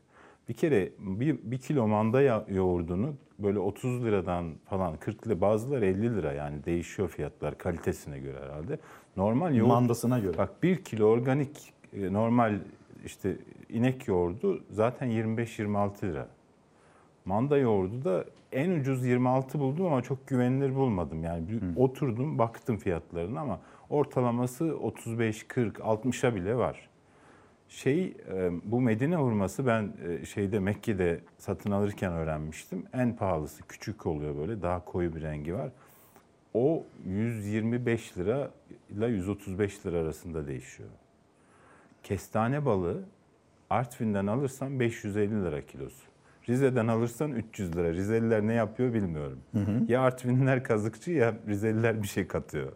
Bir 0.51 0.55
kere 0.55 0.89
bir, 0.98 1.39
bir 1.43 1.59
kilo 1.59 1.89
manda 1.89 2.44
yoğurdunu 2.48 3.14
böyle 3.39 3.59
30 3.59 4.05
liradan 4.05 4.55
falan 4.64 4.97
40 4.97 5.27
lira 5.27 5.40
bazıları 5.40 5.86
50 5.86 6.16
lira 6.16 6.32
yani 6.32 6.64
değişiyor 6.64 7.09
fiyatlar 7.09 7.59
kalitesine 7.59 8.18
göre 8.18 8.39
herhalde. 8.43 8.78
Normal 9.16 9.55
yoğurt. 9.55 9.68
Mandasına 9.68 10.18
göre. 10.18 10.39
Bak 10.39 10.62
bir 10.62 10.85
kilo 10.85 11.05
organik 11.05 11.72
e, 11.93 12.12
normal 12.12 12.59
işte 13.05 13.36
inek 13.68 14.09
yoğurdu 14.09 14.64
zaten 14.70 15.10
25-26 15.10 16.02
lira. 16.02 16.28
Manda 17.24 17.59
yoğurdu 17.59 18.05
da 18.05 18.24
en 18.52 18.70
ucuz 18.70 19.06
26 19.06 19.59
buldum 19.59 19.86
ama 19.86 20.02
çok 20.02 20.27
güvenilir 20.27 20.74
bulmadım. 20.74 21.24
Yani 21.24 21.48
bir 21.48 21.60
oturdum 21.77 22.39
baktım 22.39 22.77
fiyatlarına 22.77 23.40
ama 23.40 23.60
ortalaması 23.90 24.64
35, 24.64 25.48
40, 25.48 25.78
60'a 25.78 26.35
bile 26.35 26.56
var. 26.56 26.90
Şey 27.70 28.16
e, 28.32 28.51
bu 28.64 28.80
Medine 28.80 29.16
hurması 29.16 29.66
ben 29.66 29.92
e, 30.09 30.24
şeyde 30.24 30.59
Mekke'de 30.59 31.20
satın 31.38 31.70
alırken 31.70 32.12
öğrenmiştim. 32.12 32.84
En 32.92 33.16
pahalısı 33.16 33.62
küçük 33.62 34.06
oluyor 34.06 34.36
böyle 34.36 34.62
daha 34.62 34.84
koyu 34.84 35.14
bir 35.16 35.22
rengi 35.22 35.55
var. 35.55 35.70
O 36.55 36.84
125 37.06 38.18
lira 38.18 38.51
ile 38.90 39.06
135 39.06 39.86
lira 39.86 39.98
arasında 39.98 40.47
değişiyor. 40.47 40.88
Kestane 42.02 42.64
balığı 42.64 43.02
Artvin'den 43.70 44.26
alırsan 44.26 44.80
550 44.80 45.44
lira 45.44 45.66
kilosu. 45.66 46.05
Rize'den 46.48 46.86
alırsan 46.86 47.32
300 47.32 47.76
lira. 47.76 47.92
Rizeliler 47.92 48.47
ne 48.47 48.52
yapıyor 48.55 48.94
bilmiyorum. 48.94 49.40
Ya 49.88 50.01
Artvinliler 50.01 50.64
kazıkçı 50.64 51.10
ya 51.10 51.34
Rizeliler 51.48 52.02
bir 52.02 52.09
şey 52.09 52.26
katıyor. 52.26 52.72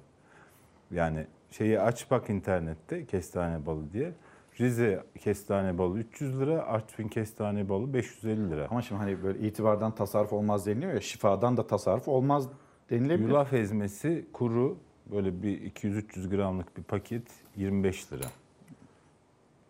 Yani 0.90 1.26
şeyi 1.50 1.80
aç 1.80 2.10
bak 2.10 2.30
internette 2.30 3.06
kestane 3.06 3.66
balı 3.66 3.92
diye. 3.92 4.12
Rize 4.60 5.04
kestane 5.20 5.78
balı 5.78 5.98
300 5.98 6.40
lira, 6.40 6.62
Artvin 6.62 7.08
kestane 7.08 7.68
balı 7.68 7.94
550 7.94 8.50
lira. 8.50 8.66
Ama 8.70 8.82
şimdi 8.82 9.00
hani 9.00 9.22
böyle 9.22 9.38
itibardan 9.38 9.94
tasarruf 9.94 10.32
olmaz 10.32 10.66
deniliyor 10.66 10.92
ya 10.92 11.00
şifadan 11.00 11.56
da 11.56 11.66
tasarruf 11.66 12.08
olmaz 12.08 12.48
denilebilir. 12.90 13.28
Yulaf 13.28 13.52
ezmesi 13.52 14.26
kuru 14.32 14.78
böyle 15.12 15.42
bir 15.42 15.70
200-300 15.70 16.36
gramlık 16.36 16.76
bir 16.76 16.82
paket 16.82 17.22
25 17.56 18.12
lira. 18.12 18.26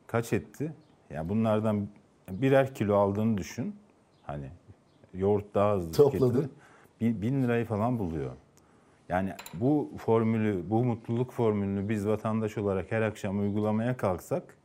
Kaç 0.06 0.32
etti? 0.32 0.72
Yani 1.10 1.28
bunlardan 1.28 1.88
birer 2.30 2.74
kilo 2.74 2.96
aldığını 2.96 3.38
düşün. 3.38 3.76
Hani 4.22 4.50
yoğurt 5.14 5.54
daha 5.54 5.76
hızlı 5.76 5.92
Topladı. 5.92 6.32
tüketilir. 6.32 6.50
Bin, 7.00 7.22
bin 7.22 7.42
lirayı 7.42 7.64
falan 7.64 7.98
buluyor. 7.98 8.30
Yani 9.08 9.32
bu 9.54 9.90
formülü, 9.98 10.70
bu 10.70 10.84
mutluluk 10.84 11.32
formülünü 11.32 11.88
biz 11.88 12.06
vatandaş 12.06 12.58
olarak 12.58 12.92
her 12.92 13.02
akşam 13.02 13.40
uygulamaya 13.40 13.96
kalksak 13.96 14.56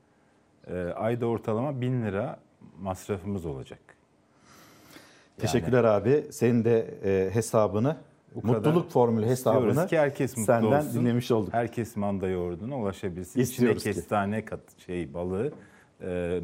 e, 0.74 0.94
ayda 0.96 1.26
ortalama 1.26 1.82
bin 1.82 2.04
lira 2.06 2.40
masrafımız 2.82 3.46
olacak. 3.46 3.80
Teşekkürler 5.38 5.84
abi. 5.84 6.26
Senin 6.32 6.66
de 6.66 6.88
e, 7.04 7.30
hesabını, 7.36 7.96
Bu 8.36 8.42
kadar 8.42 8.54
mutluluk 8.56 8.92
formülü 8.92 9.26
hesabını 9.26 9.88
ki 9.88 9.98
herkes 10.00 10.38
mutlu 10.38 10.46
senden 10.54 10.78
olsun. 10.80 11.02
dinlemiş 11.02 11.32
olduk. 11.32 11.54
Herkes 11.54 11.96
manda 11.96 12.28
yoğurduna 12.28 12.78
ulaşabilsin. 12.78 13.42
İstiyoruz 13.42 13.78
İçine 13.82 13.94
ki. 13.94 14.00
kestane 14.00 14.46
kat, 14.46 14.60
şey 14.86 15.14
balığı, 15.14 15.52
e, 16.04 16.42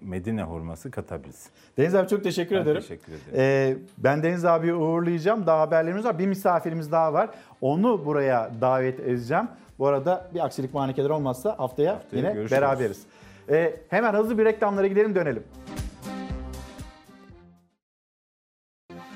Medine 0.00 0.42
hurması 0.42 0.90
katabilsin. 0.90 1.50
Deniz 1.78 1.94
abi 1.94 2.08
çok 2.08 2.24
teşekkür 2.24 2.56
Ben 2.56 2.62
ederim. 2.62 2.80
teşekkür 2.80 3.12
ederim. 3.12 3.34
Ee, 3.36 3.76
ben 3.98 4.22
Deniz 4.22 4.44
abiyi 4.44 4.74
uğurlayacağım. 4.74 5.46
Daha 5.46 5.60
haberlerimiz 5.60 6.04
var. 6.04 6.18
Bir 6.18 6.26
misafirimiz 6.26 6.92
daha 6.92 7.12
var. 7.12 7.30
Onu 7.60 8.04
buraya 8.06 8.50
davet 8.60 9.00
edeceğim. 9.00 9.48
Bu 9.78 9.86
arada 9.86 10.30
bir 10.34 10.44
aksilik 10.44 10.74
manikeler 10.74 11.10
olmazsa 11.10 11.58
haftaya, 11.58 11.94
Haftaya 11.94 12.18
yine 12.20 12.32
görüşürüz. 12.32 12.52
beraberiz. 12.52 13.02
Ee, 13.50 13.76
hemen 13.88 14.14
hızlı 14.14 14.38
bir 14.38 14.44
reklamlara 14.44 14.86
gidelim 14.86 15.14
dönelim. 15.14 15.44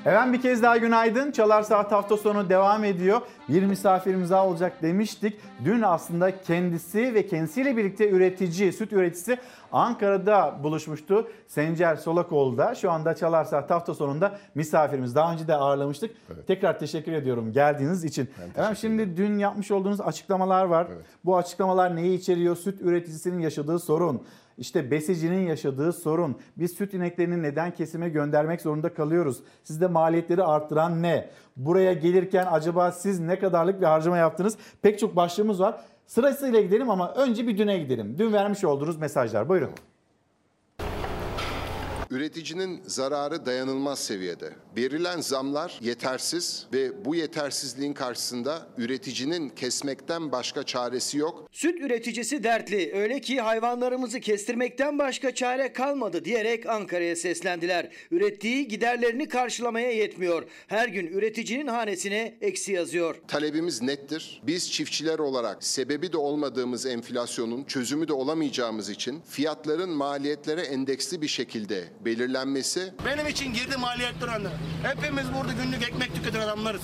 Efendim 0.07 0.33
bir 0.33 0.41
kez 0.41 0.63
daha 0.63 0.77
günaydın. 0.77 1.31
Çalar 1.31 1.61
Saat 1.61 1.91
hafta 1.91 2.17
sonu 2.17 2.49
devam 2.49 2.83
ediyor. 2.83 3.21
Bir 3.49 3.63
misafirimiz 3.63 4.31
daha 4.31 4.47
olacak 4.47 4.81
demiştik. 4.81 5.39
Dün 5.65 5.81
aslında 5.81 6.41
kendisi 6.41 7.13
ve 7.13 7.27
kendisiyle 7.27 7.77
birlikte 7.77 8.09
üretici, 8.09 8.73
süt 8.73 8.93
üreticisi 8.93 9.37
Ankara'da 9.71 10.55
buluşmuştu. 10.63 11.27
Sencer 11.47 11.95
Solakoğlu 11.95 12.57
da 12.57 12.75
şu 12.75 12.91
anda 12.91 13.15
Çalar 13.15 13.45
Saat 13.45 13.69
hafta 13.69 13.93
sonunda 13.93 14.37
misafirimiz. 14.55 15.15
Daha 15.15 15.33
önce 15.33 15.47
de 15.47 15.55
ağırlamıştık. 15.55 16.11
Tekrar 16.47 16.79
teşekkür 16.79 17.11
ediyorum 17.11 17.53
geldiğiniz 17.53 18.03
için. 18.03 18.29
Efendim 18.49 18.75
şimdi 18.75 19.17
dün 19.17 19.37
yapmış 19.37 19.71
olduğunuz 19.71 20.01
açıklamalar 20.01 20.65
var. 20.65 20.87
Bu 21.25 21.37
açıklamalar 21.37 21.95
neyi 21.95 22.17
içeriyor? 22.17 22.55
Süt 22.55 22.81
üreticisinin 22.81 23.39
yaşadığı 23.39 23.79
sorun. 23.79 24.23
İşte 24.57 24.91
besicinin 24.91 25.47
yaşadığı 25.47 25.93
sorun. 25.93 26.37
Biz 26.57 26.71
süt 26.71 26.93
ineklerini 26.93 27.43
neden 27.43 27.71
kesime 27.71 28.09
göndermek 28.09 28.61
zorunda 28.61 28.93
kalıyoruz? 28.93 29.43
Sizde 29.63 29.87
maliyetleri 29.87 30.43
arttıran 30.43 31.03
ne? 31.03 31.29
Buraya 31.57 31.93
gelirken 31.93 32.47
acaba 32.51 32.91
siz 32.91 33.19
ne 33.19 33.39
kadarlık 33.39 33.81
bir 33.81 33.85
harcama 33.85 34.17
yaptınız? 34.17 34.57
Pek 34.81 34.99
çok 34.99 35.15
başlığımız 35.15 35.59
var. 35.59 35.81
Sırasıyla 36.07 36.61
gidelim 36.61 36.89
ama 36.89 37.13
önce 37.13 37.47
bir 37.47 37.57
düne 37.57 37.77
gidelim. 37.77 38.15
Dün 38.17 38.33
vermiş 38.33 38.63
olduğunuz 38.63 38.97
mesajlar. 38.97 39.49
Buyurun. 39.49 39.71
Üreticinin 42.11 42.81
zararı 42.85 43.45
dayanılmaz 43.45 43.99
seviyede. 43.99 44.53
Verilen 44.77 45.21
zamlar 45.21 45.79
yetersiz 45.81 46.67
ve 46.73 47.05
bu 47.05 47.15
yetersizliğin 47.15 47.93
karşısında 47.93 48.67
üreticinin 48.77 49.49
kesmekten 49.49 50.31
başka 50.31 50.63
çaresi 50.63 51.17
yok. 51.17 51.49
Süt 51.51 51.81
üreticisi 51.81 52.43
dertli. 52.43 52.91
Öyle 52.95 53.21
ki 53.21 53.41
hayvanlarımızı 53.41 54.19
kestirmekten 54.19 54.99
başka 54.99 55.35
çare 55.35 55.73
kalmadı 55.73 56.25
diyerek 56.25 56.65
Ankara'ya 56.65 57.15
seslendiler. 57.15 57.89
Ürettiği 58.11 58.67
giderlerini 58.67 59.27
karşılamaya 59.27 59.91
yetmiyor. 59.91 60.43
Her 60.67 60.87
gün 60.87 61.07
üreticinin 61.07 61.67
hanesine 61.67 62.37
eksi 62.41 62.71
yazıyor. 62.71 63.15
Talebimiz 63.27 63.81
nettir. 63.81 64.41
Biz 64.43 64.71
çiftçiler 64.71 65.19
olarak 65.19 65.63
sebebi 65.63 66.13
de 66.13 66.17
olmadığımız 66.17 66.85
enflasyonun 66.85 67.63
çözümü 67.63 68.07
de 68.07 68.13
olamayacağımız 68.13 68.89
için 68.89 69.21
fiyatların 69.29 69.89
maliyetlere 69.89 70.61
endeksli 70.61 71.21
bir 71.21 71.27
şekilde 71.27 71.83
belirlenmesi 72.05 72.93
Benim 73.05 73.27
için 73.27 73.53
girdi 73.53 73.77
maliyetler 73.77 74.39
önde. 74.39 74.66
Hepimiz 74.83 75.25
burada 75.33 75.51
günlük 75.63 75.89
ekmek 75.89 76.15
tüketen 76.15 76.39
adamlarız. 76.39 76.81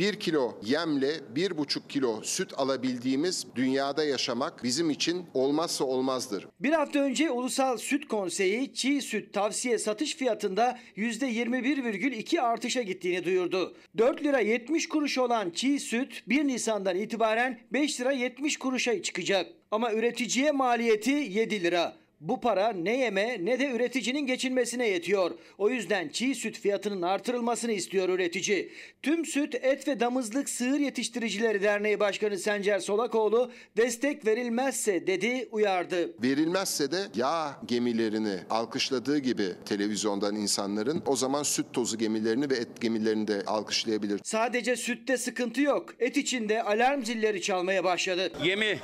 1 0.00 0.14
kilo 0.20 0.58
yemle 0.64 1.20
1,5 1.34 1.88
kilo 1.88 2.22
süt 2.22 2.52
alabildiğimiz 2.56 3.46
dünyada 3.54 4.04
yaşamak 4.04 4.64
bizim 4.64 4.90
için 4.90 5.26
olmazsa 5.34 5.84
olmazdır. 5.84 6.48
Bir 6.60 6.72
hafta 6.72 6.98
önce 6.98 7.30
Ulusal 7.30 7.76
Süt 7.76 8.08
Konseyi 8.08 8.74
çiğ 8.74 9.02
süt 9.02 9.32
tavsiye 9.32 9.78
satış 9.78 10.16
fiyatında 10.16 10.78
%21,2 10.96 12.40
artışa 12.40 12.82
gittiğini 12.82 13.24
duyurdu. 13.24 13.74
4 13.98 14.24
lira 14.24 14.40
70 14.40 14.88
kuruş 14.88 15.18
olan 15.18 15.50
çiğ 15.50 15.80
süt 15.80 16.22
1 16.28 16.44
Nisan'dan 16.44 16.96
itibaren 16.96 17.60
5 17.72 18.00
lira 18.00 18.12
70 18.12 18.56
kuruşa 18.58 19.02
çıkacak. 19.02 19.46
Ama 19.70 19.92
üreticiye 19.92 20.52
maliyeti 20.52 21.10
7 21.10 21.62
lira. 21.62 21.96
Bu 22.20 22.40
para 22.40 22.72
ne 22.72 22.98
yeme 22.98 23.44
ne 23.44 23.58
de 23.58 23.70
üreticinin 23.70 24.26
geçinmesine 24.26 24.88
yetiyor. 24.88 25.30
O 25.58 25.70
yüzden 25.70 26.08
çiğ 26.08 26.34
süt 26.34 26.58
fiyatının 26.58 27.02
artırılmasını 27.02 27.72
istiyor 27.72 28.08
üretici. 28.08 28.72
Tüm 29.02 29.24
Süt, 29.24 29.54
Et 29.54 29.88
ve 29.88 30.00
Damızlık 30.00 30.48
Sığır 30.48 30.80
Yetiştiricileri 30.80 31.62
Derneği 31.62 32.00
Başkanı 32.00 32.38
Sencer 32.38 32.78
Solakoğlu 32.78 33.52
destek 33.76 34.26
verilmezse 34.26 35.06
dedi 35.06 35.48
uyardı. 35.52 36.22
Verilmezse 36.22 36.92
de 36.92 36.98
yağ 37.14 37.60
gemilerini 37.66 38.36
alkışladığı 38.50 39.18
gibi 39.18 39.46
televizyondan 39.64 40.36
insanların 40.36 41.02
o 41.06 41.16
zaman 41.16 41.42
süt 41.42 41.66
tozu 41.72 41.98
gemilerini 41.98 42.50
ve 42.50 42.54
et 42.54 42.80
gemilerini 42.80 43.28
de 43.28 43.42
alkışlayabilir. 43.46 44.20
Sadece 44.24 44.76
sütte 44.76 45.16
sıkıntı 45.16 45.60
yok. 45.60 45.94
Et 46.00 46.16
içinde 46.16 46.62
alarm 46.62 47.04
zilleri 47.04 47.42
çalmaya 47.42 47.84
başladı. 47.84 48.32
Yemi, 48.44 48.78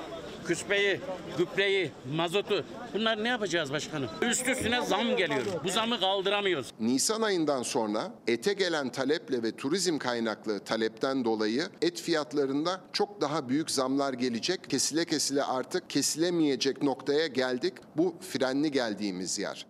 küspeyi, 0.46 1.00
gübreyi, 1.38 1.90
mazotu 2.16 2.64
bunlar 2.94 3.24
ne 3.24 3.28
yapacağız 3.28 3.72
başkanım? 3.72 4.08
Üst 4.22 4.48
üstüne 4.48 4.82
zam 4.82 5.16
geliyor. 5.16 5.42
Bu 5.64 5.68
zamı 5.68 6.00
kaldıramıyoruz. 6.00 6.72
Nisan 6.80 7.22
ayından 7.22 7.62
sonra 7.62 8.12
ete 8.26 8.52
gelen 8.52 8.88
taleple 8.92 9.42
ve 9.42 9.56
turizm 9.56 9.98
kaynaklı 9.98 10.60
talepten 10.60 11.24
dolayı 11.24 11.62
et 11.82 12.00
fiyatlarında 12.00 12.80
çok 12.92 13.20
daha 13.20 13.48
büyük 13.48 13.70
zamlar 13.70 14.12
gelecek. 14.12 14.70
Kesile 14.70 15.04
kesile 15.04 15.44
artık 15.44 15.90
kesilemeyecek 15.90 16.82
noktaya 16.82 17.26
geldik. 17.26 17.74
Bu 17.96 18.14
frenli 18.20 18.70
geldiğimiz 18.70 19.38
yer. 19.38 19.66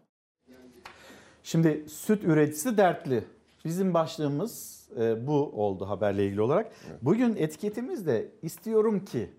Şimdi 1.43 1.85
süt 1.89 2.24
üreticisi 2.24 2.77
dertli. 2.77 3.24
Bizim 3.65 3.94
başlığımız 3.94 4.86
e, 5.01 5.27
bu 5.27 5.32
oldu 5.32 5.89
haberle 5.89 6.27
ilgili 6.27 6.40
olarak. 6.40 6.73
Bugün 7.03 7.36
etiketimiz 7.36 8.07
de 8.07 8.28
istiyorum 8.43 9.05
ki. 9.05 9.31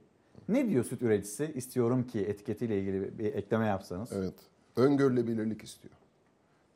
Ne 0.50 0.70
diyor 0.70 0.84
süt 0.84 1.02
üreticisi? 1.02 1.52
İstiyorum 1.56 2.08
ki 2.08 2.20
etiketiyle 2.20 2.80
ilgili 2.80 3.20
bir 3.20 3.34
ekleme 3.34 3.66
yapsanız. 3.66 4.10
Evet. 4.14 4.34
Öngörülebilirlik 4.76 5.64
istiyor. 5.64 5.94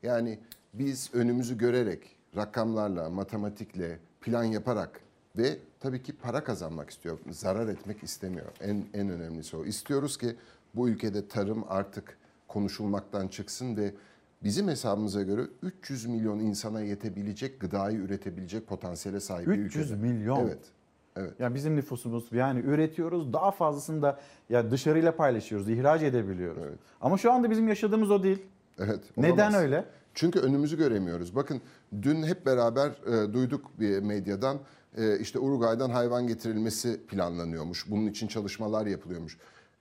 Yani 0.02 0.38
biz 0.74 1.10
önümüzü 1.14 1.58
görerek, 1.58 2.16
rakamlarla, 2.36 3.10
matematikle, 3.10 3.98
plan 4.20 4.44
yaparak 4.44 5.00
ve 5.36 5.58
tabii 5.80 6.02
ki 6.02 6.12
para 6.12 6.44
kazanmak 6.44 6.90
istiyor. 6.90 7.18
Zarar 7.30 7.68
etmek 7.68 8.02
istemiyor. 8.02 8.46
En 8.60 8.84
en 8.94 9.08
önemlisi 9.08 9.56
o. 9.56 9.64
İstiyoruz 9.64 10.16
ki 10.18 10.36
bu 10.74 10.88
ülkede 10.88 11.28
tarım 11.28 11.64
artık 11.68 12.16
konuşulmaktan 12.48 13.28
çıksın 13.28 13.76
ve 13.76 13.94
bizim 14.42 14.68
hesabımıza 14.68 15.22
göre 15.22 15.42
300 15.62 16.06
milyon 16.06 16.38
insana 16.38 16.80
yetebilecek 16.80 17.60
gıdayı 17.60 17.98
üretebilecek 17.98 18.66
potansiyele 18.66 19.20
sahip 19.20 19.48
bir 19.48 19.58
300 19.58 19.90
ülkede. 19.90 20.02
milyon. 20.02 20.40
Evet. 20.46 20.58
Evet. 21.16 21.32
Yani 21.38 21.54
bizim 21.54 21.76
nüfusumuz 21.76 22.32
yani 22.32 22.60
üretiyoruz 22.60 23.32
daha 23.32 23.50
fazlasını 23.50 24.02
da 24.02 24.20
ya 24.48 24.70
dışarıyla 24.70 25.16
paylaşıyoruz, 25.16 25.68
ihraç 25.68 26.02
edebiliyoruz. 26.02 26.62
Ama 27.00 27.18
şu 27.18 27.32
anda 27.32 27.50
bizim 27.50 27.68
yaşadığımız 27.68 28.10
o 28.10 28.22
değil. 28.22 28.42
Evet. 28.78 29.00
Neden 29.16 29.32
olamaz. 29.32 29.54
öyle? 29.54 29.84
Çünkü 30.14 30.40
önümüzü 30.40 30.76
göremiyoruz. 30.76 31.36
Bakın 31.36 31.60
dün 32.02 32.22
hep 32.22 32.46
beraber 32.46 32.88
e, 32.88 33.32
duyduk 33.32 33.80
bir 33.80 33.98
medyadan 33.98 34.58
e, 34.96 35.18
işte 35.18 35.38
Uruguay'dan 35.38 35.90
hayvan 35.90 36.26
getirilmesi 36.26 37.06
planlanıyormuş. 37.06 37.90
Bunun 37.90 38.06
için 38.06 38.26
çalışmalar 38.28 38.86
yapılıyormuş. 38.86 39.38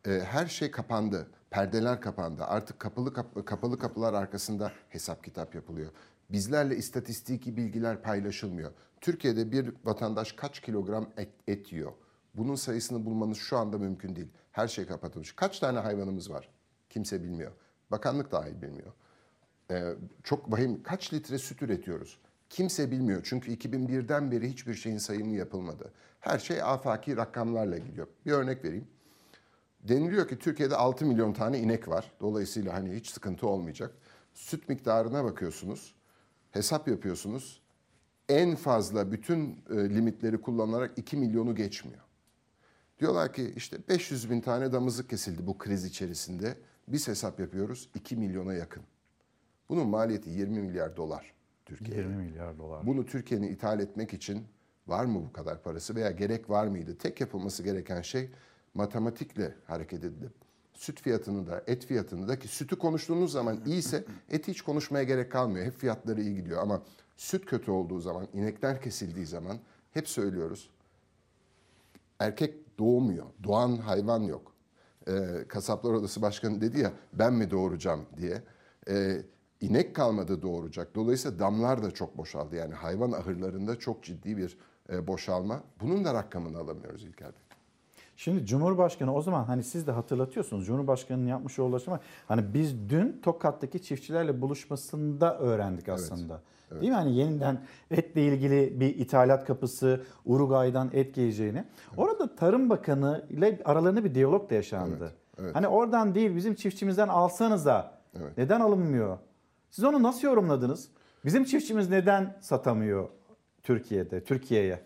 E, 0.08 0.12
her 0.12 0.46
şey 0.48 0.72
kapandı. 0.72 1.28
Perdeler 1.50 2.02
kapandı. 2.02 2.44
Artık 2.44 2.80
kapalı 2.80 3.14
kap- 3.14 3.46
kapalı 3.46 3.80
kapılar 3.80 4.14
arkasında 4.14 4.72
hesap 4.90 5.24
kitap 5.24 5.56
yapılıyor. 5.56 5.90
Bizlerle 6.32 6.76
istatistiki 6.78 7.58
bilgiler 7.58 8.02
paylaşılmıyor. 8.02 8.72
Türkiye'de 9.02 9.52
bir 9.52 9.74
vatandaş 9.84 10.32
kaç 10.32 10.60
kilogram 10.60 11.10
et, 11.18 11.30
et 11.48 11.74
yiyor? 11.74 11.92
Bunun 12.36 12.56
sayısını 12.56 13.06
bulmanız 13.06 13.38
şu 13.38 13.58
anda 13.58 13.78
mümkün 13.78 14.16
değil. 14.16 14.28
Her 14.52 14.68
şey 14.68 14.86
kapatılmış. 14.86 15.36
Kaç 15.36 15.60
tane 15.60 15.80
hayvanımız 15.80 16.32
var? 16.32 16.50
Kimse 16.90 17.24
bilmiyor. 17.24 17.52
Bakanlık 17.92 18.32
dahi 18.32 18.62
bilmiyor. 18.62 18.94
Ee, 19.72 19.94
çok 20.24 20.52
vahim. 20.52 20.84
Kaç 20.84 21.14
litre 21.14 21.38
süt 21.38 21.62
üretiyoruz? 21.62 22.20
Kimse 22.50 22.92
bilmiyor. 22.92 23.22
Çünkü 23.24 23.52
2001'den 23.52 24.32
beri 24.32 24.50
hiçbir 24.50 24.74
şeyin 24.74 24.98
sayımı 24.98 25.36
yapılmadı. 25.36 25.92
Her 26.20 26.40
şey 26.40 26.62
afaki 26.62 27.18
rakamlarla 27.18 27.78
gidiyor. 27.78 28.08
Bir 28.26 28.32
örnek 28.32 28.66
vereyim. 28.66 28.88
Deniliyor 29.84 30.28
ki 30.28 30.40
Türkiye'de 30.40 30.76
6 30.76 31.06
milyon 31.06 31.34
tane 31.34 31.60
inek 31.60 31.88
var. 31.88 32.12
Dolayısıyla 32.22 32.74
hani 32.74 32.96
hiç 32.96 33.10
sıkıntı 33.10 33.48
olmayacak. 33.48 33.94
Süt 34.34 34.70
miktarına 34.70 35.24
bakıyorsunuz. 35.24 35.96
Hesap 36.52 36.88
yapıyorsunuz. 36.88 37.61
En 38.32 38.56
fazla 38.56 39.12
bütün 39.12 39.64
e, 39.70 39.76
limitleri 39.76 40.42
kullanarak 40.42 40.98
2 40.98 41.18
milyonu 41.18 41.56
geçmiyor. 41.56 42.02
Diyorlar 43.00 43.34
ki 43.34 43.54
işte 43.56 43.78
500 43.90 44.30
bin 44.30 44.42
tane 44.42 44.72
damızlık 44.72 45.10
kesildi 45.10 45.48
bu 45.48 45.58
kriz 45.58 45.86
içerisinde. 45.86 46.58
Biz 46.88 47.08
hesap 47.08 47.40
yapıyoruz 47.40 47.90
2 47.96 48.16
milyona 48.16 48.54
yakın. 48.54 48.84
Bunun 49.70 49.88
maliyeti 49.88 50.30
20 50.30 50.60
milyar 50.60 50.98
dolar 50.98 51.34
Türkiye'ye. 51.66 52.04
20 52.04 52.16
milyar 52.16 52.58
dolar. 52.58 52.88
Bunu 52.88 53.06
Türkiye'nin 53.06 53.48
ithal 53.48 53.80
etmek 53.80 54.14
için 54.14 54.44
var 54.88 55.06
mı 55.06 55.24
bu 55.30 55.34
kadar 55.34 55.64
parası 55.64 55.96
veya 55.96 56.12
gerek 56.12 56.50
var 56.50 56.68
mıydı? 56.68 56.98
Tek 56.98 57.22
yapılması 57.22 57.64
gereken 57.64 58.02
şey 58.02 58.30
matematikle 58.74 59.56
hareket 59.68 60.04
edilip 60.04 60.34
süt 60.74 61.02
fiyatını 61.02 61.48
da 61.48 61.64
et 61.68 61.86
fiyatını 61.86 62.28
da 62.28 62.40
ki 62.40 62.48
sütü 62.48 62.76
konuştuğunuz 62.76 63.32
zaman 63.32 63.62
iyiyse 63.66 64.04
eti 64.30 64.52
hiç 64.52 64.62
konuşmaya 64.62 65.04
gerek 65.04 65.32
kalmıyor. 65.32 65.66
Hep 65.66 65.78
fiyatları 65.78 66.22
iyi 66.22 66.36
gidiyor 66.36 66.62
ama 66.62 66.82
süt 67.22 67.46
kötü 67.46 67.72
olduğu 67.72 68.00
zaman, 68.00 68.28
inekler 68.34 68.82
kesildiği 68.82 69.26
zaman 69.26 69.58
hep 69.92 70.10
söylüyoruz. 70.10 70.70
Erkek 72.20 72.80
doğmuyor. 72.80 73.26
Doğan 73.44 73.78
hayvan 73.78 74.22
yok. 74.22 74.54
Ee, 75.08 75.12
Kasaplar 75.48 75.94
Odası 75.94 76.22
Başkanı 76.22 76.62
dedi 76.62 76.80
ya 76.80 76.94
ben 77.14 77.34
mi 77.34 77.52
doğuracağım 77.52 78.06
diye. 78.18 78.44
Ee, 78.90 79.22
inek 79.62 79.96
kalmadı 79.96 80.42
doğuracak. 80.42 80.96
Dolayısıyla 80.96 81.40
damlar 81.40 81.84
da 81.84 81.92
çok 81.92 82.18
boşaldı. 82.18 82.56
Yani 82.56 82.74
hayvan 82.74 83.12
ahırlarında 83.12 83.80
çok 83.80 84.04
ciddi 84.04 84.38
bir 84.38 84.58
e, 84.90 85.08
boşalma. 85.08 85.64
Bunun 85.82 86.06
da 86.06 86.14
rakamını 86.14 86.58
alamıyoruz 86.58 87.04
İlker 87.04 87.28
Bey. 87.28 87.51
Şimdi 88.16 88.46
Cumhurbaşkanı 88.46 89.16
o 89.16 89.22
zaman 89.22 89.44
hani 89.44 89.64
siz 89.64 89.88
de 89.88 89.92
hatırlatıyorsunuz 89.92 90.66
Cumhurbaşkanı'nın 90.66 91.28
yapmış 91.28 91.60
olduğu 91.60 91.76
açıklama 91.76 92.00
hani 92.28 92.54
biz 92.54 92.90
dün 92.90 93.20
Tokat'taki 93.24 93.82
çiftçilerle 93.82 94.42
buluşmasında 94.42 95.40
öğrendik 95.40 95.90
aslında. 95.90 96.42
evet. 96.72 96.82
Değil 96.82 96.92
mi? 96.92 96.96
Hani 96.98 97.16
yeniden 97.16 97.62
etle 97.92 98.26
ilgili 98.26 98.80
bir 98.80 98.96
ithalat 98.96 99.46
kapısı 99.46 100.04
Uruguay'dan 100.26 100.90
et 100.94 101.16
geleceğini. 101.16 101.64
Orada 101.98 102.36
Tarım 102.36 102.70
Bakanı 102.70 103.26
ile 103.30 103.60
aralarında 103.66 104.04
bir 104.04 104.16
diyalog 104.16 104.50
da 104.50 104.56
yaşandı. 104.56 104.96
Evet, 105.04 105.14
evet. 105.40 105.56
Hani 105.56 105.68
oradan 105.68 106.16
değil 106.16 106.36
bizim 106.36 106.56
çiftçimizden 106.56 107.08
alsanıza. 107.08 108.02
Evet. 108.20 108.38
Neden 108.38 108.62
alınmıyor? 108.62 109.18
Siz 109.70 109.84
onu 109.84 110.04
nasıl 110.04 110.28
yorumladınız? 110.28 110.88
Bizim 111.26 111.44
çiftçimiz 111.44 111.90
neden 111.90 112.38
satamıyor 112.42 113.10
Türkiye'de, 113.64 114.24
Türkiye'ye? 114.24 114.82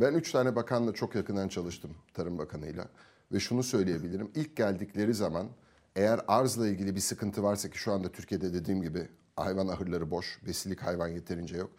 Ben 0.00 0.14
üç 0.14 0.32
tane 0.32 0.56
bakanla 0.56 0.92
çok 0.92 1.14
yakından 1.14 1.48
çalıştım 1.48 1.90
Tarım 2.14 2.38
Bakanı'yla. 2.38 2.88
Ve 3.32 3.40
şunu 3.40 3.62
söyleyebilirim. 3.62 4.30
İlk 4.34 4.56
geldikleri 4.56 5.14
zaman 5.14 5.46
eğer 5.96 6.20
arzla 6.28 6.68
ilgili 6.68 6.94
bir 6.94 7.00
sıkıntı 7.00 7.42
varsa 7.42 7.70
ki 7.70 7.78
şu 7.78 7.92
anda 7.92 8.12
Türkiye'de 8.12 8.54
dediğim 8.54 8.82
gibi 8.82 9.08
hayvan 9.36 9.68
ahırları 9.68 10.10
boş, 10.10 10.40
besilik 10.46 10.82
hayvan 10.82 11.08
yeterince 11.08 11.56
yok. 11.56 11.70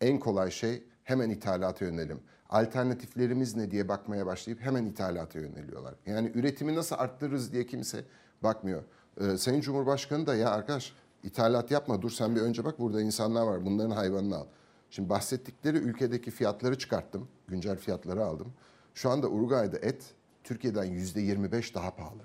En 0.00 0.18
kolay 0.18 0.50
şey 0.50 0.82
hemen 1.04 1.30
ithalata 1.30 1.84
yönelim. 1.84 2.20
Alternatiflerimiz 2.48 3.56
ne 3.56 3.70
diye 3.70 3.88
bakmaya 3.88 4.26
başlayıp 4.26 4.60
hemen 4.60 4.84
ithalata 4.84 5.38
yöneliyorlar. 5.38 5.94
Yani 6.06 6.32
üretimi 6.34 6.74
nasıl 6.74 6.96
arttırırız 6.98 7.52
diye 7.52 7.66
kimse 7.66 8.04
bakmıyor. 8.42 8.82
Ee, 9.20 9.36
Sayın 9.36 9.60
Cumhurbaşkanı 9.60 10.26
da 10.26 10.34
ya 10.34 10.50
arkadaş 10.50 10.92
ithalat 11.22 11.70
yapma 11.70 12.02
dur 12.02 12.10
sen 12.10 12.36
bir 12.36 12.40
önce 12.40 12.64
bak 12.64 12.78
burada 12.78 13.00
insanlar 13.02 13.42
var 13.46 13.66
bunların 13.66 13.90
hayvanını 13.90 14.36
al. 14.36 14.46
Şimdi 14.90 15.08
bahsettikleri 15.08 15.76
ülkedeki 15.76 16.30
fiyatları 16.30 16.78
çıkarttım. 16.78 17.28
Güncel 17.48 17.76
fiyatları 17.76 18.24
aldım. 18.24 18.52
Şu 18.94 19.10
anda 19.10 19.28
Uruguay'da 19.28 19.78
et 19.78 20.04
Türkiye'den 20.44 20.86
%25 20.86 21.74
daha 21.74 21.90
pahalı. 21.90 22.22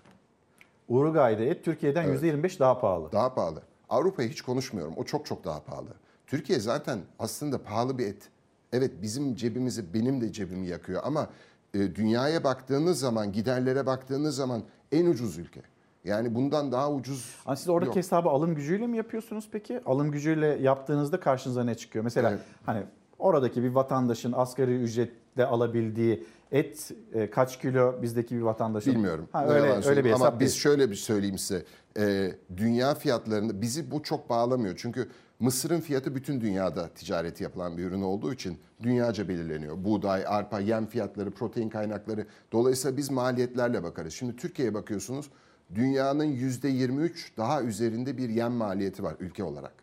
Uruguay'da 0.88 1.44
et 1.44 1.66
Türkiye'den 1.66 2.04
Evet. 2.04 2.24
%25 2.24 2.60
daha 2.60 2.80
pahalı. 2.80 3.12
Daha 3.12 3.34
pahalı. 3.34 3.62
Avrupa'yı 3.90 4.30
hiç 4.30 4.42
konuşmuyorum. 4.42 4.94
O 4.98 5.04
çok 5.04 5.26
çok 5.26 5.44
daha 5.46 5.64
pahalı. 5.64 5.90
Türkiye 6.28 6.60
zaten 6.60 7.00
aslında 7.20 7.64
pahalı 7.64 7.98
bir 7.98 8.08
et. 8.08 8.30
Evet 8.74 8.92
bizim 9.02 9.36
cebimizi, 9.36 9.94
benim 9.94 10.22
de 10.22 10.32
cebimi 10.32 10.68
yakıyor 10.68 11.02
ama 11.06 11.30
e, 11.74 11.96
dünyaya 11.96 12.44
baktığınız 12.44 13.00
zaman, 13.00 13.32
giderlere 13.32 13.86
baktığınız 13.86 14.36
zaman 14.36 14.64
en 14.92 15.06
ucuz 15.06 15.38
ülke. 15.38 15.62
Yani 16.04 16.36
bundan 16.36 16.72
daha 16.72 16.92
ucuz 16.92 17.36
Ama 17.46 17.56
siz 17.56 17.70
oradaki 17.70 17.88
yok. 17.88 17.96
hesabı 17.96 18.30
alım 18.30 18.56
gücüyle 18.56 18.88
mi 18.88 18.98
yapıyorsunuz 18.98 19.50
peki? 19.52 19.82
Alım 19.86 20.12
gücüyle 20.12 20.48
yaptığınızda 20.48 21.20
karşınıza 21.20 21.64
ne 21.64 21.76
çıkıyor? 21.76 22.04
Mesela 22.04 22.30
Evet. 22.30 22.40
hani 22.66 22.84
oradaki 23.20 23.64
bir 23.64 23.70
vatandaşın 23.70 24.32
asgari 24.32 24.76
ücretle 24.82 25.46
alabildiği 25.46 26.26
et 26.52 26.92
e, 27.14 27.30
kaç 27.30 27.60
kilo 27.60 28.02
bizdeki 28.02 28.36
bir 28.36 28.42
vatandaşın? 28.42 28.94
Bilmiyorum. 28.94 29.28
Ha, 29.32 29.46
öyle 29.48 29.88
öyle 29.88 30.04
bir 30.04 30.10
hesap 30.10 30.28
Ama 30.28 30.40
biz 30.40 30.56
şöyle 30.56 30.90
bir 30.92 30.96
söyleyeyim 30.96 31.38
size. 31.38 31.64
Ee, 31.98 32.32
dünya 32.58 32.96
fiyatlarında 32.96 33.62
bizi 33.62 33.92
bu 33.92 34.04
çok 34.04 34.30
bağlamıyor. 34.30 34.76
Çünkü 34.78 35.10
mısırın 35.40 35.80
fiyatı 35.80 36.16
bütün 36.16 36.42
dünyada 36.42 36.88
ticareti 36.90 37.44
yapılan 37.44 37.78
bir 37.78 37.84
ürün 37.84 38.02
olduğu 38.02 38.34
için 38.34 38.58
dünyaca 38.84 39.28
belirleniyor. 39.28 39.84
Buğday, 39.84 40.24
arpa, 40.28 40.60
yem 40.60 40.86
fiyatları, 40.86 41.32
protein 41.32 41.70
kaynakları. 41.70 42.26
Dolayısıyla 42.52 42.98
biz 42.98 43.12
maliyetlerle 43.12 43.84
bakarız. 43.84 44.14
Şimdi 44.14 44.36
Türkiye'ye 44.36 44.74
bakıyorsunuz. 44.74 45.30
Dünyanın 45.76 46.26
%23 46.26 47.38
daha 47.38 47.62
üzerinde 47.62 48.18
bir 48.18 48.30
yem 48.30 48.54
maliyeti 48.54 49.04
var 49.04 49.16
ülke 49.20 49.44
olarak. 49.44 49.74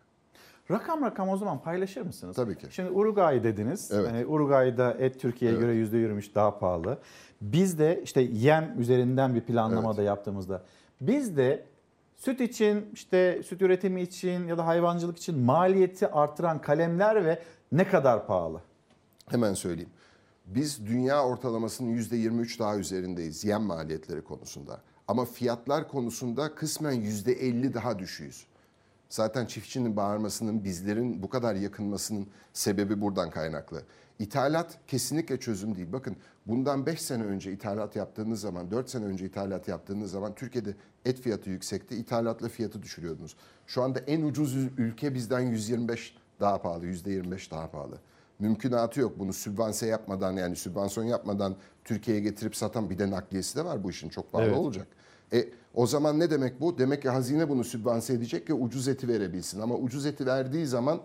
Rakam 0.70 1.02
rakam 1.02 1.28
o 1.28 1.36
zaman 1.36 1.62
paylaşır 1.62 2.02
mısınız? 2.02 2.36
Tabii 2.36 2.58
ki. 2.58 2.66
Şimdi 2.70 2.90
Uruguay 2.90 3.44
dediniz. 3.44 3.90
Evet. 3.94 4.10
Hani 4.10 4.26
Uruguay'da 4.26 4.92
et 4.92 5.20
Türkiye'ye 5.20 5.56
Evet. 5.56 5.66
göre 5.90 6.02
%23 6.06 6.34
daha 6.34 6.58
pahalı. 6.58 6.98
Biz 7.40 7.78
de 7.78 8.00
işte 8.04 8.20
yem 8.20 8.74
üzerinden 8.78 9.34
bir 9.34 9.40
planlama 9.40 9.96
da 9.96 10.02
yaptığımızda 10.02 10.62
biz 11.00 11.36
de 11.36 11.64
süt 12.16 12.40
için 12.40 12.86
işte 12.92 13.42
süt 13.46 13.62
üretimi 13.62 14.02
için 14.02 14.46
ya 14.46 14.58
da 14.58 14.66
hayvancılık 14.66 15.18
için 15.18 15.38
maliyeti 15.38 16.08
artıran 16.08 16.60
kalemler 16.60 17.24
ve 17.24 17.42
ne 17.72 17.88
kadar 17.88 18.26
pahalı? 18.26 18.60
Hemen 19.28 19.54
söyleyeyim. 19.54 19.90
Biz 20.46 20.86
dünya 20.86 21.24
ortalamasının 21.26 21.96
%23 21.96 22.58
daha 22.58 22.76
üzerindeyiz 22.76 23.44
yem 23.44 23.62
maliyetleri 23.62 24.24
konusunda. 24.24 24.80
Ama 25.10 25.24
fiyatlar 25.24 25.88
konusunda 25.88 26.54
kısmen 26.54 26.92
%50 26.92 27.74
daha 27.74 27.98
düşüyüz. 27.98 28.46
Zaten 29.08 29.46
çiftçinin 29.46 29.96
bağırmasının, 29.96 30.64
bizlerin 30.64 31.22
bu 31.22 31.28
kadar 31.28 31.54
yakınmasının 31.54 32.26
sebebi 32.52 33.00
buradan 33.00 33.30
kaynaklı. 33.30 33.82
İthalat 34.18 34.78
kesinlikle 34.86 35.40
çözüm 35.40 35.76
değil. 35.76 35.92
Bakın 35.92 36.16
bundan 36.46 36.86
5 36.86 37.02
sene 37.02 37.24
önce 37.24 37.52
ithalat 37.52 37.96
yaptığınız 37.96 38.40
zaman, 38.40 38.70
4 38.70 38.90
sene 38.90 39.04
önce 39.04 39.26
ithalat 39.26 39.68
yaptığınız 39.68 40.10
zaman 40.10 40.34
Türkiye'de 40.34 40.74
et 41.04 41.20
fiyatı 41.20 41.50
yüksekti. 41.50 41.96
İthalatla 41.96 42.48
fiyatı 42.48 42.82
düşürüyordunuz. 42.82 43.36
Şu 43.66 43.82
anda 43.82 43.98
en 43.98 44.22
ucuz 44.22 44.56
ülke 44.78 45.14
bizden 45.14 45.40
125 45.40 46.16
daha 46.40 46.62
pahalı, 46.62 46.86
%25 46.86 47.50
daha 47.50 47.70
pahalı. 47.70 47.98
Mümkünatı 48.38 49.00
yok 49.00 49.18
bunu 49.18 49.32
sübvanse 49.32 49.86
yapmadan 49.86 50.32
yani 50.32 50.56
sübvansiyon 50.56 51.06
yapmadan 51.06 51.56
Türkiye'ye 51.84 52.22
getirip 52.22 52.56
satan 52.56 52.90
bir 52.90 52.98
de 52.98 53.10
nakliyesi 53.10 53.56
de 53.56 53.64
var 53.64 53.84
bu 53.84 53.90
işin 53.90 54.08
çok 54.08 54.32
pahalı 54.32 54.48
Evet. 54.48 54.58
olacak. 54.58 54.86
E, 55.32 55.48
o 55.74 55.86
zaman 55.86 56.18
ne 56.18 56.30
demek 56.30 56.60
bu? 56.60 56.78
Demek 56.78 57.02
ki 57.02 57.08
hazine 57.08 57.48
bunu 57.48 57.64
sübvanse 57.64 58.14
edecek 58.14 58.46
ki 58.46 58.54
ucuz 58.54 58.88
eti 58.88 59.08
verebilsin. 59.08 59.60
Ama 59.60 59.74
ucuz 59.74 60.06
eti 60.06 60.26
verdiği 60.26 60.66
zaman 60.66 61.00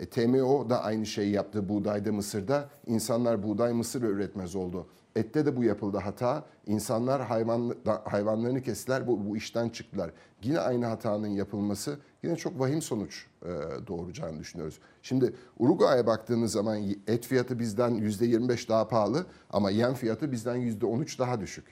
e, 0.00 0.06
TMO 0.06 0.70
da 0.70 0.82
aynı 0.82 1.06
şeyi 1.06 1.32
yaptı 1.32 1.68
buğdayda 1.68 2.12
Mısır'da. 2.12 2.68
İnsanlar 2.86 3.42
buğday 3.42 3.72
mısır 3.72 4.02
üretmez 4.02 4.56
oldu. 4.56 4.86
Ette 5.16 5.46
de 5.46 5.56
bu 5.56 5.64
yapıldı 5.64 5.98
hata. 5.98 6.44
İnsanlar 6.66 7.22
hayvan, 7.22 7.76
hayvanlarını 8.04 8.62
kestiler 8.62 9.06
bu, 9.06 9.28
bu 9.28 9.36
işten 9.36 9.68
çıktılar. 9.68 10.10
Yine 10.42 10.58
aynı 10.58 10.86
hatanın 10.86 11.28
yapılması 11.28 11.98
yine 12.22 12.36
çok 12.36 12.60
vahim 12.60 12.82
sonuç 12.82 13.26
e, 13.42 13.48
doğuracağını 13.86 14.38
düşünüyoruz. 14.38 14.78
Şimdi 15.02 15.34
Uruguay'a 15.58 16.06
baktığınız 16.06 16.52
zaman 16.52 16.82
et 17.06 17.26
fiyatı 17.26 17.58
bizden 17.58 17.92
%25 17.92 18.68
daha 18.68 18.88
pahalı 18.88 19.26
ama 19.50 19.70
yem 19.70 19.94
fiyatı 19.94 20.32
bizden 20.32 20.56
%13 20.56 21.18
daha 21.18 21.40
düşük. 21.40 21.64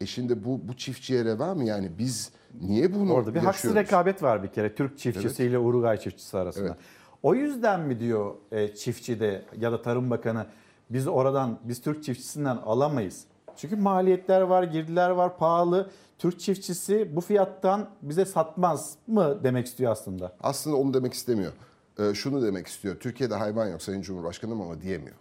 E 0.00 0.06
şimdi 0.06 0.44
bu 0.44 0.60
bu 0.68 0.76
çiftçiye 0.76 1.24
reva 1.24 1.54
mı 1.54 1.64
yani 1.64 1.90
biz 1.98 2.30
niye 2.60 2.94
bunu 2.94 3.12
Orada 3.12 3.34
bir 3.34 3.40
haksız 3.40 3.64
yaşıyoruz? 3.64 3.88
rekabet 3.88 4.22
var 4.22 4.42
bir 4.42 4.48
kere 4.48 4.74
Türk 4.74 4.98
çiftçisiyle 4.98 5.58
Uruguay 5.58 5.98
çiftçisi 5.98 6.38
arasında. 6.38 6.66
Evet. 6.66 6.76
O 7.22 7.34
yüzden 7.34 7.80
mi 7.80 8.00
diyor 8.00 8.34
e, 8.52 8.74
çiftçi 8.74 9.20
de 9.20 9.44
ya 9.58 9.72
da 9.72 9.82
Tarım 9.82 10.10
Bakanı 10.10 10.46
biz 10.90 11.06
oradan 11.06 11.58
biz 11.64 11.80
Türk 11.80 12.04
çiftçisinden 12.04 12.56
alamayız. 12.56 13.24
Çünkü 13.56 13.76
maliyetler 13.76 14.40
var, 14.40 14.62
girdiler 14.62 15.10
var, 15.10 15.36
pahalı. 15.36 15.90
Türk 16.18 16.40
çiftçisi 16.40 17.16
bu 17.16 17.20
fiyattan 17.20 17.88
bize 18.02 18.24
satmaz 18.24 18.94
mı 19.06 19.44
demek 19.44 19.66
istiyor 19.66 19.92
aslında. 19.92 20.32
Aslında 20.40 20.76
onu 20.76 20.94
demek 20.94 21.12
istemiyor. 21.12 21.52
Ee, 21.98 22.14
şunu 22.14 22.42
demek 22.42 22.66
istiyor. 22.66 22.96
Türkiye'de 23.00 23.34
hayvan 23.34 23.68
yok 23.68 23.82
Sayın 23.82 24.02
Cumhurbaşkanım 24.02 24.60
ama 24.60 24.80
diyemiyor. 24.80 25.16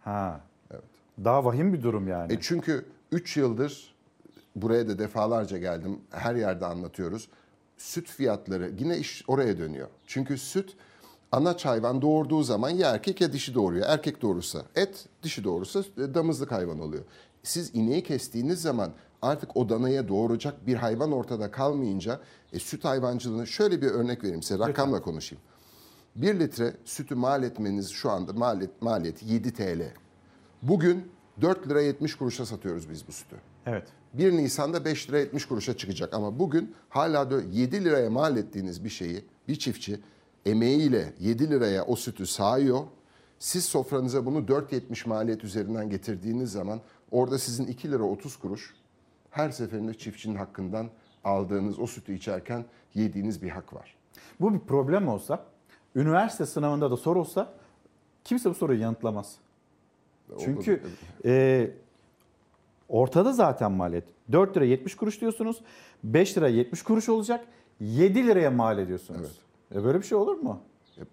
Ha. 0.00 0.40
Evet. 0.70 0.84
Daha 1.24 1.44
vahim 1.44 1.72
bir 1.72 1.82
durum 1.82 2.08
yani. 2.08 2.32
E 2.32 2.38
çünkü 2.40 2.84
3 3.12 3.36
yıldır 3.36 3.93
buraya 4.56 4.88
da 4.88 4.98
defalarca 4.98 5.58
geldim. 5.58 6.00
Her 6.10 6.34
yerde 6.34 6.66
anlatıyoruz. 6.66 7.28
Süt 7.76 8.08
fiyatları 8.08 8.72
yine 8.78 8.98
iş 8.98 9.24
oraya 9.28 9.58
dönüyor. 9.58 9.88
Çünkü 10.06 10.38
süt 10.38 10.76
anaç 11.32 11.64
hayvan 11.64 12.02
doğurduğu 12.02 12.42
zaman 12.42 12.70
ya 12.70 12.90
erkek 12.90 13.20
ya 13.20 13.32
dişi 13.32 13.54
doğuruyor. 13.54 13.86
Erkek 13.88 14.22
doğurursa 14.22 14.62
et, 14.74 15.06
dişi 15.22 15.44
doğurursa 15.44 15.82
damızlık 15.96 16.52
hayvan 16.52 16.80
oluyor. 16.80 17.04
Siz 17.42 17.74
ineği 17.74 18.02
kestiğiniz 18.02 18.62
zaman 18.62 18.92
artık 19.22 19.56
o 19.56 19.68
danaya 19.68 20.08
doğuracak 20.08 20.66
bir 20.66 20.74
hayvan 20.74 21.12
ortada 21.12 21.50
kalmayınca 21.50 22.20
e, 22.52 22.58
süt 22.58 22.84
hayvancılığını 22.84 23.46
şöyle 23.46 23.82
bir 23.82 23.86
örnek 23.86 24.24
vereyim 24.24 24.42
size 24.42 24.58
rakamla 24.58 25.02
konuşayım. 25.02 25.42
1 26.16 26.40
litre 26.40 26.74
sütü 26.84 27.14
mal 27.14 27.42
etmeniz 27.42 27.90
şu 27.90 28.10
anda 28.10 28.32
maliyet, 28.32 28.82
maliyeti 28.82 29.32
7 29.32 29.52
TL. 29.54 29.82
Bugün 30.62 31.12
4 31.40 31.68
lira 31.68 31.80
70 31.80 32.14
kuruşa 32.14 32.46
satıyoruz 32.46 32.90
biz 32.90 33.08
bu 33.08 33.12
sütü. 33.12 33.36
Evet. 33.66 33.88
1 34.14 34.32
Nisan'da 34.32 34.84
5 34.84 35.08
lira 35.08 35.18
70 35.18 35.46
kuruşa 35.46 35.76
çıkacak 35.76 36.14
ama 36.14 36.38
bugün 36.38 36.74
hala 36.88 37.30
da 37.30 37.42
7 37.52 37.84
liraya 37.84 38.10
mal 38.10 38.36
ettiğiniz 38.36 38.84
bir 38.84 38.88
şeyi 38.88 39.24
bir 39.48 39.56
çiftçi 39.56 40.00
emeğiyle 40.46 41.12
7 41.20 41.50
liraya 41.50 41.84
o 41.84 41.96
sütü 41.96 42.26
sağıyor. 42.26 42.84
Siz 43.38 43.64
sofranıza 43.64 44.26
bunu 44.26 44.38
4.70 44.38 45.08
maliyet 45.08 45.44
üzerinden 45.44 45.90
getirdiğiniz 45.90 46.52
zaman 46.52 46.80
orada 47.10 47.38
sizin 47.38 47.66
2 47.66 47.90
lira 47.90 48.02
30 48.02 48.36
kuruş 48.36 48.74
her 49.30 49.50
seferinde 49.50 49.94
çiftçinin 49.94 50.36
hakkından 50.36 50.90
aldığınız 51.24 51.78
o 51.78 51.86
sütü 51.86 52.14
içerken 52.14 52.64
yediğiniz 52.94 53.42
bir 53.42 53.48
hak 53.48 53.74
var. 53.74 53.96
Bu 54.40 54.54
bir 54.54 54.58
problem 54.58 55.08
olsa, 55.08 55.44
üniversite 55.94 56.46
sınavında 56.46 56.90
da 56.90 56.96
sorulsa 56.96 57.52
kimse 58.24 58.50
bu 58.50 58.54
soruyu 58.54 58.80
yanıtlamaz. 58.80 59.36
Çünkü 60.38 60.82
e, 61.24 61.70
ortada 62.88 63.32
zaten 63.32 63.72
maliyet. 63.72 64.04
4 64.32 64.56
lira 64.56 64.64
70 64.64 64.96
kuruş 64.96 65.20
diyorsunuz, 65.20 65.60
5 66.04 66.36
lira 66.36 66.48
70 66.48 66.82
kuruş 66.82 67.08
olacak, 67.08 67.44
7 67.80 68.26
liraya 68.26 68.50
mal 68.50 68.78
ediyorsunuz. 68.78 69.38
E 69.74 69.84
böyle 69.84 69.98
bir 69.98 70.06
şey 70.06 70.18
olur 70.18 70.36
mu? 70.36 70.60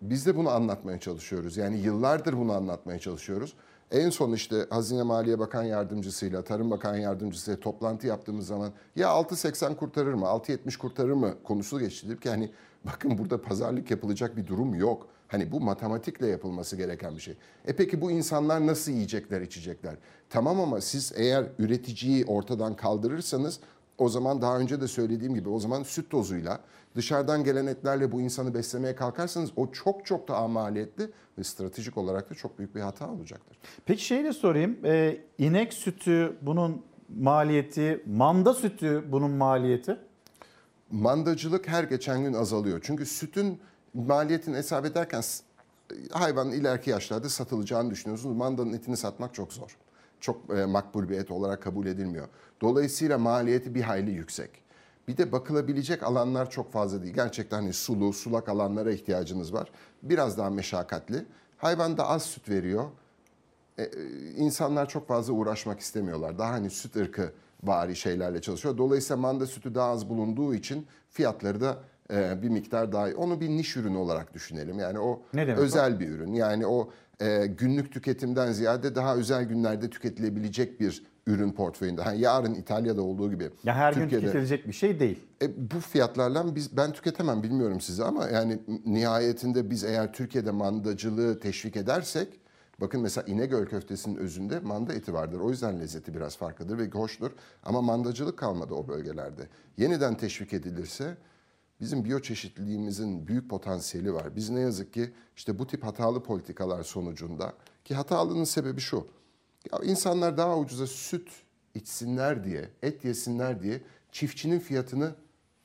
Biz 0.01 0.25
de 0.25 0.35
bunu 0.35 0.49
anlatmaya 0.49 0.99
çalışıyoruz. 0.99 1.57
Yani 1.57 1.79
yıllardır 1.79 2.37
bunu 2.37 2.51
anlatmaya 2.51 2.99
çalışıyoruz. 2.99 3.53
En 3.91 4.09
son 4.09 4.33
işte 4.33 4.65
Hazine 4.69 5.03
Maliye 5.03 5.39
Bakan 5.39 5.63
Yardımcısıyla, 5.63 6.41
Tarım 6.41 6.71
Bakan 6.71 6.97
Yardımcısıyla 6.97 7.59
toplantı 7.59 8.07
yaptığımız 8.07 8.47
zaman 8.47 8.71
ya 8.95 9.07
6.80 9.07 9.75
kurtarır 9.75 10.13
mı, 10.13 10.25
6.70 10.25 10.77
kurtarır 10.77 11.13
mı 11.13 11.33
konusu 11.43 11.79
geçti. 11.79 12.09
Dedik 12.09 12.21
ki 12.21 12.29
hani 12.29 12.51
bakın 12.85 13.17
burada 13.17 13.41
pazarlık 13.41 13.91
yapılacak 13.91 14.37
bir 14.37 14.47
durum 14.47 14.75
yok. 14.75 15.07
Hani 15.31 15.51
bu 15.51 15.61
matematikle 15.61 16.27
yapılması 16.27 16.75
gereken 16.75 17.15
bir 17.15 17.21
şey. 17.21 17.37
E 17.65 17.75
peki 17.75 18.01
bu 18.01 18.11
insanlar 18.11 18.67
nasıl 18.67 18.91
yiyecekler, 18.91 19.41
içecekler? 19.41 19.95
Tamam 20.29 20.59
ama 20.59 20.81
siz 20.81 21.13
eğer 21.15 21.45
üreticiyi 21.59 22.25
ortadan 22.25 22.75
kaldırırsanız 22.75 23.59
o 23.97 24.09
zaman 24.09 24.41
daha 24.41 24.59
önce 24.59 24.81
de 24.81 24.87
söylediğim 24.87 25.35
gibi 25.35 25.49
o 25.49 25.59
zaman 25.59 25.83
süt 25.83 26.09
tozuyla 26.09 26.59
dışarıdan 26.95 27.43
gelen 27.43 27.65
etlerle 27.65 28.11
bu 28.11 28.21
insanı 28.21 28.53
beslemeye 28.53 28.95
kalkarsanız 28.95 29.51
o 29.55 29.71
çok 29.71 30.05
çok 30.05 30.27
daha 30.27 30.47
maliyetli 30.47 31.09
ve 31.37 31.43
stratejik 31.43 31.97
olarak 31.97 32.29
da 32.29 32.35
çok 32.35 32.59
büyük 32.59 32.75
bir 32.75 32.81
hata 32.81 33.11
olacaktır. 33.11 33.57
Peki 33.85 34.05
şey 34.05 34.23
de 34.23 34.33
sorayım. 34.33 34.77
Ee, 34.85 35.17
inek 35.37 35.73
sütü 35.73 36.37
bunun 36.41 36.81
maliyeti, 37.19 38.03
manda 38.05 38.53
sütü 38.53 39.03
bunun 39.11 39.31
maliyeti? 39.31 39.97
Mandacılık 40.91 41.67
her 41.67 41.83
geçen 41.83 42.23
gün 42.23 42.33
azalıyor. 42.33 42.79
Çünkü 42.83 43.05
sütün 43.05 43.59
maliyetini 43.93 44.55
hesap 44.55 44.85
ederken 44.85 45.23
hayvanın 46.11 46.51
ileriki 46.51 46.89
yaşlarda 46.89 47.29
satılacağını 47.29 47.91
düşünüyorsunuz. 47.91 48.37
Mandanın 48.37 48.73
etini 48.73 48.97
satmak 48.97 49.33
çok 49.33 49.53
zor. 49.53 49.77
Çok 50.19 50.57
e, 50.57 50.65
makbul 50.65 51.09
bir 51.09 51.17
et 51.17 51.31
olarak 51.31 51.63
kabul 51.63 51.85
edilmiyor. 51.85 52.27
Dolayısıyla 52.61 53.17
maliyeti 53.17 53.75
bir 53.75 53.81
hayli 53.81 54.11
yüksek. 54.11 54.49
Bir 55.07 55.17
de 55.17 55.31
bakılabilecek 55.31 56.03
alanlar 56.03 56.49
çok 56.49 56.73
fazla 56.73 57.03
değil. 57.03 57.13
Gerçekten 57.13 57.57
hani 57.57 57.73
sulu, 57.73 58.13
sulak 58.13 58.49
alanlara 58.49 58.91
ihtiyacınız 58.91 59.53
var. 59.53 59.71
Biraz 60.03 60.37
daha 60.37 60.49
meşakkatli. 60.49 61.25
Hayvan 61.57 61.97
da 61.97 62.07
az 62.07 62.23
süt 62.23 62.49
veriyor. 62.49 62.85
E, 63.77 63.83
e, 63.83 63.89
insanlar 64.37 64.89
çok 64.89 65.07
fazla 65.07 65.33
uğraşmak 65.33 65.79
istemiyorlar. 65.79 66.37
Daha 66.37 66.51
hani 66.51 66.69
süt 66.69 66.95
ırkı 66.95 67.33
vari 67.63 67.95
şeylerle 67.95 68.41
çalışıyor. 68.41 68.77
Dolayısıyla 68.77 69.21
manda 69.21 69.45
sütü 69.45 69.75
daha 69.75 69.89
az 69.89 70.09
bulunduğu 70.09 70.53
için 70.53 70.87
fiyatları 71.09 71.61
da 71.61 71.77
bir 72.11 72.49
miktar 72.49 72.91
daha 72.91 73.09
iyi. 73.09 73.15
Onu 73.15 73.41
bir 73.41 73.49
niş 73.49 73.77
ürün 73.77 73.95
olarak 73.95 74.33
düşünelim. 74.33 74.79
Yani 74.79 74.99
o 74.99 75.21
demek 75.35 75.57
o? 75.57 75.61
özel 75.61 75.99
bir 75.99 76.09
ürün. 76.09 76.33
Yani 76.33 76.67
o 76.67 76.89
e, 77.21 77.45
günlük 77.45 77.93
tüketimden 77.93 78.51
ziyade 78.51 78.95
daha 78.95 79.15
özel 79.15 79.43
günlerde 79.43 79.89
tüketilebilecek 79.89 80.79
bir 80.79 81.03
ürün 81.27 81.51
portföyünde. 81.51 82.01
Hani 82.01 82.19
yarın 82.19 82.53
İtalya'da 82.53 83.01
olduğu 83.01 83.31
gibi. 83.31 83.49
Ya 83.63 83.75
her 83.75 83.93
gün 83.93 84.01
Türkiye'de- 84.01 84.25
tüketilecek 84.25 84.67
bir 84.67 84.73
şey 84.73 84.99
değil. 84.99 85.19
e, 85.41 85.71
bu 85.71 85.79
fiyatlarla 85.79 86.55
biz 86.55 86.77
ben 86.77 86.91
tüketemem 86.91 87.43
bilmiyorum 87.43 87.81
size 87.81 88.03
ama 88.03 88.27
yani 88.27 88.59
nihayetinde 88.85 89.69
biz 89.69 89.83
eğer 89.83 90.13
Türkiye'de 90.13 90.51
mandacılığı 90.51 91.39
teşvik 91.39 91.75
edersek 91.77 92.27
bakın 92.81 93.01
mesela 93.01 93.27
İnegöl 93.27 93.65
köftesinin 93.65 94.15
özünde 94.15 94.59
manda 94.59 94.93
eti 94.93 95.13
vardır. 95.13 95.39
O 95.39 95.49
yüzden 95.49 95.79
lezzeti 95.79 96.13
biraz 96.15 96.37
farklıdır 96.37 96.77
ve 96.77 96.89
hoştur. 96.89 97.31
Ama 97.63 97.81
mandacılık 97.81 98.37
kalmadı 98.37 98.73
o 98.73 98.87
bölgelerde. 98.87 99.41
Yeniden 99.77 100.15
teşvik 100.17 100.53
edilirse 100.53 101.17
bizim 101.81 102.05
biyoçeşitliliğimizin 102.05 103.27
büyük 103.27 103.49
potansiyeli 103.49 104.13
var. 104.13 104.35
Biz 104.35 104.49
ne 104.49 104.59
yazık 104.59 104.93
ki 104.93 105.13
işte 105.35 105.59
bu 105.59 105.67
tip 105.67 105.83
hatalı 105.83 106.23
politikalar 106.23 106.83
sonucunda 106.83 107.53
ki 107.85 107.95
hatalının 107.95 108.43
sebebi 108.43 108.81
şu. 108.81 109.07
Ya 109.71 109.79
insanlar 109.83 110.37
daha 110.37 110.57
ucuza 110.57 110.87
süt 110.87 111.29
içsinler 111.75 112.43
diye, 112.43 112.69
et 112.81 113.05
yesinler 113.05 113.61
diye 113.61 113.81
çiftçinin 114.11 114.59
fiyatını 114.59 115.15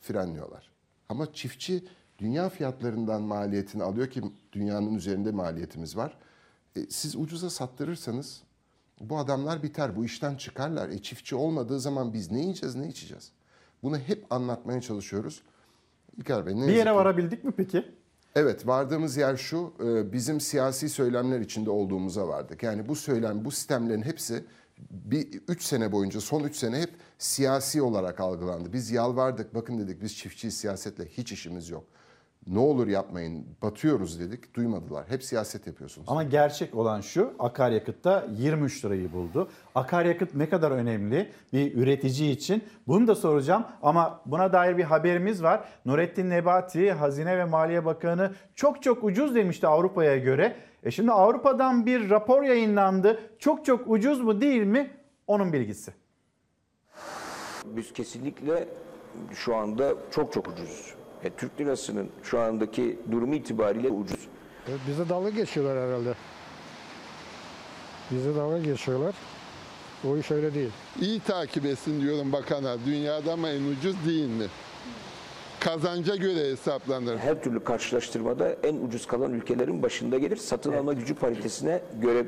frenliyorlar. 0.01 0.71
Ama 1.09 1.33
çiftçi 1.33 1.85
dünya 2.19 2.49
fiyatlarından 2.49 3.23
maliyetini 3.23 3.83
alıyor 3.83 4.11
ki 4.11 4.23
dünyanın 4.53 4.95
üzerinde 4.95 5.31
maliyetimiz 5.31 5.97
var. 5.97 6.19
E, 6.77 6.81
siz 6.91 7.17
ucuza 7.17 7.51
sattırırsanız 7.51 8.43
bu 9.01 9.19
adamlar 9.19 9.63
biter, 9.63 9.97
bu 9.97 10.05
işten 10.05 10.35
çıkarlar. 10.37 10.89
E, 10.89 11.03
çiftçi 11.03 11.37
olmadığı 11.37 11.81
zaman 11.81 12.13
biz 12.13 12.31
ne 12.31 12.41
yiyeceğiz, 12.41 12.75
ne 12.75 12.89
içeceğiz? 12.89 13.33
Bunu 13.83 13.99
hep 13.99 14.33
anlatmaya 14.33 14.81
çalışıyoruz. 14.81 15.43
İlker 16.19 16.47
Bey 16.47 16.57
ne 16.57 16.69
Bir 16.69 16.73
yere 16.75 16.91
ki- 16.91 16.95
varabildik 16.97 17.45
mi 17.45 17.53
peki? 17.57 17.85
Evet 18.35 18.67
vardığımız 18.67 19.17
yer 19.17 19.37
şu 19.37 19.73
e, 19.85 20.13
bizim 20.13 20.41
siyasi 20.41 20.89
söylemler 20.89 21.41
içinde 21.41 21.71
olduğumuza 21.71 22.29
vardık. 22.29 22.63
Yani 22.63 22.89
bu 22.89 22.97
söylem 22.97 23.45
bu 23.45 23.51
sistemlerin 23.51 24.03
hepsi 24.03 24.45
bir 24.91 25.41
3 25.49 25.63
sene 25.63 25.93
boyunca 25.93 26.21
son 26.21 26.45
3 26.45 26.57
sene 26.57 26.81
hep 26.81 26.91
siyasi 27.19 27.83
olarak 27.83 28.21
algılandı. 28.21 28.73
Biz 28.73 28.91
yalvardık 28.91 29.55
bakın 29.55 29.79
dedik 29.79 30.03
biz 30.03 30.17
çiftçi 30.17 30.51
siyasetle 30.51 31.05
hiç 31.07 31.33
işimiz 31.33 31.71
yok. 31.71 31.85
Ne 32.47 32.59
olur 32.59 32.87
yapmayın 32.87 33.47
batıyoruz 33.63 34.21
dedik 34.21 34.55
duymadılar. 34.55 35.05
Hep 35.09 35.25
siyaset 35.25 35.67
yapıyorsunuz. 35.67 36.09
Ama 36.11 36.23
gerçek 36.23 36.75
olan 36.75 37.01
şu 37.01 37.35
akaryakıtta 37.39 38.27
23 38.37 38.85
lirayı 38.85 39.13
buldu. 39.13 39.49
Akaryakıt 39.75 40.35
ne 40.35 40.49
kadar 40.49 40.71
önemli 40.71 41.33
bir 41.53 41.75
üretici 41.75 42.31
için 42.31 42.65
bunu 42.89 43.07
da 43.07 43.15
soracağım. 43.15 43.65
Ama 43.83 44.21
buna 44.27 44.53
dair 44.53 44.79
bir 44.79 44.85
haberimiz 44.85 45.43
var. 45.43 45.69
Nurettin 45.85 46.31
Nebati 46.31 46.93
Hazine 46.93 47.39
ve 47.39 47.45
Maliye 47.45 47.85
Bakanı 47.85 48.33
çok 48.55 48.83
çok 48.83 49.05
ucuz 49.05 49.35
demişti 49.35 49.67
Avrupa'ya 49.67 50.17
göre. 50.17 50.57
E 50.83 50.91
şimdi 50.91 51.13
Avrupa'dan 51.13 51.87
bir 51.87 52.11
rapor 52.11 52.43
yayınlandı. 52.43 53.21
Çok 53.39 53.65
çok 53.65 53.91
ucuz 53.91 54.21
mu 54.21 54.41
değil 54.41 54.63
mi? 54.63 54.91
Onun 55.27 55.53
bilgisi. 55.53 55.93
Biz 57.65 57.93
kesinlikle 57.93 58.69
şu 59.35 59.57
anda 59.57 59.95
çok 60.11 60.33
çok 60.33 60.49
ucuz. 60.49 60.96
E, 61.27 61.31
Türk 61.31 61.61
lirasının 61.61 62.09
şu 62.23 62.41
andaki 62.41 62.99
durumu 63.13 63.35
itibariyle 63.35 63.89
ucuz. 63.89 64.21
Bize 64.89 65.09
dalga 65.09 65.31
geçiyorlar 65.31 65.89
herhalde. 65.89 66.15
Bize 68.11 68.35
dalga 68.37 68.59
geçiyorlar. 68.59 69.15
O 70.09 70.17
iş 70.17 70.31
öyle 70.31 70.55
değil. 70.55 70.71
İyi 71.01 71.21
takip 71.21 71.65
etsin 71.67 72.01
diyorum 72.01 72.33
bakana. 72.33 72.77
Dünyada 72.87 73.37
mı 73.37 73.49
en 73.49 73.63
ucuz 73.63 74.07
değil 74.07 74.29
mi? 74.29 74.45
Kazanca 75.61 76.17
göre 76.17 76.51
hesaplanır. 76.51 77.19
Her 77.19 77.43
türlü 77.43 77.65
karşılaştırmada 77.65 78.53
en 78.53 78.77
ucuz 78.77 79.07
kalan 79.07 79.33
ülkelerin 79.33 79.83
başında 79.83 80.19
gelir. 80.19 80.37
Satın 80.37 80.73
alma 80.73 80.93
gücü 80.93 81.15
paritesine 81.15 81.83
göre 82.03 82.27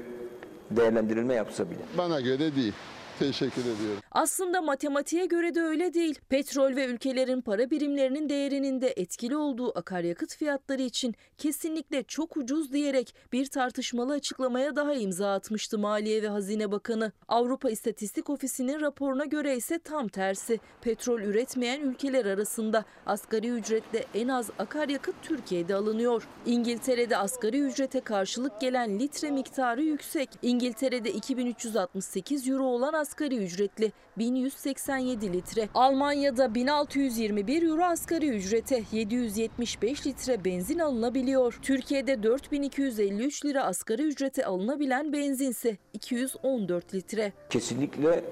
değerlendirilme 0.70 1.34
yapsa 1.34 1.70
bile. 1.70 1.78
Bana 1.98 2.20
göre 2.20 2.56
değil. 2.56 2.72
Teşekkür 3.19 3.62
ediyorum. 3.62 4.03
Aslında 4.11 4.62
matematiğe 4.62 5.27
göre 5.27 5.55
de 5.55 5.61
öyle 5.61 5.95
değil. 5.95 6.19
Petrol 6.28 6.77
ve 6.77 6.86
ülkelerin 6.86 7.40
para 7.40 7.70
birimlerinin 7.70 8.28
değerinin 8.28 8.81
de 8.81 8.95
etkili 8.97 9.36
olduğu 9.36 9.78
akaryakıt 9.78 10.36
fiyatları 10.36 10.82
için 10.82 11.15
kesinlikle 11.39 12.03
çok 12.03 12.36
ucuz 12.36 12.73
diyerek 12.73 13.15
bir 13.32 13.47
tartışmalı 13.47 14.12
açıklamaya 14.12 14.77
daha 14.77 14.95
imza 14.95 15.32
atmıştı 15.32 15.78
Maliye 15.78 16.23
ve 16.23 16.28
Hazine 16.28 16.73
Bakanı. 16.73 17.12
Avrupa 17.28 17.70
İstatistik 17.70 18.31
Ofisi'nin 18.31 18.81
raporuna 18.81 19.24
göre 19.24 19.57
ise 19.57 19.78
tam 19.78 20.09
tersi. 20.09 20.61
Petrol 20.81 21.20
üretmeyen 21.20 21.81
ülkeler 21.81 22.27
arasında 22.27 22.85
asgari 23.07 23.49
ücretle 23.49 24.05
en 24.15 24.28
az 24.28 24.51
akaryakıt 24.59 25.15
Türkiye'de 25.23 25.74
alınıyor. 25.74 26.28
İngiltere'de 26.47 27.16
asgari 27.16 27.61
ücrete 27.61 28.01
karşılık 28.01 28.61
gelen 28.61 28.99
litre 28.99 29.31
miktarı 29.31 29.82
yüksek. 29.82 30.31
İngiltere'de 30.43 31.12
2368 31.12 32.49
euro 32.49 32.65
olan 32.65 32.93
asgari 33.09 33.36
ücretli 33.36 33.93
1187 34.18 35.32
litre. 35.32 35.68
Almanya'da 35.74 36.55
1621 36.55 37.62
euro 37.62 37.85
asgari 37.85 38.28
ücrete 38.28 38.82
775 38.93 40.06
litre 40.06 40.44
benzin 40.44 40.78
alınabiliyor. 40.78 41.59
Türkiye'de 41.62 42.22
4253 42.22 43.44
lira 43.44 43.64
asgari 43.64 44.02
ücrete 44.02 44.44
alınabilen 44.44 45.12
benzinse 45.12 45.76
214 45.93 46.94
litre. 46.94 47.32
Kesinlikle 47.51 48.24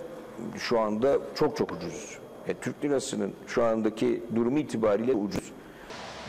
şu 0.59 0.81
anda 0.81 1.19
çok 1.35 1.57
çok 1.57 1.73
ucuz. 1.73 2.19
E, 2.49 2.55
Türk 2.55 2.85
lirasının 2.85 3.35
şu 3.47 3.65
andaki 3.65 4.23
durumu 4.35 4.59
itibariyle 4.59 5.13
ucuz. 5.13 5.53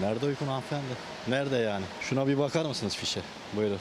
Nerede 0.02 0.26
uykun 0.26 0.46
hanımefendi? 0.46 0.94
Nerede 1.28 1.56
yani? 1.56 1.86
Şuna 2.02 2.28
bir 2.28 2.38
bakar 2.38 2.66
mısınız 2.66 2.96
fişe? 2.96 3.22
Buyurun. 3.56 3.80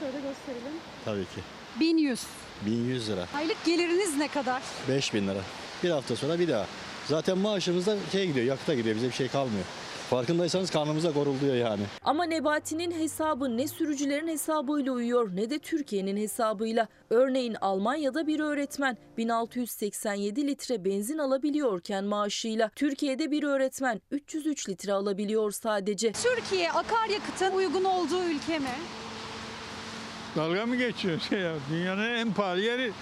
Şöyle 0.00 0.12
gösterelim. 0.12 0.72
Tabii 1.04 1.24
ki. 1.24 1.40
1100. 1.80 2.26
1100 2.66 3.08
lira. 3.10 3.26
Aylık 3.36 3.64
geliriniz 3.64 4.16
ne 4.16 4.28
kadar? 4.28 4.62
5000 4.88 5.26
lira. 5.28 5.40
Bir 5.84 5.90
hafta 5.90 6.16
sonra 6.16 6.38
bir 6.38 6.48
daha. 6.48 6.66
Zaten 7.06 7.38
maaşımız 7.38 7.86
da 7.86 7.96
şey 8.12 8.26
gidiyor, 8.26 8.46
yakıta 8.46 8.74
gidiyor. 8.74 8.96
Bize 8.96 9.06
bir 9.08 9.12
şey 9.12 9.28
kalmıyor. 9.28 9.64
Farkındaysanız 10.10 10.70
karnımıza 10.70 11.12
koruluyor 11.12 11.54
yani. 11.54 11.82
Ama 12.04 12.24
Nebati'nin 12.24 12.90
hesabı 12.90 13.56
ne 13.56 13.68
sürücülerin 13.68 14.28
hesabıyla 14.28 14.92
uyuyor 14.92 15.36
ne 15.36 15.50
de 15.50 15.58
Türkiye'nin 15.58 16.16
hesabıyla. 16.16 16.88
Örneğin 17.10 17.56
Almanya'da 17.60 18.26
bir 18.26 18.40
öğretmen 18.40 18.96
1687 19.16 20.46
litre 20.46 20.84
benzin 20.84 21.18
alabiliyorken 21.18 22.04
maaşıyla 22.04 22.70
Türkiye'de 22.76 23.30
bir 23.30 23.42
öğretmen 23.42 24.00
303 24.10 24.68
litre 24.68 24.92
alabiliyor 24.92 25.50
sadece. 25.50 26.12
Türkiye 26.12 26.72
akaryakıtın 26.72 27.52
uygun 27.52 27.84
olduğu 27.84 28.24
ülke 28.24 28.58
mi? 28.58 28.68
Dalga 30.38 30.66
mı 30.66 30.76
geçiyor 30.76 31.20
şey 31.20 31.38
ya? 31.38 31.54
Dünyanın 31.70 32.14
en 32.14 32.32
pahalı 32.32 32.60
yeri. 32.60 32.92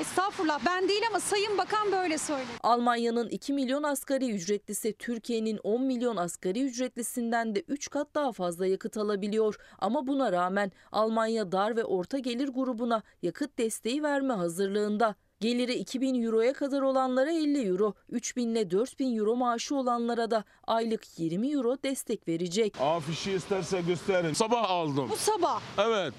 Estağfurullah 0.00 0.60
ben 0.66 0.88
değil 0.88 1.02
ama 1.10 1.20
Sayın 1.20 1.58
Bakan 1.58 1.92
böyle 1.92 2.18
söyledi. 2.18 2.46
Almanya'nın 2.62 3.28
2 3.28 3.52
milyon 3.52 3.82
asgari 3.82 4.30
ücretlisi 4.30 4.92
Türkiye'nin 4.98 5.60
10 5.62 5.82
milyon 5.82 6.16
asgari 6.16 6.62
ücretlisinden 6.62 7.54
de 7.54 7.60
3 7.68 7.90
kat 7.90 8.14
daha 8.14 8.32
fazla 8.32 8.66
yakıt 8.66 8.96
alabiliyor. 8.96 9.56
Ama 9.78 10.06
buna 10.06 10.32
rağmen 10.32 10.72
Almanya 10.92 11.52
dar 11.52 11.76
ve 11.76 11.84
orta 11.84 12.18
gelir 12.18 12.48
grubuna 12.48 13.02
yakıt 13.22 13.58
desteği 13.58 14.02
verme 14.02 14.34
hazırlığında. 14.34 15.14
Geliri 15.40 15.74
2000 15.74 16.22
euroya 16.22 16.52
kadar 16.52 16.82
olanlara 16.82 17.30
50 17.32 17.68
euro, 17.68 17.94
3000 18.08 18.48
ile 18.48 18.70
4000 18.70 19.16
euro 19.16 19.36
maaşı 19.36 19.76
olanlara 19.76 20.30
da 20.30 20.44
aylık 20.66 21.18
20 21.18 21.52
euro 21.52 21.76
destek 21.84 22.28
verecek. 22.28 22.76
Afişi 22.80 23.32
isterse 23.32 23.80
gösterin. 23.80 24.32
Sabah 24.32 24.70
aldım. 24.70 25.08
Bu 25.10 25.16
sabah. 25.16 25.62
Evet. 25.78 26.14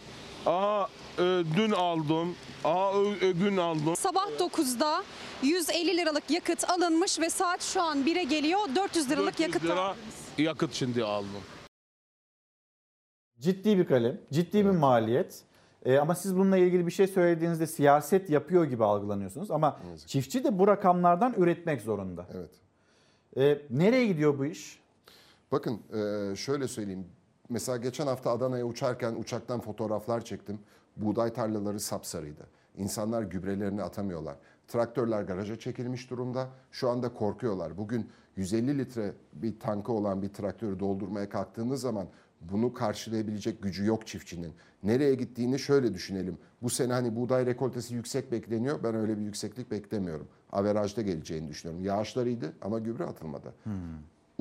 Aa 0.46 0.88
e, 1.18 1.22
dün 1.56 1.72
aldım. 1.72 2.36
Aa 2.64 2.94
ö, 2.94 3.12
ö, 3.22 3.32
gün 3.32 3.58
aldım. 3.58 3.96
Sabah 3.96 4.28
9'da 4.40 5.04
150 5.44 5.98
liralık 5.98 6.32
yakıt 6.32 6.70
alınmış 6.70 7.20
ve 7.20 7.30
saat 7.30 7.64
şu 7.64 7.82
an 7.82 7.98
1'e 8.06 8.24
geliyor 8.24 8.60
400 8.76 9.10
liralık 9.10 9.34
400 9.34 9.48
yakıt 9.48 9.64
lira 9.64 9.80
aldınız. 9.82 10.16
yakıt 10.38 10.74
şimdi 10.74 11.04
aldım. 11.04 11.42
Ciddi 13.40 13.78
bir 13.78 13.86
kalem, 13.86 14.22
ciddi 14.32 14.66
bir 14.66 14.70
maliyet. 14.72 15.42
Ee, 15.86 15.98
ama 15.98 16.16
siz 16.16 16.36
bununla 16.36 16.58
ilgili 16.58 16.88
bir 16.88 16.92
şey 16.92 17.08
söylediğinizde 17.08 17.68
siyaset 17.68 18.30
yapıyor 18.30 18.66
gibi 18.66 18.84
algılanıyorsunuz. 18.86 19.52
Ama 19.52 19.80
çiftçi 20.08 20.44
de 20.44 20.60
bu 20.60 20.68
rakamlardan 20.68 21.34
üretmek 21.38 21.82
zorunda. 21.82 22.26
Evet. 22.34 22.52
Ee, 23.38 23.62
nereye 23.70 24.06
gidiyor 24.08 24.40
bu 24.40 24.46
iş? 24.46 24.80
Bakın 25.52 25.82
e, 25.94 26.36
şöyle 26.36 26.68
söyleyeyim. 26.68 27.08
Mesela 27.50 27.78
geçen 27.78 28.08
hafta 28.08 28.32
Adana'ya 28.32 28.66
uçarken 28.66 29.16
uçaktan 29.16 29.60
fotoğraflar 29.60 30.26
çektim. 30.26 30.60
Buğday 30.98 31.34
tarlaları 31.34 31.80
sapsarıydı. 31.80 32.48
İnsanlar 32.78 33.24
gübrelerini 33.24 33.84
atamıyorlar. 33.84 34.36
Traktörler 34.68 35.22
garaja 35.22 35.60
çekilmiş 35.60 36.10
durumda. 36.10 36.50
Şu 36.72 36.90
anda 36.90 37.14
korkuyorlar. 37.14 37.78
Bugün 37.78 38.10
150 38.36 38.78
litre 38.78 39.14
bir 39.34 39.60
tankı 39.60 39.92
olan 39.92 40.22
bir 40.22 40.30
traktörü 40.30 40.80
doldurmaya 40.80 41.30
kalktığınız 41.30 41.82
zaman 41.82 42.08
bunu 42.42 42.74
karşılayabilecek 42.74 43.64
gücü 43.64 43.86
yok 43.86 44.08
çiftçinin. 44.08 44.54
Nereye 44.84 45.16
gittiğini 45.16 45.60
şöyle 45.60 45.94
düşünelim. 45.94 46.38
Bu 46.62 46.70
sene 46.70 46.94
hani 46.94 47.16
buğday 47.16 47.46
rekoltesi 47.46 47.94
yüksek 47.96 48.32
bekleniyor. 48.32 48.84
Ben 48.84 48.96
öyle 48.96 49.18
bir 49.18 49.22
yükseklik 49.24 49.72
beklemiyorum. 49.72 50.28
Averajda 50.52 51.02
geleceğini 51.02 51.50
düşünüyorum. 51.50 51.86
Yağışlar 51.86 52.26
iyiydi 52.26 52.52
ama 52.62 52.80
gübre 52.80 53.04
atılmadı. 53.04 53.54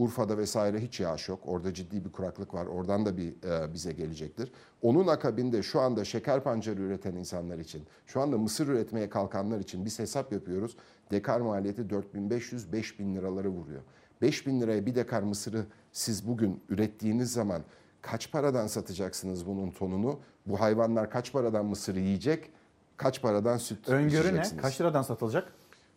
Urfa'da 0.02 0.38
vesaire 0.38 0.80
hiç 0.80 1.00
yağış 1.00 1.28
yok. 1.28 1.40
Orada 1.44 1.74
ciddi 1.74 2.04
bir 2.04 2.12
kuraklık 2.12 2.54
var. 2.54 2.66
Oradan 2.66 3.06
da 3.06 3.16
bir 3.16 3.34
e, 3.44 3.72
bize 3.72 3.92
gelecektir. 3.92 4.52
Onun 4.82 5.06
akabinde 5.06 5.62
şu 5.62 5.80
anda 5.80 6.04
şeker 6.04 6.42
pancarı 6.42 6.80
üreten 6.80 7.16
insanlar 7.16 7.58
için, 7.58 7.82
şu 8.06 8.20
anda 8.20 8.38
mısır 8.38 8.68
üretmeye 8.68 9.08
kalkanlar 9.08 9.60
için 9.60 9.84
biz 9.84 9.98
hesap 9.98 10.32
yapıyoruz. 10.32 10.76
Dekar 11.10 11.40
maliyeti 11.40 11.82
4500-5000 11.82 13.14
liraları 13.14 13.48
vuruyor. 13.48 13.82
5000 14.22 14.60
liraya 14.60 14.86
bir 14.86 14.94
dekar 14.94 15.22
mısırı 15.22 15.66
siz 15.92 16.28
bugün 16.28 16.62
ürettiğiniz 16.68 17.32
zaman 17.32 17.62
kaç 18.00 18.32
paradan 18.32 18.66
satacaksınız 18.66 19.46
bunun 19.46 19.70
tonunu? 19.70 20.20
Bu 20.46 20.60
hayvanlar 20.60 21.10
kaç 21.10 21.32
paradan 21.32 21.64
mısır 21.66 21.96
yiyecek? 21.96 22.50
Kaç 22.96 23.22
paradan 23.22 23.56
süt 23.56 23.88
Öngörü 23.88 24.34
ne? 24.34 24.42
Kaç 24.62 24.80
liradan 24.80 25.02
satılacak? 25.02 25.52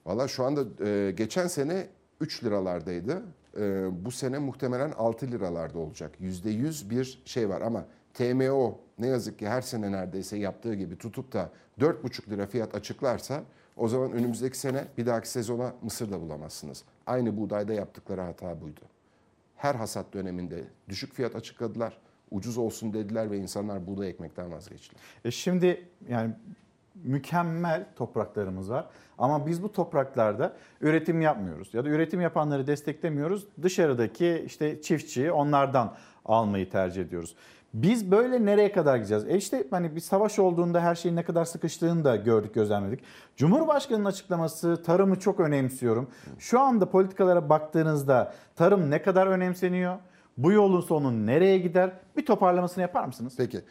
Valla 0.06 0.27
şu 0.27 0.44
anda 0.44 0.86
e, 0.86 1.11
geçen 1.11 1.48
sene 1.48 1.88
3 2.22 2.44
liralardaydı. 2.44 3.22
E, 3.60 3.88
bu 4.06 4.11
sene 4.11 4.38
muhtemelen 4.38 4.91
6 4.91 5.27
liralarda 5.27 5.80
olacak. 5.80 6.11
%100 6.22 6.90
bir 6.90 7.22
şey 7.26 7.49
var 7.49 7.61
ama 7.61 7.86
TMO 8.14 8.80
ne 8.99 9.07
yazık 9.07 9.40
ki 9.40 9.48
her 9.48 9.61
sene 9.61 9.91
neredeyse 9.91 10.38
yaptığı 10.38 10.73
gibi 10.73 10.98
tutup 10.98 11.34
da 11.34 11.52
4,5 11.80 12.30
lira 12.30 12.45
fiyat 12.48 12.76
açıklarsa 12.76 13.44
o 13.77 13.88
zaman 13.88 14.11
önümüzdeki 14.11 14.57
sene 14.57 14.88
bir 14.98 15.06
dahaki 15.06 15.30
sezona 15.30 15.73
mısır 15.82 16.11
da 16.11 16.22
bulamazsınız. 16.22 16.84
Aynı 17.06 17.38
buğdayda 17.38 17.73
yaptıkları 17.73 18.22
hata 18.22 18.61
buydu. 18.61 18.82
Her 19.56 19.76
hasat 19.76 20.14
döneminde 20.14 20.64
düşük 20.90 21.14
fiyat 21.14 21.36
açıkladılar. 21.36 21.98
Ucuz 22.32 22.57
olsun 22.57 22.94
dediler 22.94 23.32
ve 23.32 23.38
insanlar 23.38 23.88
buğday 23.88 24.10
ekmekten 24.10 24.52
vazgeçtiler. 24.52 25.02
E 25.26 25.32
şimdi 25.32 25.88
yani 26.10 26.34
mükemmel 27.03 27.85
topraklarımız 27.95 28.72
var. 28.72 28.88
Ama 29.17 29.47
biz 29.47 29.63
bu 29.63 29.72
topraklarda 29.72 30.53
üretim 30.81 31.22
yapmıyoruz. 31.22 31.73
Ya 31.73 31.85
da 31.85 31.89
üretim 31.89 32.22
yapanları 32.22 32.67
desteklemiyoruz. 32.67 33.47
Dışarıdaki 33.61 34.43
işte 34.45 34.81
çiftçi 34.81 35.31
onlardan 35.31 35.95
almayı 36.26 36.69
tercih 36.69 37.01
ediyoruz. 37.01 37.35
Biz 37.73 38.11
böyle 38.11 38.45
nereye 38.45 38.72
kadar 38.72 38.95
gideceğiz? 38.95 39.26
E 39.27 39.38
işte 39.38 39.67
hani 39.72 39.95
bir 39.95 40.01
savaş 40.01 40.39
olduğunda 40.39 40.81
her 40.81 40.95
şeyin 40.95 41.15
ne 41.15 41.23
kadar 41.23 41.45
sıkıştığını 41.45 42.03
da 42.03 42.15
gördük, 42.15 42.53
gözlemledik. 42.53 42.99
Cumhurbaşkanının 43.38 44.05
açıklaması 44.05 44.84
tarımı 44.84 45.19
çok 45.19 45.39
önemsiyorum. 45.39 46.09
Şu 46.39 46.59
anda 46.59 46.89
politikalara 46.89 47.49
baktığınızda 47.49 48.34
tarım 48.55 48.91
ne 48.91 49.01
kadar 49.01 49.27
önemseniyor? 49.27 49.97
Bu 50.38 50.51
yolun 50.51 50.81
sonu 50.81 51.26
nereye 51.26 51.57
gider? 51.57 51.91
Bir 52.17 52.26
toparlamasını 52.26 52.81
yapar 52.81 53.05
mısınız? 53.05 53.34
Peki. 53.38 53.61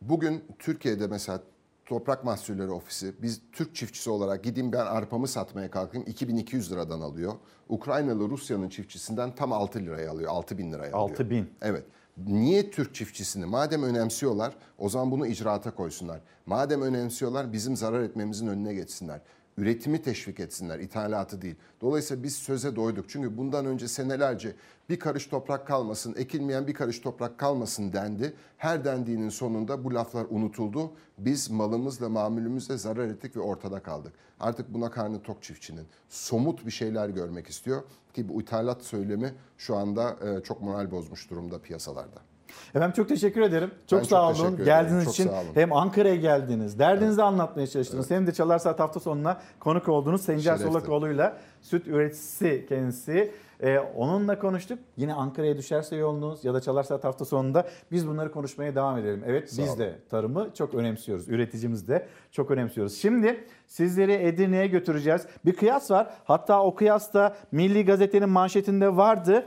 Bugün 0.00 0.44
Türkiye'de 0.58 1.06
mesela 1.06 1.40
Toprak 1.86 2.24
Mahsulleri 2.24 2.70
Ofisi 2.70 3.14
biz 3.22 3.40
Türk 3.52 3.74
çiftçisi 3.74 4.10
olarak 4.10 4.44
gideyim 4.44 4.72
ben 4.72 4.86
arpamı 4.86 5.28
satmaya 5.28 5.70
kalkayım 5.70 6.06
2200 6.06 6.72
liradan 6.72 7.00
alıyor. 7.00 7.32
Ukraynalı 7.68 8.28
Rusya'nın 8.30 8.68
çiftçisinden 8.68 9.34
tam 9.34 9.52
6 9.52 9.78
liraya 9.78 10.10
alıyor. 10.10 10.30
6000 10.30 10.72
liraya 10.72 10.92
alıyor. 10.92 11.10
6000. 11.10 11.50
Evet. 11.62 11.84
Niye 12.26 12.70
Türk 12.70 12.94
çiftçisini? 12.94 13.46
Madem 13.46 13.82
önemsiyorlar 13.82 14.56
o 14.78 14.88
zaman 14.88 15.10
bunu 15.10 15.26
icraata 15.26 15.74
koysunlar. 15.74 16.20
Madem 16.46 16.82
önemsiyorlar 16.82 17.52
bizim 17.52 17.76
zarar 17.76 18.00
etmemizin 18.00 18.46
önüne 18.46 18.74
geçsinler. 18.74 19.20
Üretimi 19.58 20.02
teşvik 20.02 20.40
etsinler, 20.40 20.78
ithalatı 20.78 21.42
değil. 21.42 21.54
Dolayısıyla 21.80 22.22
biz 22.22 22.36
söze 22.36 22.76
doyduk. 22.76 23.08
Çünkü 23.08 23.36
bundan 23.38 23.66
önce 23.66 23.88
senelerce 23.88 24.54
bir 24.88 24.98
karış 24.98 25.26
toprak 25.26 25.66
kalmasın, 25.66 26.14
ekilmeyen 26.18 26.66
bir 26.66 26.74
karış 26.74 26.98
toprak 27.00 27.38
kalmasın 27.38 27.92
dendi. 27.92 28.34
Her 28.56 28.84
dendiğinin 28.84 29.28
sonunda 29.28 29.84
bu 29.84 29.94
laflar 29.94 30.26
unutuldu. 30.30 30.92
Biz 31.18 31.50
malımızla, 31.50 32.08
mamülümüzle 32.08 32.76
zarar 32.76 33.08
ettik 33.08 33.36
ve 33.36 33.40
ortada 33.40 33.82
kaldık. 33.82 34.12
Artık 34.40 34.74
buna 34.74 34.90
karnı 34.90 35.22
tok 35.22 35.42
çiftçinin. 35.42 35.86
Somut 36.08 36.66
bir 36.66 36.70
şeyler 36.70 37.08
görmek 37.08 37.46
istiyor 37.46 37.82
ki 38.14 38.28
bu 38.28 38.42
ithalat 38.42 38.82
söylemi 38.82 39.34
şu 39.58 39.76
anda 39.76 40.16
e, 40.22 40.42
çok 40.42 40.62
moral 40.62 40.90
bozmuş 40.90 41.30
durumda 41.30 41.58
piyasalarda. 41.58 42.33
Efendim 42.74 42.92
çok 42.96 43.08
teşekkür 43.08 43.40
ederim. 43.40 43.70
Çok 43.86 44.00
Ben 44.00 44.04
sağ 44.04 44.34
çok 44.34 44.46
olun. 44.46 44.64
Geldiğiniz 44.64 45.04
Çok 45.04 45.14
için 45.14 45.28
olun. 45.28 45.36
hem 45.54 45.72
Ankara'ya 45.72 46.16
geldiniz. 46.16 46.78
Derdinizi 46.78 47.22
anlatmaya 47.22 47.66
çalıştınız. 47.66 48.10
Hem 48.10 48.26
de 48.26 48.32
Çalar 48.32 48.58
Saat 48.58 48.80
hafta 48.80 49.00
sonuna 49.00 49.40
konuk 49.60 49.88
olduğunuz 49.88 50.20
Sencer. 50.22 50.56
Solakoğlu'yla 50.56 51.36
süt 51.62 51.86
üreticisi 51.88 52.66
kendisi. 52.68 53.32
Ee, 53.60 53.78
onunla 53.78 54.38
konuştuk. 54.38 54.78
Yine 54.96 55.14
Ankara'ya 55.14 55.56
düşerse 55.58 55.96
yolunuz 55.96 56.44
ya 56.44 56.54
da 56.54 56.60
Çalar 56.60 56.82
Saat 56.82 57.04
hafta 57.04 57.24
sonunda 57.24 57.66
biz 57.90 58.08
bunları 58.08 58.32
konuşmaya 58.32 58.74
devam 58.74 58.98
edelim. 58.98 59.22
Evet 59.26 59.52
Sağ 59.52 59.62
biz 59.62 59.68
olun. 59.70 59.78
de 59.78 59.98
tarımı 60.10 60.48
çok 60.54 60.74
önemsiyoruz. 60.74 61.28
Üreticimiz 61.28 61.88
de 61.88 62.06
çok 62.30 62.50
önemsiyoruz. 62.50 62.96
Şimdi 62.98 63.44
sizleri 63.66 64.12
Edirne'ye 64.12 64.66
götüreceğiz. 64.66 65.26
Bir 65.44 65.52
kıyas 65.56 65.90
var. 65.90 66.10
Hatta 66.24 66.62
o 66.62 66.74
kıyas 66.74 67.14
da 67.14 67.36
Milli 67.52 67.84
Gazete'nin 67.84 68.28
manşetinde 68.28 68.96
vardı. 68.96 69.46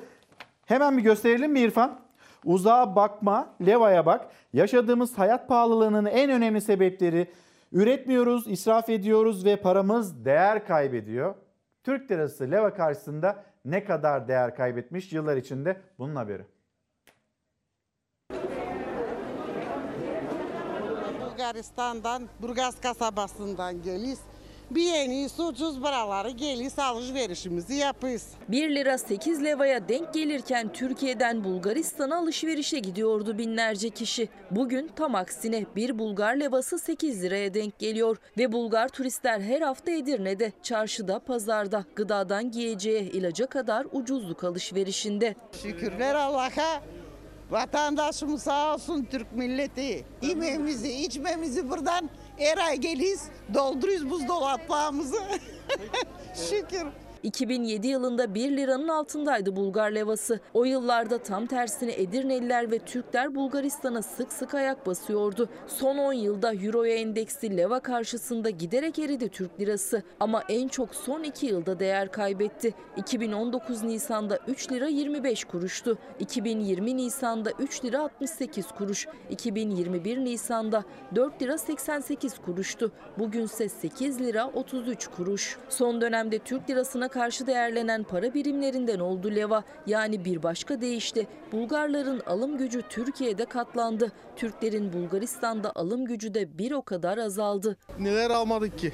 Hemen 0.65 0.97
bir 0.97 1.01
gösterelim 1.03 1.51
mi 1.51 1.59
İrfan? 1.59 1.99
Uzağa 2.47 2.95
bakma, 2.95 3.55
levaya 3.65 4.05
bak. 4.05 4.27
Yaşadığımız 4.53 5.17
hayat 5.17 5.47
pahalılığının 5.47 6.05
en 6.05 6.29
önemli 6.29 6.61
sebepleri 6.61 7.31
üretmiyoruz, 7.71 8.47
israf 8.47 8.89
ediyoruz 8.89 9.45
ve 9.45 9.55
paramız 9.55 10.25
değer 10.25 10.67
kaybediyor. 10.67 11.35
Türk 11.83 12.11
lirası 12.11 12.51
leva 12.51 12.73
karşısında 12.73 13.43
ne 13.65 13.83
kadar 13.83 14.27
değer 14.27 14.55
kaybetmiş 14.55 15.13
yıllar 15.13 15.37
içinde 15.37 15.81
bunun 15.99 16.15
haberi. 16.15 16.45
Bulgaristan'dan, 21.21 22.23
Burgaz 22.41 22.81
kasabasından 22.81 23.81
geliyiz. 23.81 24.19
Bir 24.71 24.93
en 24.93 25.09
iyisi 25.09 25.41
ucuz 25.41 25.81
buraları 25.81 26.29
geliriz 26.29 26.79
alışverişimizi 26.79 27.73
yapıyız. 27.73 28.27
1 28.49 28.75
lira 28.75 28.97
8 28.97 29.43
levaya 29.43 29.89
denk 29.89 30.13
gelirken 30.13 30.73
Türkiye'den 30.73 31.43
Bulgaristan'a 31.43 32.17
alışverişe 32.17 32.79
gidiyordu 32.79 33.37
binlerce 33.37 33.89
kişi. 33.89 34.29
Bugün 34.51 34.91
tam 34.95 35.15
aksine 35.15 35.65
bir 35.75 35.99
Bulgar 35.99 36.35
levası 36.35 36.79
8 36.79 37.23
liraya 37.23 37.53
denk 37.53 37.79
geliyor 37.79 38.17
ve 38.37 38.51
Bulgar 38.51 38.87
turistler 38.87 39.39
her 39.39 39.61
hafta 39.61 39.91
Edirne'de, 39.91 40.51
çarşıda, 40.63 41.19
pazarda, 41.19 41.85
gıdadan 41.95 42.51
giyeceğe, 42.51 43.01
ilaca 43.01 43.45
kadar 43.45 43.87
ucuzluk 43.91 44.43
alışverişinde. 44.43 45.35
Şükürler 45.63 46.15
Allah'a. 46.15 46.81
Vatandaşımız 47.49 48.43
sağ 48.43 48.73
olsun 48.73 49.07
Türk 49.11 49.31
milleti. 49.31 50.05
Yemeğimizi, 50.21 50.91
içmemizi 50.91 51.69
buradan 51.69 52.09
her 52.37 52.57
ay 52.57 52.77
geliriz, 52.77 53.23
dolduruyoruz 53.53 54.09
buzdolaplarımızı. 54.09 55.19
Şükür. 56.49 56.87
2007 57.23 57.87
yılında 57.87 58.33
1 58.33 58.57
liranın 58.57 58.87
altındaydı 58.87 59.55
Bulgar 59.55 59.91
levası. 59.91 60.39
O 60.53 60.65
yıllarda 60.65 61.17
tam 61.17 61.45
tersine 61.45 61.93
Edirneliler 61.93 62.71
ve 62.71 62.79
Türkler 62.79 63.35
Bulgaristan'a 63.35 64.01
sık 64.01 64.33
sık 64.33 64.53
ayak 64.53 64.85
basıyordu. 64.85 65.49
Son 65.67 65.97
10 65.97 66.13
yılda 66.13 66.53
Euro'ya 66.53 66.95
endeksli 66.95 67.57
leva 67.57 67.79
karşısında 67.79 68.49
giderek 68.49 68.99
eridi 68.99 69.29
Türk 69.29 69.59
lirası. 69.59 70.03
Ama 70.19 70.43
en 70.49 70.67
çok 70.67 70.95
son 70.95 71.23
2 71.23 71.45
yılda 71.45 71.79
değer 71.79 72.11
kaybetti. 72.11 72.73
2019 72.97 73.83
Nisan'da 73.83 74.39
3 74.47 74.71
lira 74.71 74.87
25 74.87 75.45
kuruştu. 75.45 75.97
2020 76.19 76.97
Nisan'da 76.97 77.51
3 77.59 77.85
lira 77.85 78.01
68 78.01 78.67
kuruş. 78.71 79.07
2021 79.29 80.17
Nisan'da 80.17 80.83
4 81.15 81.41
lira 81.41 81.57
88 81.57 82.39
kuruştu. 82.39 82.91
Bugünse 83.19 83.69
8 83.69 84.21
lira 84.21 84.47
33 84.47 85.07
kuruş. 85.07 85.57
Son 85.69 86.01
dönemde 86.01 86.39
Türk 86.39 86.69
lirasına 86.69 87.07
karşı 87.17 87.47
değerlenen 87.47 88.03
para 88.03 88.33
birimlerinden 88.33 88.99
oldu 88.99 89.35
leva. 89.35 89.63
Yani 89.87 90.25
bir 90.25 90.43
başka 90.43 90.81
deyişle 90.81 91.27
Bulgarların 91.51 92.19
alım 92.19 92.57
gücü 92.57 92.81
Türkiye'de 92.89 93.45
katlandı. 93.45 94.11
Türklerin 94.35 94.93
Bulgaristan'da 94.93 95.71
alım 95.75 96.05
gücü 96.05 96.33
de 96.33 96.57
bir 96.57 96.71
o 96.71 96.81
kadar 96.81 97.17
azaldı. 97.17 97.77
Neler 97.99 98.29
almadık 98.29 98.77
ki? 98.77 98.91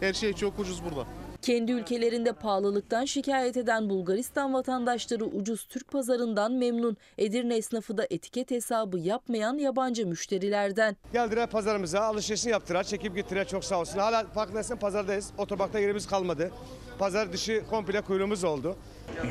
Her 0.00 0.12
şey 0.12 0.32
çok 0.32 0.58
ucuz 0.58 0.84
burada. 0.84 1.06
Kendi 1.42 1.72
ülkelerinde 1.72 2.32
pahalılıktan 2.32 3.04
şikayet 3.04 3.56
eden 3.56 3.90
Bulgaristan 3.90 4.54
vatandaşları 4.54 5.24
ucuz 5.24 5.64
Türk 5.64 5.90
pazarından 5.90 6.52
memnun. 6.52 6.96
Edirne 7.18 7.56
esnafı 7.56 7.98
da 7.98 8.06
etiket 8.10 8.50
hesabı 8.50 8.98
yapmayan 8.98 9.58
yabancı 9.58 10.06
müşterilerden. 10.06 10.96
Geldiler 11.12 11.46
pazarımıza 11.50 12.00
alışverişini 12.00 12.52
yaptılar, 12.52 12.84
çekip 12.84 13.16
gittiler 13.16 13.48
çok 13.48 13.64
sağ 13.64 13.80
olsun. 13.80 13.98
Hala 13.98 14.24
farkındaysan 14.24 14.78
pazardayız. 14.78 15.30
Otoparkta 15.38 15.78
yerimiz 15.78 16.06
kalmadı. 16.06 16.50
Pazar 16.98 17.32
dışı 17.32 17.62
komple 17.70 18.00
kuyruğumuz 18.00 18.44
oldu. 18.44 18.76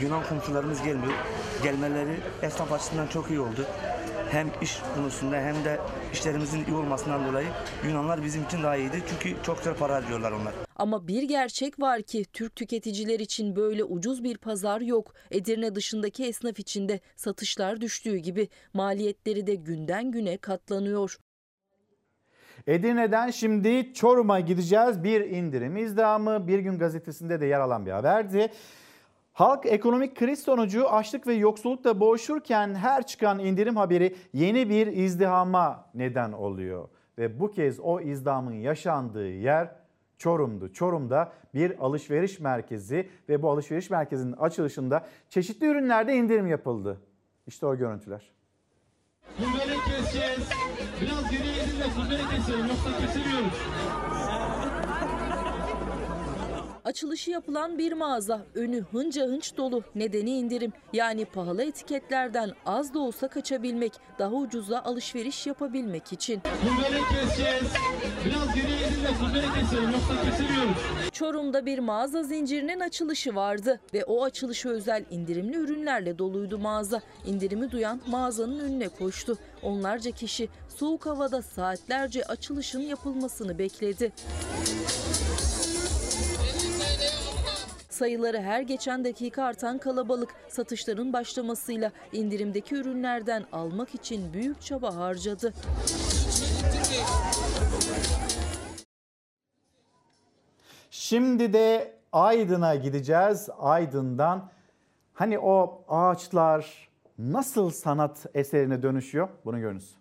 Yunan 0.01 0.23
komşularımız 0.23 0.83
gelmiyor. 0.83 1.13
Gelmeleri 1.63 2.17
esnaf 2.41 2.71
açısından 2.71 3.07
çok 3.07 3.29
iyi 3.29 3.39
oldu. 3.39 3.65
Hem 4.31 4.47
iş 4.61 4.79
konusunda 4.95 5.35
hem 5.35 5.55
de 5.65 5.79
işlerimizin 6.13 6.65
iyi 6.65 6.75
olmasından 6.75 7.27
dolayı 7.27 7.47
Yunanlar 7.87 8.23
bizim 8.23 8.43
için 8.43 8.63
daha 8.63 8.75
iyiydi. 8.75 9.03
Çünkü 9.09 9.43
çok 9.43 9.57
güzel 9.57 9.75
para 9.75 9.95
harcıyorlar 9.95 10.31
onlar. 10.31 10.53
Ama 10.75 11.07
bir 11.07 11.23
gerçek 11.23 11.79
var 11.79 12.01
ki 12.01 12.25
Türk 12.33 12.55
tüketiciler 12.55 13.19
için 13.19 13.55
böyle 13.55 13.83
ucuz 13.83 14.23
bir 14.23 14.37
pazar 14.37 14.81
yok. 14.81 15.13
Edirne 15.31 15.75
dışındaki 15.75 16.25
esnaf 16.25 16.59
için 16.59 16.89
de 16.89 16.99
satışlar 17.15 17.81
düştüğü 17.81 18.17
gibi 18.17 18.49
maliyetleri 18.73 19.47
de 19.47 19.55
günden 19.55 20.11
güne 20.11 20.37
katlanıyor. 20.37 21.17
Edirne'den 22.67 23.29
şimdi 23.31 23.93
Çorum'a 23.93 24.39
gideceğiz. 24.39 25.03
Bir 25.03 25.21
indirim 25.21 25.77
izdihamı 25.77 26.47
Bir 26.47 26.59
Gün 26.59 26.79
Gazetesi'nde 26.79 27.41
de 27.41 27.45
yer 27.45 27.59
alan 27.59 27.85
bir 27.85 27.91
haberdi. 27.91 28.51
Halk 29.39 29.65
ekonomik 29.65 30.15
kriz 30.15 30.43
sonucu 30.43 30.89
açlık 30.89 31.27
ve 31.27 31.33
yoksullukla 31.33 31.99
boğuşurken 31.99 32.75
her 32.75 33.07
çıkan 33.07 33.39
indirim 33.39 33.75
haberi 33.75 34.15
yeni 34.33 34.69
bir 34.69 34.87
izdihama 34.87 35.89
neden 35.93 36.31
oluyor. 36.31 36.89
Ve 37.17 37.39
bu 37.39 37.51
kez 37.51 37.79
o 37.79 37.99
izdihamın 37.99 38.53
yaşandığı 38.53 39.29
yer 39.29 39.69
Çorum'du. 40.17 40.73
Çorum'da 40.73 41.31
bir 41.53 41.85
alışveriş 41.85 42.39
merkezi 42.39 43.09
ve 43.29 43.41
bu 43.41 43.49
alışveriş 43.49 43.89
merkezinin 43.89 44.33
açılışında 44.33 45.05
çeşitli 45.29 45.67
ürünlerde 45.67 46.15
indirim 46.15 46.47
yapıldı. 46.47 47.01
İşte 47.47 47.65
o 47.65 47.75
görüntüler. 47.75 48.31
Bunları 49.39 49.79
keseceğiz. 49.85 50.49
Biraz 51.01 51.31
geriye 51.31 51.53
gidin 51.53 51.79
de 51.79 51.85
bunları 51.97 52.29
keselim 52.35 52.67
yoksa 52.67 52.97
kesemiyoruz. 52.99 54.28
Açılışı 56.89 57.31
yapılan 57.31 57.77
bir 57.77 57.93
mağaza 57.93 58.45
önü 58.55 58.81
hınca 58.81 59.27
hınç 59.27 59.57
dolu. 59.57 59.83
Nedeni 59.95 60.31
indirim. 60.31 60.73
Yani 60.93 61.25
pahalı 61.25 61.63
etiketlerden 61.63 62.51
az 62.65 62.93
da 62.93 62.99
olsa 62.99 63.27
kaçabilmek, 63.27 63.93
daha 64.19 64.31
ucuza 64.33 64.79
alışveriş 64.79 65.47
yapabilmek 65.47 66.13
için. 66.13 66.41
Bunları 66.63 67.01
keseceğiz. 67.09 67.63
Biraz 68.25 68.55
geriye 68.55 68.77
gidin 68.77 69.03
de 69.03 69.09
bunları 69.21 69.53
keselim 69.53 69.91
yoksa 69.91 70.23
kesemiyoruz. 70.23 70.77
Çorum'da 71.13 71.65
bir 71.65 71.79
mağaza 71.79 72.23
zincirinin 72.23 72.79
açılışı 72.79 73.35
vardı 73.35 73.79
ve 73.93 74.05
o 74.05 74.23
açılışı 74.23 74.69
özel 74.69 75.05
indirimli 75.11 75.57
ürünlerle 75.57 76.17
doluydu 76.17 76.57
mağaza. 76.57 77.01
İndirimi 77.25 77.71
duyan 77.71 78.01
mağazanın 78.07 78.59
önüne 78.59 78.87
koştu. 78.87 79.37
Onlarca 79.63 80.11
kişi 80.11 80.49
soğuk 80.77 81.05
havada 81.05 81.41
saatlerce 81.41 82.23
açılışın 82.23 82.81
yapılmasını 82.81 83.59
bekledi. 83.59 84.11
Sayıları 87.99 88.41
her 88.41 88.61
geçen 88.61 89.05
dakika 89.05 89.43
artan 89.43 89.77
kalabalık 89.77 90.29
satışların 90.47 91.13
başlamasıyla 91.13 91.91
indirimdeki 92.11 92.75
ürünlerden 92.75 93.45
almak 93.51 93.95
için 93.95 94.33
büyük 94.33 94.61
çaba 94.61 94.95
harcadı. 94.95 95.53
Şimdi 100.91 101.53
de 101.53 101.93
Aydın'a 102.11 102.75
gideceğiz. 102.75 103.49
Aydın'dan 103.59 104.49
hani 105.13 105.39
o 105.39 105.83
ağaçlar 105.87 106.89
nasıl 107.17 107.69
sanat 107.69 108.25
eserine 108.33 108.83
dönüşüyor? 108.83 109.29
Bunu 109.45 109.59
görünüz. 109.59 109.98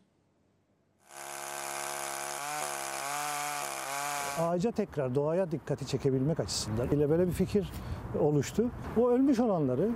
Ağaca 4.38 4.70
tekrar 4.70 5.14
doğaya 5.14 5.50
dikkati 5.50 5.86
çekebilmek 5.86 6.40
açısından 6.40 6.88
ile 6.88 7.10
böyle 7.10 7.26
bir 7.26 7.32
fikir 7.32 7.72
oluştu. 8.20 8.70
Bu 8.96 9.10
ölmüş 9.10 9.38
olanları 9.40 9.88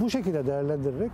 bu 0.00 0.10
şekilde 0.10 0.46
değerlendirerek 0.46 1.10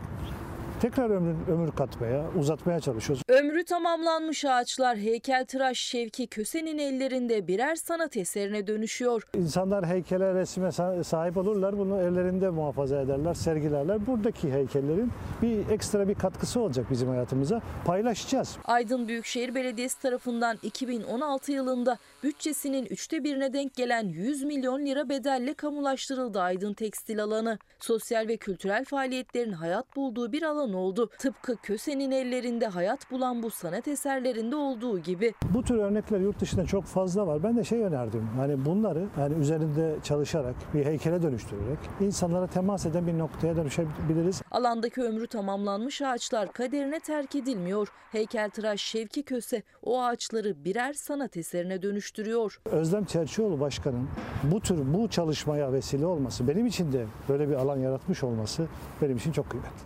tekrar 0.81 1.11
ömür, 1.11 1.35
ömür 1.49 1.71
katmaya, 1.73 2.25
uzatmaya 2.39 2.81
çalışıyoruz. 2.81 3.23
Ömrü 3.29 3.65
tamamlanmış 3.65 4.45
ağaçlar 4.45 4.97
heykeltıraş 4.97 5.79
Şevki 5.79 6.27
Köse'nin 6.27 6.79
ellerinde 6.79 7.49
birer 7.49 7.75
sanat 7.75 8.17
eserine 8.17 8.67
dönüşüyor. 8.67 9.23
İnsanlar 9.35 9.87
heykele, 9.87 10.35
resme 10.35 10.73
sahip 11.05 11.37
olurlar, 11.37 11.79
bunu 11.79 12.01
ellerinde 12.01 12.51
muhafaza 12.51 13.01
ederler, 13.01 13.35
sergilerler. 13.35 14.07
Buradaki 14.07 14.53
heykellerin 14.53 15.13
bir 15.43 15.69
ekstra 15.69 16.09
bir 16.09 16.15
katkısı 16.15 16.61
olacak 16.61 16.87
bizim 16.91 17.09
hayatımıza. 17.09 17.63
Paylaşacağız. 17.85 18.57
Aydın 18.65 19.09
Büyükşehir 19.09 19.55
Belediyesi 19.55 20.03
tarafından 20.03 20.59
2016 20.63 21.53
yılında 21.53 21.99
bütçesinin 22.25 22.87
üçte 22.87 23.25
birine 23.25 23.53
denk 23.53 23.75
gelen 23.75 24.09
100 24.09 24.43
milyon 24.43 24.87
lira 24.87 25.09
bedelle 25.09 25.55
kamulaştırıldı 25.55 26.41
Aydın 26.41 26.75
Tekstil 26.75 27.23
alanı. 27.23 27.59
Sosyal 27.81 28.29
ve 28.29 28.37
kültürel 28.37 28.85
faaliyetlerin 28.85 29.53
hayat 29.53 29.97
bulduğu 29.97 30.33
bir 30.33 30.43
alan 30.43 30.73
oldu. 30.73 31.11
Tıpkı 31.19 31.57
Köse'nin 31.57 32.11
ellerinde 32.11 32.67
hayat 32.67 33.11
bulan 33.11 33.43
bu 33.43 33.51
sanat 33.51 33.89
eserlerinde 33.89 34.57
olduğu 34.57 34.99
gibi. 34.99 35.35
Bu 35.55 35.63
tür 35.63 35.75
örnekler 35.75 36.21
yurt 36.21 36.41
dışında 36.41 36.67
çok 36.67 36.85
fazla 36.85 37.27
var. 37.27 37.43
Ben 37.43 37.57
de 37.57 37.65
şey 37.65 37.83
önerdim. 37.83 38.29
Hani 38.37 38.65
bunları 38.65 39.09
yani 39.19 39.35
üzerinde 39.35 39.97
çalışarak 40.03 40.55
bir 40.75 40.85
heykele 40.85 41.23
dönüştürerek 41.23 41.79
insanlara 42.01 42.47
temas 42.47 42.87
eden 42.87 43.07
bir 43.07 43.19
noktaya 43.19 43.57
dönüşebiliriz. 43.57 44.43
Alandaki 44.51 45.03
ömrü 45.03 45.27
tamamlanmış 45.27 46.03
ağaçlar 46.03 46.53
kaderine 46.53 47.01
terk 47.01 47.35
edilmiyor. 47.35 47.89
Heykeltıraş 48.13 48.81
Şevki 48.81 49.23
Köse 49.23 49.63
o 49.83 50.03
ağaçları 50.03 50.65
birer 50.65 50.93
sanat 50.93 51.37
eserine 51.37 51.83
dönüştürüyor. 52.15 52.61
Özlem 52.65 53.05
Çerçioğlu 53.05 53.61
Başkan'ın 53.61 54.09
bu 54.43 54.61
tür 54.61 54.95
bu 54.95 55.09
çalışmaya 55.09 55.73
vesile 55.73 56.07
olması, 56.07 56.49
benim 56.49 56.67
için 56.67 56.93
de 56.93 57.07
böyle 57.29 57.49
bir 57.49 57.55
alan 57.55 57.77
yaratmış 57.77 58.25
olması 58.25 58.67
benim 59.03 59.17
için 59.17 59.33
çok 59.33 59.51
kıymetli. 59.51 59.85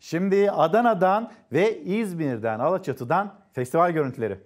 Şimdi 0.00 0.50
Adana'dan 0.50 1.32
ve 1.52 1.82
İzmir'den, 1.82 2.58
Alaçatı'dan 2.58 3.34
festival 3.52 3.90
görüntüleri. 3.90 4.40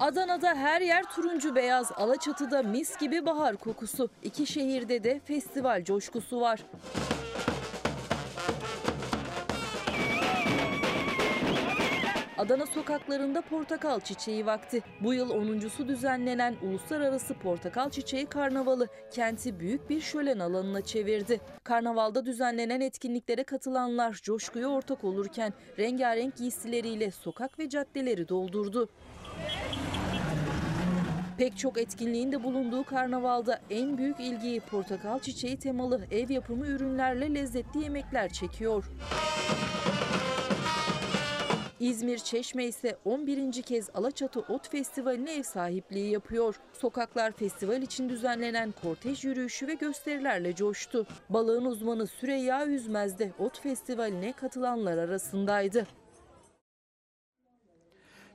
Adana'da 0.00 0.54
her 0.54 0.80
yer 0.80 1.04
turuncu 1.04 1.54
beyaz, 1.54 1.92
Alaçatı'da 1.96 2.62
mis 2.62 2.98
gibi 2.98 3.26
bahar 3.26 3.56
kokusu. 3.56 4.08
İki 4.22 4.46
şehirde 4.46 5.04
de 5.04 5.20
festival 5.24 5.84
coşkusu 5.84 6.40
var. 6.40 6.60
Adana 12.44 12.66
sokaklarında 12.66 13.42
portakal 13.42 14.00
çiçeği 14.00 14.46
vakti. 14.46 14.82
Bu 15.00 15.14
yıl 15.14 15.30
10.sü 15.30 15.88
düzenlenen 15.88 16.56
Uluslararası 16.62 17.34
Portakal 17.34 17.90
Çiçeği 17.90 18.26
Karnavalı 18.26 18.88
kenti 19.10 19.60
büyük 19.60 19.90
bir 19.90 20.00
şölen 20.00 20.38
alanına 20.38 20.80
çevirdi. 20.80 21.40
Karnavalda 21.64 22.26
düzenlenen 22.26 22.80
etkinliklere 22.80 23.44
katılanlar 23.44 24.20
coşkuya 24.22 24.68
ortak 24.68 25.04
olurken 25.04 25.52
rengarenk 25.78 26.36
giysileriyle 26.36 27.10
sokak 27.10 27.58
ve 27.58 27.68
caddeleri 27.68 28.28
doldurdu. 28.28 28.88
Pek 31.38 31.58
çok 31.58 31.78
etkinliğin 31.78 32.32
de 32.32 32.44
bulunduğu 32.44 32.84
karnavalda 32.84 33.60
en 33.70 33.98
büyük 33.98 34.20
ilgiyi 34.20 34.60
portakal 34.60 35.18
çiçeği 35.20 35.58
temalı 35.58 36.00
ev 36.10 36.30
yapımı 36.30 36.66
ürünlerle 36.66 37.34
lezzetli 37.34 37.82
yemekler 37.82 38.32
çekiyor. 38.32 38.84
İzmir 41.80 42.18
Çeşme 42.18 42.64
ise 42.64 42.96
11. 43.04 43.62
kez 43.62 43.90
Alaçatı 43.94 44.40
Ot 44.40 44.70
Festivali'ne 44.70 45.34
ev 45.34 45.42
sahipliği 45.42 46.10
yapıyor. 46.10 46.60
Sokaklar 46.72 47.32
festival 47.32 47.82
için 47.82 48.08
düzenlenen 48.08 48.74
kortej 48.82 49.24
yürüyüşü 49.24 49.66
ve 49.66 49.74
gösterilerle 49.74 50.54
coştu. 50.54 51.06
Balığın 51.28 51.64
uzmanı 51.64 52.06
Süreyya 52.06 52.66
Üzmez 52.66 53.18
de 53.18 53.32
Ot 53.38 53.60
Festivali'ne 53.60 54.32
katılanlar 54.32 54.98
arasındaydı. 54.98 55.86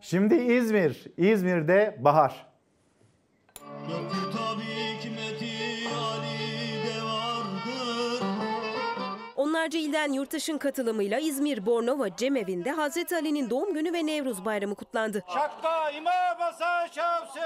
Şimdi 0.02 0.36
İzmir. 0.36 1.08
İzmir'de 1.18 1.98
bahar. 2.00 2.50
Onlarca 9.60 9.80
ilden 9.80 10.14
yurttaşın 10.14 10.58
katılımıyla 10.58 11.20
İzmir 11.20 11.66
Bornova 11.66 12.16
Cemevi'nde 12.16 12.72
Hazreti 12.72 13.16
Ali'nin 13.16 13.50
doğum 13.50 13.74
günü 13.74 13.94
ve 13.94 14.06
Nevruz 14.06 14.46
Bayramı 14.46 14.76
kutlandı. 14.76 15.24
Şakta 15.34 15.92
imam 15.92 16.38
Hasan 16.38 16.88
Şamsı. 16.88 17.40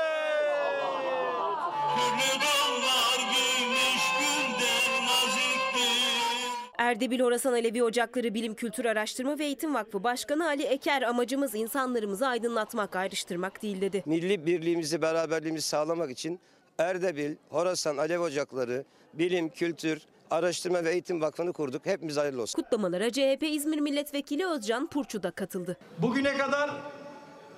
Erdebil 6.77 7.22
Orasan 7.22 7.53
Alevi 7.53 7.84
Ocakları 7.84 8.34
Bilim 8.34 8.56
Kültür 8.56 8.85
Araştırma 8.85 9.40
ve 9.40 9.45
Eğitim 9.45 9.73
Vakfı 9.73 10.03
Başkanı 10.03 10.48
Ali 10.48 10.64
Eker 10.64 11.02
amacımız 11.02 11.56
insanlarımızı 11.56 12.27
aydınlatmak, 12.27 12.95
ayrıştırmak 12.95 13.61
değil 13.61 13.81
dedi. 13.81 14.03
Milli 14.06 14.45
birliğimizi, 14.45 15.02
beraberliğimizi 15.02 15.68
sağlamak 15.68 16.11
için 16.11 16.40
Erdebil, 16.77 17.35
Horasan 17.49 17.98
Alev 17.98 18.19
Ocakları, 18.19 18.85
Bilim, 19.14 19.49
Kültür, 19.49 20.02
Araştırma 20.32 20.84
ve 20.84 20.91
Eğitim 20.91 21.22
Vakfı'nı 21.22 21.54
kurduk. 21.54 21.86
Hepimiz 21.86 22.18
hayırlı 22.18 22.41
olsun. 22.41 22.62
Kutlamalara 22.62 23.12
CHP 23.12 23.44
İzmir 23.44 23.80
Milletvekili 23.80 24.48
Özcan 24.48 24.88
Purçu 24.88 25.24
da 25.24 25.32
katıldı. 25.32 25.78
Bugüne 25.98 26.38
kadar 26.38 26.72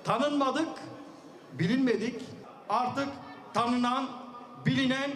tanınmadık, 0.04 0.68
bilinmedik. 1.52 2.22
Artık 2.68 3.08
tanınan, 3.54 4.08
bilinen 4.66 5.10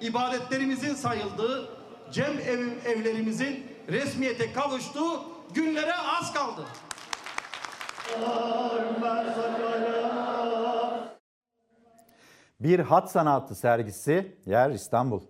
ibadetlerimizin 0.00 0.94
sayıldığı 0.94 1.68
cem 2.12 2.38
ev, 2.38 2.68
evlerimizin 2.86 3.66
resmiyete 3.88 4.52
kavuştuğu 4.52 5.20
günlere 5.54 5.94
az 6.20 6.32
kaldı. 6.32 6.66
Bir 12.60 12.78
hat 12.78 13.10
sanatı 13.10 13.54
sergisi 13.54 14.38
yer 14.46 14.70
İstanbul. 14.70 15.20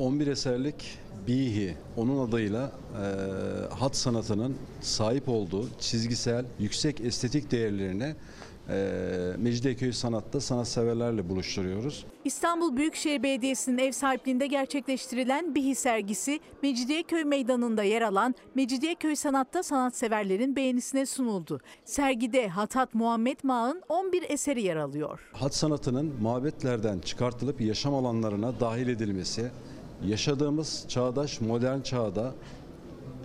11 0.00 0.26
eserlik 0.26 0.98
Bihi 1.26 1.74
onun 1.96 2.28
adıyla 2.28 2.72
e, 2.92 3.04
hat 3.74 3.96
sanatının 3.96 4.56
sahip 4.80 5.28
olduğu 5.28 5.68
çizgisel 5.80 6.44
yüksek 6.58 7.00
estetik 7.00 7.50
değerlerine 7.50 8.16
e, 8.68 9.32
Mecidiyeköy 9.38 9.92
Sanat'ta 9.92 10.40
sanatseverlerle 10.40 11.28
buluşturuyoruz. 11.28 12.06
İstanbul 12.24 12.76
Büyükşehir 12.76 13.22
Belediyesi'nin 13.22 13.78
ev 13.78 13.92
sahipliğinde 13.92 14.46
gerçekleştirilen 14.46 15.54
Bihi 15.54 15.74
sergisi 15.74 16.40
Mecidiyeköy 16.62 17.24
Meydanı'nda 17.24 17.82
yer 17.82 18.02
alan 18.02 18.34
Mecidiyeköy 18.54 19.16
Sanat'ta 19.16 19.62
sanatseverlerin 19.62 20.56
beğenisine 20.56 21.06
sunuldu. 21.06 21.60
Sergide 21.84 22.48
Hatat 22.48 22.94
Muhammed 22.94 23.38
Mağ'ın 23.42 23.82
11 23.88 24.24
eseri 24.28 24.62
yer 24.62 24.76
alıyor. 24.76 25.30
Hat 25.32 25.54
sanatının 25.54 26.12
mabetlerden 26.22 26.98
çıkartılıp 26.98 27.60
yaşam 27.60 27.94
alanlarına 27.94 28.60
dahil 28.60 28.88
edilmesi, 28.88 29.50
yaşadığımız 30.06 30.84
çağdaş 30.88 31.40
modern 31.40 31.80
çağda 31.80 32.34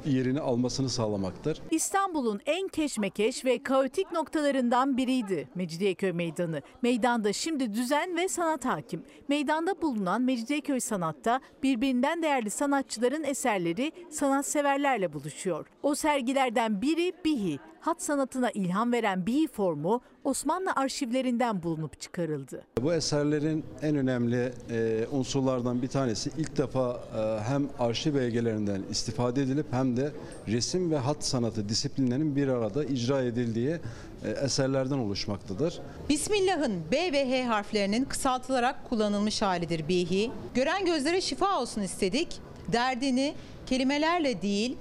yerini 0.05 0.39
almasını 0.39 0.89
sağlamaktır. 0.89 1.61
İstanbul'un 1.71 2.41
en 2.45 2.67
keşmekeş 2.67 3.45
ve 3.45 3.63
kaotik 3.63 4.11
noktalarından 4.11 4.97
biriydi 4.97 5.49
Mecidiyeköy 5.55 6.11
Meydanı. 6.11 6.61
Meydanda 6.81 7.33
şimdi 7.33 7.73
düzen 7.73 8.17
ve 8.17 8.27
sanat 8.27 8.65
hakim. 8.65 9.03
Meydanda 9.27 9.81
bulunan 9.81 10.21
Mecidiyeköy 10.21 10.79
Sanat'ta 10.79 11.41
birbirinden 11.63 12.23
değerli 12.23 12.49
sanatçıların 12.49 13.23
eserleri 13.23 13.91
sanatseverlerle 14.09 15.13
buluşuyor. 15.13 15.67
O 15.83 15.95
sergilerden 15.95 16.81
biri 16.81 17.13
Bihi. 17.25 17.59
Hat 17.85 18.01
sanatına 18.01 18.51
ilham 18.51 18.91
veren 18.91 19.25
Bihi 19.25 19.47
formu 19.47 20.01
Osmanlı 20.23 20.71
arşivlerinden 20.75 21.63
bulunup 21.63 22.01
çıkarıldı. 22.01 22.63
Bu 22.81 22.93
eserlerin 22.93 23.65
en 23.81 23.95
önemli 23.95 24.53
e, 24.69 25.07
unsurlardan 25.11 25.81
bir 25.81 25.87
tanesi 25.87 26.31
ilk 26.37 26.57
defa 26.57 26.99
e, 27.17 27.49
hem 27.49 27.69
arşiv 27.79 28.15
belgelerinden 28.15 28.81
istifade 28.91 29.41
edilip 29.41 29.65
hem 29.71 29.97
de 29.97 30.11
resim 30.47 30.91
ve 30.91 30.97
hat 30.97 31.23
sanatı 31.23 31.69
disiplinlerinin 31.69 32.35
bir 32.35 32.47
arada 32.47 32.85
icra 32.85 33.21
edildiği 33.21 33.79
e, 34.23 34.29
eserlerden 34.29 34.97
oluşmaktadır. 34.97 35.81
Bismillah'ın 36.09 36.81
B 36.91 37.11
ve 37.13 37.29
H 37.29 37.45
harflerinin 37.45 38.05
kısaltılarak 38.05 38.89
kullanılmış 38.89 39.41
halidir 39.41 39.87
bihi. 39.87 40.31
Gören 40.55 40.85
gözlere 40.85 41.21
şifa 41.21 41.61
olsun 41.61 41.81
istedik. 41.81 42.39
Derdini 42.71 43.35
kelimelerle 43.65 44.41
değil, 44.41 44.77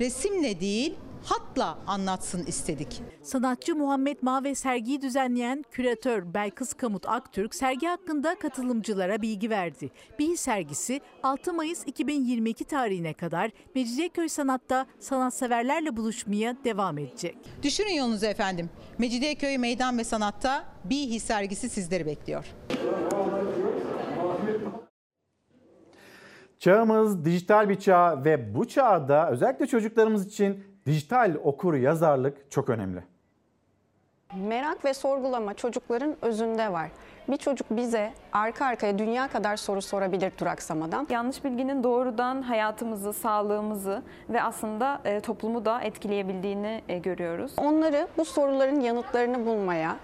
resimle 0.00 0.60
değil, 0.60 0.94
hatla 1.30 1.78
anlatsın 1.86 2.44
istedik. 2.46 3.02
Sanatçı 3.22 3.76
Muhammed 3.76 4.18
Ma 4.22 4.44
ve 4.44 4.54
sergiyi 4.54 5.02
düzenleyen 5.02 5.64
küratör 5.70 6.34
Belkıs 6.34 6.72
Kamut 6.72 7.08
Aktürk 7.08 7.54
sergi 7.54 7.86
hakkında 7.86 8.38
katılımcılara 8.38 9.22
bilgi 9.22 9.50
verdi. 9.50 9.90
Bihi 10.18 10.36
sergisi 10.36 11.00
6 11.22 11.52
Mayıs 11.52 11.86
2022 11.86 12.64
tarihine 12.64 13.14
kadar 13.14 13.50
Mecidiyeköy 13.74 14.28
Sanat'ta 14.28 14.86
sanatseverlerle 14.98 15.96
buluşmaya 15.96 16.56
devam 16.64 16.98
edecek. 16.98 17.38
Düşünün 17.62 17.92
yolunuzu 17.92 18.26
efendim. 18.26 18.70
Mecidiyeköy 18.98 19.58
Meydan 19.58 19.98
ve 19.98 20.04
Sanat'ta 20.04 20.64
Bihi 20.84 21.20
sergisi 21.20 21.68
sizleri 21.68 22.06
bekliyor. 22.06 22.44
Çağımız 26.58 27.24
dijital 27.24 27.68
bir 27.68 27.78
çağ 27.78 28.24
ve 28.24 28.54
bu 28.54 28.68
çağda 28.68 29.30
özellikle 29.30 29.66
çocuklarımız 29.66 30.26
için 30.26 30.64
dijital 30.88 31.34
okur 31.44 31.74
yazarlık 31.74 32.50
çok 32.50 32.70
önemli. 32.70 33.02
Merak 34.36 34.84
ve 34.84 34.94
sorgulama 34.94 35.54
çocukların 35.54 36.16
özünde 36.22 36.72
var. 36.72 36.88
Bir 37.28 37.36
çocuk 37.36 37.66
bize 37.70 38.12
arka 38.32 38.66
arkaya 38.66 38.98
dünya 38.98 39.28
kadar 39.28 39.56
soru 39.56 39.82
sorabilir 39.82 40.32
duraksamadan. 40.40 41.06
Yanlış 41.10 41.44
bilginin 41.44 41.82
doğrudan 41.82 42.42
hayatımızı, 42.42 43.12
sağlığımızı 43.12 44.02
ve 44.30 44.42
aslında 44.42 45.00
e, 45.04 45.20
toplumu 45.20 45.64
da 45.64 45.80
etkileyebildiğini 45.80 46.82
e, 46.88 46.98
görüyoruz. 46.98 47.52
Onları 47.56 48.08
bu 48.16 48.24
soruların 48.24 48.80
yanıtlarını 48.80 49.46
bulmaya, 49.46 49.96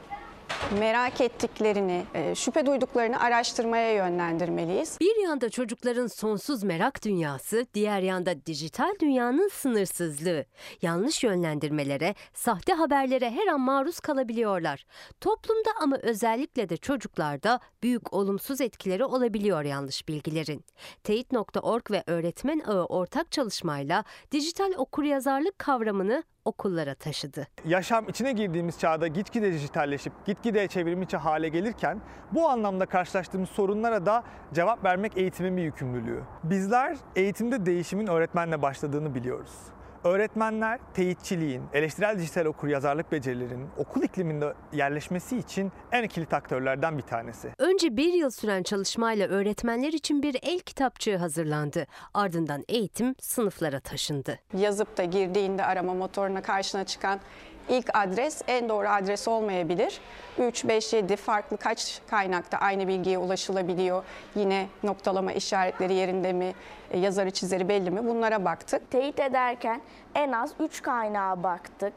merak 0.79 1.21
ettiklerini, 1.21 2.05
e, 2.15 2.35
şüphe 2.35 2.67
duyduklarını 2.67 3.21
araştırmaya 3.21 3.95
yönlendirmeliyiz. 3.95 4.99
Bir 5.01 5.23
yanda 5.23 5.51
çocukların 5.51 6.07
sonsuz 6.07 6.63
merak 6.63 7.05
dünyası, 7.05 7.67
diğer 7.75 8.01
yanda 8.01 8.47
dijital 8.47 8.95
dünyanın 9.01 9.49
sınırsızlığı. 9.49 10.45
Yanlış 10.83 11.25
yönlendirmelere, 11.25 12.15
sahte 12.35 12.73
haberlere 12.73 13.31
her 13.31 13.47
an 13.47 13.61
maruz 13.61 14.01
kalabiliyorlar. 14.01 14.87
Toplumda 15.21 15.71
ama 15.81 15.97
özellikle 16.03 16.69
de 16.69 16.77
çocuklarda 16.77 17.61
büyük 17.83 18.13
olumsuz 18.13 18.61
etkileri 18.61 19.05
olabiliyor 19.05 19.65
yanlış 19.65 20.09
bilgilerin. 20.09 20.65
Teyit.org 21.05 21.91
ve 21.91 22.03
Öğretmen 22.07 22.61
Ağı 22.61 22.85
ortak 22.85 23.33
çalışmayla 23.33 24.05
dijital 24.33 24.73
okuryazarlık 24.77 25.59
kavramını 25.59 26.23
okullara 26.45 26.95
taşıdı. 26.95 27.47
Yaşam 27.65 28.09
içine 28.09 28.33
girdiğimiz 28.33 28.79
çağda 28.79 29.07
gitgide 29.07 29.53
dijitalleşip 29.53 30.13
gitgide 30.27 30.69
çevrimiçi 30.69 31.17
hale 31.17 31.49
gelirken 31.49 32.01
bu 32.33 32.49
anlamda 32.49 32.87
karşılaştığımız 32.87 33.49
sorunlara 33.49 34.07
da 34.07 34.23
cevap 34.55 34.85
vermek 34.85 35.17
eğitimin 35.17 35.57
bir 35.57 35.63
yükümlülüğü. 35.63 36.23
Bizler 36.45 36.97
eğitimde 37.17 37.67
değişimin 37.67 38.07
öğretmenle 38.07 38.63
başladığını 38.63 39.15
biliyoruz. 39.15 39.74
Öğretmenler 40.05 40.81
teyitçiliğin, 40.95 41.63
eleştirel 41.73 42.19
dijital 42.19 42.45
okur 42.45 42.69
yazarlık 42.69 43.13
becerilerinin 43.13 43.69
okul 43.77 44.03
ikliminde 44.03 44.55
yerleşmesi 44.73 45.39
için 45.39 45.73
en 45.93 46.09
kilit 46.09 46.35
aktörlerden 46.35 46.99
bir 46.99 47.03
tanesi. 47.03 47.49
Önce 47.59 47.97
bir 47.97 48.13
yıl 48.13 48.31
süren 48.31 48.63
çalışmayla 48.63 49.29
öğretmenler 49.29 49.93
için 49.93 50.23
bir 50.23 50.37
el 50.43 50.59
kitapçığı 50.61 51.17
hazırlandı. 51.17 51.87
Ardından 52.15 52.65
eğitim 52.69 53.15
sınıflara 53.21 53.81
taşındı. 53.81 54.39
Yazıp 54.57 54.97
da 54.97 55.05
girdiğinde 55.05 55.65
arama 55.65 55.95
motoruna 55.95 56.43
karşına 56.43 56.85
çıkan 56.85 57.21
ilk 57.69 57.91
adres 57.95 58.43
en 58.49 58.69
doğru 58.69 58.89
adres 58.89 59.29
olmayabilir. 59.29 60.01
3, 60.39 60.65
5, 60.65 60.93
7 60.93 61.17
farklı 61.17 61.57
kaç 61.57 62.01
kaynakta 62.11 62.59
aynı 62.59 62.89
bilgiye 62.89 63.19
ulaşılabiliyor. 63.19 64.05
Yine 64.35 64.67
noktalama 64.83 65.33
işaretleri 65.33 65.95
yerinde 65.95 66.33
mi, 66.33 66.55
e, 66.91 66.99
yazarı 66.99 67.31
çizeri 67.31 67.69
belli 67.69 67.91
mi 67.91 68.09
bunlara 68.09 68.45
baktık. 68.45 68.91
Teyit 68.91 69.21
ederken 69.21 69.81
en 70.15 70.33
az 70.33 70.53
3 70.61 70.83
kaynağa 70.83 71.43
baktık. 71.43 71.93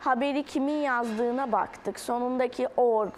Haberi 0.00 0.42
kimin 0.42 0.82
yazdığına 0.82 1.52
baktık. 1.52 2.00
Sonundaki 2.00 2.68
org, 2.76 3.12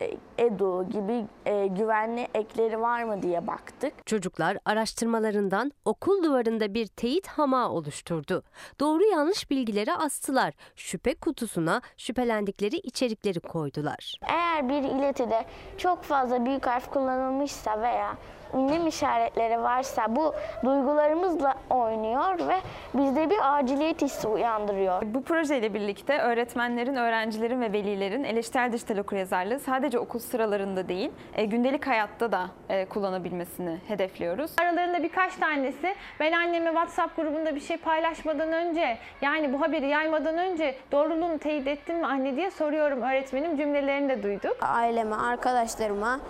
e, 0.00 0.10
edu 0.42 0.88
gibi 0.88 1.24
e, 1.46 1.66
güvenli 1.66 2.28
ekleri 2.34 2.80
var 2.80 3.02
mı 3.02 3.22
diye 3.22 3.46
baktık. 3.46 4.06
Çocuklar 4.06 4.58
araştırmalarından 4.64 5.72
okul 5.84 6.22
duvarında 6.24 6.74
bir 6.74 6.86
teyit 6.86 7.26
hamağı 7.26 7.68
oluşturdu. 7.70 8.42
Doğru 8.80 9.04
yanlış 9.04 9.50
bilgileri 9.50 9.92
astılar. 9.92 10.54
Şüphe 10.76 11.14
kutusuna 11.14 11.80
şüphelendikleri 11.96 12.76
içerikleri 12.76 13.40
koydular. 13.40 14.14
Eğer 14.22 14.68
bir 14.68 14.82
iletide 14.82 15.44
çok 15.78 16.02
fazla 16.02 16.44
büyük 16.46 16.66
harf 16.66 16.90
kullanılmışsa 16.90 17.82
veya 17.82 18.16
ünlem 18.54 18.86
işaretleri 18.86 19.62
varsa 19.62 20.16
bu 20.16 20.34
duygularımızla 20.64 21.54
oynuyor 21.70 22.48
ve 22.48 22.56
bizde 22.94 23.30
bir 23.30 23.58
aciliyet 23.58 24.02
hissi 24.02 24.28
uyandırıyor. 24.28 25.02
Bu 25.04 25.22
projeyle 25.22 25.74
birlikte 25.74 26.18
öğretmenlerin, 26.18 26.94
öğrencilerin 26.96 27.60
ve 27.60 27.72
velilerin 27.72 28.24
eleştirel 28.24 28.72
dijital 28.72 28.98
okuryazarlığı 28.98 29.58
sadece 29.58 29.98
okul 29.98 30.18
sıralarında 30.32 30.88
değil, 30.88 31.10
e, 31.34 31.44
gündelik 31.44 31.86
hayatta 31.86 32.32
da 32.32 32.46
e, 32.68 32.84
kullanabilmesini 32.84 33.78
hedefliyoruz. 33.88 34.50
Aralarında 34.60 35.02
birkaç 35.02 35.34
tanesi 35.34 35.94
ben 36.20 36.32
anneme 36.32 36.70
WhatsApp 36.70 37.16
grubunda 37.16 37.54
bir 37.54 37.60
şey 37.60 37.76
paylaşmadan 37.76 38.52
önce 38.52 38.98
yani 39.22 39.52
bu 39.52 39.60
haberi 39.60 39.88
yaymadan 39.88 40.38
önce 40.38 40.76
doğruluğunu 40.92 41.38
teyit 41.38 41.66
ettin 41.66 41.96
mi 41.96 42.06
anne 42.06 42.36
diye 42.36 42.50
soruyorum 42.50 43.02
öğretmenim 43.02 43.56
cümlelerini 43.56 44.08
de 44.08 44.22
duyduk. 44.22 44.56
Aileme, 44.60 45.16
arkadaşlarıma 45.16 46.20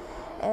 e, 0.43 0.49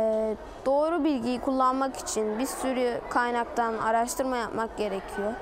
doğru 0.65 1.03
bilgiyi 1.03 1.39
kullanmak 1.39 1.97
için 1.97 2.39
bir 2.39 2.45
sürü 2.45 3.01
kaynaktan 3.09 3.77
araştırma 3.77 4.37
yapmak 4.37 4.77
gerekiyor 4.77 5.33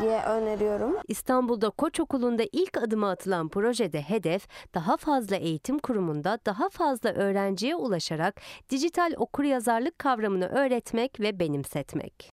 diye 0.00 0.22
öneriyorum. 0.22 0.96
İstanbul'da 1.08 1.70
Koç 1.70 2.00
Okulu'nda 2.00 2.42
ilk 2.52 2.76
adımı 2.76 3.08
atılan 3.08 3.48
projede 3.48 4.02
hedef 4.02 4.48
daha 4.74 4.96
fazla 4.96 5.36
eğitim 5.36 5.78
kurumunda 5.78 6.38
daha 6.46 6.68
fazla 6.68 7.12
öğrenciye 7.12 7.76
ulaşarak 7.76 8.40
dijital 8.70 9.12
okuryazarlık 9.16 9.98
kavramını 9.98 10.46
öğretmek 10.46 11.20
ve 11.20 11.40
benimsetmek. 11.40 12.32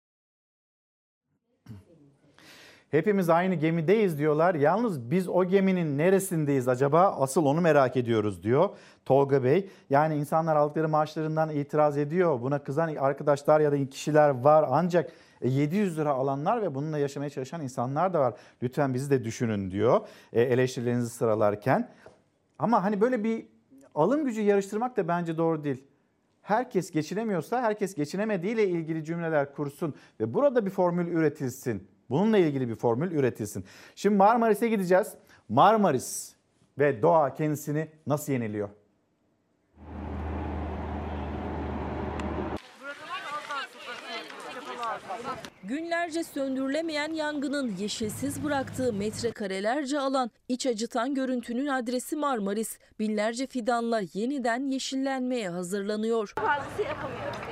Hepimiz 2.91 3.29
aynı 3.29 3.55
gemideyiz 3.55 4.19
diyorlar. 4.19 4.55
Yalnız 4.55 5.11
biz 5.11 5.29
o 5.29 5.45
geminin 5.45 5.97
neresindeyiz 5.97 6.67
acaba? 6.67 7.17
Asıl 7.19 7.45
onu 7.45 7.61
merak 7.61 7.97
ediyoruz 7.97 8.43
diyor 8.43 8.69
Tolga 9.05 9.43
Bey. 9.43 9.69
Yani 9.89 10.15
insanlar 10.15 10.55
aldıkları 10.55 10.89
maaşlarından 10.89 11.49
itiraz 11.49 11.97
ediyor. 11.97 12.41
Buna 12.41 12.63
kızan 12.63 12.95
arkadaşlar 12.95 13.59
ya 13.59 13.71
da 13.71 13.89
kişiler 13.89 14.29
var. 14.29 14.65
Ancak 14.69 15.11
700 15.43 15.97
lira 15.97 16.11
alanlar 16.11 16.61
ve 16.61 16.75
bununla 16.75 16.97
yaşamaya 16.97 17.29
çalışan 17.29 17.61
insanlar 17.61 18.13
da 18.13 18.19
var. 18.19 18.33
Lütfen 18.63 18.93
bizi 18.93 19.09
de 19.09 19.23
düşünün 19.23 19.71
diyor 19.71 20.07
e, 20.33 20.41
eleştirilerinizi 20.41 21.09
sıralarken. 21.09 21.89
Ama 22.59 22.83
hani 22.83 23.01
böyle 23.01 23.23
bir 23.23 23.45
alım 23.95 24.25
gücü 24.25 24.41
yarıştırmak 24.41 24.97
da 24.97 25.07
bence 25.07 25.37
doğru 25.37 25.63
değil. 25.63 25.83
Herkes 26.41 26.91
geçinemiyorsa 26.91 27.61
herkes 27.61 27.95
geçinemediğiyle 27.95 28.67
ilgili 28.67 29.05
cümleler 29.05 29.53
kursun 29.53 29.93
ve 30.19 30.33
burada 30.33 30.65
bir 30.65 30.71
formül 30.71 31.07
üretilsin. 31.07 31.87
Bununla 32.09 32.37
ilgili 32.37 32.69
bir 32.69 32.75
formül 32.75 33.11
üretilsin. 33.11 33.65
Şimdi 33.95 34.15
Marmaris'e 34.15 34.67
gideceğiz. 34.67 35.13
Marmaris 35.49 36.35
ve 36.79 37.01
doğa 37.01 37.33
kendisini 37.33 37.87
nasıl 38.07 38.33
yeniliyor? 38.33 38.69
Günlerce 45.63 46.23
söndürülemeyen 46.23 47.13
yangının 47.13 47.75
yeşilsiz 47.75 48.43
bıraktığı 48.43 48.93
metrekarelerce 48.93 49.99
alan, 49.99 50.31
iç 50.47 50.65
acıtan 50.65 51.15
görüntünün 51.15 51.67
adresi 51.67 52.15
Marmaris. 52.15 52.79
Binlerce 52.99 53.47
fidanla 53.47 54.01
yeniden 54.13 54.71
yeşillenmeye 54.71 55.49
hazırlanıyor. 55.49 56.33
Fazlası 56.35 56.81
yapamıyoruz. 56.81 57.48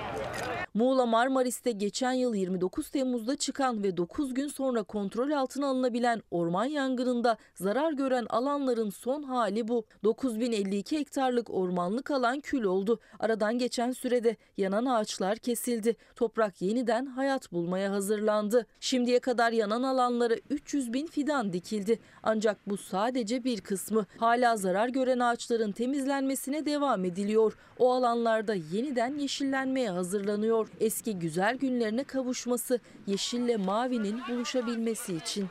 Muğla 0.78 1.06
Marmaris'te 1.06 1.72
geçen 1.72 2.12
yıl 2.12 2.36
29 2.36 2.90
Temmuz'da 2.90 3.36
çıkan 3.36 3.84
ve 3.84 3.98
9 3.98 4.34
gün 4.34 4.48
sonra 4.48 4.84
kontrol 4.84 5.32
altına 5.32 5.68
alınabilen 5.68 6.22
orman 6.32 6.66
yangınında 6.66 7.38
zarar 7.56 7.92
gören 7.94 8.26
alanların 8.30 8.90
son 8.90 9.24
hali 9.24 9.68
bu. 9.68 9.86
9052 10.04 11.00
hektarlık 11.00 11.50
ormanlık 11.50 12.12
alan 12.12 12.40
kül 12.40 12.64
oldu. 12.64 13.00
Aradan 13.20 13.58
geçen 13.58 13.92
sürede 13.92 14.36
yanan 14.58 14.86
ağaçlar 14.86 15.38
kesildi. 15.38 15.96
Toprak 16.16 16.62
yeniden 16.62 17.06
hayat 17.06 17.52
bulmaya 17.52 17.92
hazırlandı. 17.92 18.66
Şimdiye 18.80 19.20
kadar 19.20 19.52
yanan 19.52 19.84
alanlara 19.84 20.36
300 20.50 20.94
bin 20.94 21.08
fidan 21.08 21.54
dikildi. 21.54 22.00
Ancak 22.24 22.58
bu 22.70 22.78
sadece 22.78 23.44
bir 23.44 23.62
kısmı. 23.62 24.06
Hala 24.18 24.58
zarar 24.58 24.90
gören 24.90 25.20
ağaçların 25.20 25.72
temizlenmesine 25.72 26.66
devam 26.66 27.06
ediliyor. 27.06 27.58
O 27.80 27.94
alanlarda 27.94 28.54
yeniden 28.54 29.18
yeşillenmeye 29.18 29.90
hazırlanıyor. 29.90 30.67
Eski 30.80 31.20
güzel 31.20 31.58
günlerine 31.58 32.04
kavuşması, 32.04 32.80
yeşille 33.08 33.58
mavinin 33.58 34.22
buluşabilmesi 34.30 35.16
için. 35.16 35.48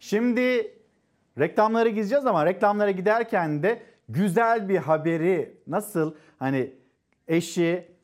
Şimdi 0.00 0.74
reklamlara 1.38 1.88
gideceğiz 1.88 2.26
ama 2.26 2.46
reklamlara 2.46 2.90
giderken 2.90 3.62
de 3.62 3.82
güzel 4.08 4.68
bir 4.68 4.76
haberi 4.76 5.58
nasıl 5.66 6.14
hani 6.38 6.72
eşi 7.28 7.94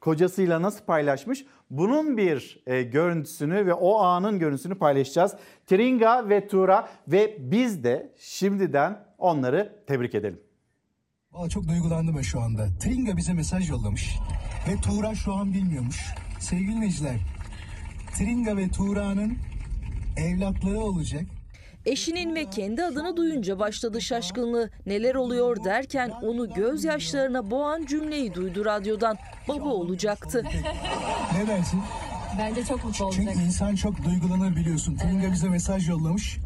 kocasıyla 0.00 0.62
nasıl 0.62 0.84
paylaşmış 0.84 1.46
bunun 1.70 2.16
bir 2.16 2.62
e, 2.66 2.82
görüntüsünü 2.82 3.66
ve 3.66 3.74
o 3.74 3.98
anın 3.98 4.38
görüntüsünü 4.38 4.74
paylaşacağız. 4.74 5.34
Tringa 5.66 6.28
ve 6.28 6.48
Tura 6.48 6.88
ve 7.08 7.36
biz 7.38 7.84
de 7.84 8.12
şimdiden 8.18 9.04
onları 9.18 9.82
tebrik 9.86 10.14
edelim. 10.14 10.40
Valla 11.32 11.48
çok 11.48 11.68
duygulandım 11.68 12.16
ben 12.16 12.22
şu 12.22 12.40
anda. 12.40 12.68
Tringa 12.80 13.16
bize 13.16 13.32
mesaj 13.32 13.70
yollamış 13.70 14.18
ve 14.68 14.76
Tuğra 14.76 15.14
şu 15.14 15.34
an 15.34 15.54
bilmiyormuş. 15.54 16.14
Sevgili 16.40 16.80
Necler, 16.80 17.16
Tringa 18.18 18.56
ve 18.56 18.68
Tuğra'nın 18.68 19.38
evlatları 20.16 20.80
olacak. 20.80 21.22
Eşinin 21.86 22.34
ve 22.34 22.50
kendi 22.50 22.84
adını 22.84 23.16
duyunca 23.16 23.58
başladı 23.58 24.00
şaşkınlığı. 24.00 24.70
Neler 24.86 25.14
oluyor 25.14 25.64
derken 25.64 26.10
onu 26.22 26.54
gözyaşlarına 26.54 27.50
boğan 27.50 27.86
cümleyi 27.86 28.34
duydu 28.34 28.64
radyodan. 28.64 29.16
Baba 29.48 29.68
olacaktı. 29.68 30.42
Ne 31.34 31.46
dersin? 31.46 31.80
Bence 32.38 32.64
çok 32.64 32.84
mutlu 32.84 33.04
olacak. 33.04 33.24
Çünkü 33.26 33.46
insan 33.46 33.74
çok 33.74 34.04
duygulanır 34.04 34.56
biliyorsun. 34.56 34.96
Tringa 34.96 35.32
bize 35.32 35.48
mesaj 35.48 35.88
yollamış. 35.88 36.38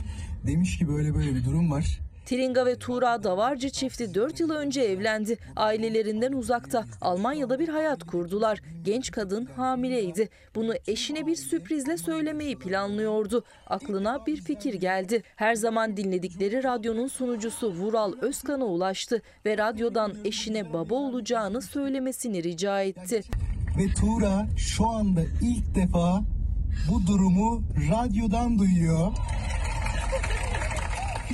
Demiş 0.46 0.78
ki 0.78 0.88
böyle 0.88 1.14
böyle 1.14 1.34
bir 1.34 1.44
durum 1.44 1.70
var. 1.70 1.98
Tringa 2.26 2.66
ve 2.66 2.78
Tuğra 2.78 3.22
Davarcı 3.22 3.70
çifti 3.70 4.14
4 4.14 4.40
yıl 4.40 4.50
önce 4.50 4.80
evlendi. 4.80 5.38
Ailelerinden 5.56 6.32
uzakta 6.32 6.84
Almanya'da 7.00 7.58
bir 7.58 7.68
hayat 7.68 8.04
kurdular. 8.04 8.60
Genç 8.84 9.10
kadın 9.10 9.48
hamileydi. 9.56 10.28
Bunu 10.54 10.74
eşine 10.86 11.26
bir 11.26 11.36
sürprizle 11.36 11.96
söylemeyi 11.96 12.58
planlıyordu. 12.58 13.44
Aklına 13.66 14.26
bir 14.26 14.36
fikir 14.36 14.74
geldi. 14.74 15.22
Her 15.36 15.54
zaman 15.54 15.96
dinledikleri 15.96 16.64
radyonun 16.64 17.06
sunucusu 17.06 17.72
Vural 17.72 18.12
Özkan'a 18.20 18.64
ulaştı 18.64 19.22
ve 19.46 19.58
radyodan 19.58 20.14
eşine 20.24 20.72
baba 20.72 20.94
olacağını 20.94 21.62
söylemesini 21.62 22.42
rica 22.42 22.82
etti. 22.82 23.22
Ve 23.78 23.94
Tuğra 23.94 24.46
şu 24.56 24.86
anda 24.86 25.20
ilk 25.42 25.74
defa 25.74 26.20
bu 26.90 27.06
durumu 27.06 27.62
radyodan 27.90 28.58
duyuyor. 28.58 29.12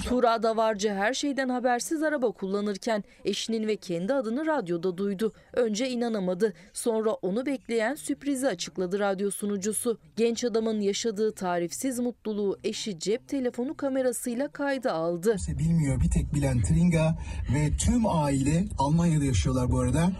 Tuğra 0.00 0.42
Davarcı 0.42 0.90
her 0.94 1.14
şeyden 1.14 1.48
habersiz 1.48 2.02
araba 2.02 2.32
kullanırken 2.32 3.04
eşinin 3.24 3.66
ve 3.66 3.76
kendi 3.76 4.14
adını 4.14 4.46
radyoda 4.46 4.96
duydu. 4.96 5.32
Önce 5.52 5.90
inanamadı. 5.90 6.54
Sonra 6.72 7.10
onu 7.10 7.46
bekleyen 7.46 7.94
sürprizi 7.94 8.46
açıkladı 8.48 8.98
radyo 8.98 9.30
sunucusu. 9.30 9.98
Genç 10.16 10.44
adamın 10.44 10.80
yaşadığı 10.80 11.32
tarifsiz 11.32 11.98
mutluluğu 11.98 12.58
eşi 12.64 12.98
cep 12.98 13.28
telefonu 13.28 13.76
kamerasıyla 13.76 14.48
kayda 14.48 14.92
aldı. 14.92 15.36
Bilmiyor 15.58 16.00
bir 16.00 16.10
tek 16.10 16.34
bilen 16.34 16.62
Tringa 16.62 17.18
ve 17.54 17.76
tüm 17.76 18.06
aile 18.06 18.64
Almanya'da 18.78 19.24
yaşıyorlar 19.24 19.72
bu 19.72 19.80
arada. 19.80 20.10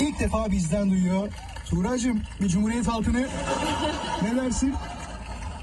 İlk 0.00 0.20
defa 0.20 0.50
bizden 0.50 0.90
duyuyor. 0.90 1.28
Tuğracığım 1.70 2.22
bir 2.40 2.48
cumhuriyet 2.48 2.88
altını 2.88 3.20
ne 4.22 4.36
dersin? 4.36 4.74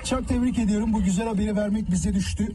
Çok 0.04 0.28
tebrik 0.28 0.60
ediyorum. 0.60 0.94
Bu 0.94 1.04
güzel 1.04 1.28
haberi 1.28 1.56
vermek 1.56 1.92
bize 1.92 2.14
düştü. 2.14 2.48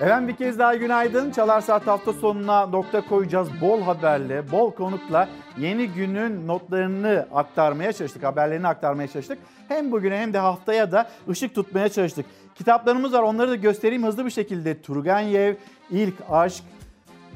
Efendim 0.00 0.28
bir 0.28 0.36
kez 0.36 0.58
daha 0.58 0.74
günaydın. 0.74 1.30
Çalar 1.30 1.60
Saat 1.60 1.86
hafta 1.86 2.12
sonuna 2.12 2.66
nokta 2.66 3.00
koyacağız. 3.00 3.48
Bol 3.60 3.82
haberle, 3.82 4.50
bol 4.52 4.70
konukla 4.70 5.28
yeni 5.58 5.88
günün 5.88 6.46
notlarını 6.46 7.26
aktarmaya 7.34 7.92
çalıştık. 7.92 8.24
Haberlerini 8.24 8.68
aktarmaya 8.68 9.08
çalıştık. 9.08 9.38
Hem 9.68 9.92
bugüne 9.92 10.18
hem 10.18 10.32
de 10.32 10.38
haftaya 10.38 10.92
da 10.92 11.08
ışık 11.28 11.54
tutmaya 11.54 11.88
çalıştık. 11.88 12.26
Kitaplarımız 12.54 13.12
var 13.12 13.22
onları 13.22 13.50
da 13.50 13.54
göstereyim 13.54 14.06
hızlı 14.06 14.24
bir 14.24 14.30
şekilde. 14.30 14.82
Turgenev, 14.82 15.54
İlk 15.90 16.14
Aşk, 16.30 16.64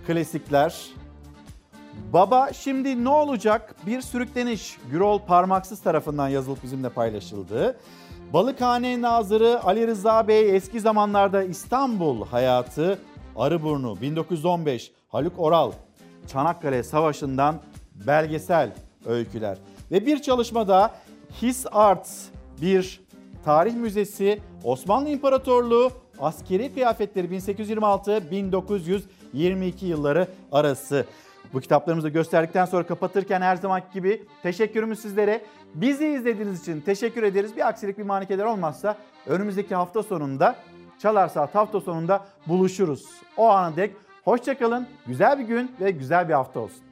Klasikler. 0.06 0.86
Baba 2.12 2.52
şimdi 2.52 3.04
ne 3.04 3.08
olacak? 3.08 3.74
Bir 3.86 4.00
sürükleniş 4.00 4.78
Gürol 4.90 5.18
Parmaksız 5.18 5.82
tarafından 5.82 6.28
yazılıp 6.28 6.62
bizimle 6.62 6.88
paylaşıldı. 6.88 7.76
Balıkhane 8.32 9.00
Nazırı 9.00 9.64
Ali 9.64 9.86
Rıza 9.86 10.28
Bey 10.28 10.56
eski 10.56 10.80
zamanlarda 10.80 11.42
İstanbul 11.42 12.26
hayatı 12.26 12.98
Arıburnu 13.36 14.00
1915 14.00 14.92
Haluk 15.08 15.32
Oral 15.38 15.72
Çanakkale 16.26 16.82
Savaşı'ndan 16.82 17.60
belgesel 18.06 18.72
öyküler 19.06 19.58
ve 19.90 20.06
bir 20.06 20.22
çalışmada 20.22 20.94
His 21.42 21.66
Art 21.72 22.08
bir 22.62 23.00
tarih 23.44 23.74
müzesi 23.74 24.40
Osmanlı 24.64 25.08
İmparatorluğu 25.08 25.90
askeri 26.18 26.74
kıyafetleri 26.74 27.26
1826-1922 27.26 29.84
yılları 29.84 30.28
arası. 30.52 31.06
Bu 31.54 31.60
kitaplarımızı 31.60 32.08
gösterdikten 32.08 32.64
sonra 32.64 32.86
kapatırken 32.86 33.40
her 33.40 33.56
zamanki 33.56 33.86
gibi 33.92 34.22
teşekkürümüz 34.42 35.00
sizlere. 35.00 35.40
Bizi 35.74 36.08
izlediğiniz 36.08 36.60
için 36.60 36.80
teşekkür 36.80 37.22
ederiz. 37.22 37.56
Bir 37.56 37.68
aksilik 37.68 37.98
bir 37.98 38.02
manikeler 38.02 38.44
olmazsa 38.44 38.96
önümüzdeki 39.26 39.74
hafta 39.74 40.02
sonunda 40.02 40.56
Çalar 40.98 41.28
Saat 41.28 41.54
hafta 41.54 41.80
sonunda 41.80 42.24
buluşuruz. 42.46 43.06
O 43.36 43.48
ana 43.48 43.76
dek 43.76 43.92
hoşçakalın, 44.24 44.86
güzel 45.06 45.38
bir 45.38 45.44
gün 45.44 45.72
ve 45.80 45.90
güzel 45.90 46.28
bir 46.28 46.34
hafta 46.34 46.60
olsun. 46.60 46.82